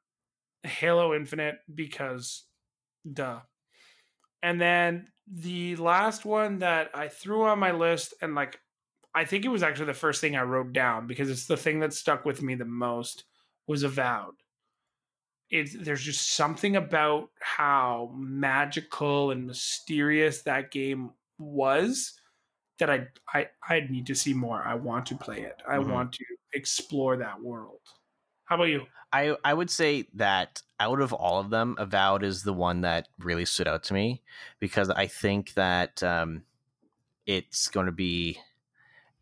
Halo 0.64 1.14
Infinite 1.14 1.60
because 1.74 2.46
duh. 3.12 3.40
And 4.42 4.60
then 4.60 5.08
the 5.26 5.76
last 5.76 6.24
one 6.24 6.58
that 6.60 6.90
I 6.94 7.08
threw 7.08 7.44
on 7.44 7.58
my 7.58 7.72
list, 7.72 8.14
and 8.22 8.34
like, 8.34 8.60
I 9.14 9.24
think 9.24 9.44
it 9.44 9.48
was 9.48 9.62
actually 9.62 9.86
the 9.86 9.94
first 9.94 10.20
thing 10.20 10.36
I 10.36 10.42
wrote 10.42 10.72
down 10.72 11.06
because 11.06 11.30
it's 11.30 11.46
the 11.46 11.56
thing 11.56 11.80
that 11.80 11.92
stuck 11.92 12.24
with 12.24 12.42
me 12.42 12.54
the 12.54 12.64
most 12.64 13.24
was 13.66 13.82
Avowed. 13.82 14.39
It's 15.50 15.74
there's 15.76 16.02
just 16.02 16.32
something 16.32 16.76
about 16.76 17.30
how 17.40 18.12
magical 18.14 19.30
and 19.32 19.46
mysterious 19.46 20.42
that 20.42 20.70
game 20.70 21.12
was 21.38 22.14
that 22.78 22.90
I 22.90 23.08
I 23.34 23.50
I 23.68 23.80
need 23.80 24.06
to 24.08 24.14
see 24.14 24.34
more. 24.34 24.62
I 24.62 24.74
want 24.74 25.06
to 25.06 25.16
play 25.16 25.42
it. 25.42 25.62
I 25.68 25.78
Mhm. 25.78 25.86
want 25.90 26.12
to 26.14 26.24
explore 26.54 27.16
that 27.18 27.40
world. 27.42 27.80
How 28.46 28.56
about 28.56 28.64
you? 28.66 28.86
I 29.12 29.36
I 29.44 29.54
would 29.54 29.70
say 29.70 30.08
that 30.14 30.62
out 30.78 31.00
of 31.00 31.12
all 31.12 31.40
of 31.40 31.50
them, 31.50 31.74
Avowed 31.78 32.22
is 32.22 32.42
the 32.42 32.52
one 32.52 32.82
that 32.82 33.08
really 33.18 33.44
stood 33.44 33.68
out 33.68 33.82
to 33.84 33.94
me 33.94 34.22
because 34.60 34.88
I 34.90 35.06
think 35.06 35.54
that 35.54 36.02
um, 36.02 36.44
it's 37.26 37.68
going 37.68 37.86
to 37.86 37.92
be 37.92 38.40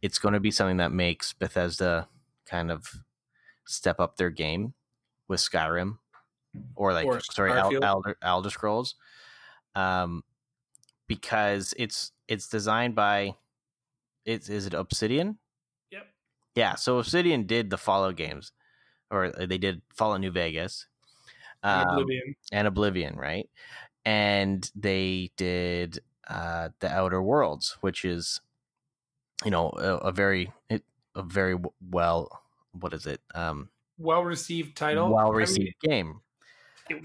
it's 0.03 0.19
going 0.19 0.35
to 0.35 0.41
be 0.41 0.51
something 0.51 0.79
that 0.79 0.93
makes 0.93 1.33
Bethesda 1.33 2.09
kind 2.47 2.71
of 2.71 3.05
step 3.67 4.01
up 4.01 4.17
their 4.17 4.31
game 4.31 4.75
with 5.29 5.41
Skyrim 5.41 5.99
or 6.75 6.93
like 6.93 7.07
Or 7.07 7.21
sorry 7.21 7.53
El- 7.53 7.71
Starfield. 7.71 7.85
Elder 7.85 8.17
Elder 8.23 8.51
Scrolls, 8.51 8.95
um, 9.75 10.23
because 11.07 11.75
it's 11.79 12.13
it's 12.27 12.49
designed 12.49 12.95
by 12.95 13.35
it's 14.25 14.49
is 14.49 14.67
it 14.67 14.75
Obsidian? 14.75 15.39
Yep. 15.91 16.07
Yeah, 16.55 16.75
so 16.75 16.99
Obsidian 16.99 17.47
did 17.47 17.71
the 17.71 17.79
Fallout 17.79 18.17
games, 18.17 18.53
or 19.11 19.31
they 19.31 19.59
did 19.59 19.83
Fallout 19.95 20.21
New 20.21 20.31
Vegas, 20.31 20.87
um, 21.63 21.87
Oblivion. 21.89 22.35
and 22.53 22.67
Oblivion, 22.69 23.17
right? 23.17 23.49
And 24.05 24.71
they 24.75 25.31
did 25.37 26.01
uh, 26.29 26.71
the 26.81 26.91
Outer 26.91 27.23
Worlds, 27.23 27.77
which 27.81 28.05
is, 28.05 28.41
you 29.45 29.51
know, 29.51 29.71
a, 29.77 29.97
a 29.97 30.13
very 30.13 30.53
it, 30.71 30.83
a 31.15 31.23
very 31.23 31.57
well, 31.91 32.41
what 32.73 32.93
is 32.93 33.07
it? 33.07 33.21
Um, 33.35 33.71
Well 33.99 34.25
received 34.25 34.77
title. 34.77 35.11
well 35.13 35.27
I 35.27 35.31
mean, 35.31 35.37
received 35.37 35.75
game. 35.83 36.21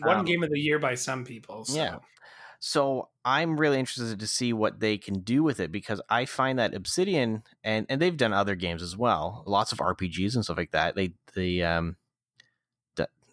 Won 0.02 0.20
Um, 0.20 0.26
game 0.26 0.44
of 0.44 0.50
the 0.50 0.60
year 0.60 0.80
by 0.80 0.96
some 0.96 1.26
people. 1.26 1.66
So. 1.66 1.78
Yeah. 1.78 1.98
So 2.60 3.10
I'm 3.26 3.60
really 3.60 3.78
interested 3.78 4.20
to 4.20 4.28
see 4.28 4.54
what 4.54 4.80
they 4.80 4.98
can 4.98 5.20
do 5.20 5.44
with 5.44 5.60
it 5.60 5.72
because 5.72 6.02
I 6.10 6.24
find 6.24 6.58
that 6.60 6.74
Obsidian 6.74 7.44
and 7.64 7.86
and 7.90 8.02
they've 8.02 8.16
done 8.16 8.32
other 8.32 8.56
games 8.56 8.82
as 8.82 8.96
well, 8.96 9.44
lots 9.46 9.74
of 9.74 9.80
RPGs 9.80 10.36
and 10.36 10.46
stuff 10.46 10.58
like 10.58 10.72
that. 10.72 10.96
They 10.96 11.14
the 11.36 11.64
um 11.64 11.98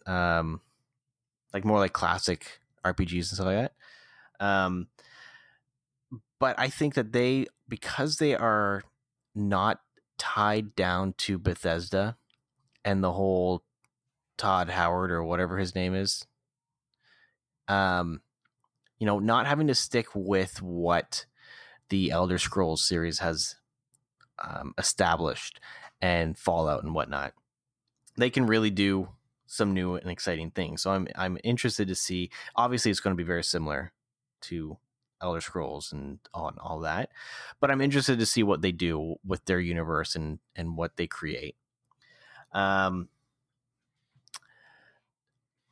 um, 0.06 0.60
like 1.52 1.64
more 1.64 1.78
like 1.78 1.93
classic 1.93 2.60
RPGs 2.85 3.12
and 3.12 3.27
stuff 3.27 3.47
like 3.47 3.70
that. 4.39 4.44
Um, 4.44 4.89
but 6.39 6.59
I 6.59 6.68
think 6.68 6.94
that 6.94 7.12
they 7.12 7.47
because 7.68 8.16
they 8.16 8.35
are 8.35 8.82
not 9.35 9.81
tied 10.18 10.74
down 10.74 11.14
to 11.18 11.39
Bethesda 11.39 12.16
and 12.85 13.05
the 13.05 13.12
whole 13.12 13.62
Todd 14.36 14.70
Howard 14.70 15.10
or 15.10 15.22
whatever 15.22 15.59
his 15.59 15.74
name 15.74 15.94
is. 15.94 16.27
Um, 17.70 18.20
you 18.98 19.06
know, 19.06 19.18
not 19.18 19.47
having 19.47 19.68
to 19.68 19.74
stick 19.74 20.09
with 20.14 20.60
what 20.60 21.24
the 21.88 22.10
Elder 22.10 22.38
Scrolls 22.38 22.82
series 22.86 23.20
has 23.20 23.56
um, 24.38 24.74
established 24.76 25.60
and 26.01 26.36
Fallout 26.36 26.82
and 26.82 26.94
whatnot, 26.94 27.32
they 28.16 28.30
can 28.30 28.47
really 28.47 28.70
do 28.70 29.09
some 29.47 29.74
new 29.74 29.94
and 29.94 30.10
exciting 30.10 30.51
things. 30.51 30.82
So 30.82 30.92
I'm 30.92 31.09
I'm 31.16 31.38
interested 31.44 31.88
to 31.88 31.94
see. 31.94 32.30
Obviously, 32.56 32.90
it's 32.90 33.01
going 33.01 33.16
to 33.16 33.22
be 33.22 33.26
very 33.26 33.44
similar 33.44 33.92
to 34.42 34.78
Elder 35.22 35.40
Scrolls 35.40 35.92
and 35.92 36.18
all, 36.32 36.52
all 36.59 36.80
that, 36.80 37.10
but 37.60 37.70
I'm 37.70 37.80
interested 37.80 38.18
to 38.18 38.26
see 38.26 38.42
what 38.42 38.62
they 38.62 38.72
do 38.72 39.16
with 39.24 39.44
their 39.44 39.60
universe 39.60 40.14
and 40.14 40.38
and 40.56 40.76
what 40.76 40.97
they 40.97 41.06
create. 41.06 41.56
Um, 42.52 43.09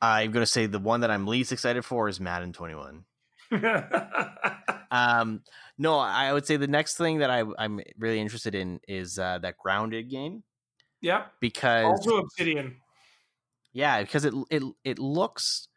I'm 0.01 0.31
going 0.31 0.43
to 0.43 0.51
say 0.51 0.65
the 0.65 0.79
one 0.79 1.01
that 1.01 1.11
I'm 1.11 1.27
least 1.27 1.51
excited 1.51 1.83
for 1.83 2.07
is 2.07 2.19
Madden 2.19 2.53
21. 2.53 3.03
Um, 4.91 5.41
no, 5.77 5.97
I 5.97 6.33
would 6.33 6.45
say 6.45 6.57
the 6.57 6.67
next 6.67 6.97
thing 6.97 7.19
that 7.19 7.29
I, 7.29 7.43
I'm 7.57 7.79
really 7.97 8.19
interested 8.19 8.55
in 8.55 8.79
is 8.87 9.19
uh, 9.19 9.39
that 9.39 9.57
grounded 9.57 10.09
game 10.09 10.43
yep. 11.01 11.31
because 11.39 11.85
Also 11.85 12.17
Obsidian. 12.17 12.77
yeah, 13.71 14.01
because 14.01 14.25
it 14.25 14.33
it 14.49 14.63
it 14.83 14.99
looks 14.99 15.67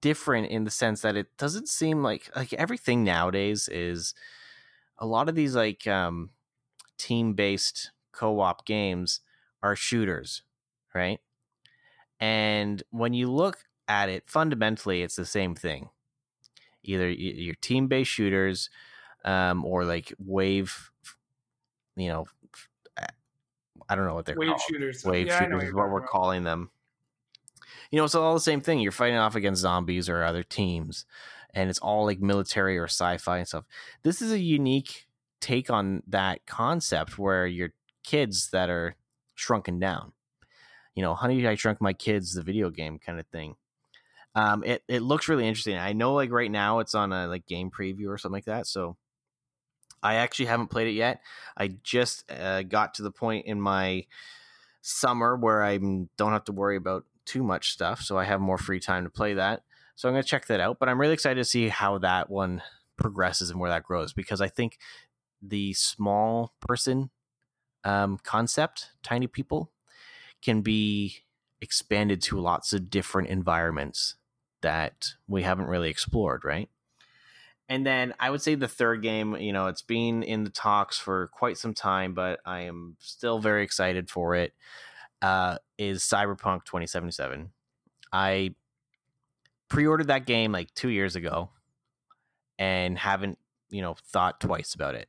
different 0.00 0.48
in 0.48 0.64
the 0.64 0.70
sense 0.70 1.00
that 1.02 1.16
it 1.16 1.28
doesn't 1.38 1.68
seem 1.68 2.02
like 2.02 2.28
like 2.36 2.52
everything 2.54 3.04
nowadays 3.04 3.68
is 3.68 4.14
a 4.98 5.06
lot 5.06 5.28
of 5.28 5.34
these 5.34 5.54
like 5.54 5.86
um 5.86 6.30
team 6.98 7.34
based 7.34 7.92
co-op 8.12 8.66
games 8.66 9.20
are 9.62 9.76
shooters, 9.76 10.42
right? 10.94 11.20
And 12.20 12.82
when 12.90 13.12
you 13.14 13.30
look 13.30 13.58
at 13.88 14.08
it 14.08 14.24
fundamentally 14.26 15.02
it's 15.02 15.16
the 15.16 15.26
same 15.26 15.54
thing. 15.54 15.90
Either 16.82 17.10
your 17.10 17.54
team 17.56 17.88
based 17.88 18.10
shooters 18.10 18.70
um 19.24 19.64
or 19.64 19.84
like 19.84 20.12
wave 20.18 20.90
you 21.96 22.08
know 22.08 22.26
I 23.88 23.96
don't 23.96 24.06
know 24.06 24.14
what 24.14 24.24
they're 24.26 24.36
Wave 24.36 24.48
called 24.50 24.60
shooters. 24.60 25.04
wave 25.04 25.26
Yeah, 25.26 25.38
shooters 25.38 25.54
what 25.54 25.64
is 25.64 25.74
what 25.74 25.90
we're 25.90 25.98
about. 25.98 26.10
calling 26.10 26.44
them. 26.44 26.70
You 27.90 27.98
know, 27.98 28.04
it's 28.04 28.14
all 28.14 28.34
the 28.34 28.40
same 28.40 28.60
thing. 28.60 28.80
You're 28.80 28.92
fighting 28.92 29.18
off 29.18 29.34
against 29.34 29.60
zombies 29.62 30.08
or 30.08 30.24
other 30.24 30.42
teams, 30.42 31.04
and 31.52 31.68
it's 31.70 31.78
all 31.80 32.04
like 32.06 32.20
military 32.20 32.78
or 32.78 32.86
sci-fi 32.86 33.38
and 33.38 33.48
stuff. 33.48 33.64
This 34.02 34.22
is 34.22 34.32
a 34.32 34.38
unique 34.40 35.06
take 35.40 35.70
on 35.70 36.02
that 36.06 36.46
concept 36.46 37.18
where 37.18 37.46
you're 37.46 37.74
kids 38.02 38.50
that 38.50 38.70
are 38.70 38.96
shrunken 39.34 39.78
down. 39.78 40.13
You 40.94 41.02
know, 41.02 41.14
Honey, 41.14 41.46
I 41.46 41.54
Shrunk 41.54 41.80
My 41.80 41.92
Kids, 41.92 42.34
the 42.34 42.42
video 42.42 42.70
game 42.70 42.98
kind 42.98 43.18
of 43.18 43.26
thing. 43.26 43.56
Um, 44.34 44.64
it 44.64 44.82
it 44.88 45.02
looks 45.02 45.28
really 45.28 45.46
interesting. 45.46 45.76
I 45.76 45.92
know, 45.92 46.14
like 46.14 46.30
right 46.30 46.50
now, 46.50 46.80
it's 46.80 46.94
on 46.94 47.12
a 47.12 47.26
like 47.26 47.46
game 47.46 47.70
preview 47.70 48.08
or 48.08 48.18
something 48.18 48.36
like 48.36 48.46
that. 48.46 48.66
So, 48.66 48.96
I 50.02 50.16
actually 50.16 50.46
haven't 50.46 50.68
played 50.68 50.88
it 50.88 50.92
yet. 50.92 51.20
I 51.56 51.68
just 51.82 52.30
uh, 52.30 52.62
got 52.62 52.94
to 52.94 53.02
the 53.02 53.10
point 53.10 53.46
in 53.46 53.60
my 53.60 54.06
summer 54.82 55.36
where 55.36 55.62
I 55.62 55.78
don't 55.78 56.32
have 56.32 56.44
to 56.44 56.52
worry 56.52 56.76
about 56.76 57.04
too 57.24 57.42
much 57.42 57.70
stuff, 57.70 58.02
so 58.02 58.18
I 58.18 58.24
have 58.24 58.40
more 58.40 58.58
free 58.58 58.80
time 58.80 59.04
to 59.04 59.10
play 59.10 59.34
that. 59.34 59.62
So 59.96 60.08
I'm 60.08 60.14
going 60.14 60.22
to 60.22 60.28
check 60.28 60.46
that 60.46 60.60
out. 60.60 60.78
But 60.78 60.88
I'm 60.88 61.00
really 61.00 61.14
excited 61.14 61.36
to 61.36 61.44
see 61.44 61.68
how 61.68 61.98
that 61.98 62.28
one 62.28 62.62
progresses 62.96 63.50
and 63.50 63.58
where 63.58 63.70
that 63.70 63.84
grows 63.84 64.12
because 64.12 64.40
I 64.40 64.48
think 64.48 64.78
the 65.40 65.72
small 65.72 66.52
person 66.60 67.10
um, 67.84 68.18
concept, 68.22 68.90
tiny 69.02 69.26
people, 69.26 69.70
can 70.44 70.60
be 70.60 71.16
expanded 71.60 72.20
to 72.22 72.38
lots 72.38 72.72
of 72.72 72.90
different 72.90 73.28
environments 73.28 74.16
that 74.60 75.08
we 75.26 75.42
haven't 75.42 75.66
really 75.66 75.90
explored, 75.90 76.44
right? 76.44 76.68
And 77.68 77.86
then 77.86 78.12
I 78.20 78.30
would 78.30 78.42
say 78.42 78.54
the 78.54 78.68
third 78.68 79.02
game, 79.02 79.36
you 79.36 79.52
know, 79.52 79.68
it's 79.68 79.82
been 79.82 80.22
in 80.22 80.44
the 80.44 80.50
talks 80.50 80.98
for 80.98 81.28
quite 81.28 81.56
some 81.56 81.72
time, 81.72 82.12
but 82.12 82.40
I 82.44 82.60
am 82.62 82.96
still 83.00 83.38
very 83.38 83.64
excited 83.64 84.10
for 84.10 84.34
it. 84.34 84.52
Uh, 85.22 85.56
is 85.78 86.02
Cyberpunk 86.02 86.64
2077. 86.66 87.50
I 88.12 88.54
pre-ordered 89.68 90.08
that 90.08 90.26
game 90.26 90.52
like 90.52 90.74
two 90.74 90.90
years 90.90 91.16
ago, 91.16 91.50
and 92.58 92.98
haven't 92.98 93.38
you 93.70 93.80
know 93.80 93.96
thought 94.12 94.40
twice 94.40 94.74
about 94.74 94.94
it. 94.94 95.08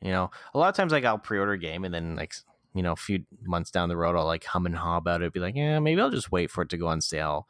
You 0.00 0.12
know, 0.12 0.30
a 0.54 0.58
lot 0.58 0.68
of 0.68 0.76
times 0.76 0.92
like 0.92 1.04
I'll 1.04 1.18
pre-order 1.18 1.52
a 1.52 1.58
game 1.58 1.84
and 1.84 1.92
then 1.92 2.14
like 2.14 2.34
you 2.74 2.82
know 2.82 2.92
a 2.92 2.96
few 2.96 3.24
months 3.42 3.70
down 3.70 3.88
the 3.88 3.96
road 3.96 4.16
I'll 4.16 4.24
like 4.24 4.44
hum 4.44 4.66
and 4.66 4.76
haw 4.76 4.96
about 4.96 5.22
it, 5.22 5.32
be 5.32 5.40
like, 5.40 5.56
yeah, 5.56 5.78
maybe 5.78 6.00
I'll 6.00 6.10
just 6.10 6.32
wait 6.32 6.50
for 6.50 6.62
it 6.62 6.68
to 6.70 6.78
go 6.78 6.86
on 6.86 7.00
sale 7.00 7.46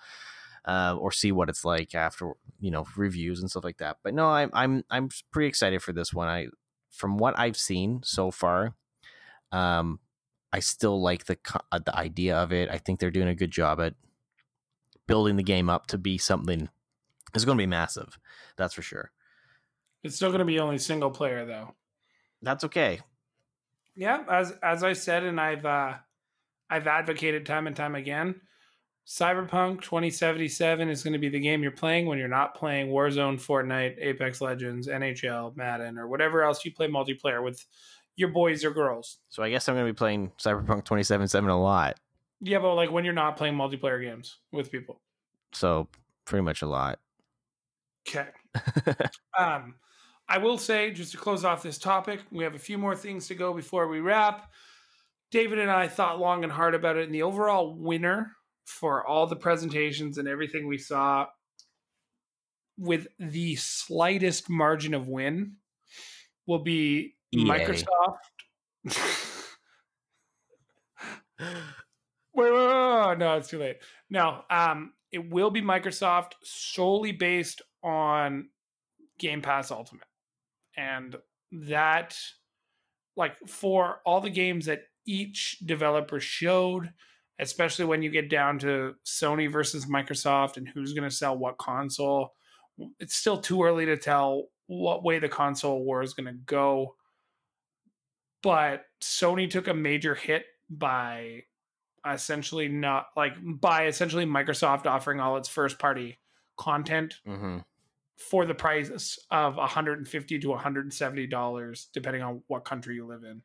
uh, 0.65 0.97
or 0.99 1.11
see 1.11 1.32
what 1.32 1.49
it's 1.49 1.65
like 1.65 1.94
after 1.94 2.32
you 2.61 2.70
know 2.70 2.86
reviews 2.97 3.40
and 3.40 3.51
stuff 3.51 3.65
like 3.65 3.78
that. 3.78 3.99
But 4.03 4.15
no, 4.15 4.28
I'm 4.28 4.51
I'm 4.53 4.85
I'm 4.90 5.09
pretty 5.31 5.49
excited 5.49 5.82
for 5.82 5.93
this 5.93 6.12
one. 6.12 6.28
I 6.28 6.49
from 6.90 7.16
what 7.16 7.39
I've 7.39 7.57
seen 7.57 8.01
so 8.05 8.31
far, 8.31 8.74
um, 9.51 9.99
I 10.53 10.61
still 10.61 11.01
like 11.03 11.24
the 11.24 11.39
uh, 11.70 11.81
the 11.85 11.97
idea 11.97 12.36
of 12.36 12.53
it. 12.53 12.69
I 12.69 12.78
think 12.78 13.01
they're 13.01 13.11
doing 13.11 13.28
a 13.28 13.35
good 13.35 13.51
job 13.51 13.81
at 13.81 13.94
building 15.07 15.36
the 15.36 15.43
game 15.43 15.69
up 15.69 15.86
to 15.89 15.99
be 15.99 16.19
something. 16.19 16.69
It's 17.35 17.44
going 17.44 17.57
to 17.57 17.62
be 17.62 17.66
massive, 17.66 18.19
that's 18.57 18.74
for 18.74 18.82
sure. 18.82 19.11
It's 20.05 20.16
still 20.16 20.28
going 20.28 20.40
to 20.40 20.44
be 20.44 20.59
only 20.59 20.78
single 20.78 21.11
player 21.11 21.47
though. 21.47 21.74
That's 22.43 22.65
okay. 22.65 23.01
Yeah, 23.94 24.24
as 24.31 24.52
as 24.62 24.82
I 24.82 24.94
said, 24.94 25.24
and 25.24 25.40
I've 25.40 25.66
uh, 25.66 25.94
I've 26.70 26.86
advocated 26.86 27.47
time 27.47 27.66
and 27.66 27.77
time 27.77 27.94
again. 27.94 28.40
Cyberpunk 29.06 29.82
2077 29.82 30.89
is 30.89 31.02
going 31.02 31.12
to 31.12 31.19
be 31.19 31.28
the 31.28 31.40
game 31.40 31.62
you're 31.62 31.73
playing 31.73 32.06
when 32.06 32.19
you're 32.19 32.28
not 32.28 32.55
playing 32.55 32.89
Warzone, 32.89 33.35
Fortnite, 33.35 33.97
Apex 33.98 34.40
Legends, 34.40 34.86
NHL, 34.86 35.56
Madden, 35.56 35.98
or 35.98 36.06
whatever 36.06 36.44
else 36.44 36.64
you 36.64 36.73
play 36.73 36.86
multiplayer 36.86 37.43
with 37.43 37.64
your 38.16 38.28
boys 38.28 38.64
or 38.64 38.70
girls. 38.70 39.19
So 39.28 39.43
I 39.43 39.51
guess 39.51 39.69
I'm 39.69 39.74
going 39.74 39.86
to 39.86 39.93
be 39.93 39.97
playing 39.97 40.31
Cyberpunk 40.39 40.85
2077 40.85 41.51
a 41.51 41.60
lot. 41.60 41.98
Yeah, 42.40 42.60
but 42.60 42.74
like 42.74 42.93
when 42.93 43.05
you're 43.05 43.12
not 43.12 43.36
playing 43.36 43.55
multiplayer 43.55 44.01
games 44.01 44.39
with 44.52 44.70
people. 44.70 45.01
So 45.52 45.89
pretty 46.24 46.43
much 46.43 46.62
a 46.62 46.66
lot. 46.66 46.98
Okay. 48.09 48.28
Um, 49.39 49.77
I 50.32 50.38
will 50.38 50.56
say, 50.56 50.92
just 50.92 51.12
to 51.12 51.18
close 51.18 51.44
off 51.44 51.62
this 51.62 51.76
topic, 51.76 52.20
we 52.30 52.42
have 52.42 52.54
a 52.54 52.59
few 52.59 52.78
more 52.78 52.96
things 52.96 53.26
to 53.26 53.34
go 53.34 53.52
before 53.52 53.86
we 53.86 54.00
wrap. 54.00 54.50
David 55.30 55.59
and 55.59 55.70
I 55.70 55.88
thought 55.88 56.18
long 56.18 56.42
and 56.42 56.50
hard 56.50 56.74
about 56.74 56.96
it, 56.96 57.04
and 57.04 57.14
the 57.14 57.22
overall 57.22 57.74
winner 57.74 58.32
for 58.64 59.06
all 59.06 59.26
the 59.26 59.36
presentations 59.36 60.16
and 60.16 60.26
everything 60.26 60.66
we 60.66 60.78
saw 60.78 61.26
with 62.78 63.09
the 63.18 63.56
slightest 63.56 64.48
margin 64.48 64.94
of 64.94 65.06
win 65.06 65.56
will 66.46 66.60
be 66.60 67.14
EA. 67.34 67.44
Microsoft. 67.44 68.16
wait, 68.86 68.96
wait, 72.34 72.52
wait, 72.52 73.06
wait, 73.06 73.18
no, 73.18 73.36
it's 73.36 73.50
too 73.50 73.59
late. 73.59 73.76
No, 74.09 74.44
um, 74.48 74.94
it 75.12 75.30
will 75.30 75.50
be 75.50 75.60
Microsoft 75.60 76.32
solely 76.42 77.12
based 77.12 77.60
on 77.82 78.48
Game 79.18 79.42
Pass 79.42 79.70
Ultimate. 79.70 80.06
And 80.77 81.16
that, 81.53 82.16
like, 83.16 83.36
for 83.47 84.01
all 84.05 84.20
the 84.20 84.31
games 84.31 84.66
that 84.66 84.82
each 85.07 85.59
developer 85.65 86.20
showed, 86.20 86.93
especially 87.39 87.85
when 87.85 88.03
you 88.03 88.11
get 88.11 88.31
down 88.31 88.59
to 88.61 88.94
Sony 89.05 89.51
versus 89.51 89.86
Microsoft 89.86 90.57
and 90.57 90.69
who's 90.69 90.93
going 90.93 91.09
to 91.09 91.15
sell 91.15 91.36
what 91.36 91.59
console, 91.59 92.35
it's 92.99 93.15
still 93.15 93.39
too 93.39 93.62
early 93.62 93.86
to 93.86 93.97
tell 93.97 94.49
what 94.66 95.05
way 95.05 95.19
the 95.19 95.28
console 95.28 95.85
war 95.85 96.03
is 96.03 96.15
going 96.15 96.27
to 96.27 96.40
go. 96.47 96.94
But 98.43 98.85
Sony 99.01 99.49
took 99.51 99.69
a 99.69 99.74
major 99.74 100.15
hit 100.15 100.47
by 100.70 101.43
essentially 102.11 102.69
not 102.69 103.07
like 103.16 103.35
by 103.44 103.86
essentially 103.86 104.24
Microsoft 104.24 104.86
offering 104.86 105.20
all 105.20 105.36
its 105.36 105.49
first 105.49 105.78
party 105.78 106.19
content 106.57 107.15
hmm 107.24 107.59
for 108.16 108.47
the 108.47 108.55
price 108.55 109.18
of 109.30 109.56
150 109.56 110.39
to 110.39 110.48
170 110.48 111.26
dollars 111.26 111.89
depending 111.93 112.22
on 112.22 112.43
what 112.47 112.64
country 112.64 112.94
you 112.94 113.06
live 113.06 113.24
in 113.24 113.43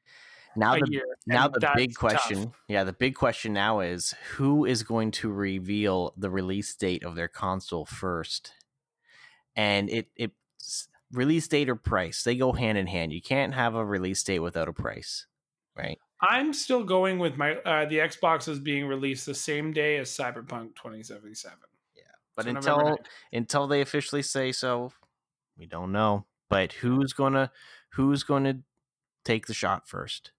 Now 0.55 0.75
the 0.75 0.87
year 0.89 1.05
now 1.25 1.45
And 1.45 1.55
the 1.55 1.71
big 1.75 1.95
question 1.95 2.45
tough. 2.45 2.61
yeah 2.67 2.83
the 2.83 2.93
big 2.93 3.15
question 3.15 3.53
now 3.53 3.79
is 3.79 4.13
who 4.35 4.65
is 4.65 4.83
going 4.83 5.11
to 5.11 5.31
reveal 5.31 6.13
the 6.17 6.29
release 6.29 6.75
date 6.75 7.03
of 7.03 7.15
their 7.15 7.27
console 7.27 7.85
first 7.85 8.53
and 9.55 9.89
it 9.89 10.09
it 10.15 10.31
release 11.11 11.47
date 11.47 11.69
or 11.69 11.75
price 11.75 12.23
they 12.23 12.35
go 12.35 12.51
hand 12.51 12.77
in 12.77 12.87
hand 12.87 13.13
you 13.13 13.21
can't 13.21 13.53
have 13.53 13.75
a 13.75 13.85
release 13.85 14.21
date 14.23 14.39
without 14.39 14.67
a 14.67 14.73
price 14.73 15.25
right 15.75 15.97
I'm 16.19 16.51
still 16.51 16.83
going 16.83 17.19
with 17.19 17.37
my 17.37 17.57
uh, 17.57 17.85
the 17.85 17.99
Xbox 17.99 18.47
is 18.49 18.59
being 18.59 18.87
released 18.87 19.27
the 19.27 19.35
same 19.35 19.71
day 19.71 19.97
as 19.97 20.09
Cyberpunk 20.09 20.75
2077. 20.75 21.55
But 22.37 22.45
So 22.45 22.51
until 22.51 22.77
9th. 22.77 23.05
until 23.33 23.67
they 23.67 23.81
officially 23.81 24.21
say 24.21 24.53
so, 24.53 24.93
we 25.57 25.65
don't 25.65 25.91
know. 25.91 26.25
But 26.49 26.71
who's 26.73 27.11
gonna 27.11 27.51
who's 27.93 28.23
gonna 28.23 28.59
take 29.25 29.47
the 29.47 29.53
shot 29.53 29.89
first? 29.89 30.31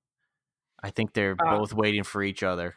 I 0.82 0.90
think 0.90 1.12
they're 1.12 1.36
Uh, 1.38 1.58
both 1.58 1.74
waiting 1.74 2.04
for 2.04 2.22
each 2.22 2.42
other. 2.42 2.76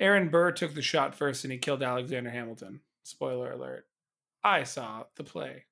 Aaron 0.00 0.28
Burr 0.30 0.52
took 0.52 0.74
the 0.74 0.80
shot 0.82 1.14
first 1.14 1.44
and 1.44 1.52
he 1.52 1.58
killed 1.58 1.82
Alexander 1.82 2.30
Hamilton. 2.30 2.80
Spoiler 3.02 3.50
alert. 3.52 3.86
I 4.44 4.62
saw 4.62 5.04
the 5.16 5.24
play, 5.24 5.64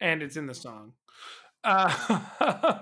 and 0.00 0.22
it's 0.22 0.36
in 0.36 0.46
the 0.46 0.54
song. 0.54 0.94
Uh, 1.64 2.78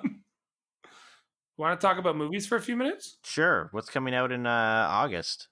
Want 1.56 1.80
to 1.80 1.84
talk 1.84 1.98
about 1.98 2.16
movies 2.16 2.46
for 2.46 2.56
a 2.56 2.60
few 2.60 2.76
minutes? 2.76 3.16
Sure. 3.24 3.68
What's 3.72 3.90
coming 3.90 4.14
out 4.14 4.30
in 4.30 4.46
uh, 4.46 4.86
August? 4.90 5.48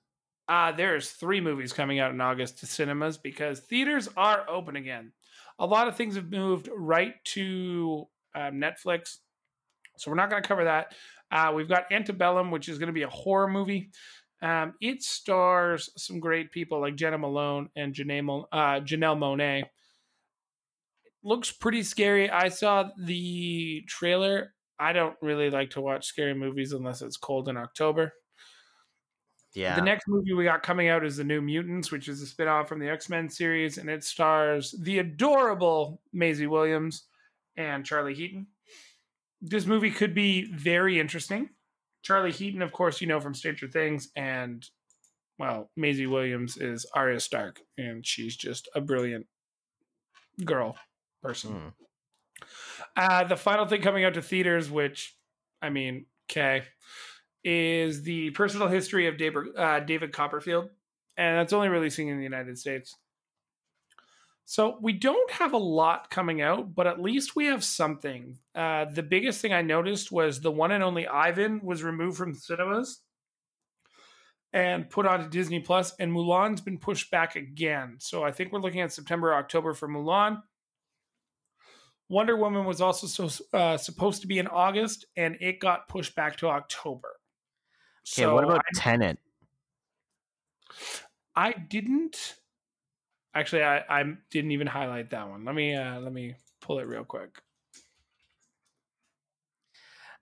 Uh, 0.49 0.73
there's 0.73 1.11
three 1.11 1.41
movies 1.41 1.73
coming 1.73 1.99
out 1.99 2.13
in 2.13 2.21
August 2.21 2.59
to 2.59 2.67
cinemas 2.67 3.19
because 3.19 3.61
theaters 3.61 4.09
are 4.17 4.49
open 4.49 4.77
again. 4.77 5.13
A 5.59 5.67
lot 5.67 5.89
of 5.89 5.97
things 5.97 6.15
have 6.15 6.31
moved 6.31 6.69
right 6.75 7.15
to 7.25 8.07
um, 8.35 8.55
Netflix. 8.55 9.17
So 9.97 10.11
we're 10.11 10.17
not 10.17 10.31
going 10.31 10.43
to 10.43 10.49
cover 10.49 10.65
that. 10.65 10.95
Uh, 11.33 11.53
we've 11.55 11.69
got 11.69 11.91
Antebellum, 11.91 12.51
which 12.51 12.69
is 12.69 12.79
going 12.79 12.89
to 12.89 12.93
be 12.93 13.03
a 13.03 13.09
horror 13.09 13.49
movie. 13.49 13.91
Um, 14.43 14.75
it 14.81 15.03
stars 15.03 15.91
some 15.97 16.21
great 16.21 16.53
people 16.53 16.81
like 16.81 16.95
Jena 16.95 17.19
Malone 17.19 17.71
and 17.75 17.95
Janelle, 17.95 18.45
uh, 18.53 18.81
Janelle 18.81 19.19
Monáe. 19.19 19.65
Looks 21.25 21.51
pretty 21.51 21.83
scary. 21.83 22.31
I 22.31 22.51
saw 22.51 22.91
the 22.99 23.83
trailer. 23.89 24.53
I 24.79 24.93
don't 24.93 25.17
really 25.23 25.51
like 25.51 25.71
to 25.71 25.81
watch 25.81 26.07
scary 26.07 26.35
movies 26.35 26.73
unless 26.73 27.03
it's 27.03 27.17
cold 27.17 27.49
in 27.49 27.57
October. 27.57 28.13
Yeah. 29.57 29.75
The 29.75 29.83
next 29.83 30.07
movie 30.07 30.35
we 30.35 30.45
got 30.45 30.63
coming 30.63 30.89
out 30.89 31.03
is 31.03 31.17
The 31.17 31.25
New 31.25 31.41
Mutants, 31.41 31.91
which 31.91 32.09
is 32.09 32.21
a 32.21 32.27
spin-off 32.27 32.69
from 32.69 32.79
the 32.79 32.91
X-Men 32.91 33.31
series, 33.31 33.79
and 33.79 33.89
it 33.89 34.05
stars 34.05 34.75
the 34.83 34.99
adorable 34.99 36.03
Maisie 36.13 36.47
Williams 36.47 37.05
and 37.57 37.83
Charlie 37.83 38.15
Heaton. 38.15 38.49
This 39.41 39.65
movie 39.65 39.91
could 39.91 40.15
be 40.15 40.53
very 40.53 41.01
interesting. 41.01 41.49
Charlie 42.03 42.33
Heaton, 42.33 42.61
of 42.61 42.71
course, 42.71 43.01
you 43.01 43.07
know 43.07 43.19
from 43.19 43.33
Stranger 43.33 43.67
Things, 43.67 44.11
and 44.15 44.69
well, 45.39 45.71
Maisie 45.75 46.07
Williams 46.07 46.59
is 46.59 46.85
Arya 46.95 47.19
Stark, 47.19 47.61
and 47.79 48.07
she's 48.07 48.37
just 48.37 48.69
a 48.75 48.81
brilliant 48.83 49.27
girl 50.45 50.77
person. 51.23 51.53
Hmm. 51.53 52.47
Uh, 52.95 53.25
the 53.25 53.37
final 53.37 53.67
thing 53.67 53.81
coming 53.81 54.05
out 54.05 54.13
to 54.15 54.23
theaters, 54.23 54.71
which 54.71 55.17
I 55.63 55.71
mean, 55.71 56.05
okay, 56.31 56.65
is 57.49 58.03
the 58.03 58.31
personal 58.31 58.67
history 58.67 59.07
of 59.07 59.17
David, 59.17 59.57
uh, 59.57 59.79
David 59.79 60.13
Copperfield, 60.13 60.69
and 61.17 61.39
that's 61.39 61.53
only 61.53 61.69
releasing 61.69 62.09
in 62.09 62.17
the 62.19 62.25
United 62.25 62.59
States. 62.59 62.97
So 64.47 64.79
we 64.83 64.93
don't 64.93 65.31
have 65.31 65.53
a 65.53 65.59
lot 65.59 66.11
coming 66.11 66.43
out, 66.43 66.75
but 66.75 66.89
at 66.89 67.01
least 67.01 67.37
we 67.37 67.47
have 67.47 67.63
something. 67.63 68.39
Uh, 68.53 68.87
the 68.87 69.03
biggest 69.05 69.41
thing 69.41 69.53
I 69.53 69.63
noticed 69.63 70.11
was 70.11 70.41
the 70.41 70.51
one 70.51 70.73
and 70.73 70.83
only 70.83 71.07
Ivan 71.07 71.61
was 71.63 71.85
removed 71.85 72.19
from 72.19 72.35
cinemas 72.35 73.01
and 74.53 74.91
put 74.91 75.07
onto 75.07 75.29
Disney 75.29 75.61
Plus, 75.61 75.95
and 76.01 76.11
Mulan's 76.11 76.61
been 76.61 76.79
pushed 76.79 77.13
back 77.13 77.37
again. 77.37 77.97
So 78.01 78.25
I 78.25 78.33
think 78.33 78.51
we're 78.51 78.61
looking 78.61 78.81
at 78.81 78.93
September, 78.93 79.35
October 79.35 79.73
for 79.73 79.89
Mulan. 79.89 80.43
Wonder 82.09 82.37
Woman 82.37 82.65
was 82.65 82.81
also 82.81 83.07
so, 83.07 83.45
uh, 83.57 83.77
supposed 83.77 84.23
to 84.23 84.27
be 84.27 84.41
in 84.41 84.49
August, 84.49 85.07
and 85.17 85.37
it 85.41 85.61
got 85.61 85.89
pushed 85.89 86.17
back 86.17 86.37
to 86.39 86.49
October. 86.49 87.11
Okay, 88.13 88.27
what 88.27 88.45
about 88.45 88.63
Tenet? 88.75 89.19
I, 91.35 91.49
I 91.49 91.53
didn't 91.53 92.37
actually. 93.35 93.63
I, 93.63 93.79
I 93.89 94.05
didn't 94.31 94.53
even 94.53 94.67
highlight 94.67 95.11
that 95.11 95.29
one. 95.29 95.45
Let 95.45 95.55
me 95.55 95.75
uh, 95.75 96.01
let 96.01 96.13
me 96.13 96.37
pull 96.61 96.79
it 96.79 96.87
real 96.87 97.05
quick. 97.05 97.43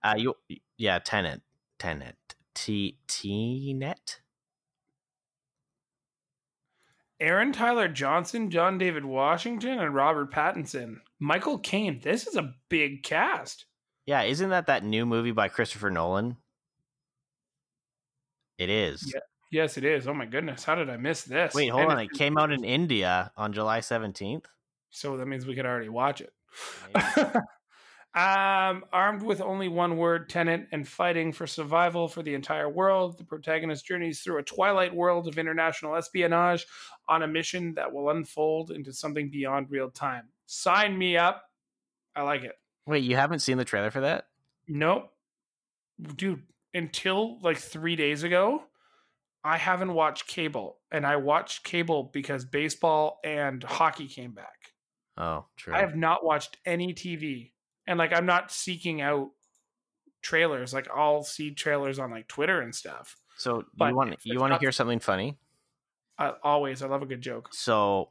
Uh, 0.03 0.15
you 0.17 0.35
yeah, 0.77 0.99
Tenet, 0.99 1.41
Tenet, 1.79 2.15
T 2.53 2.97
T 3.07 3.73
net. 3.73 4.19
Aaron 7.17 7.53
Taylor-Johnson, 7.53 8.51
John 8.51 8.77
David 8.77 9.05
Washington, 9.05 9.79
and 9.79 9.95
Robert 9.95 10.33
Pattinson. 10.33 10.97
Michael 11.17 11.57
Caine. 11.57 12.01
This 12.03 12.27
is 12.27 12.35
a 12.35 12.53
big 12.67 13.03
cast. 13.03 13.65
Yeah, 14.05 14.23
isn't 14.23 14.49
that 14.49 14.67
that 14.67 14.83
new 14.83 15.05
movie 15.05 15.31
by 15.31 15.47
Christopher 15.47 15.89
Nolan? 15.89 16.35
It 18.57 18.69
is. 18.69 19.11
Yeah. 19.13 19.21
Yes, 19.51 19.77
it 19.77 19.85
is. 19.85 20.07
Oh 20.07 20.13
my 20.13 20.25
goodness, 20.25 20.63
how 20.63 20.75
did 20.75 20.89
I 20.89 20.97
miss 20.97 21.23
this? 21.23 21.53
Wait, 21.53 21.69
hold 21.69 21.83
And 21.83 21.91
on. 21.93 21.99
It 21.99 22.11
came 22.11 22.37
out 22.37 22.51
in 22.51 22.63
India 22.63 23.31
on 23.37 23.53
July 23.53 23.79
seventeenth. 23.79 24.45
So 24.89 25.17
that 25.17 25.27
means 25.27 25.45
we 25.45 25.55
could 25.55 25.65
already 25.65 25.89
watch 25.89 26.21
it. 26.21 26.33
um, 28.15 28.85
armed 28.93 29.21
with 29.21 29.41
only 29.41 29.67
one 29.67 29.97
word, 29.97 30.29
tenet, 30.29 30.67
and 30.71 30.87
fighting 30.87 31.31
for 31.33 31.45
survival 31.45 32.07
for 32.07 32.23
the 32.23 32.33
entire 32.33 32.69
world, 32.69 33.17
the 33.17 33.23
protagonist 33.23 33.85
journeys 33.85 34.21
through 34.21 34.37
a 34.37 34.43
twilight 34.43 34.95
world 34.95 35.27
of 35.27 35.37
international 35.37 35.95
espionage 35.95 36.65
on 37.07 37.23
a 37.23 37.27
mission 37.27 37.73
that 37.75 37.91
will 37.91 38.09
unfold 38.09 38.71
into 38.71 38.93
something 38.93 39.29
beyond 39.29 39.69
real 39.69 39.89
time. 39.89 40.29
Sign 40.45 40.97
me 40.97 41.17
up. 41.17 41.43
I 42.15 42.21
like 42.21 42.43
it. 42.43 42.53
Wait, 42.87 43.03
you 43.03 43.15
haven't 43.15 43.39
seen 43.39 43.57
the 43.57 43.65
trailer 43.65 43.91
for 43.91 44.01
that? 44.01 44.27
Nope. 44.67 45.11
Dude, 46.15 46.43
until 46.75 47.39
like 47.41 47.57
three 47.57 47.95
days 47.95 48.23
ago, 48.23 48.63
I 49.43 49.57
haven't 49.57 49.93
watched 49.93 50.27
cable. 50.27 50.77
And 50.91 51.05
I 51.05 51.15
watched 51.15 51.63
cable 51.63 52.11
because 52.13 52.45
baseball 52.45 53.19
and 53.23 53.63
hockey 53.63 54.07
came 54.07 54.33
back. 54.33 54.73
Oh, 55.17 55.45
true. 55.55 55.73
I 55.73 55.79
have 55.79 55.95
not 55.95 56.25
watched 56.25 56.57
any 56.65 56.93
TV. 56.93 57.51
And 57.87 57.97
like 57.97 58.13
I'm 58.13 58.25
not 58.25 58.51
seeking 58.51 59.01
out 59.01 59.29
trailers. 60.21 60.73
Like 60.73 60.87
I'll 60.93 61.23
see 61.23 61.51
trailers 61.51 61.97
on 61.97 62.11
like 62.11 62.27
Twitter 62.27 62.61
and 62.61 62.75
stuff. 62.75 63.15
so 63.37 63.63
but 63.75 63.89
you 63.89 63.95
want 63.95 64.15
you 64.23 64.39
want 64.39 64.53
to 64.53 64.59
hear 64.59 64.71
something 64.71 64.99
funny? 64.99 65.37
I, 66.17 66.33
always, 66.43 66.81
I 66.81 66.87
love 66.87 67.01
a 67.01 67.05
good 67.05 67.21
joke. 67.21 67.49
So 67.51 68.09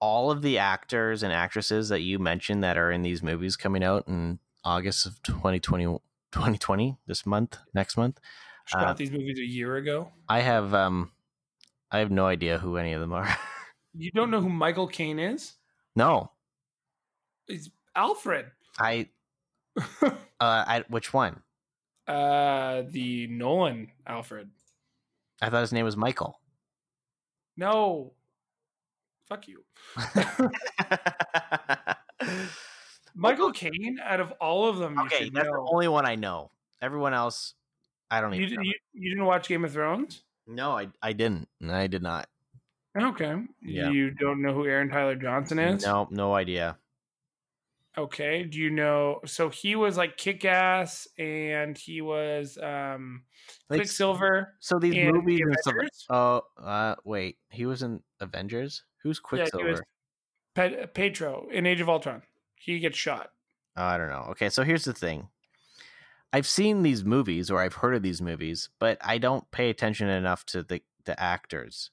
all 0.00 0.30
of 0.30 0.42
the 0.42 0.58
actors 0.58 1.22
and 1.22 1.32
actresses 1.32 1.88
that 1.88 2.00
you 2.00 2.18
mentioned 2.18 2.62
that 2.62 2.76
are 2.76 2.90
in 2.90 3.02
these 3.02 3.22
movies 3.22 3.56
coming 3.56 3.82
out 3.82 4.06
in 4.06 4.38
August 4.64 5.06
of 5.06 5.22
2020, 5.22 5.98
2020 6.32 6.98
this 7.06 7.24
month, 7.26 7.58
next 7.74 7.96
month, 7.96 8.18
Shot 8.66 8.82
Uh, 8.82 8.92
these 8.94 9.10
movies 9.10 9.38
a 9.38 9.44
year 9.46 9.76
ago. 9.76 10.12
I 10.28 10.40
have 10.40 10.74
um 10.74 11.12
I 11.90 11.98
have 12.00 12.10
no 12.10 12.26
idea 12.26 12.58
who 12.58 12.76
any 12.76 12.92
of 12.92 13.00
them 13.00 13.12
are. 13.12 13.28
You 13.98 14.10
don't 14.10 14.30
know 14.30 14.42
who 14.42 14.50
Michael 14.50 14.88
Caine 14.88 15.18
is? 15.18 15.54
no. 15.94 16.30
He's 17.46 17.70
Alfred. 17.94 18.50
I 18.78 19.08
uh 20.02 20.10
I 20.40 20.84
which 20.88 21.14
one? 21.14 21.42
uh, 22.06 22.82
the 22.90 23.26
Nolan 23.28 23.90
Alfred. 24.06 24.50
I 25.40 25.48
thought 25.50 25.62
his 25.62 25.72
name 25.72 25.84
was 25.86 25.96
Michael. 25.96 26.40
No. 27.56 28.12
Fuck 29.28 29.48
you. 29.48 29.64
Michael 33.16 33.50
Caine, 33.62 33.98
out 34.04 34.20
of 34.20 34.30
all 34.40 34.68
of 34.68 34.76
them, 34.78 34.98
okay, 35.00 35.30
that's 35.30 35.46
know. 35.46 35.52
the 35.64 35.70
only 35.72 35.88
one 35.88 36.06
I 36.06 36.14
know. 36.14 36.50
Everyone 36.80 37.14
else 37.14 37.54
I 38.10 38.20
don't 38.20 38.32
you, 38.34 38.42
even 38.42 38.56
know. 38.56 38.62
you, 38.62 38.74
you 38.92 39.08
didn't 39.10 39.24
watch 39.24 39.48
Game 39.48 39.64
of 39.64 39.72
Thrones? 39.72 40.22
No, 40.46 40.78
I 40.78 40.88
I 41.02 41.12
didn't. 41.12 41.48
I 41.68 41.86
did 41.88 42.02
not. 42.02 42.28
Okay. 42.96 43.34
Yeah. 43.62 43.90
You 43.90 44.10
don't 44.10 44.40
know 44.42 44.54
who 44.54 44.64
Aaron 44.66 44.88
Taylor-Johnson 44.88 45.58
is? 45.58 45.84
No, 45.84 46.06
no 46.10 46.34
idea. 46.34 46.78
Okay. 47.98 48.44
Do 48.44 48.58
you 48.58 48.70
know? 48.70 49.20
So 49.26 49.48
he 49.50 49.74
was 49.76 49.96
like 49.96 50.16
Kick 50.16 50.44
Ass 50.44 51.08
and 51.18 51.76
he 51.76 52.00
was 52.00 52.58
um, 52.62 53.22
Like, 53.68 53.78
Quicksilver. 53.80 54.54
so 54.60 54.78
these 54.78 54.94
movies 55.12 55.40
The 55.40 55.44
and 55.46 55.56
stuff. 55.58 56.06
Oh, 56.10 56.62
uh, 56.62 56.94
wait. 57.04 57.36
He 57.50 57.66
was 57.66 57.82
in 57.82 58.02
Avengers. 58.20 58.82
Who's 59.02 59.20
Yeah, 59.32 59.44
he 59.44 59.50
Quicksilver? 59.50 59.70
was 59.70 59.82
Pe- 60.54 60.86
Petro 60.86 61.48
in 61.52 61.66
Age 61.66 61.80
of 61.80 61.88
Ultron. 61.88 62.22
He 62.56 62.78
gets 62.78 62.96
shot. 62.96 63.30
Oh, 63.76 63.84
I 63.84 63.98
don't 63.98 64.08
know. 64.08 64.26
Okay, 64.30 64.48
so 64.48 64.64
here's 64.64 64.84
the 64.84 64.92
thing. 64.92 65.28
I've 66.32 66.46
seen 66.46 66.82
these 66.82 67.04
movies 67.04 67.50
or 67.50 67.60
I've 67.60 67.74
heard 67.74 67.94
of 67.94 68.02
these 68.02 68.20
movies, 68.20 68.68
but 68.78 68.98
I 69.00 69.18
don't 69.18 69.50
pay 69.50 69.70
attention 69.70 70.08
enough 70.08 70.44
to 70.46 70.62
the 70.62 70.82
the 71.04 71.18
actors. 71.18 71.90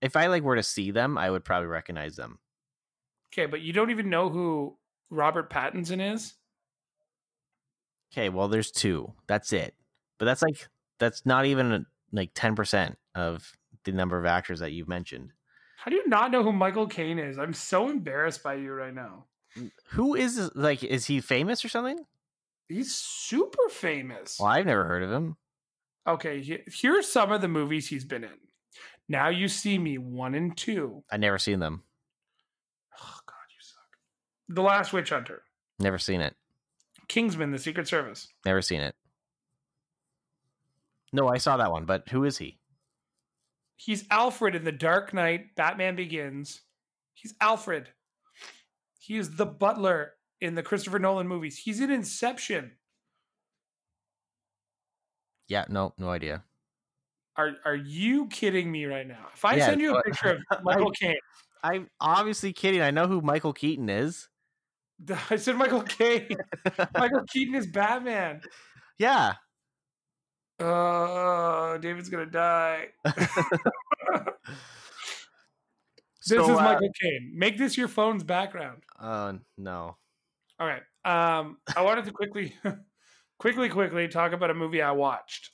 If 0.00 0.16
I 0.16 0.28
like 0.28 0.42
were 0.42 0.56
to 0.56 0.62
see 0.62 0.90
them, 0.90 1.18
I 1.18 1.30
would 1.30 1.44
probably 1.44 1.66
recognize 1.66 2.16
them. 2.16 2.38
Okay, 3.32 3.46
but 3.46 3.60
you 3.60 3.72
don't 3.72 3.90
even 3.90 4.08
know 4.08 4.28
who 4.28 4.76
Robert 5.10 5.50
Pattinson 5.50 6.14
is? 6.14 6.34
Okay, 8.12 8.28
well 8.28 8.48
there's 8.48 8.70
two. 8.70 9.12
That's 9.26 9.52
it. 9.52 9.74
But 10.18 10.26
that's 10.26 10.42
like 10.42 10.68
that's 10.98 11.26
not 11.26 11.46
even 11.46 11.86
like 12.12 12.34
10% 12.34 12.96
of 13.14 13.52
the 13.84 13.92
number 13.92 14.18
of 14.18 14.26
actors 14.26 14.60
that 14.60 14.72
you've 14.72 14.88
mentioned. 14.88 15.30
How 15.76 15.90
do 15.90 15.96
you 15.96 16.06
not 16.06 16.30
know 16.30 16.42
who 16.42 16.52
Michael 16.52 16.86
Caine 16.86 17.18
is? 17.18 17.38
I'm 17.38 17.54
so 17.54 17.88
embarrassed 17.88 18.42
by 18.42 18.54
you 18.54 18.72
right 18.72 18.94
now. 18.94 19.24
Who 19.90 20.14
is 20.14 20.50
like 20.54 20.82
is 20.82 21.06
he 21.06 21.20
famous 21.20 21.64
or 21.64 21.68
something? 21.68 21.98
He's 22.68 22.94
super 22.94 23.68
famous. 23.68 24.38
Well, 24.40 24.48
I've 24.48 24.66
never 24.66 24.84
heard 24.84 25.02
of 25.02 25.10
him. 25.12 25.36
Okay, 26.06 26.40
he- 26.40 26.62
here's 26.66 27.10
some 27.10 27.30
of 27.30 27.40
the 27.42 27.48
movies 27.48 27.88
he's 27.88 28.04
been 28.04 28.24
in. 28.24 28.38
Now 29.08 29.28
you 29.28 29.48
see 29.48 29.78
me 29.78 29.98
one 29.98 30.34
and 30.34 30.56
two. 30.56 31.04
I 31.10 31.16
never 31.18 31.38
seen 31.38 31.60
them. 31.60 31.82
Oh 32.98 33.18
God, 33.26 33.34
you 33.50 33.60
suck. 33.60 33.98
The 34.48 34.62
Last 34.62 34.92
Witch 34.92 35.10
Hunter, 35.10 35.42
Never 35.78 35.98
seen 35.98 36.20
it. 36.20 36.34
Kingsman: 37.08 37.50
The 37.50 37.58
Secret 37.58 37.86
Service. 37.88 38.28
Never 38.46 38.62
seen 38.62 38.80
it. 38.80 38.94
No, 41.12 41.28
I 41.28 41.36
saw 41.38 41.58
that 41.58 41.70
one, 41.72 41.84
but 41.84 42.08
who 42.08 42.24
is 42.24 42.38
he? 42.38 42.58
He's 43.76 44.06
Alfred 44.10 44.54
in 44.54 44.64
The 44.64 44.72
Dark 44.72 45.12
Knight. 45.12 45.54
Batman 45.56 45.94
Begins. 45.96 46.62
He's 47.14 47.34
Alfred. 47.40 47.90
He 49.02 49.16
is 49.18 49.34
the 49.34 49.46
butler 49.46 50.12
in 50.40 50.54
the 50.54 50.62
Christopher 50.62 51.00
Nolan 51.00 51.26
movies. 51.26 51.58
He's 51.58 51.80
in 51.80 51.90
Inception. 51.90 52.76
Yeah, 55.48 55.64
no, 55.68 55.92
no 55.98 56.08
idea. 56.08 56.44
Are 57.34 57.56
are 57.64 57.74
you 57.74 58.28
kidding 58.28 58.70
me 58.70 58.84
right 58.84 59.06
now? 59.06 59.26
If 59.34 59.44
I 59.44 59.56
Yeah, 59.56 59.66
send 59.66 59.80
you 59.80 59.96
a 59.96 60.02
picture 60.04 60.38
of 60.52 60.62
Michael 60.62 60.92
Caine, 60.92 61.16
I'm 61.64 61.90
obviously 62.00 62.52
kidding. 62.52 62.80
I 62.80 62.92
know 62.92 63.08
who 63.08 63.20
Michael 63.20 63.52
Keaton 63.52 63.88
is. 63.88 64.28
I 65.30 65.34
said 65.34 65.56
Michael 65.56 65.82
Caine. 65.82 66.36
Michael 66.96 67.24
Keaton 67.28 67.56
is 67.56 67.66
Batman. 67.66 68.40
yeah. 68.98 69.34
Oh, 70.60 71.76
David's 71.80 72.08
gonna 72.08 72.26
die. 72.26 72.90
This 76.26 76.38
So, 76.38 76.44
is 76.44 76.58
uh, 76.58 76.62
Michael 76.62 76.90
Caine. 77.00 77.32
Make 77.34 77.58
this 77.58 77.76
your 77.76 77.88
phone's 77.88 78.22
background. 78.24 78.82
Uh, 78.98 79.34
no. 79.58 79.96
All 80.60 80.66
right. 80.66 80.82
Um, 81.04 81.58
I 81.76 81.82
wanted 81.82 82.04
to 82.04 82.12
quickly, 82.12 82.54
quickly, 83.38 83.68
quickly 83.68 84.06
talk 84.08 84.32
about 84.32 84.50
a 84.50 84.54
movie 84.54 84.80
I 84.82 84.92
watched 84.92 85.50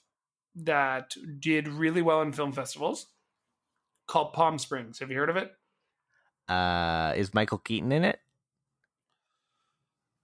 that 0.56 1.14
did 1.38 1.68
really 1.68 2.02
well 2.02 2.20
in 2.22 2.32
film 2.32 2.52
festivals 2.52 3.06
called 4.06 4.32
Palm 4.32 4.58
Springs. 4.58 4.98
Have 4.98 5.10
you 5.10 5.16
heard 5.16 5.30
of 5.30 5.36
it? 5.36 5.52
Uh, 6.48 7.12
is 7.16 7.32
Michael 7.32 7.58
Keaton 7.58 7.92
in 7.92 8.04
it? 8.04 8.20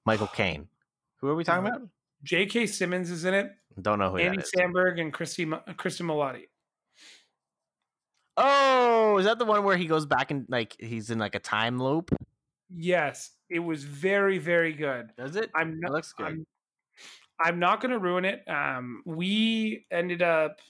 Michael 0.05 0.27
Caine. 0.35 0.69
Who 1.21 1.29
are 1.29 1.35
we 1.35 1.45
talking 1.45 1.67
about? 1.67 1.83
J.K. 2.23 2.67
Simmons 2.67 3.11
is 3.11 3.25
in 3.25 3.35
it. 3.35 3.53
Don't 3.81 3.99
know 3.99 4.11
who 4.11 4.19
Andy. 4.19 4.43
Samberg 4.43 5.01
and 5.01 5.13
Christy 5.13 5.47
Cristin 5.47 6.07
Milioti. 6.07 6.45
Oh, 8.37 9.19
is 9.19 9.27
that 9.27 9.39
the 9.39 9.45
one 9.45 9.63
where 9.65 9.77
he 9.77 9.87
goes 9.87 10.07
back 10.07 10.31
and 10.31 10.47
like 10.49 10.77
he's 10.81 11.11
in 11.11 11.19
like 11.19 11.35
a 11.35 11.41
time 11.41 11.79
loop? 11.79 12.11
Yes, 12.69 13.33
it 13.49 13.61
was 13.61 13.85
very, 13.85 14.39
very 14.39 14.73
good. 14.73 15.15
Does 15.17 15.37
it? 15.37 15.53
I'm 15.55 15.79
It 15.83 15.91
not. 15.91 15.93
looks 15.93 16.13
good. 16.13 16.27
I'm, 16.27 16.47
I'm 17.39 17.59
not 17.59 17.81
going 17.81 17.91
to 17.93 17.99
ruin 17.99 18.25
it. 18.25 18.47
Um, 18.49 19.03
we 19.07 19.87
ended 19.91 20.23
up 20.23 20.61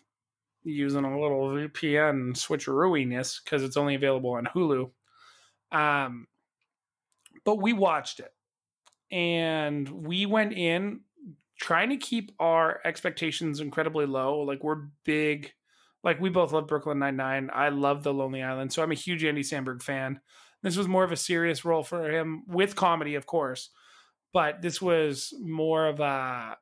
using 0.64 1.04
a 1.04 1.20
little 1.20 1.48
VPN 1.50 2.34
switcherooiness 2.34 3.42
because 3.44 3.62
it's 3.62 3.76
only 3.76 3.94
available 3.94 4.32
on 4.32 4.46
Hulu. 4.46 4.92
Um, 5.72 6.28
but 7.44 7.56
we 7.56 7.72
watched 7.72 8.20
it, 8.20 8.34
and 9.10 9.88
we 9.88 10.26
went 10.26 10.52
in 10.54 11.02
trying 11.58 11.90
to 11.90 11.96
keep 11.96 12.32
our 12.40 12.80
expectations 12.84 13.60
incredibly 13.60 14.06
low. 14.06 14.40
Like 14.40 14.64
we're 14.64 14.88
big, 15.04 15.52
like 16.04 16.20
we 16.20 16.28
both 16.30 16.52
love 16.52 16.68
Brooklyn 16.68 17.00
Nine 17.00 17.16
Nine. 17.16 17.50
I 17.52 17.70
love 17.70 18.04
The 18.04 18.14
Lonely 18.14 18.42
Island, 18.42 18.72
so 18.72 18.82
I'm 18.82 18.92
a 18.92 18.96
huge 18.96 19.24
Andy 19.24 19.42
Samberg 19.42 19.82
fan. 19.82 20.20
This 20.62 20.76
was 20.76 20.86
more 20.88 21.04
of 21.04 21.12
a 21.12 21.16
serious 21.16 21.64
role 21.64 21.82
for 21.82 22.08
him 22.10 22.44
with 22.46 22.76
comedy, 22.76 23.16
of 23.16 23.26
course 23.26 23.70
but 24.34 24.60
this 24.60 24.82
was 24.82 25.32
more 25.40 25.86
of 25.86 26.00
a 26.00 26.56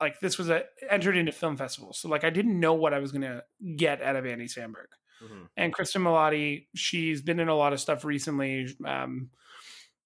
like 0.00 0.20
this 0.20 0.38
was 0.38 0.48
a 0.50 0.64
entered 0.88 1.16
into 1.16 1.32
film 1.32 1.56
festivals. 1.56 1.98
So 1.98 2.08
like 2.08 2.24
I 2.24 2.30
didn't 2.30 2.60
know 2.60 2.74
what 2.74 2.94
I 2.94 3.00
was 3.00 3.10
gonna 3.10 3.42
get 3.76 4.00
out 4.02 4.16
of 4.16 4.26
Andy 4.26 4.46
Samberg. 4.46 4.92
Mhm. 5.22 5.48
And 5.56 5.74
Cristin 5.74 6.02
Milioti, 6.02 6.68
she's 6.74 7.22
been 7.22 7.40
in 7.40 7.48
a 7.48 7.54
lot 7.54 7.72
of 7.72 7.80
stuff 7.80 8.04
recently. 8.04 8.68
Um, 8.84 9.30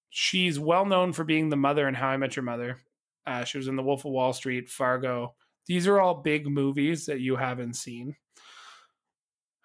she's 0.09 0.57
well 0.59 0.85
known 0.85 1.13
for 1.13 1.23
being 1.23 1.49
the 1.49 1.55
mother 1.57 1.87
in 1.87 1.93
How 1.93 2.07
I 2.09 2.17
Met 2.17 2.35
Your 2.35 2.43
Mother. 2.43 2.81
Uh, 3.25 3.43
she 3.43 3.57
was 3.57 3.67
in 3.67 3.75
The 3.75 3.83
Wolf 3.83 4.05
of 4.05 4.11
Wall 4.11 4.33
Street, 4.33 4.69
Fargo. 4.69 5.35
These 5.67 5.87
are 5.87 5.99
all 5.99 6.15
big 6.15 6.47
movies 6.47 7.05
that 7.07 7.19
you 7.19 7.35
haven't 7.35 7.73
seen. 7.73 8.15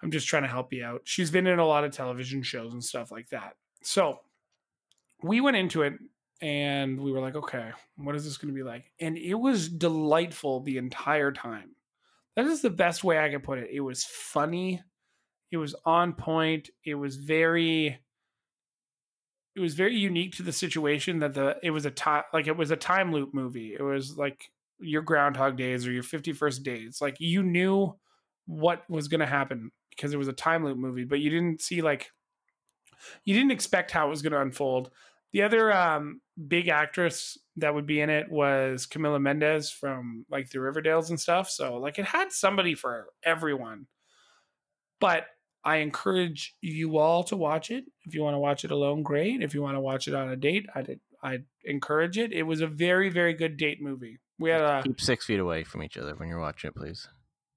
I'm 0.03 0.11
just 0.11 0.29
trying 0.29 0.45
to 0.45 0.49
help 0.49 0.73
you 0.73 0.85
out. 0.85 1.03
She's 1.05 1.31
been 1.31 1.47
in 1.47 1.59
a 1.59 1.67
lot 1.67 1.85
of 1.85 1.93
television 1.93 2.43
shows 2.43 2.73
and 2.73 2.83
stuff 2.83 3.11
like 3.11 3.29
that. 3.31 3.57
So 3.83 4.21
we 5.23 5.41
went 5.41 5.57
into 5.57 5.83
it 5.83 5.95
and 6.41 6.99
we 6.99 7.13
were 7.13 7.21
like, 7.21 7.37
okay, 7.37 7.71
what 7.97 8.17
is 8.17 8.25
this 8.25 8.39
going 8.39 8.53
to 8.53 8.59
be 8.59 8.63
like? 8.63 8.91
And 8.99 9.19
it 9.19 9.35
was 9.35 9.69
delightful 9.69 10.61
the 10.61 10.79
entire 10.79 11.33
time. 11.33 11.77
That 12.37 12.47
is 12.47 12.63
the 12.63 12.71
best 12.71 13.05
way 13.05 13.19
I 13.19 13.29
could 13.29 13.43
put 13.43 13.59
it. 13.59 13.69
It 13.71 13.81
was 13.81 14.05
funny. 14.05 14.83
It 15.51 15.59
was 15.59 15.75
on 15.85 16.15
point. 16.15 16.71
It 16.85 16.95
was 16.95 17.17
very 17.17 17.99
it 19.57 19.61
was 19.61 19.75
very 19.75 19.97
unique 19.97 20.37
to 20.37 20.43
the 20.43 20.53
situation 20.53 21.19
that 21.19 21.35
the 21.35 21.57
it 21.63 21.71
was 21.71 21.85
a 21.85 21.91
time 21.91 22.23
like 22.33 22.47
it 22.47 22.57
was 22.57 22.71
a 22.71 22.77
time 22.77 23.13
loop 23.13 23.35
movie. 23.35 23.75
It 23.79 23.83
was 23.83 24.17
like 24.17 24.51
your 24.81 25.03
groundhog 25.03 25.57
days 25.57 25.87
or 25.87 25.93
your 25.93 26.03
51st 26.03 26.63
days. 26.63 26.99
Like 27.01 27.17
you 27.19 27.43
knew 27.43 27.95
what 28.47 28.89
was 28.89 29.09
going 29.09 29.21
to 29.21 29.27
happen 29.27 29.71
because 29.91 30.13
it 30.13 30.19
was 30.19 30.29
a 30.29 30.33
time 30.33 30.65
loop 30.65 30.79
movie, 30.79 31.05
but 31.05 31.21
you 31.21 31.31
didn't 31.31 31.61
see 31.61 31.83
like 31.83 32.11
you 33.25 33.35
didn't 33.35 33.53
expect 33.53 33.91
how 33.91 34.07
it 34.07 34.11
was 34.11 34.23
going 34.23 34.33
to 34.33 34.41
unfold. 34.41 34.91
The 35.33 35.43
other 35.43 35.73
um, 35.73 36.21
big 36.49 36.69
actress 36.69 37.39
that 37.57 37.75
would 37.75 37.87
be 37.87 38.01
in 38.01 38.11
it 38.11 38.31
was 38.31 38.87
Camila 38.87 39.21
Mendes 39.21 39.71
from 39.71 40.27
like 40.31 40.51
the 40.51 40.59
Riverdales 40.59 41.11
and 41.11 41.21
stuff. 41.21 41.49
So 41.49 41.77
like 41.77 41.99
it 41.99 42.05
had 42.07 42.33
somebody 42.33 42.75
for 42.75 43.07
everyone. 43.23 43.87
But 45.01 45.27
I 45.65 45.77
encourage 45.77 46.57
you 46.61 46.99
all 46.99 47.23
to 47.25 47.37
watch 47.37 47.71
it. 47.71 47.85
If 48.05 48.15
you 48.15 48.23
want 48.23 48.35
to 48.35 48.39
watch 48.39 48.65
it 48.65 48.71
alone, 48.71 49.03
great. 49.03 49.43
If 49.43 49.55
you 49.55 49.63
want 49.63 49.77
to 49.77 49.81
watch 49.81 50.09
it 50.09 50.15
on 50.15 50.31
a 50.31 50.37
date, 50.37 50.67
I 50.75 50.85
I 51.23 51.41
encourage 51.65 52.17
it. 52.17 52.33
It 52.33 52.45
was 52.45 52.61
a 52.61 52.67
very 52.67 53.11
very 53.11 53.35
good 53.35 53.57
date 53.57 53.83
movie. 53.83 54.19
We 54.41 54.51
had 54.51 54.63
a 54.63 54.83
Keep 54.83 55.01
six 55.01 55.27
feet 55.27 55.39
away 55.39 55.63
from 55.65 55.83
each 55.85 55.97
other 55.97 56.15
when 56.17 56.29
you're 56.29 56.41
watching 56.41 56.69
it, 56.69 56.75
please. 56.75 57.07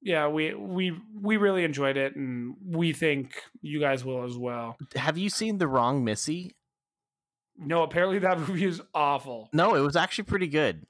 yeah 0.01 0.27
we 0.27 0.53
we 0.53 0.93
we 1.19 1.38
really 1.38 1.64
enjoyed 1.64 1.97
it, 1.97 2.15
and 2.15 2.55
we 2.64 2.93
think 2.93 3.41
you 3.61 3.80
guys 3.80 4.03
will 4.05 4.23
as 4.26 4.38
well. 4.38 4.76
Have 4.95 5.18
you 5.18 5.30
seen 5.30 5.57
The 5.57 5.68
Wrong 5.68 6.03
Missy? 6.03 6.55
No, 7.57 7.84
apparently 7.84 8.19
that 8.19 8.38
movie 8.47 8.65
is 8.65 8.81
awful. 8.93 9.49
No, 9.53 9.76
it 9.76 9.80
was 9.81 9.95
actually 9.95 10.26
pretty 10.26 10.47
good. 10.47 10.85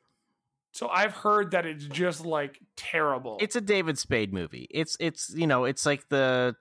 So 0.72 0.90
I've 0.90 1.14
heard 1.14 1.52
that 1.52 1.68
it's 1.68 1.86
just 1.86 2.26
like 2.26 2.60
terrible. 2.76 3.38
It's 3.40 3.56
a 3.56 3.62
David 3.62 4.00
Spade 4.00 4.34
movie. 4.34 4.68
It's 4.72 4.98
it's 5.00 5.30
you 5.36 5.46
know 5.46 5.66
it's 5.66 5.86
like 5.86 6.10
the 6.10 6.56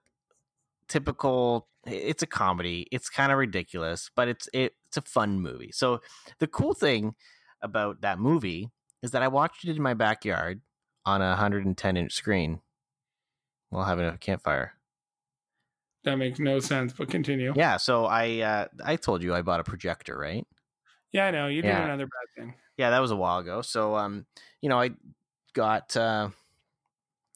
typical. 0.88 1.68
It's 1.86 2.22
a 2.22 2.26
comedy. 2.26 2.86
It's 2.92 3.08
kind 3.08 3.32
of 3.32 3.38
ridiculous, 3.38 4.10
but 4.14 4.28
it's 4.28 4.48
it, 4.52 4.74
it's 4.86 4.98
a 4.98 5.02
fun 5.02 5.40
movie. 5.40 5.70
So 5.72 6.00
the 6.38 6.46
cool 6.46 6.74
thing 6.74 7.14
about 7.62 8.02
that 8.02 8.18
movie 8.20 8.70
is 9.02 9.10
that 9.12 9.22
I 9.22 9.28
watched 9.28 9.64
it 9.64 9.76
in 9.76 9.82
my 9.82 9.94
backyard 9.94 10.60
on 11.04 11.20
a 11.22 11.30
110 11.30 11.96
inch 11.96 12.12
screen 12.12 12.60
while 13.70 13.84
having 13.84 14.04
a 14.06 14.18
campfire. 14.18 14.74
that 16.04 16.16
makes 16.16 16.38
no 16.40 16.58
sense, 16.58 16.92
but 16.92 17.08
continue. 17.08 17.52
Yeah, 17.56 17.76
so 17.76 18.06
I 18.06 18.40
uh, 18.40 18.66
I 18.84 18.96
told 18.96 19.22
you 19.22 19.34
I 19.34 19.42
bought 19.42 19.60
a 19.60 19.64
projector, 19.64 20.16
right? 20.18 20.46
Yeah, 21.12 21.26
I 21.26 21.30
know 21.30 21.46
you 21.48 21.62
did 21.62 21.70
Yeah. 21.70 21.84
another 21.84 22.06
bad 22.06 22.34
thing. 22.34 22.54
yeah 22.78 22.90
that 22.90 23.00
was 23.00 23.10
a 23.10 23.16
while 23.16 23.38
ago 23.38 23.60
so 23.60 23.94
um 23.96 24.24
you 24.62 24.68
know 24.70 24.80
i 24.80 24.90
got 25.52 25.94
uh 25.94 26.30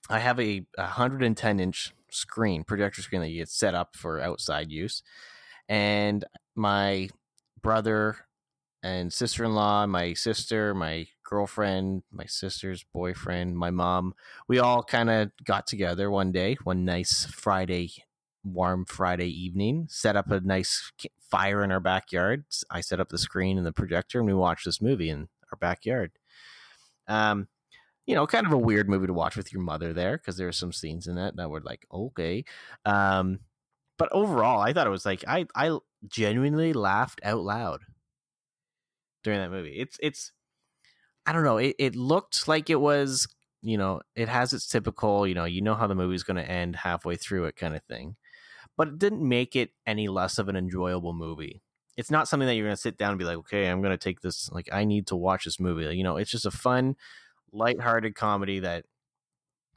i 0.09 0.19
have 0.19 0.39
a 0.41 0.65
110 0.77 1.61
inch 1.61 1.93
screen 2.11 2.65
projector 2.65 3.03
screen 3.03 3.21
that 3.21 3.29
you 3.29 3.41
get 3.41 3.49
set 3.49 3.75
up 3.75 3.95
for 3.97 4.21
outside 4.21 4.71
use 4.71 5.03
and 5.69 6.25
my 6.55 7.09
brother 7.61 8.17
and 8.83 9.13
sister-in-law 9.13 9.87
my 9.87 10.15
sister 10.15 10.75
my 10.75 11.07
girlfriend 11.29 12.03
my 12.13 12.25
sister's 12.25 12.85
boyfriend 12.95 13.59
my 13.59 13.71
mom 13.71 14.15
we 14.47 14.59
all 14.59 14.83
kind 14.83 15.11
of 15.11 15.31
got 15.45 15.67
together 15.67 16.11
one 16.11 16.31
day 16.31 16.57
one 16.63 16.85
nice 16.85 17.27
friday 17.27 17.91
warm 18.45 18.85
friday 18.85 19.29
evening 19.29 19.87
set 19.91 20.15
up 20.15 20.31
a 20.31 20.41
nice 20.41 20.93
fire 21.29 21.65
in 21.65 21.73
our 21.73 21.81
backyard. 21.81 22.45
I 22.71 22.81
set 22.81 23.01
up 23.01 23.09
the 23.09 23.19
screen 23.19 23.59
and 23.59 23.67
the 23.67 23.73
projector 23.73 24.19
and 24.19 24.27
we 24.27 24.35
watched 24.35 24.65
this 24.65 24.81
movie 24.81 25.11
in 25.11 25.29
our 25.53 25.59
backyard. 25.61 26.13
Um 27.09 27.49
you 28.07 28.15
know 28.15 28.27
kind 28.27 28.47
of 28.47 28.53
a 28.53 28.59
weird 28.59 28.89
movie 28.89 29.09
to 29.09 29.13
watch 29.13 29.37
with 29.37 29.53
your 29.53 29.63
mother 29.63 29.93
there 29.93 30.17
because 30.17 30.37
there 30.37 30.47
are 30.47 30.53
some 30.53 30.73
scenes 30.73 31.09
in 31.09 31.19
it 31.19 31.37
that 31.37 31.51
were 31.51 31.61
like 31.61 31.87
okay. 31.93 32.45
Um 32.85 33.41
but 33.99 34.13
overall 34.13 34.61
i 34.61 34.73
thought 34.73 34.87
it 34.87 34.91
was 34.91 35.07
like 35.07 35.25
i 35.27 35.47
i 35.55 35.77
genuinely 36.07 36.75
laughed 36.75 37.19
out 37.25 37.41
loud 37.41 37.81
during 39.27 39.41
that 39.41 39.51
movie. 39.51 39.77
It's 39.79 39.99
it's 40.01 40.33
i 41.27 41.33
don't 41.33 41.45
know 41.45 41.59
it, 41.59 41.75
it 41.79 41.97
looked 41.97 42.49
like 42.49 42.71
it 42.71 42.81
was 42.81 43.27
you 43.63 43.77
know 43.77 44.01
it 44.15 44.29
has 44.29 44.53
its 44.53 44.67
typical 44.67 45.27
you 45.27 45.35
know 45.35 45.45
you 45.45 45.61
know 45.61 45.75
how 45.75 45.87
the 45.87 45.95
movie's 45.95 46.23
going 46.23 46.37
to 46.37 46.51
end 46.51 46.77
halfway 46.77 47.17
through 47.17 47.45
it 47.45 47.57
kind 47.57 47.75
of 47.75 47.83
thing 47.85 48.17
but 48.77 48.89
it 48.89 48.99
didn't 48.99 49.27
make 49.27 49.57
it 49.57 49.71
any 49.87 50.09
less 50.09 50.39
of 50.39 50.49
an 50.49 50.57
enjoyable 50.57 51.13
movie 51.13 51.63
it's 51.97 52.11
not 52.11 52.29
something 52.29 52.47
that 52.47 52.55
you're 52.55 52.67
going 52.67 52.77
to 52.77 52.81
sit 52.81 52.99
down 52.99 53.11
and 53.11 53.19
be 53.19 53.25
like 53.25 53.39
okay 53.39 53.69
i'm 53.69 53.81
going 53.81 53.91
to 53.91 53.97
take 53.97 54.21
this 54.21 54.51
like 54.53 54.69
i 54.73 54.85
need 54.85 55.07
to 55.07 55.17
watch 55.17 55.45
this 55.45 55.61
movie 55.61 55.97
you 55.97 56.05
know 56.05 56.17
it's 56.17 56.31
just 56.31 56.47
a 56.47 56.51
fun 56.51 56.97
lighthearted 57.53 58.15
comedy 58.15 58.61
that 58.61 58.85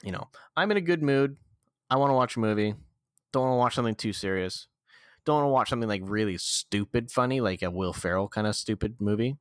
you 0.04 0.12
know, 0.12 0.28
I'm 0.56 0.72
in 0.72 0.78
a 0.78 0.82
good 0.82 1.04
mood. 1.04 1.38
I 1.90 1.98
want 1.98 2.12
to 2.12 2.16
watch 2.16 2.36
a 2.36 2.40
movie. 2.40 2.76
Don't 3.32 3.44
want 3.44 3.54
to 3.54 3.58
watch 3.58 3.76
something 3.76 3.96
too 3.96 4.14
serious. 4.14 4.68
Don't 5.26 5.36
want 5.36 5.46
to 5.46 5.50
watch 5.50 5.70
something 5.70 5.90
like 5.90 6.02
really 6.06 6.38
stupid 6.38 7.12
funny, 7.12 7.42
like 7.42 7.62
a 7.62 7.70
Will 7.70 7.94
Ferrell 7.94 8.28
kind 8.28 8.48
of 8.48 8.56
stupid 8.56 8.96
movie. 9.00 9.38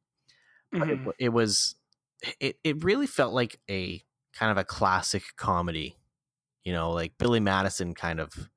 But 0.73 0.91
it, 0.91 0.99
mm-hmm. 0.99 1.11
it 1.19 1.29
was, 1.31 1.77
it, 2.41 2.59
it 2.65 2.85
really 2.85 3.07
felt 3.07 3.33
like 3.33 3.59
a 3.71 4.03
kind 4.33 4.51
of 4.51 4.59
a 4.59 4.65
classic 4.65 5.23
comedy, 5.37 5.97
you 6.65 6.73
know, 6.73 6.91
like 6.91 7.19
Billy 7.19 7.41
Madison 7.41 7.95
kind 7.95 8.21
of. 8.21 8.49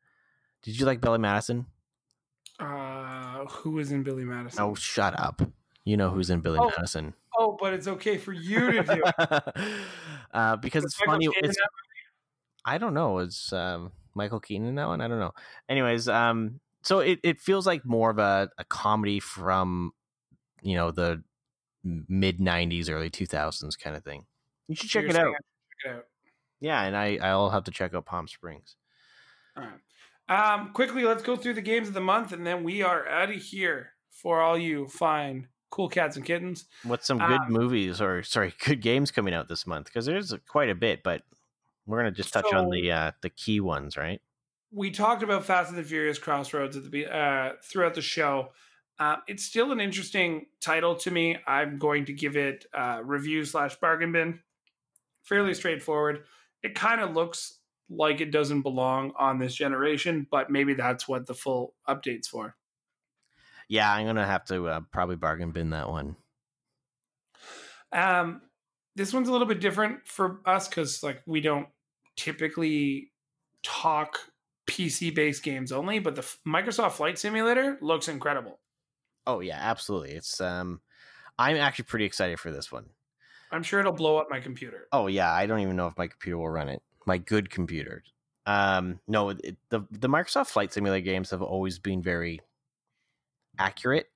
Did 0.64 0.80
you 0.80 0.86
like 0.86 1.02
Billy 1.02 1.18
Madison? 1.18 1.66
Uh, 2.60 3.46
who 3.46 3.80
is 3.80 3.92
in 3.92 4.04
Billy 4.04 4.24
Madison? 4.24 4.62
Oh, 4.62 4.76
shut 4.76 5.20
up. 5.20 5.42
You 5.84 5.98
know 5.98 6.12
who's 6.12 6.30
in 6.30 6.42
Billy 6.42 6.60
Oh. 6.62 6.72
Madison. 6.78 7.16
Oh, 7.38 7.58
but 7.60 7.74
it's 7.74 7.88
okay 7.88 8.18
for 8.18 8.34
you 8.34 8.72
to 8.72 8.84
do. 8.84 9.04
uh, 10.34 10.58
because 10.58 10.84
Was 10.84 10.94
it's 10.94 11.00
Michael 11.00 11.14
funny. 11.14 11.30
It's, 11.42 11.58
I 12.66 12.78
don't 12.78 12.94
know. 12.94 13.20
It's 13.20 13.52
um, 13.52 13.92
Michael 14.14 14.40
Keaton 14.40 14.68
in 14.68 14.76
that 14.76 14.88
one. 14.88 15.02
I 15.02 15.08
don't 15.08 15.20
know. 15.20 15.32
Anyways, 15.68 16.08
um, 16.08 16.60
so 16.84 17.00
it, 17.00 17.20
it 17.24 17.40
feels 17.40 17.66
like 17.66 17.86
more 17.86 18.12
of 18.12 18.20
a, 18.20 18.50
a 18.58 18.64
comedy 18.66 19.20
from, 19.20 19.94
you 20.62 20.76
know, 20.76 20.92
the 20.92 21.24
mid 21.84 22.40
'90s, 22.40 22.90
early 22.90 23.10
2000s 23.10 23.78
kind 23.80 23.96
of 23.96 24.04
thing. 24.04 24.26
You 24.68 24.76
should 24.76 24.90
check 24.90 25.06
it 25.06 25.16
out. 25.16 25.34
Check 25.84 25.94
it 25.94 25.98
out. 25.98 26.06
Yeah, 26.60 26.84
and 26.84 26.96
I 26.96 27.18
I'll 27.22 27.50
have 27.50 27.64
to 27.66 27.72
check 27.72 27.94
out 27.94 28.06
Palm 28.06 28.28
Springs. 28.28 28.76
All 29.58 29.64
right. 29.64 29.80
Um, 30.30 30.72
quickly, 30.74 31.04
let's 31.04 31.24
go 31.24 31.36
through 31.36 31.56
the 31.56 31.62
games 31.62 31.88
of 31.88 31.94
the 31.94 32.02
month, 32.02 32.32
and 32.32 32.46
then 32.48 32.64
we 32.64 32.82
are 32.82 33.08
out 33.08 33.30
of 33.32 33.42
here 33.42 33.94
for 34.12 34.40
all 34.42 34.58
you 34.58 34.88
fine, 34.88 35.50
cool 35.70 35.90
cats 35.90 36.16
and 36.16 36.26
kittens. 36.26 36.66
What's 36.84 37.06
some 37.08 37.18
good 37.18 37.42
Um, 37.42 37.52
movies 37.52 38.00
or 38.02 38.24
sorry, 38.24 38.54
good 38.66 38.82
games 38.82 39.12
coming 39.12 39.34
out 39.34 39.48
this 39.50 39.68
month? 39.68 39.88
Because 39.88 40.06
there's 40.06 40.34
quite 40.48 40.70
a 40.70 40.76
bit, 40.76 41.04
but 41.04 41.24
we're 41.86 41.98
gonna 41.98 42.12
just 42.12 42.32
touch 42.32 42.54
on 42.54 42.70
the 42.70 42.92
uh, 42.92 43.12
the 43.22 43.30
key 43.30 43.60
ones, 43.60 43.98
right? 43.98 44.22
We 44.72 44.92
talked 44.92 45.22
about 45.24 45.44
Fast 45.44 45.70
and 45.70 45.78
the 45.78 45.84
Furious 45.84 46.18
Crossroads 46.18 46.78
at 46.78 46.90
the 46.90 47.14
uh, 47.14 47.54
throughout 47.64 47.96
the 47.96 48.02
show. 48.02 48.54
Uh, 49.02 49.16
it's 49.28 49.44
still 49.44 49.72
an 49.72 49.80
interesting 49.80 50.46
title 50.60 50.94
to 50.94 51.10
me. 51.10 51.36
I'm 51.48 51.80
going 51.80 52.06
to 52.06 52.14
give 52.14 52.38
it 52.38 52.68
uh, 52.72 53.00
review 53.04 53.44
slash 53.46 53.76
bargain 53.78 54.12
bin. 54.12 54.40
Fairly 55.24 55.56
straightforward. 55.56 56.26
It 56.62 56.76
kind 56.76 57.02
of 57.02 57.16
looks 57.16 57.58
like 57.90 58.22
it 58.22 58.30
doesn't 58.30 58.62
belong 58.62 59.14
on 59.18 59.40
this 59.40 59.56
generation, 59.56 60.28
but 60.30 60.52
maybe 60.52 60.76
that's 60.76 61.08
what 61.08 61.26
the 61.26 61.34
full 61.34 61.74
update's 61.90 62.28
for. 62.28 62.56
Yeah, 63.68 63.92
I'm 63.92 64.06
gonna 64.06 64.28
have 64.28 64.46
to 64.46 64.68
uh, 64.68 64.82
probably 64.92 65.16
bargain 65.16 65.50
bin 65.50 65.72
that 65.72 65.90
one. 65.90 66.16
Um, 67.92 68.42
this 68.96 69.14
one's 69.14 69.30
a 69.30 69.32
little 69.32 69.48
bit 69.48 69.62
different 69.62 70.08
for 70.08 70.42
us 70.46 70.68
because 70.68 71.02
like 71.02 71.24
we 71.26 71.42
don't 71.42 71.70
typically 72.18 73.12
talk 73.64 74.20
PC 74.68 75.16
based 75.16 75.42
games 75.42 75.72
only, 75.72 75.98
but 75.98 76.14
the 76.14 76.22
F- 76.22 76.38
Microsoft 76.48 76.92
Flight 76.92 77.18
Simulator 77.18 77.80
looks 77.82 78.08
incredible. 78.08 78.61
Oh 79.28 79.40
yeah, 79.40 79.58
absolutely. 79.60 80.12
It's 80.12 80.42
um, 80.42 80.82
I'm 81.38 81.58
actually 81.58 81.86
pretty 81.86 82.06
excited 82.06 82.40
for 82.40 82.52
this 82.52 82.72
one. 82.72 82.86
I'm 83.52 83.64
sure 83.64 83.80
it'll 83.80 83.92
blow 83.92 84.18
up 84.18 84.28
my 84.30 84.40
computer. 84.40 84.88
Oh 84.92 85.08
yeah, 85.08 85.32
I 85.32 85.46
don't 85.46 85.60
even 85.60 85.76
know 85.76 85.88
if 85.88 85.98
my 85.98 86.08
computer 86.08 86.38
will 86.38 86.50
run 86.50 86.70
it. 86.70 86.82
My 87.06 87.18
good 87.18 87.50
computer. 87.50 88.04
Um, 88.46 89.00
no, 89.08 89.30
it, 89.30 89.58
the 89.70 89.82
the 89.92 90.10
Microsoft 90.10 90.48
Flight 90.48 90.74
Simulator 90.74 91.04
games 91.04 91.30
have 91.32 91.42
always 91.42 91.80
been 91.80 92.02
very 92.02 92.42
accurate. 93.60 94.08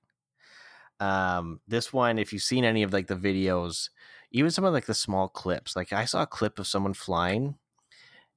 Um, 0.98 1.60
this 1.68 1.92
one, 1.92 2.18
if 2.18 2.32
you've 2.32 2.42
seen 2.42 2.64
any 2.64 2.82
of 2.82 2.92
like 2.92 3.06
the 3.06 3.16
videos, 3.16 3.90
even 4.32 4.50
some 4.50 4.64
of 4.64 4.72
like 4.72 4.86
the 4.86 4.94
small 4.94 5.28
clips, 5.28 5.76
like 5.76 5.92
I 5.92 6.06
saw 6.06 6.22
a 6.22 6.26
clip 6.26 6.58
of 6.58 6.66
someone 6.66 6.94
flying, 6.94 7.56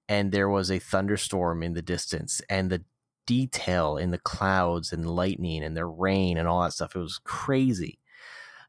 and 0.08 0.32
there 0.32 0.50
was 0.50 0.70
a 0.70 0.80
thunderstorm 0.80 1.64
in 1.64 1.74
the 1.74 1.82
distance, 1.82 2.42
and 2.50 2.70
the 2.70 2.84
detail 3.30 3.96
in 3.98 4.10
the 4.10 4.18
clouds 4.18 4.92
and 4.92 5.08
lightning 5.08 5.64
and 5.64 5.78
the 5.78 5.86
rain 5.86 6.40
and 6.40 6.48
all 6.48 6.64
that 6.64 6.74
stuff, 6.74 6.96
it 6.96 7.00
was 7.00 7.20
crazy. 7.24 8.00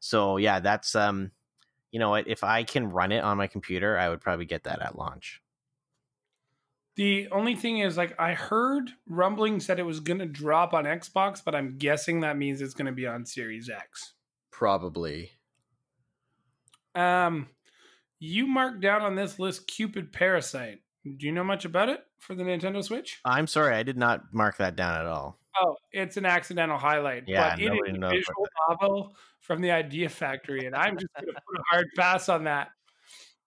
So 0.00 0.36
yeah, 0.36 0.60
that's 0.60 0.94
um 0.94 1.30
you 1.90 1.98
know? 1.98 2.14
If 2.14 2.44
I 2.44 2.62
can 2.62 2.90
run 2.90 3.10
it 3.10 3.24
on 3.24 3.38
my 3.38 3.46
computer, 3.46 3.98
I 3.98 4.10
would 4.10 4.20
probably 4.20 4.44
get 4.44 4.64
that 4.64 4.82
at 4.82 4.96
launch. 4.96 5.42
The 6.96 7.28
only 7.30 7.54
thing 7.54 7.78
is, 7.78 7.96
like, 7.96 8.14
I 8.20 8.34
heard 8.34 8.90
rumbling 9.08 9.60
said 9.60 9.78
it 9.78 9.86
was 9.86 10.00
going 10.00 10.18
to 10.18 10.26
drop 10.26 10.74
on 10.74 10.84
Xbox, 10.84 11.42
but 11.42 11.54
I'm 11.54 11.78
guessing 11.78 12.20
that 12.20 12.36
means 12.36 12.60
it's 12.60 12.74
going 12.74 12.86
to 12.86 12.92
be 12.92 13.06
on 13.06 13.24
Series 13.24 13.70
X. 13.70 14.12
Probably. 14.50 15.30
Um, 16.94 17.48
you 18.18 18.46
marked 18.46 18.80
down 18.80 19.02
on 19.02 19.14
this 19.14 19.38
list 19.38 19.66
Cupid 19.66 20.12
Parasite. 20.12 20.82
Do 21.04 21.26
you 21.26 21.32
know 21.32 21.44
much 21.44 21.64
about 21.64 21.88
it 21.88 22.04
for 22.20 22.34
the 22.34 22.44
Nintendo 22.44 22.82
Switch? 22.84 23.18
I'm 23.24 23.46
sorry, 23.46 23.74
I 23.74 23.82
did 23.82 23.96
not 23.98 24.32
mark 24.32 24.56
that 24.58 24.76
down 24.76 24.98
at 25.00 25.06
all. 25.06 25.38
Oh, 25.60 25.76
it's 25.92 26.16
an 26.16 26.24
accidental 26.26 26.78
highlight. 26.78 27.24
Yeah, 27.26 27.50
but 27.56 27.60
it 27.60 27.66
nobody 27.68 27.90
a 27.90 28.08
visual 28.10 28.46
novel 28.68 29.16
from 29.40 29.60
the 29.60 29.72
Idea 29.72 30.08
Factory, 30.08 30.64
and 30.66 30.76
I'm 30.76 30.96
just 30.96 31.12
going 31.14 31.26
to 31.26 31.32
put 31.32 31.58
a 31.58 31.62
hard 31.70 31.86
pass 31.96 32.28
on 32.28 32.44
that. 32.44 32.68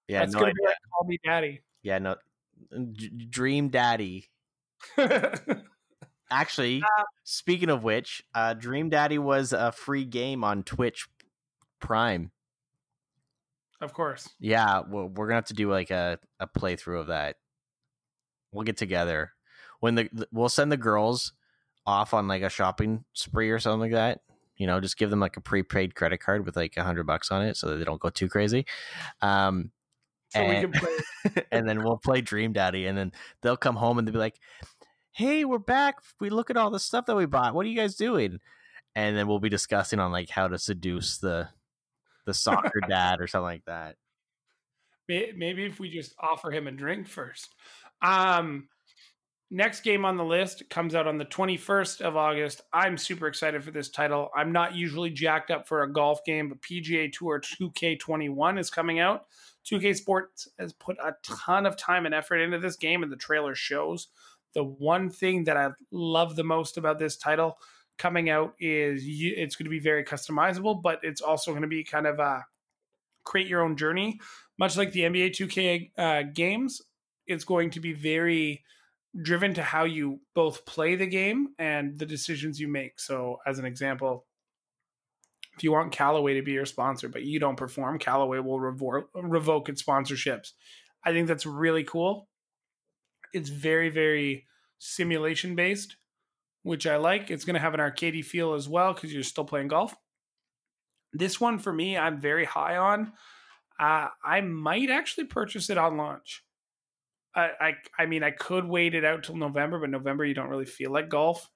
Yeah, 0.09 0.19
That's 0.19 0.33
no 0.33 0.41
going 0.41 0.51
to 0.51 0.55
be 0.61 0.65
like 0.65 0.75
Call 0.93 1.07
Me 1.07 1.17
Daddy. 1.23 1.61
Yeah, 1.81 1.99
no. 1.99 2.15
D- 2.93 3.09
Dream 3.29 3.69
Daddy. 3.69 4.27
Actually, 6.31 6.81
Uh, 6.81 7.03
speaking 7.23 7.69
of 7.69 7.83
which, 7.83 8.23
uh, 8.33 8.53
Dream 8.55 8.89
Daddy 8.89 9.17
was 9.19 9.53
a 9.53 9.71
free 9.71 10.03
game 10.05 10.43
on 10.43 10.63
Twitch 10.63 11.07
Prime. 11.79 12.31
of 13.81 13.93
course. 13.93 14.27
Yeah, 14.39 14.81
well, 14.89 15.07
we're 15.09 15.27
gonna 15.27 15.35
have 15.35 15.45
to 15.45 15.53
do 15.53 15.69
like 15.69 15.91
a, 15.91 16.17
a 16.39 16.47
playthrough 16.47 17.01
of 17.01 17.07
that. 17.07 17.35
We'll 18.53 18.63
get 18.63 18.77
together 18.77 19.33
when 19.79 19.95
the 19.95 20.27
we'll 20.31 20.49
send 20.49 20.71
the 20.71 20.77
girls 20.77 21.33
off 21.85 22.13
on 22.13 22.27
like 22.27 22.41
a 22.43 22.49
shopping 22.49 23.03
spree 23.13 23.49
or 23.49 23.59
something 23.59 23.81
like 23.81 23.91
that. 23.91 24.21
You 24.57 24.67
know, 24.67 24.79
just 24.79 24.97
give 24.97 25.09
them 25.09 25.19
like 25.19 25.35
a 25.35 25.41
prepaid 25.41 25.95
credit 25.95 26.19
card 26.19 26.45
with 26.45 26.55
like 26.55 26.77
a 26.77 26.83
hundred 26.83 27.05
bucks 27.07 27.31
on 27.31 27.41
it, 27.43 27.57
so 27.57 27.67
that 27.69 27.77
they 27.77 27.83
don't 27.83 27.99
go 27.99 28.09
too 28.09 28.29
crazy. 28.29 28.65
Um, 29.21 29.71
So 30.29 30.41
we 30.41 30.55
And- 30.55 30.73
can 30.73 30.81
play. 30.81 31.43
and 31.51 31.67
then 31.67 31.83
we'll 31.83 31.97
play 31.97 32.21
Dream 32.21 32.53
Daddy, 32.53 32.85
and 32.87 32.97
then 32.97 33.11
they'll 33.41 33.57
come 33.57 33.75
home 33.75 33.97
and 33.97 34.07
they'll 34.07 34.13
be 34.13 34.19
like, 34.19 34.39
"Hey, 35.11 35.43
we're 35.45 35.57
back. 35.59 35.97
We 36.19 36.29
look 36.29 36.49
at 36.49 36.57
all 36.57 36.69
the 36.69 36.79
stuff 36.79 37.05
that 37.07 37.15
we 37.15 37.25
bought. 37.25 37.53
What 37.55 37.65
are 37.65 37.69
you 37.69 37.75
guys 37.75 37.95
doing?" 37.95 38.39
And 38.95 39.17
then 39.17 39.27
we'll 39.27 39.39
be 39.39 39.49
discussing 39.49 39.99
on 39.99 40.11
like 40.11 40.29
how 40.29 40.47
to 40.47 40.57
seduce 40.59 41.17
the 41.17 41.49
the 42.25 42.33
soccer 42.33 42.79
dad 42.87 43.19
or 43.21 43.27
something 43.27 43.43
like 43.45 43.65
that. 43.65 43.95
Maybe 45.09 45.65
if 45.65 45.79
we 45.79 45.89
just 45.89 46.15
offer 46.19 46.49
him 46.51 46.67
a 46.67 46.71
drink 46.71 47.07
first. 47.07 47.53
Um, 48.03 48.67
next 49.49 49.81
game 49.81 50.05
on 50.05 50.17
the 50.17 50.23
list 50.23 50.69
comes 50.69 50.93
out 50.93 51.07
on 51.07 51.17
the 51.17 51.25
21st 51.25 52.01
of 52.01 52.15
August. 52.15 52.61
I'm 52.73 52.97
super 52.97 53.27
excited 53.27 53.63
for 53.63 53.71
this 53.71 53.89
title. 53.89 54.29
I'm 54.35 54.51
not 54.51 54.75
usually 54.75 55.09
jacked 55.09 55.49
up 55.49 55.67
for 55.67 55.83
a 55.83 55.91
golf 55.91 56.23
game, 56.25 56.49
but 56.49 56.61
PGA 56.61 57.11
Tour 57.11 57.41
2K21 57.41 58.59
is 58.59 58.69
coming 58.69 58.99
out. 58.99 59.25
2K 59.65 59.95
Sports 59.95 60.49
has 60.59 60.73
put 60.73 60.97
a 60.97 61.15
ton 61.23 61.65
of 61.65 61.77
time 61.77 62.05
and 62.05 62.13
effort 62.13 62.37
into 62.37 62.59
this 62.59 62.75
game, 62.75 63.01
and 63.01 63.11
the 63.11 63.17
trailer 63.17 63.55
shows. 63.55 64.09
The 64.53 64.63
one 64.63 65.09
thing 65.09 65.45
that 65.45 65.57
I 65.57 65.69
love 65.91 66.35
the 66.35 66.43
most 66.43 66.77
about 66.77 66.99
this 66.99 67.15
title 67.15 67.57
coming 67.97 68.29
out 68.29 68.53
is 68.59 69.05
you, 69.05 69.33
it's 69.37 69.55
going 69.55 69.65
to 69.65 69.69
be 69.69 69.79
very 69.79 70.03
customizable, 70.03 70.81
but 70.81 70.99
it's 71.03 71.21
also 71.21 71.51
going 71.51 71.61
to 71.61 71.67
be 71.67 71.83
kind 71.83 72.05
of 72.05 72.19
a 72.19 72.45
create 73.23 73.47
your 73.47 73.61
own 73.61 73.77
journey 73.77 74.19
much 74.57 74.77
like 74.77 74.91
the 74.91 75.01
NBA 75.01 75.31
2K 75.31 75.91
uh, 75.97 76.23
games, 76.33 76.81
it's 77.27 77.43
going 77.43 77.71
to 77.71 77.79
be 77.79 77.93
very 77.93 78.63
driven 79.21 79.53
to 79.53 79.63
how 79.63 79.83
you 79.83 80.19
both 80.33 80.65
play 80.65 80.95
the 80.95 81.05
game 81.05 81.49
and 81.59 81.97
the 81.99 82.05
decisions 82.05 82.59
you 82.59 82.67
make. 82.67 82.99
So, 82.99 83.37
as 83.45 83.59
an 83.59 83.65
example, 83.65 84.25
if 85.55 85.63
you 85.63 85.71
want 85.71 85.91
Callaway 85.91 86.33
to 86.35 86.41
be 86.41 86.53
your 86.53 86.65
sponsor, 86.65 87.09
but 87.09 87.23
you 87.23 87.39
don't 87.39 87.57
perform, 87.57 87.99
Callaway 87.99 88.39
will 88.39 88.59
revor- 88.59 89.05
revoke 89.13 89.69
its 89.69 89.83
sponsorships. 89.83 90.53
I 91.03 91.11
think 91.11 91.27
that's 91.27 91.45
really 91.45 91.83
cool. 91.83 92.27
It's 93.33 93.49
very, 93.49 93.89
very 93.89 94.47
simulation 94.79 95.55
based, 95.55 95.97
which 96.63 96.87
I 96.87 96.97
like. 96.97 97.29
It's 97.29 97.45
going 97.45 97.55
to 97.55 97.59
have 97.59 97.73
an 97.73 97.79
arcadey 97.79 98.23
feel 98.25 98.53
as 98.53 98.67
well 98.67 98.93
because 98.93 99.13
you're 99.13 99.23
still 99.23 99.45
playing 99.45 99.67
golf. 99.67 99.95
This 101.11 101.39
one 101.39 101.59
for 101.59 101.71
me, 101.71 101.97
I'm 101.97 102.19
very 102.19 102.45
high 102.45 102.77
on. 102.77 103.13
Uh, 103.79 104.07
I 104.23 104.41
might 104.41 104.89
actually 104.89 105.25
purchase 105.25 105.69
it 105.69 105.77
on 105.77 105.97
launch. 105.97 106.43
I, 107.35 107.49
I 107.59 107.73
I 107.99 108.05
mean 108.05 108.23
I 108.23 108.31
could 108.31 108.65
wait 108.65 108.93
it 108.95 109.03
out 109.05 109.23
till 109.23 109.35
November, 109.37 109.79
but 109.79 109.89
November 109.89 110.23
you 110.25 110.33
don't 110.33 110.49
really 110.49 110.65
feel 110.65 110.91
like 110.91 111.09
golf. 111.09 111.49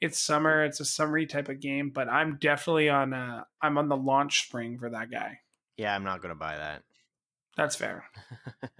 It's 0.00 0.18
summer. 0.18 0.64
It's 0.64 0.80
a 0.80 0.84
summery 0.84 1.26
type 1.26 1.48
of 1.50 1.60
game, 1.60 1.90
but 1.90 2.08
I'm 2.08 2.38
definitely 2.40 2.88
on. 2.88 3.12
Uh, 3.12 3.44
I'm 3.60 3.76
on 3.76 3.88
the 3.88 3.96
launch 3.96 4.46
spring 4.46 4.78
for 4.78 4.88
that 4.90 5.10
guy. 5.10 5.40
Yeah, 5.76 5.94
I'm 5.94 6.04
not 6.04 6.22
gonna 6.22 6.34
buy 6.34 6.56
that. 6.56 6.82
That's 7.56 7.76
fair. 7.76 8.04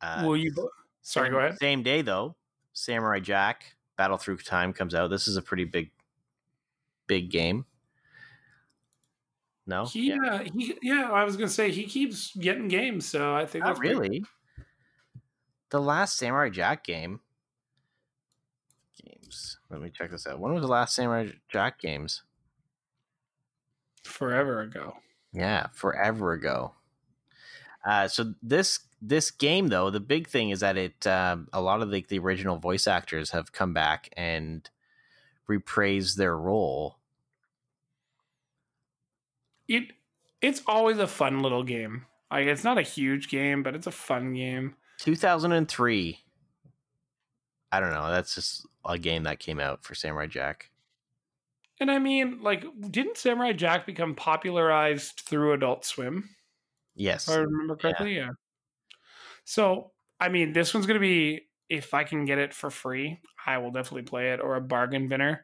Uh, 0.00 0.22
Will 0.24 0.36
you? 0.36 0.52
Sorry, 1.02 1.26
same, 1.26 1.32
go 1.32 1.38
ahead. 1.40 1.58
Same 1.58 1.82
day 1.82 2.02
though, 2.02 2.36
Samurai 2.72 3.18
Jack 3.18 3.64
Battle 3.96 4.16
Through 4.16 4.36
Time 4.38 4.72
comes 4.72 4.94
out. 4.94 5.10
This 5.10 5.26
is 5.26 5.36
a 5.36 5.42
pretty 5.42 5.64
big, 5.64 5.90
big 7.08 7.30
game. 7.32 7.64
No, 9.66 9.84
He, 9.86 10.12
uh, 10.12 10.38
he, 10.54 10.78
yeah. 10.82 11.10
I 11.10 11.24
was 11.24 11.36
gonna 11.36 11.48
say 11.48 11.72
he 11.72 11.84
keeps 11.84 12.34
getting 12.36 12.68
games, 12.68 13.06
so 13.06 13.34
I 13.34 13.44
think 13.44 13.64
not 13.64 13.70
that's 13.70 13.80
pretty- 13.80 13.94
really. 13.96 14.24
The 15.70 15.80
last 15.80 16.16
Samurai 16.16 16.48
Jack 16.48 16.84
game. 16.84 17.20
Games. 19.04 19.58
Let 19.70 19.80
me 19.80 19.90
check 19.90 20.10
this 20.10 20.26
out. 20.26 20.40
When 20.40 20.52
was 20.52 20.62
the 20.62 20.68
last 20.68 20.94
Samurai 20.94 21.30
Jack 21.48 21.80
games? 21.80 22.22
Forever 24.04 24.60
ago. 24.60 24.94
Yeah, 25.32 25.66
forever 25.72 26.32
ago. 26.32 26.72
Uh, 27.86 28.08
so 28.08 28.34
this 28.42 28.80
this 29.00 29.30
game 29.30 29.68
though, 29.68 29.90
the 29.90 30.00
big 30.00 30.28
thing 30.28 30.50
is 30.50 30.60
that 30.60 30.76
it 30.76 31.06
um, 31.06 31.48
a 31.52 31.60
lot 31.60 31.82
of 31.82 31.90
the, 31.90 32.04
the 32.08 32.18
original 32.18 32.58
voice 32.58 32.86
actors 32.86 33.30
have 33.30 33.52
come 33.52 33.72
back 33.72 34.12
and 34.16 34.68
repraised 35.48 36.16
their 36.16 36.36
role. 36.36 36.96
It 39.68 39.92
it's 40.40 40.62
always 40.66 40.98
a 40.98 41.06
fun 41.06 41.40
little 41.40 41.62
game. 41.62 42.06
Like 42.30 42.46
it's 42.46 42.64
not 42.64 42.78
a 42.78 42.82
huge 42.82 43.28
game, 43.28 43.62
but 43.62 43.74
it's 43.74 43.86
a 43.86 43.92
fun 43.92 44.34
game. 44.34 44.74
2003. 44.98 46.18
I 47.70 47.80
don't 47.80 47.92
know. 47.92 48.10
That's 48.10 48.34
just 48.34 48.66
a 48.84 48.98
game 48.98 49.24
that 49.24 49.38
came 49.38 49.60
out 49.60 49.84
for 49.84 49.94
Samurai 49.94 50.26
Jack. 50.26 50.70
And 51.80 51.90
I 51.90 51.98
mean, 51.98 52.42
like, 52.42 52.64
didn't 52.90 53.18
Samurai 53.18 53.52
Jack 53.52 53.86
become 53.86 54.14
popularized 54.14 55.20
through 55.20 55.52
Adult 55.52 55.84
Swim? 55.84 56.28
Yes. 56.96 57.28
If 57.28 57.34
I 57.34 57.38
remember 57.38 57.76
correctly, 57.76 58.16
yeah. 58.16 58.30
So, 59.44 59.92
I 60.18 60.28
mean, 60.28 60.52
this 60.52 60.74
one's 60.74 60.86
going 60.86 60.96
to 60.96 61.00
be 61.00 61.48
if 61.68 61.94
I 61.94 62.02
can 62.02 62.24
get 62.24 62.38
it 62.38 62.52
for 62.52 62.70
free, 62.70 63.20
I 63.46 63.58
will 63.58 63.70
definitely 63.70 64.02
play 64.02 64.32
it 64.32 64.40
or 64.40 64.56
a 64.56 64.60
bargain 64.60 65.08
binner. 65.08 65.40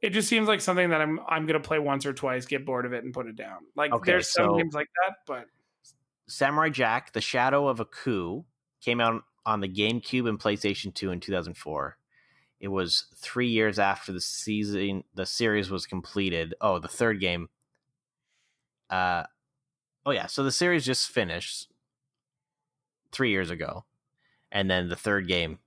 It 0.00 0.10
just 0.10 0.28
seems 0.28 0.48
like 0.48 0.60
something 0.60 0.90
that 0.90 1.00
I'm 1.00 1.20
I'm 1.28 1.46
going 1.46 1.60
to 1.60 1.66
play 1.66 1.78
once 1.78 2.06
or 2.06 2.12
twice, 2.12 2.46
get 2.46 2.64
bored 2.64 2.86
of 2.86 2.92
it, 2.92 3.04
and 3.04 3.12
put 3.12 3.26
it 3.26 3.36
down. 3.36 3.58
Like, 3.76 3.92
Okay, 3.92 4.12
there's 4.12 4.28
some 4.28 4.56
games 4.56 4.74
like 4.74 4.88
that, 5.04 5.16
but 5.26 5.46
Samurai 6.28 6.70
Jack: 6.70 7.12
The 7.12 7.20
Shadow 7.20 7.68
of 7.68 7.80
Aku 7.80 8.44
came 8.84 9.00
out 9.00 9.22
on 9.46 9.60
the 9.60 9.68
GameCube 9.68 10.28
and 10.28 10.38
PlayStation 10.38 10.94
2 10.94 11.10
in 11.10 11.20
2004. 11.20 11.96
It 12.60 12.68
was 12.68 13.06
3 13.16 13.46
years 13.48 13.78
after 13.78 14.12
the 14.12 14.20
season 14.20 15.04
the 15.14 15.26
series 15.26 15.70
was 15.70 15.86
completed. 15.86 16.54
Oh, 16.60 16.78
the 16.78 16.88
third 16.88 17.20
game. 17.20 17.48
Uh 18.90 19.24
Oh 20.06 20.10
yeah, 20.10 20.26
so 20.26 20.44
the 20.44 20.52
series 20.52 20.84
just 20.84 21.08
finished 21.08 21.68
3 23.12 23.30
years 23.30 23.50
ago. 23.50 23.84
And 24.52 24.70
then 24.70 24.88
the 24.88 24.96
third 24.96 25.26
game, 25.26 25.58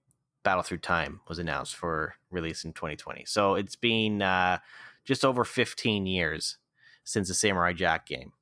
Battle 0.43 0.63
Through 0.63 0.77
Time, 0.79 1.21
was 1.27 1.39
announced 1.39 1.75
for 1.75 2.15
release 2.31 2.63
in 2.63 2.73
2020. 2.73 3.25
So 3.25 3.55
it's 3.55 3.75
been 3.75 4.21
uh 4.21 4.59
just 5.05 5.23
over 5.25 5.43
15 5.43 6.05
years 6.05 6.57
since 7.03 7.27
the 7.29 7.33
Samurai 7.33 7.73
Jack 7.73 8.05
game. 8.05 8.33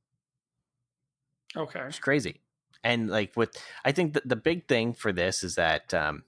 okay. 1.55 1.81
It's 1.81 1.99
crazy. 1.99 2.41
And 2.85 3.09
like 3.09 3.35
with, 3.35 3.57
I 3.83 3.91
think 3.91 4.13
the, 4.13 4.21
the 4.23 4.35
big 4.35 4.67
thing 4.67 4.93
for 4.93 5.11
this 5.11 5.43
is 5.43 5.55
that 5.55 5.91
um, 5.91 6.23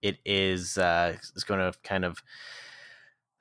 it 0.00 0.18
is 0.24 0.78
uh, 0.78 1.16
is 1.34 1.42
going 1.42 1.60
to 1.60 1.76
kind 1.82 2.04
of 2.04 2.22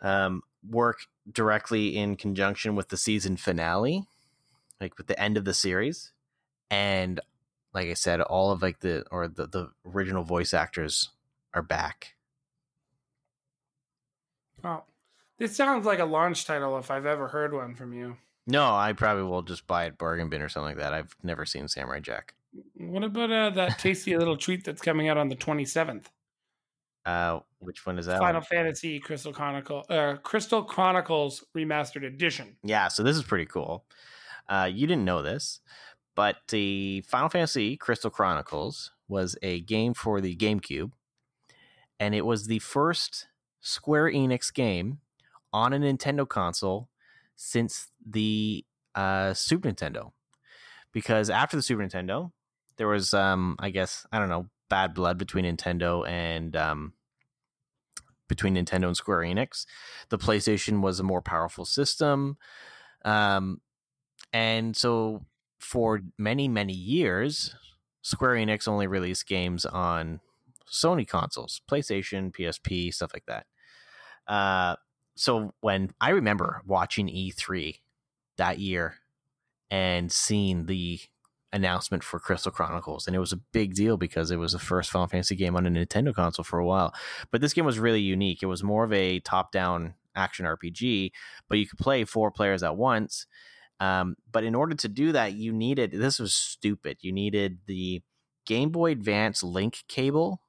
um, 0.01 0.41
work 0.67 1.05
directly 1.31 1.95
in 1.95 2.15
conjunction 2.15 2.75
with 2.75 2.89
the 2.89 2.97
season 2.97 3.37
finale, 3.37 4.07
like 4.81 4.97
with 4.97 5.05
the 5.05 5.19
end 5.21 5.37
of 5.37 5.45
the 5.45 5.53
series, 5.53 6.11
and 6.71 7.19
like 7.71 7.87
I 7.87 7.93
said, 7.93 8.19
all 8.21 8.51
of 8.51 8.63
like 8.63 8.79
the 8.79 9.05
or 9.11 9.27
the, 9.27 9.45
the 9.45 9.69
original 9.85 10.23
voice 10.23 10.53
actors 10.53 11.11
are 11.53 11.61
back. 11.61 12.15
Oh, 14.63 14.83
this 15.37 15.55
sounds 15.55 15.85
like 15.85 15.99
a 15.99 16.05
launch 16.05 16.45
title 16.45 16.77
if 16.79 16.89
I've 16.89 17.05
ever 17.05 17.27
heard 17.27 17.53
one 17.53 17.75
from 17.75 17.93
you. 17.93 18.17
No, 18.47 18.73
I 18.73 18.93
probably 18.93 19.23
will 19.23 19.41
just 19.41 19.67
buy 19.67 19.85
it 19.85 19.97
bargain 19.97 20.29
bin 20.29 20.41
or 20.41 20.49
something 20.49 20.69
like 20.69 20.83
that. 20.83 20.93
I've 20.93 21.15
never 21.21 21.45
seen 21.45 21.67
Samurai 21.67 21.99
Jack. 21.99 22.34
What 22.76 23.03
about 23.03 23.32
uh, 23.32 23.49
that 23.52 23.80
tasty 23.80 24.15
little 24.18 24.38
treat 24.38 24.64
that's 24.64 24.82
coming 24.82 25.10
out 25.10 25.18
on 25.18 25.30
the 25.30 25.36
27th? 25.36 26.06
Uh, 27.06 27.40
which 27.60 27.86
one 27.86 27.99
is 27.99 28.07
that? 28.07 28.19
Final 28.19 28.36
one? 28.36 28.44
Fantasy 28.44 28.99
Crystal 28.99 29.32
Chronicle, 29.32 29.86
uh, 29.90 30.15
Crystal 30.23 30.64
Chronicles 30.64 31.44
Remastered 31.56 32.06
Edition. 32.06 32.56
Yeah, 32.64 32.88
so 32.88 33.03
this 33.03 33.15
is 33.15 33.23
pretty 33.23 33.45
cool. 33.45 33.86
Uh, 34.49 34.69
you 34.72 34.88
didn't 34.88 35.06
know 35.06 35.22
this, 35.22 35.60
but 36.15 36.38
the 36.49 37.02
Final 37.07 37.30
Fantasy 37.30 37.77
Crystal 37.77 38.10
Chronicles 38.10 38.91
was 39.07 39.38
a 39.44 39.61
game 39.61 39.94
for 39.94 40.19
the 40.19 40.36
GameCube, 40.36 40.91
and 41.99 42.15
it 42.15 42.26
was 42.26 42.48
the 42.48 42.60
first 42.60 43.27
Square 43.61 44.11
Enix 44.11 44.53
game 44.53 44.99
on 45.53 45.73
a 45.73 45.80
Nintendo 45.80 46.27
console 46.27 46.90
since 47.36 47.88
the 48.06 48.65
uh, 48.95 49.34
Super 49.34 49.69
Nintendo. 49.69 50.11
Because 50.91 51.30
after 51.30 51.57
the 51.57 51.64
Super 51.64 51.84
Nintendo, 51.84 52.32
there 52.77 52.88
was, 52.88 53.14
um, 53.14 53.56
I 53.60 53.69
guess, 53.69 54.06
I 54.11 54.19
don't 54.19 54.30
know, 54.30 54.49
bad 54.69 54.93
blood 54.93 55.18
between 55.18 55.45
Nintendo 55.45 56.07
and 56.07 56.56
um, 56.56 56.93
between 58.27 58.56
Nintendo 58.56 58.88
and 58.88 58.97
Square 58.97 59.19
Enix. 59.19 59.65
The 60.10 60.18
PlayStation 60.18 60.81
was 60.81 60.99
a 60.99 61.03
more 61.03 61.22
powerful 61.22 61.65
system. 61.65 62.38
Um, 63.03 63.61
and 64.34 64.76
so 64.76 65.26
for 65.60 66.02
many, 66.18 66.47
many 66.47 66.73
years, 66.73 67.56
Square 68.02 68.35
Enix 68.35 68.68
only 68.68 68.88
released 68.88 69.27
games 69.27 69.65
on 69.65 70.19
Sony 70.69 71.07
consoles, 71.07 71.61
PlayStation, 71.69 72.31
PSP, 72.35 72.93
stuff 72.93 73.11
like 73.14 73.26
that. 73.27 73.45
Uh, 74.27 74.76
so 75.15 75.53
when 75.61 75.91
I 76.02 76.10
remember 76.10 76.61
watching 76.65 77.07
E3 77.07 77.80
that 78.38 78.60
year 78.60 78.95
and 79.69 80.11
seeing 80.11 80.65
the 80.65 80.99
announcement 81.56 82.03
for 82.03 82.19
Crystal 82.19 82.52
Chronicles, 82.52 83.07
and 83.07 83.15
it 83.15 83.19
was 83.19 83.32
a 83.32 83.38
big 83.38 83.73
deal 83.73 83.95
because 83.95 84.30
it 84.30 84.36
was 84.36 84.52
the 84.52 84.60
first 84.60 84.91
Final 84.91 85.07
Fantasy 85.07 85.36
game 85.36 85.56
on 85.56 85.65
a 85.65 85.69
Nintendo 85.69 86.14
console 86.14 86.44
for 86.44 86.60
a 86.60 86.65
while. 86.65 86.94
But 87.32 87.41
this 87.41 87.53
game 87.53 87.65
was 87.65 87.80
really 87.80 88.02
unique. 88.02 88.44
It 88.44 88.48
was 88.48 88.61
more 88.61 88.84
of 88.84 88.91
a 88.91 89.22
top-down 89.22 89.94
action 90.15 90.45
RPG, 90.45 91.11
but 91.48 91.57
you 91.57 91.65
could 91.65 91.80
play 91.80 92.03
four 92.03 92.30
players 92.30 92.61
at 92.61 92.76
once. 92.76 93.26
Um, 93.80 94.15
but 94.32 94.44
in 94.44 94.53
order 94.53 94.76
to 94.76 94.88
do 94.88 95.14
that, 95.14 95.34
you 95.34 95.52
needed 95.53 95.91
this 95.91 96.19
was 96.19 96.34
stupid. 96.34 96.98
You 97.02 97.11
needed 97.11 97.60
the 97.65 98.02
Game 98.45 98.69
Boy 98.69 98.91
Advance 98.91 99.44
link 99.44 99.84
cable, 99.88 100.41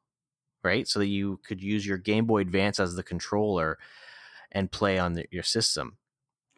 right? 0.63 0.87
So 0.87 0.99
that 0.99 1.07
you 1.07 1.41
could 1.47 1.63
use 1.63 1.87
your 1.87 1.99
Game 1.99 2.27
Boy 2.27 2.41
Advance 2.41 2.79
as 2.79 2.95
the 2.95 3.03
controller 3.03 3.79
and 4.53 4.71
play 4.71 4.99
on 4.99 5.15
the, 5.15 5.27
your 5.31 5.43
system. 5.43 5.99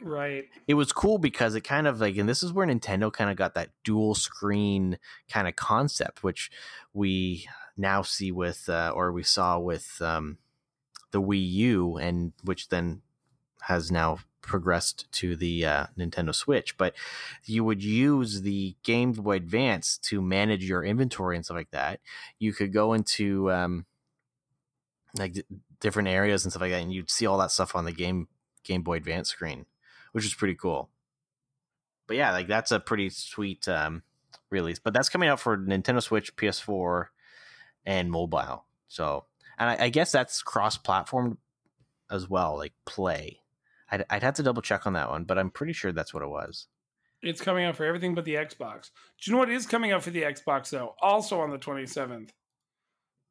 Right. 0.00 0.48
It 0.66 0.74
was 0.74 0.92
cool 0.92 1.18
because 1.18 1.54
it 1.54 1.62
kind 1.62 1.86
of 1.86 2.00
like, 2.00 2.16
and 2.16 2.28
this 2.28 2.42
is 2.42 2.52
where 2.52 2.66
Nintendo 2.66 3.12
kind 3.12 3.30
of 3.30 3.36
got 3.36 3.54
that 3.54 3.70
dual 3.82 4.14
screen 4.14 4.98
kind 5.28 5.48
of 5.48 5.56
concept, 5.56 6.22
which 6.22 6.50
we 6.92 7.48
now 7.76 8.02
see 8.02 8.30
with, 8.30 8.68
uh, 8.68 8.92
or 8.94 9.10
we 9.12 9.24
saw 9.24 9.58
with 9.58 10.00
um, 10.00 10.38
the 11.10 11.20
Wii 11.20 11.50
U, 11.50 11.96
and 11.96 12.32
which 12.44 12.68
then 12.68 13.02
has 13.62 13.90
now 13.90 14.18
progressed 14.40 15.10
to 15.12 15.36
the 15.36 15.64
uh, 15.64 15.86
Nintendo 15.98 16.34
Switch. 16.34 16.76
But 16.76 16.94
you 17.44 17.64
would 17.64 17.82
use 17.82 18.42
the 18.42 18.76
Game 18.82 19.12
Boy 19.12 19.36
Advance 19.36 19.98
to 19.98 20.22
manage 20.22 20.64
your 20.64 20.84
inventory 20.84 21.36
and 21.36 21.44
stuff 21.44 21.56
like 21.56 21.70
that. 21.72 22.00
You 22.38 22.52
could 22.52 22.72
go 22.72 22.92
into 22.92 23.50
um, 23.50 23.84
like 25.16 25.44
different 25.80 26.08
areas 26.08 26.44
and 26.44 26.52
stuff 26.52 26.62
like 26.62 26.70
that, 26.70 26.82
and 26.82 26.92
you'd 26.92 27.10
see 27.10 27.26
all 27.26 27.38
that 27.38 27.50
stuff 27.50 27.74
on 27.74 27.84
the 27.84 27.92
game 27.92 28.28
Game 28.64 28.82
Boy 28.82 28.96
Advance 28.96 29.30
screen, 29.30 29.66
which 30.12 30.24
is 30.24 30.34
pretty 30.34 30.54
cool. 30.54 30.90
But 32.06 32.16
yeah, 32.16 32.32
like 32.32 32.48
that's 32.48 32.72
a 32.72 32.80
pretty 32.80 33.10
sweet 33.10 33.68
um, 33.68 34.02
release. 34.50 34.78
But 34.78 34.94
that's 34.94 35.08
coming 35.08 35.28
out 35.28 35.40
for 35.40 35.56
Nintendo 35.56 36.02
Switch, 36.02 36.34
PS4, 36.36 37.06
and 37.84 38.10
mobile. 38.10 38.64
So, 38.88 39.26
and 39.58 39.70
I, 39.70 39.84
I 39.84 39.88
guess 39.90 40.12
that's 40.12 40.42
cross-platform 40.42 41.38
as 42.10 42.28
well, 42.28 42.56
like 42.56 42.72
Play. 42.86 43.40
I'd, 43.90 44.04
I'd 44.10 44.22
have 44.22 44.34
to 44.34 44.42
double 44.42 44.62
check 44.62 44.86
on 44.86 44.94
that 44.94 45.10
one, 45.10 45.24
but 45.24 45.38
I'm 45.38 45.50
pretty 45.50 45.72
sure 45.72 45.92
that's 45.92 46.12
what 46.12 46.22
it 46.22 46.28
was. 46.28 46.66
It's 47.22 47.40
coming 47.40 47.64
out 47.64 47.76
for 47.76 47.84
everything 47.84 48.14
but 48.14 48.24
the 48.24 48.34
Xbox. 48.34 48.90
Do 49.20 49.30
you 49.30 49.32
know 49.32 49.38
what 49.38 49.50
is 49.50 49.66
coming 49.66 49.92
out 49.92 50.02
for 50.02 50.10
the 50.10 50.22
Xbox, 50.22 50.70
though? 50.70 50.94
Also 51.02 51.40
on 51.40 51.50
the 51.50 51.58
27th. 51.58 52.30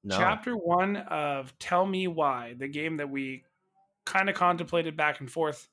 No, 0.03 0.17
Chapter 0.17 0.55
one 0.55 0.97
of 0.97 1.57
Tell 1.59 1.85
Me 1.85 2.07
Why, 2.07 2.55
the 2.57 2.67
game 2.67 2.97
that 2.97 3.09
we 3.09 3.43
kind 4.05 4.29
of 4.29 4.35
contemplated 4.35 4.95
back 4.95 5.19
and 5.19 5.29
forth 5.29 5.67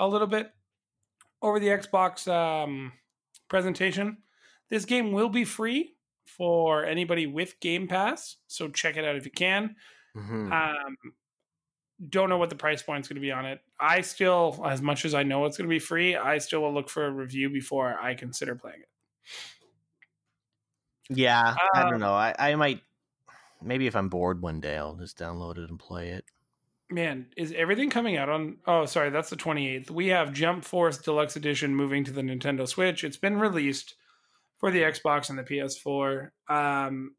a 0.00 0.08
little 0.08 0.26
bit 0.26 0.50
over 1.42 1.60
the 1.60 1.68
Xbox 1.68 2.26
um, 2.26 2.92
presentation. 3.48 4.18
This 4.68 4.84
game 4.84 5.12
will 5.12 5.28
be 5.28 5.44
free 5.44 5.94
for 6.24 6.84
anybody 6.84 7.26
with 7.26 7.60
Game 7.60 7.86
Pass, 7.86 8.36
so 8.46 8.68
check 8.68 8.96
it 8.96 9.04
out 9.04 9.16
if 9.16 9.24
you 9.24 9.30
can. 9.30 9.76
Mhm. 10.16 10.52
Um, 10.52 10.96
don't 12.08 12.30
know 12.30 12.38
what 12.38 12.50
the 12.50 12.56
price 12.56 12.82
point 12.82 13.04
is 13.04 13.08
going 13.08 13.16
to 13.16 13.20
be 13.20 13.30
on 13.30 13.44
it. 13.44 13.60
I 13.78 14.00
still, 14.00 14.60
as 14.64 14.80
much 14.80 15.04
as 15.04 15.12
I 15.14 15.22
know 15.22 15.44
it's 15.44 15.58
going 15.58 15.68
to 15.68 15.74
be 15.74 15.78
free, 15.78 16.16
I 16.16 16.38
still 16.38 16.62
will 16.62 16.72
look 16.72 16.88
for 16.88 17.06
a 17.06 17.10
review 17.10 17.50
before 17.50 18.00
I 18.00 18.14
consider 18.14 18.54
playing 18.54 18.80
it. 18.80 18.88
yeah, 21.10 21.56
I 21.74 21.82
um, 21.82 21.90
don't 21.90 22.00
know. 22.00 22.14
I, 22.14 22.34
I 22.38 22.54
might 22.54 22.80
maybe 23.62 23.86
if 23.86 23.96
I'm 23.96 24.08
bored 24.08 24.40
one 24.40 24.60
day, 24.60 24.76
I'll 24.76 24.96
just 24.96 25.18
download 25.18 25.58
it 25.58 25.68
and 25.68 25.78
play 25.78 26.10
it. 26.10 26.24
Man, 26.90 27.26
is 27.36 27.52
everything 27.56 27.88
coming 27.88 28.16
out 28.16 28.28
on? 28.28 28.56
Oh, 28.66 28.84
sorry, 28.84 29.10
that's 29.10 29.30
the 29.30 29.36
28th. 29.36 29.90
We 29.90 30.08
have 30.08 30.32
Jump 30.32 30.64
Force 30.64 30.98
Deluxe 30.98 31.36
Edition 31.36 31.74
moving 31.74 32.02
to 32.04 32.12
the 32.12 32.22
Nintendo 32.22 32.66
Switch. 32.66 33.04
It's 33.04 33.16
been 33.16 33.38
released 33.38 33.94
for 34.58 34.72
the 34.72 34.82
Xbox 34.82 35.30
and 35.30 35.38
the 35.38 35.44
PS4. 35.44 36.30
Um, 36.48 37.14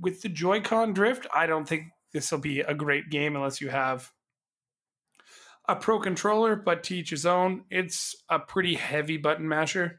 with 0.00 0.20
the 0.20 0.28
Joy-Con 0.28 0.92
drift, 0.92 1.26
I 1.34 1.46
don't 1.46 1.66
think 1.66 1.84
this 2.12 2.30
will 2.30 2.40
be 2.40 2.60
a 2.60 2.74
great 2.74 3.10
game 3.10 3.36
unless 3.36 3.60
you 3.60 3.70
have 3.70 4.10
a 5.66 5.76
pro 5.76 5.98
controller, 5.98 6.54
but 6.54 6.82
to 6.84 6.96
each 6.96 7.10
his 7.10 7.26
own. 7.26 7.64
It's 7.70 8.14
a 8.28 8.38
pretty 8.38 8.74
heavy 8.74 9.16
button 9.16 9.48
masher. 9.48 9.98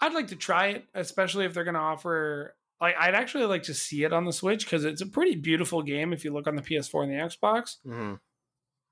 I'd 0.00 0.14
like 0.14 0.28
to 0.28 0.36
try 0.36 0.68
it, 0.68 0.84
especially 0.94 1.44
if 1.44 1.54
they're 1.54 1.64
going 1.64 1.74
to 1.74 1.80
offer. 1.80 2.54
Like, 2.82 2.96
I'd 2.98 3.14
actually 3.14 3.44
like 3.46 3.62
to 3.64 3.74
see 3.74 4.02
it 4.04 4.12
on 4.12 4.24
the 4.24 4.32
Switch 4.32 4.64
because 4.66 4.84
it's 4.84 5.00
a 5.00 5.06
pretty 5.06 5.36
beautiful 5.36 5.82
game. 5.82 6.12
If 6.12 6.24
you 6.24 6.32
look 6.32 6.46
on 6.48 6.56
the 6.56 6.62
PS4 6.62 7.04
and 7.04 7.12
the 7.12 7.16
Xbox, 7.16 7.76
Mhm. 7.86 8.18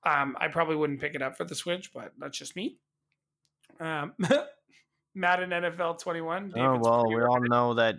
um, 0.04 0.36
I 0.40 0.46
probably 0.48 0.76
wouldn't 0.76 1.00
pick 1.00 1.14
it 1.16 1.22
up 1.22 1.36
for 1.36 1.44
the 1.44 1.56
Switch, 1.56 1.92
but 1.92 2.12
that's 2.16 2.38
just 2.38 2.54
me. 2.54 2.78
Um, 3.80 4.14
Madden 5.14 5.50
NFL 5.50 5.98
21. 5.98 6.52
Oh 6.56 6.78
well, 6.78 7.08
we 7.08 7.20
all 7.20 7.40
know 7.40 7.74
that 7.74 7.96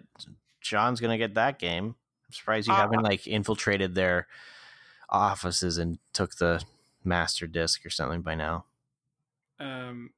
John's 0.61 1.01
gonna 1.01 1.17
get 1.17 1.33
that 1.33 1.59
game. 1.59 1.95
I'm 2.25 2.31
surprised 2.33 2.67
you 2.67 2.73
Uh, 2.73 2.77
haven't 2.77 3.01
like 3.03 3.27
infiltrated 3.27 3.93
their 3.93 4.27
offices 5.09 5.77
and 5.77 5.99
took 6.13 6.35
the 6.35 6.63
master 7.03 7.47
disc 7.47 7.85
or 7.85 7.89
something 7.89 8.21
by 8.21 8.35
now. 8.35 8.63
Um, 9.59 10.13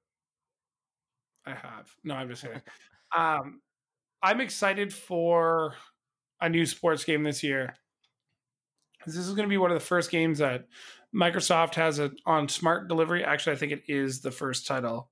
I 1.47 1.53
have. 1.55 1.95
No, 2.03 2.13
I'm 2.13 2.29
just 2.29 2.43
kidding. 2.43 2.61
um, 3.15 3.61
I'm 4.23 4.39
excited 4.39 4.93
for 4.93 5.75
a 6.39 6.47
new 6.47 6.65
sports 6.65 7.03
game 7.03 7.23
this 7.23 7.43
year. 7.43 7.75
This 9.05 9.17
is 9.17 9.27
going 9.35 9.43
to 9.43 9.49
be 9.49 9.57
one 9.57 9.69
of 9.69 9.75
the 9.77 9.85
first 9.85 10.09
games 10.09 10.39
that 10.39 10.65
Microsoft 11.13 11.75
has 11.75 11.99
it 11.99 12.13
on 12.25 12.47
smart 12.47 12.87
delivery. 12.87 13.21
Actually, 13.21 13.57
I 13.57 13.59
think 13.59 13.73
it 13.73 13.83
is 13.89 14.21
the 14.21 14.31
first 14.31 14.65
title 14.65 15.09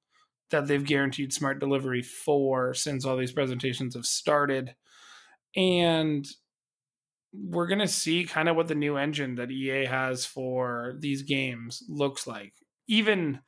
that 0.49 0.65
they've 0.65 0.83
guaranteed 0.83 1.33
smart 1.33 1.59
delivery 1.59 2.01
for 2.01 2.73
since 2.73 3.05
all 3.05 3.17
these 3.17 3.33
presentations 3.33 3.95
have 3.95 4.05
started. 4.05 4.75
And 5.57 6.25
we're 7.33 7.67
going 7.67 7.79
to 7.79 7.89
see 7.89 8.23
kind 8.23 8.47
of 8.47 8.55
what 8.55 8.69
the 8.69 8.75
new 8.75 8.95
engine 8.95 9.35
that 9.35 9.51
EA 9.51 9.85
has 9.85 10.25
for 10.25 10.95
these 10.99 11.23
games 11.23 11.83
looks 11.89 12.25
like. 12.27 12.53
Even 12.87 13.41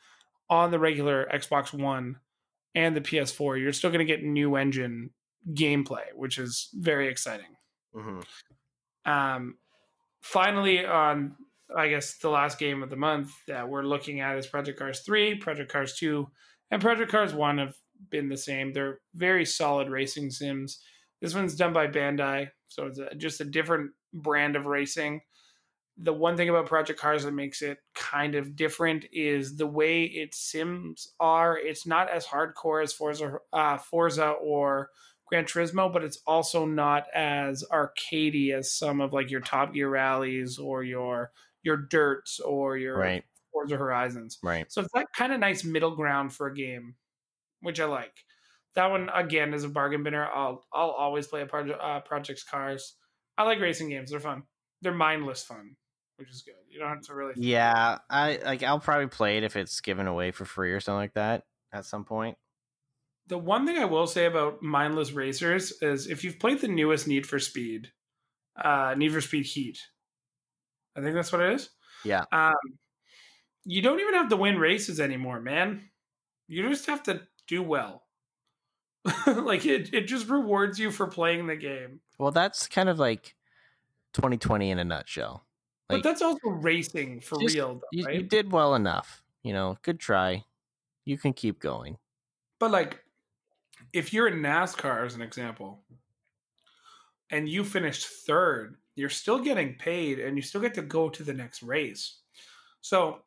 on 0.49 0.71
the 0.71 0.79
regular 0.79 1.25
Xbox 1.33 1.73
One 1.73 2.17
and 2.75 2.97
the 2.97 3.01
PS4, 3.01 3.61
you're 3.61 3.71
still 3.71 3.91
going 3.91 4.05
to 4.05 4.13
get 4.13 4.23
new 4.23 4.57
engine 4.57 5.11
gameplay, 5.51 6.05
which 6.15 6.37
is 6.37 6.69
very 6.73 7.07
exciting. 7.07 7.55
Mm-hmm. 7.95 9.11
Um, 9.11 9.57
finally, 10.21 10.85
on 10.85 11.35
I 11.75 11.87
guess 11.87 12.17
the 12.17 12.29
last 12.29 12.59
game 12.59 12.83
of 12.83 12.89
the 12.89 12.95
month 12.95 13.31
that 13.47 13.67
we're 13.67 13.83
looking 13.83 14.19
at 14.19 14.37
is 14.37 14.47
Project 14.47 14.77
Cars 14.77 14.99
3, 15.01 15.35
Project 15.35 15.71
Cars 15.71 15.95
2, 15.97 16.27
and 16.71 16.81
Project 16.81 17.11
Cars 17.11 17.33
1 17.33 17.57
have 17.57 17.75
been 18.09 18.29
the 18.29 18.37
same. 18.37 18.73
They're 18.73 18.99
very 19.15 19.45
solid 19.45 19.89
racing 19.89 20.29
sims. 20.29 20.79
This 21.21 21.33
one's 21.33 21.55
done 21.55 21.73
by 21.73 21.87
Bandai, 21.87 22.49
so 22.67 22.87
it's 22.87 22.99
a, 22.99 23.15
just 23.15 23.41
a 23.41 23.45
different 23.45 23.91
brand 24.13 24.55
of 24.55 24.65
racing. 24.65 25.21
The 25.97 26.13
one 26.13 26.35
thing 26.35 26.49
about 26.49 26.65
Project 26.65 26.99
Cars 26.99 27.23
that 27.23 27.33
makes 27.33 27.61
it 27.61 27.77
kind 27.95 28.35
of 28.35 28.55
different 28.55 29.05
is 29.11 29.55
the 29.55 29.67
way 29.67 30.03
its 30.03 30.39
sims 30.51 31.13
are. 31.19 31.57
It's 31.57 31.85
not 31.85 32.09
as 32.09 32.25
hardcore 32.25 32.83
as 32.83 32.93
Forza, 32.93 33.37
uh, 33.53 33.77
Forza 33.77 34.29
or 34.29 34.89
Gran 35.29 35.45
Turismo, 35.45 35.91
but 35.91 36.03
it's 36.03 36.19
also 36.27 36.65
not 36.65 37.05
as 37.13 37.63
arcadey 37.71 38.53
as 38.53 38.73
some 38.73 39.01
of 39.01 39.13
like 39.13 39.31
your 39.31 39.41
Top 39.41 39.73
Gear 39.73 39.89
rallies 39.89 40.57
or 40.59 40.83
your 40.83 41.31
your 41.63 41.77
Dirts 41.77 42.39
or 42.39 42.77
your 42.77 42.97
Right, 42.97 43.23
Forza 43.51 43.77
Horizons. 43.77 44.37
right. 44.43 44.71
So 44.71 44.81
it's 44.81 44.91
that 44.93 45.07
kind 45.15 45.33
of 45.33 45.39
nice 45.39 45.63
middle 45.63 45.95
ground 45.95 46.33
for 46.33 46.47
a 46.47 46.53
game, 46.53 46.95
which 47.61 47.79
I 47.79 47.85
like. 47.85 48.13
That 48.75 48.89
one 48.91 49.09
again 49.13 49.53
is 49.53 49.63
a 49.63 49.69
bargain 49.69 50.03
binner. 50.03 50.27
I'll 50.33 50.65
I'll 50.73 50.89
always 50.89 51.27
play 51.27 51.41
a 51.41 51.45
project 51.45 51.79
uh, 51.81 51.99
Project's 52.01 52.43
Cars. 52.43 52.95
I 53.37 53.43
like 53.43 53.59
racing 53.59 53.89
games. 53.89 54.11
They're 54.11 54.19
fun. 54.19 54.43
They're 54.81 54.93
mindless 54.93 55.43
fun, 55.43 55.75
which 56.17 56.29
is 56.29 56.41
good. 56.41 56.55
You 56.69 56.79
don't 56.79 56.89
have 56.89 57.01
to 57.03 57.13
really. 57.13 57.33
Yeah, 57.37 57.99
I 58.09 58.39
like. 58.43 58.63
I'll 58.63 58.79
probably 58.79 59.07
play 59.07 59.37
it 59.37 59.43
if 59.43 59.55
it's 59.55 59.79
given 59.79 60.07
away 60.07 60.31
for 60.31 60.45
free 60.45 60.71
or 60.71 60.79
something 60.79 60.97
like 60.97 61.13
that 61.13 61.43
at 61.71 61.85
some 61.85 62.03
point. 62.03 62.37
The 63.27 63.37
one 63.37 63.65
thing 63.65 63.77
I 63.77 63.85
will 63.85 64.07
say 64.07 64.25
about 64.25 64.61
mindless 64.61 65.11
racers 65.11 65.73
is 65.81 66.07
if 66.07 66.23
you've 66.23 66.39
played 66.39 66.59
the 66.59 66.67
newest 66.67 67.07
Need 67.07 67.25
for 67.25 67.39
Speed, 67.39 67.89
uh, 68.61 68.95
Need 68.97 69.13
for 69.13 69.21
Speed 69.21 69.45
Heat, 69.45 69.79
I 70.95 71.01
think 71.01 71.15
that's 71.15 71.31
what 71.31 71.41
it 71.41 71.53
is. 71.53 71.69
Yeah. 72.03 72.25
Um, 72.31 72.53
you 73.65 73.81
don't 73.81 73.99
even 73.99 74.13
have 74.15 74.29
to 74.29 74.35
win 74.35 74.57
races 74.57 74.99
anymore, 74.99 75.39
man. 75.39 75.89
You 76.47 76.67
just 76.69 76.85
have 76.87 77.03
to 77.03 77.21
do 77.47 77.63
well. 77.63 78.03
like 79.27 79.65
it, 79.65 79.93
it 79.93 80.07
just 80.07 80.29
rewards 80.29 80.79
you 80.79 80.91
for 80.91 81.07
playing 81.07 81.47
the 81.47 81.55
game. 81.55 81.99
Well, 82.17 82.31
that's 82.31 82.67
kind 82.67 82.89
of 82.89 82.99
like 82.99 83.35
2020 84.13 84.71
in 84.71 84.79
a 84.79 84.83
nutshell. 84.83 85.45
But 85.89 86.03
that's 86.03 86.21
also 86.21 86.49
racing 86.49 87.19
for 87.21 87.39
just- 87.39 87.55
real, 87.55 87.75
though, 87.75 87.81
you, 87.91 88.05
right? 88.05 88.15
you 88.15 88.23
did 88.23 88.51
well 88.51 88.75
enough. 88.75 89.21
You 89.43 89.53
know, 89.53 89.77
good 89.81 89.99
try. 89.99 90.45
You 91.05 91.17
can 91.17 91.33
keep 91.33 91.59
going. 91.59 91.97
But 92.59 92.71
like, 92.71 93.02
if 93.93 94.11
you're 94.11 94.27
in 94.27 94.41
NASCAR 94.41 95.05
as 95.05 95.15
an 95.15 95.21
example, 95.21 95.83
and 97.29 97.47
you 97.47 97.63
finished 97.63 98.07
third, 98.27 98.75
you're 98.95 99.09
still 99.09 99.39
getting 99.39 99.75
paid, 99.75 100.19
and 100.19 100.35
you 100.35 100.41
still 100.41 100.61
get 100.61 100.73
to 100.75 100.81
go 100.81 101.09
to 101.09 101.23
the 101.23 101.33
next 101.33 101.63
race. 101.63 102.19
So, 102.81 103.19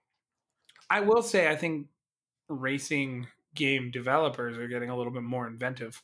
I 0.91 1.01
will 1.01 1.23
say, 1.23 1.49
I 1.49 1.57
think 1.57 1.87
racing 2.49 3.27
game 3.55 3.91
developers 3.91 4.59
are 4.59 4.69
getting 4.69 4.91
a 4.91 4.97
little 4.97 5.13
bit 5.13 5.23
more 5.23 5.47
inventive, 5.47 6.03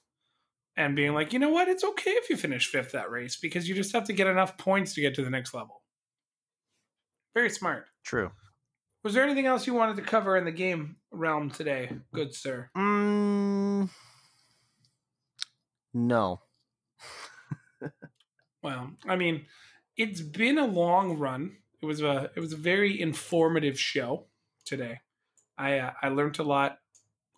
and 0.76 0.96
being 0.96 1.12
like, 1.12 1.32
you 1.32 1.38
know 1.38 1.50
what, 1.50 1.68
it's 1.68 1.84
okay 1.84 2.12
if 2.12 2.30
you 2.30 2.36
finish 2.36 2.66
fifth 2.66 2.92
that 2.92 3.10
race 3.10 3.36
because 3.36 3.68
you 3.68 3.74
just 3.74 3.92
have 3.92 4.04
to 4.04 4.12
get 4.12 4.26
enough 4.26 4.56
points 4.56 4.94
to 4.94 5.00
get 5.00 5.14
to 5.16 5.24
the 5.24 5.30
next 5.30 5.52
level. 5.52 5.82
Very 7.34 7.50
smart. 7.50 7.86
True. 8.04 8.30
Was 9.04 9.14
there 9.14 9.24
anything 9.24 9.46
else 9.46 9.66
you 9.66 9.74
wanted 9.74 9.96
to 9.96 10.02
cover 10.02 10.36
in 10.36 10.44
the 10.44 10.52
game 10.52 10.96
realm 11.10 11.50
today, 11.50 11.90
good 12.14 12.34
sir? 12.34 12.70
Mm, 12.76 13.90
no. 15.94 16.40
Well, 18.62 18.92
I 19.06 19.16
mean, 19.16 19.46
it's 19.96 20.20
been 20.20 20.58
a 20.58 20.66
long 20.66 21.18
run. 21.18 21.56
It 21.80 21.86
was 21.86 22.00
a 22.00 22.30
it 22.36 22.40
was 22.40 22.52
a 22.52 22.56
very 22.56 23.00
informative 23.00 23.78
show 23.78 24.26
today. 24.64 25.00
I 25.58 25.78
uh, 25.78 25.92
I 26.00 26.08
learned 26.08 26.38
a 26.38 26.44
lot. 26.44 26.78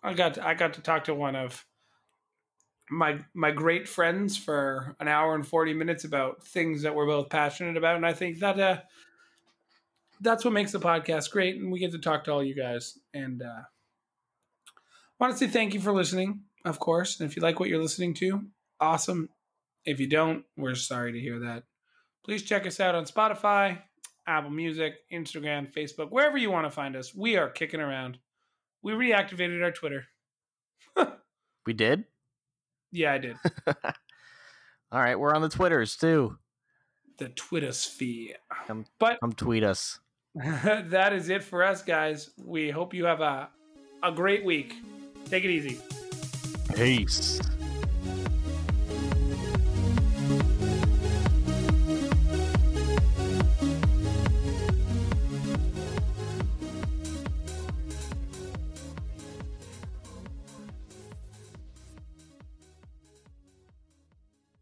I 0.03 0.13
got 0.13 0.35
to, 0.35 0.47
I 0.47 0.53
got 0.53 0.73
to 0.75 0.81
talk 0.81 1.05
to 1.05 1.15
one 1.15 1.35
of 1.35 1.65
my 2.89 3.19
my 3.33 3.51
great 3.51 3.87
friends 3.89 4.37
for 4.37 4.95
an 4.99 5.07
hour 5.07 5.33
and 5.33 5.45
40 5.45 5.73
minutes 5.73 6.03
about 6.03 6.43
things 6.45 6.83
that 6.83 6.93
we're 6.93 7.07
both 7.07 7.29
passionate 7.29 7.77
about 7.77 7.95
and 7.95 8.05
I 8.05 8.13
think 8.13 8.39
that 8.39 8.59
uh 8.59 8.77
that's 10.21 10.45
what 10.45 10.53
makes 10.53 10.71
the 10.71 10.79
podcast 10.79 11.31
great 11.31 11.55
and 11.59 11.71
we 11.71 11.79
get 11.79 11.91
to 11.93 11.97
talk 11.97 12.25
to 12.25 12.31
all 12.31 12.43
you 12.43 12.55
guys 12.55 12.99
and 13.13 13.41
uh 13.41 13.63
I 13.65 15.23
want 15.23 15.33
to 15.33 15.39
say 15.39 15.47
thank 15.47 15.73
you 15.73 15.79
for 15.79 15.93
listening, 15.93 16.41
of 16.65 16.79
course. 16.79 17.19
And 17.19 17.29
if 17.29 17.35
you 17.37 17.41
like 17.41 17.59
what 17.59 17.69
you're 17.69 17.81
listening 17.81 18.13
to, 18.15 18.41
awesome. 18.79 19.29
If 19.85 19.99
you 19.99 20.07
don't, 20.09 20.43
we're 20.57 20.75
sorry 20.75 21.13
to 21.13 21.19
hear 21.19 21.39
that. 21.39 21.63
Please 22.25 22.43
check 22.43 22.65
us 22.65 22.79
out 22.79 22.95
on 22.95 23.05
Spotify, 23.05 23.79
Apple 24.27 24.49
Music, 24.49 24.95
Instagram, 25.13 25.71
Facebook, 25.71 26.09
wherever 26.11 26.37
you 26.37 26.49
want 26.51 26.65
to 26.65 26.71
find 26.71 26.95
us. 26.95 27.13
We 27.15 27.37
are 27.37 27.49
kicking 27.49 27.79
around. 27.79 28.17
We 28.81 28.93
reactivated 28.93 29.63
our 29.63 29.71
Twitter. 29.71 30.05
We 31.67 31.73
did? 31.73 32.03
Yeah, 32.91 33.13
I 33.13 33.17
did. 33.17 33.35
All 34.91 35.01
right, 35.01 35.19
we're 35.19 35.33
on 35.33 35.41
the 35.41 35.49
Twitters 35.49 35.95
too. 35.97 36.37
the 37.17 37.29
Twitter 37.29 37.71
sphere. 37.71 38.35
Come- 38.67 38.85
But 38.99 39.19
Come 39.19 39.33
tweet 39.33 39.63
us. 39.63 39.99
that 40.35 41.11
is 41.13 41.29
it 41.29 41.43
for 41.43 41.63
us, 41.63 41.81
guys. 41.81 42.29
We 42.37 42.69
hope 42.69 42.93
you 42.93 43.05
have 43.05 43.21
a, 43.21 43.49
a 44.03 44.11
great 44.11 44.45
week. 44.45 44.75
Take 45.25 45.43
it 45.43 45.49
easy. 45.49 45.79
Peace. 46.75 47.54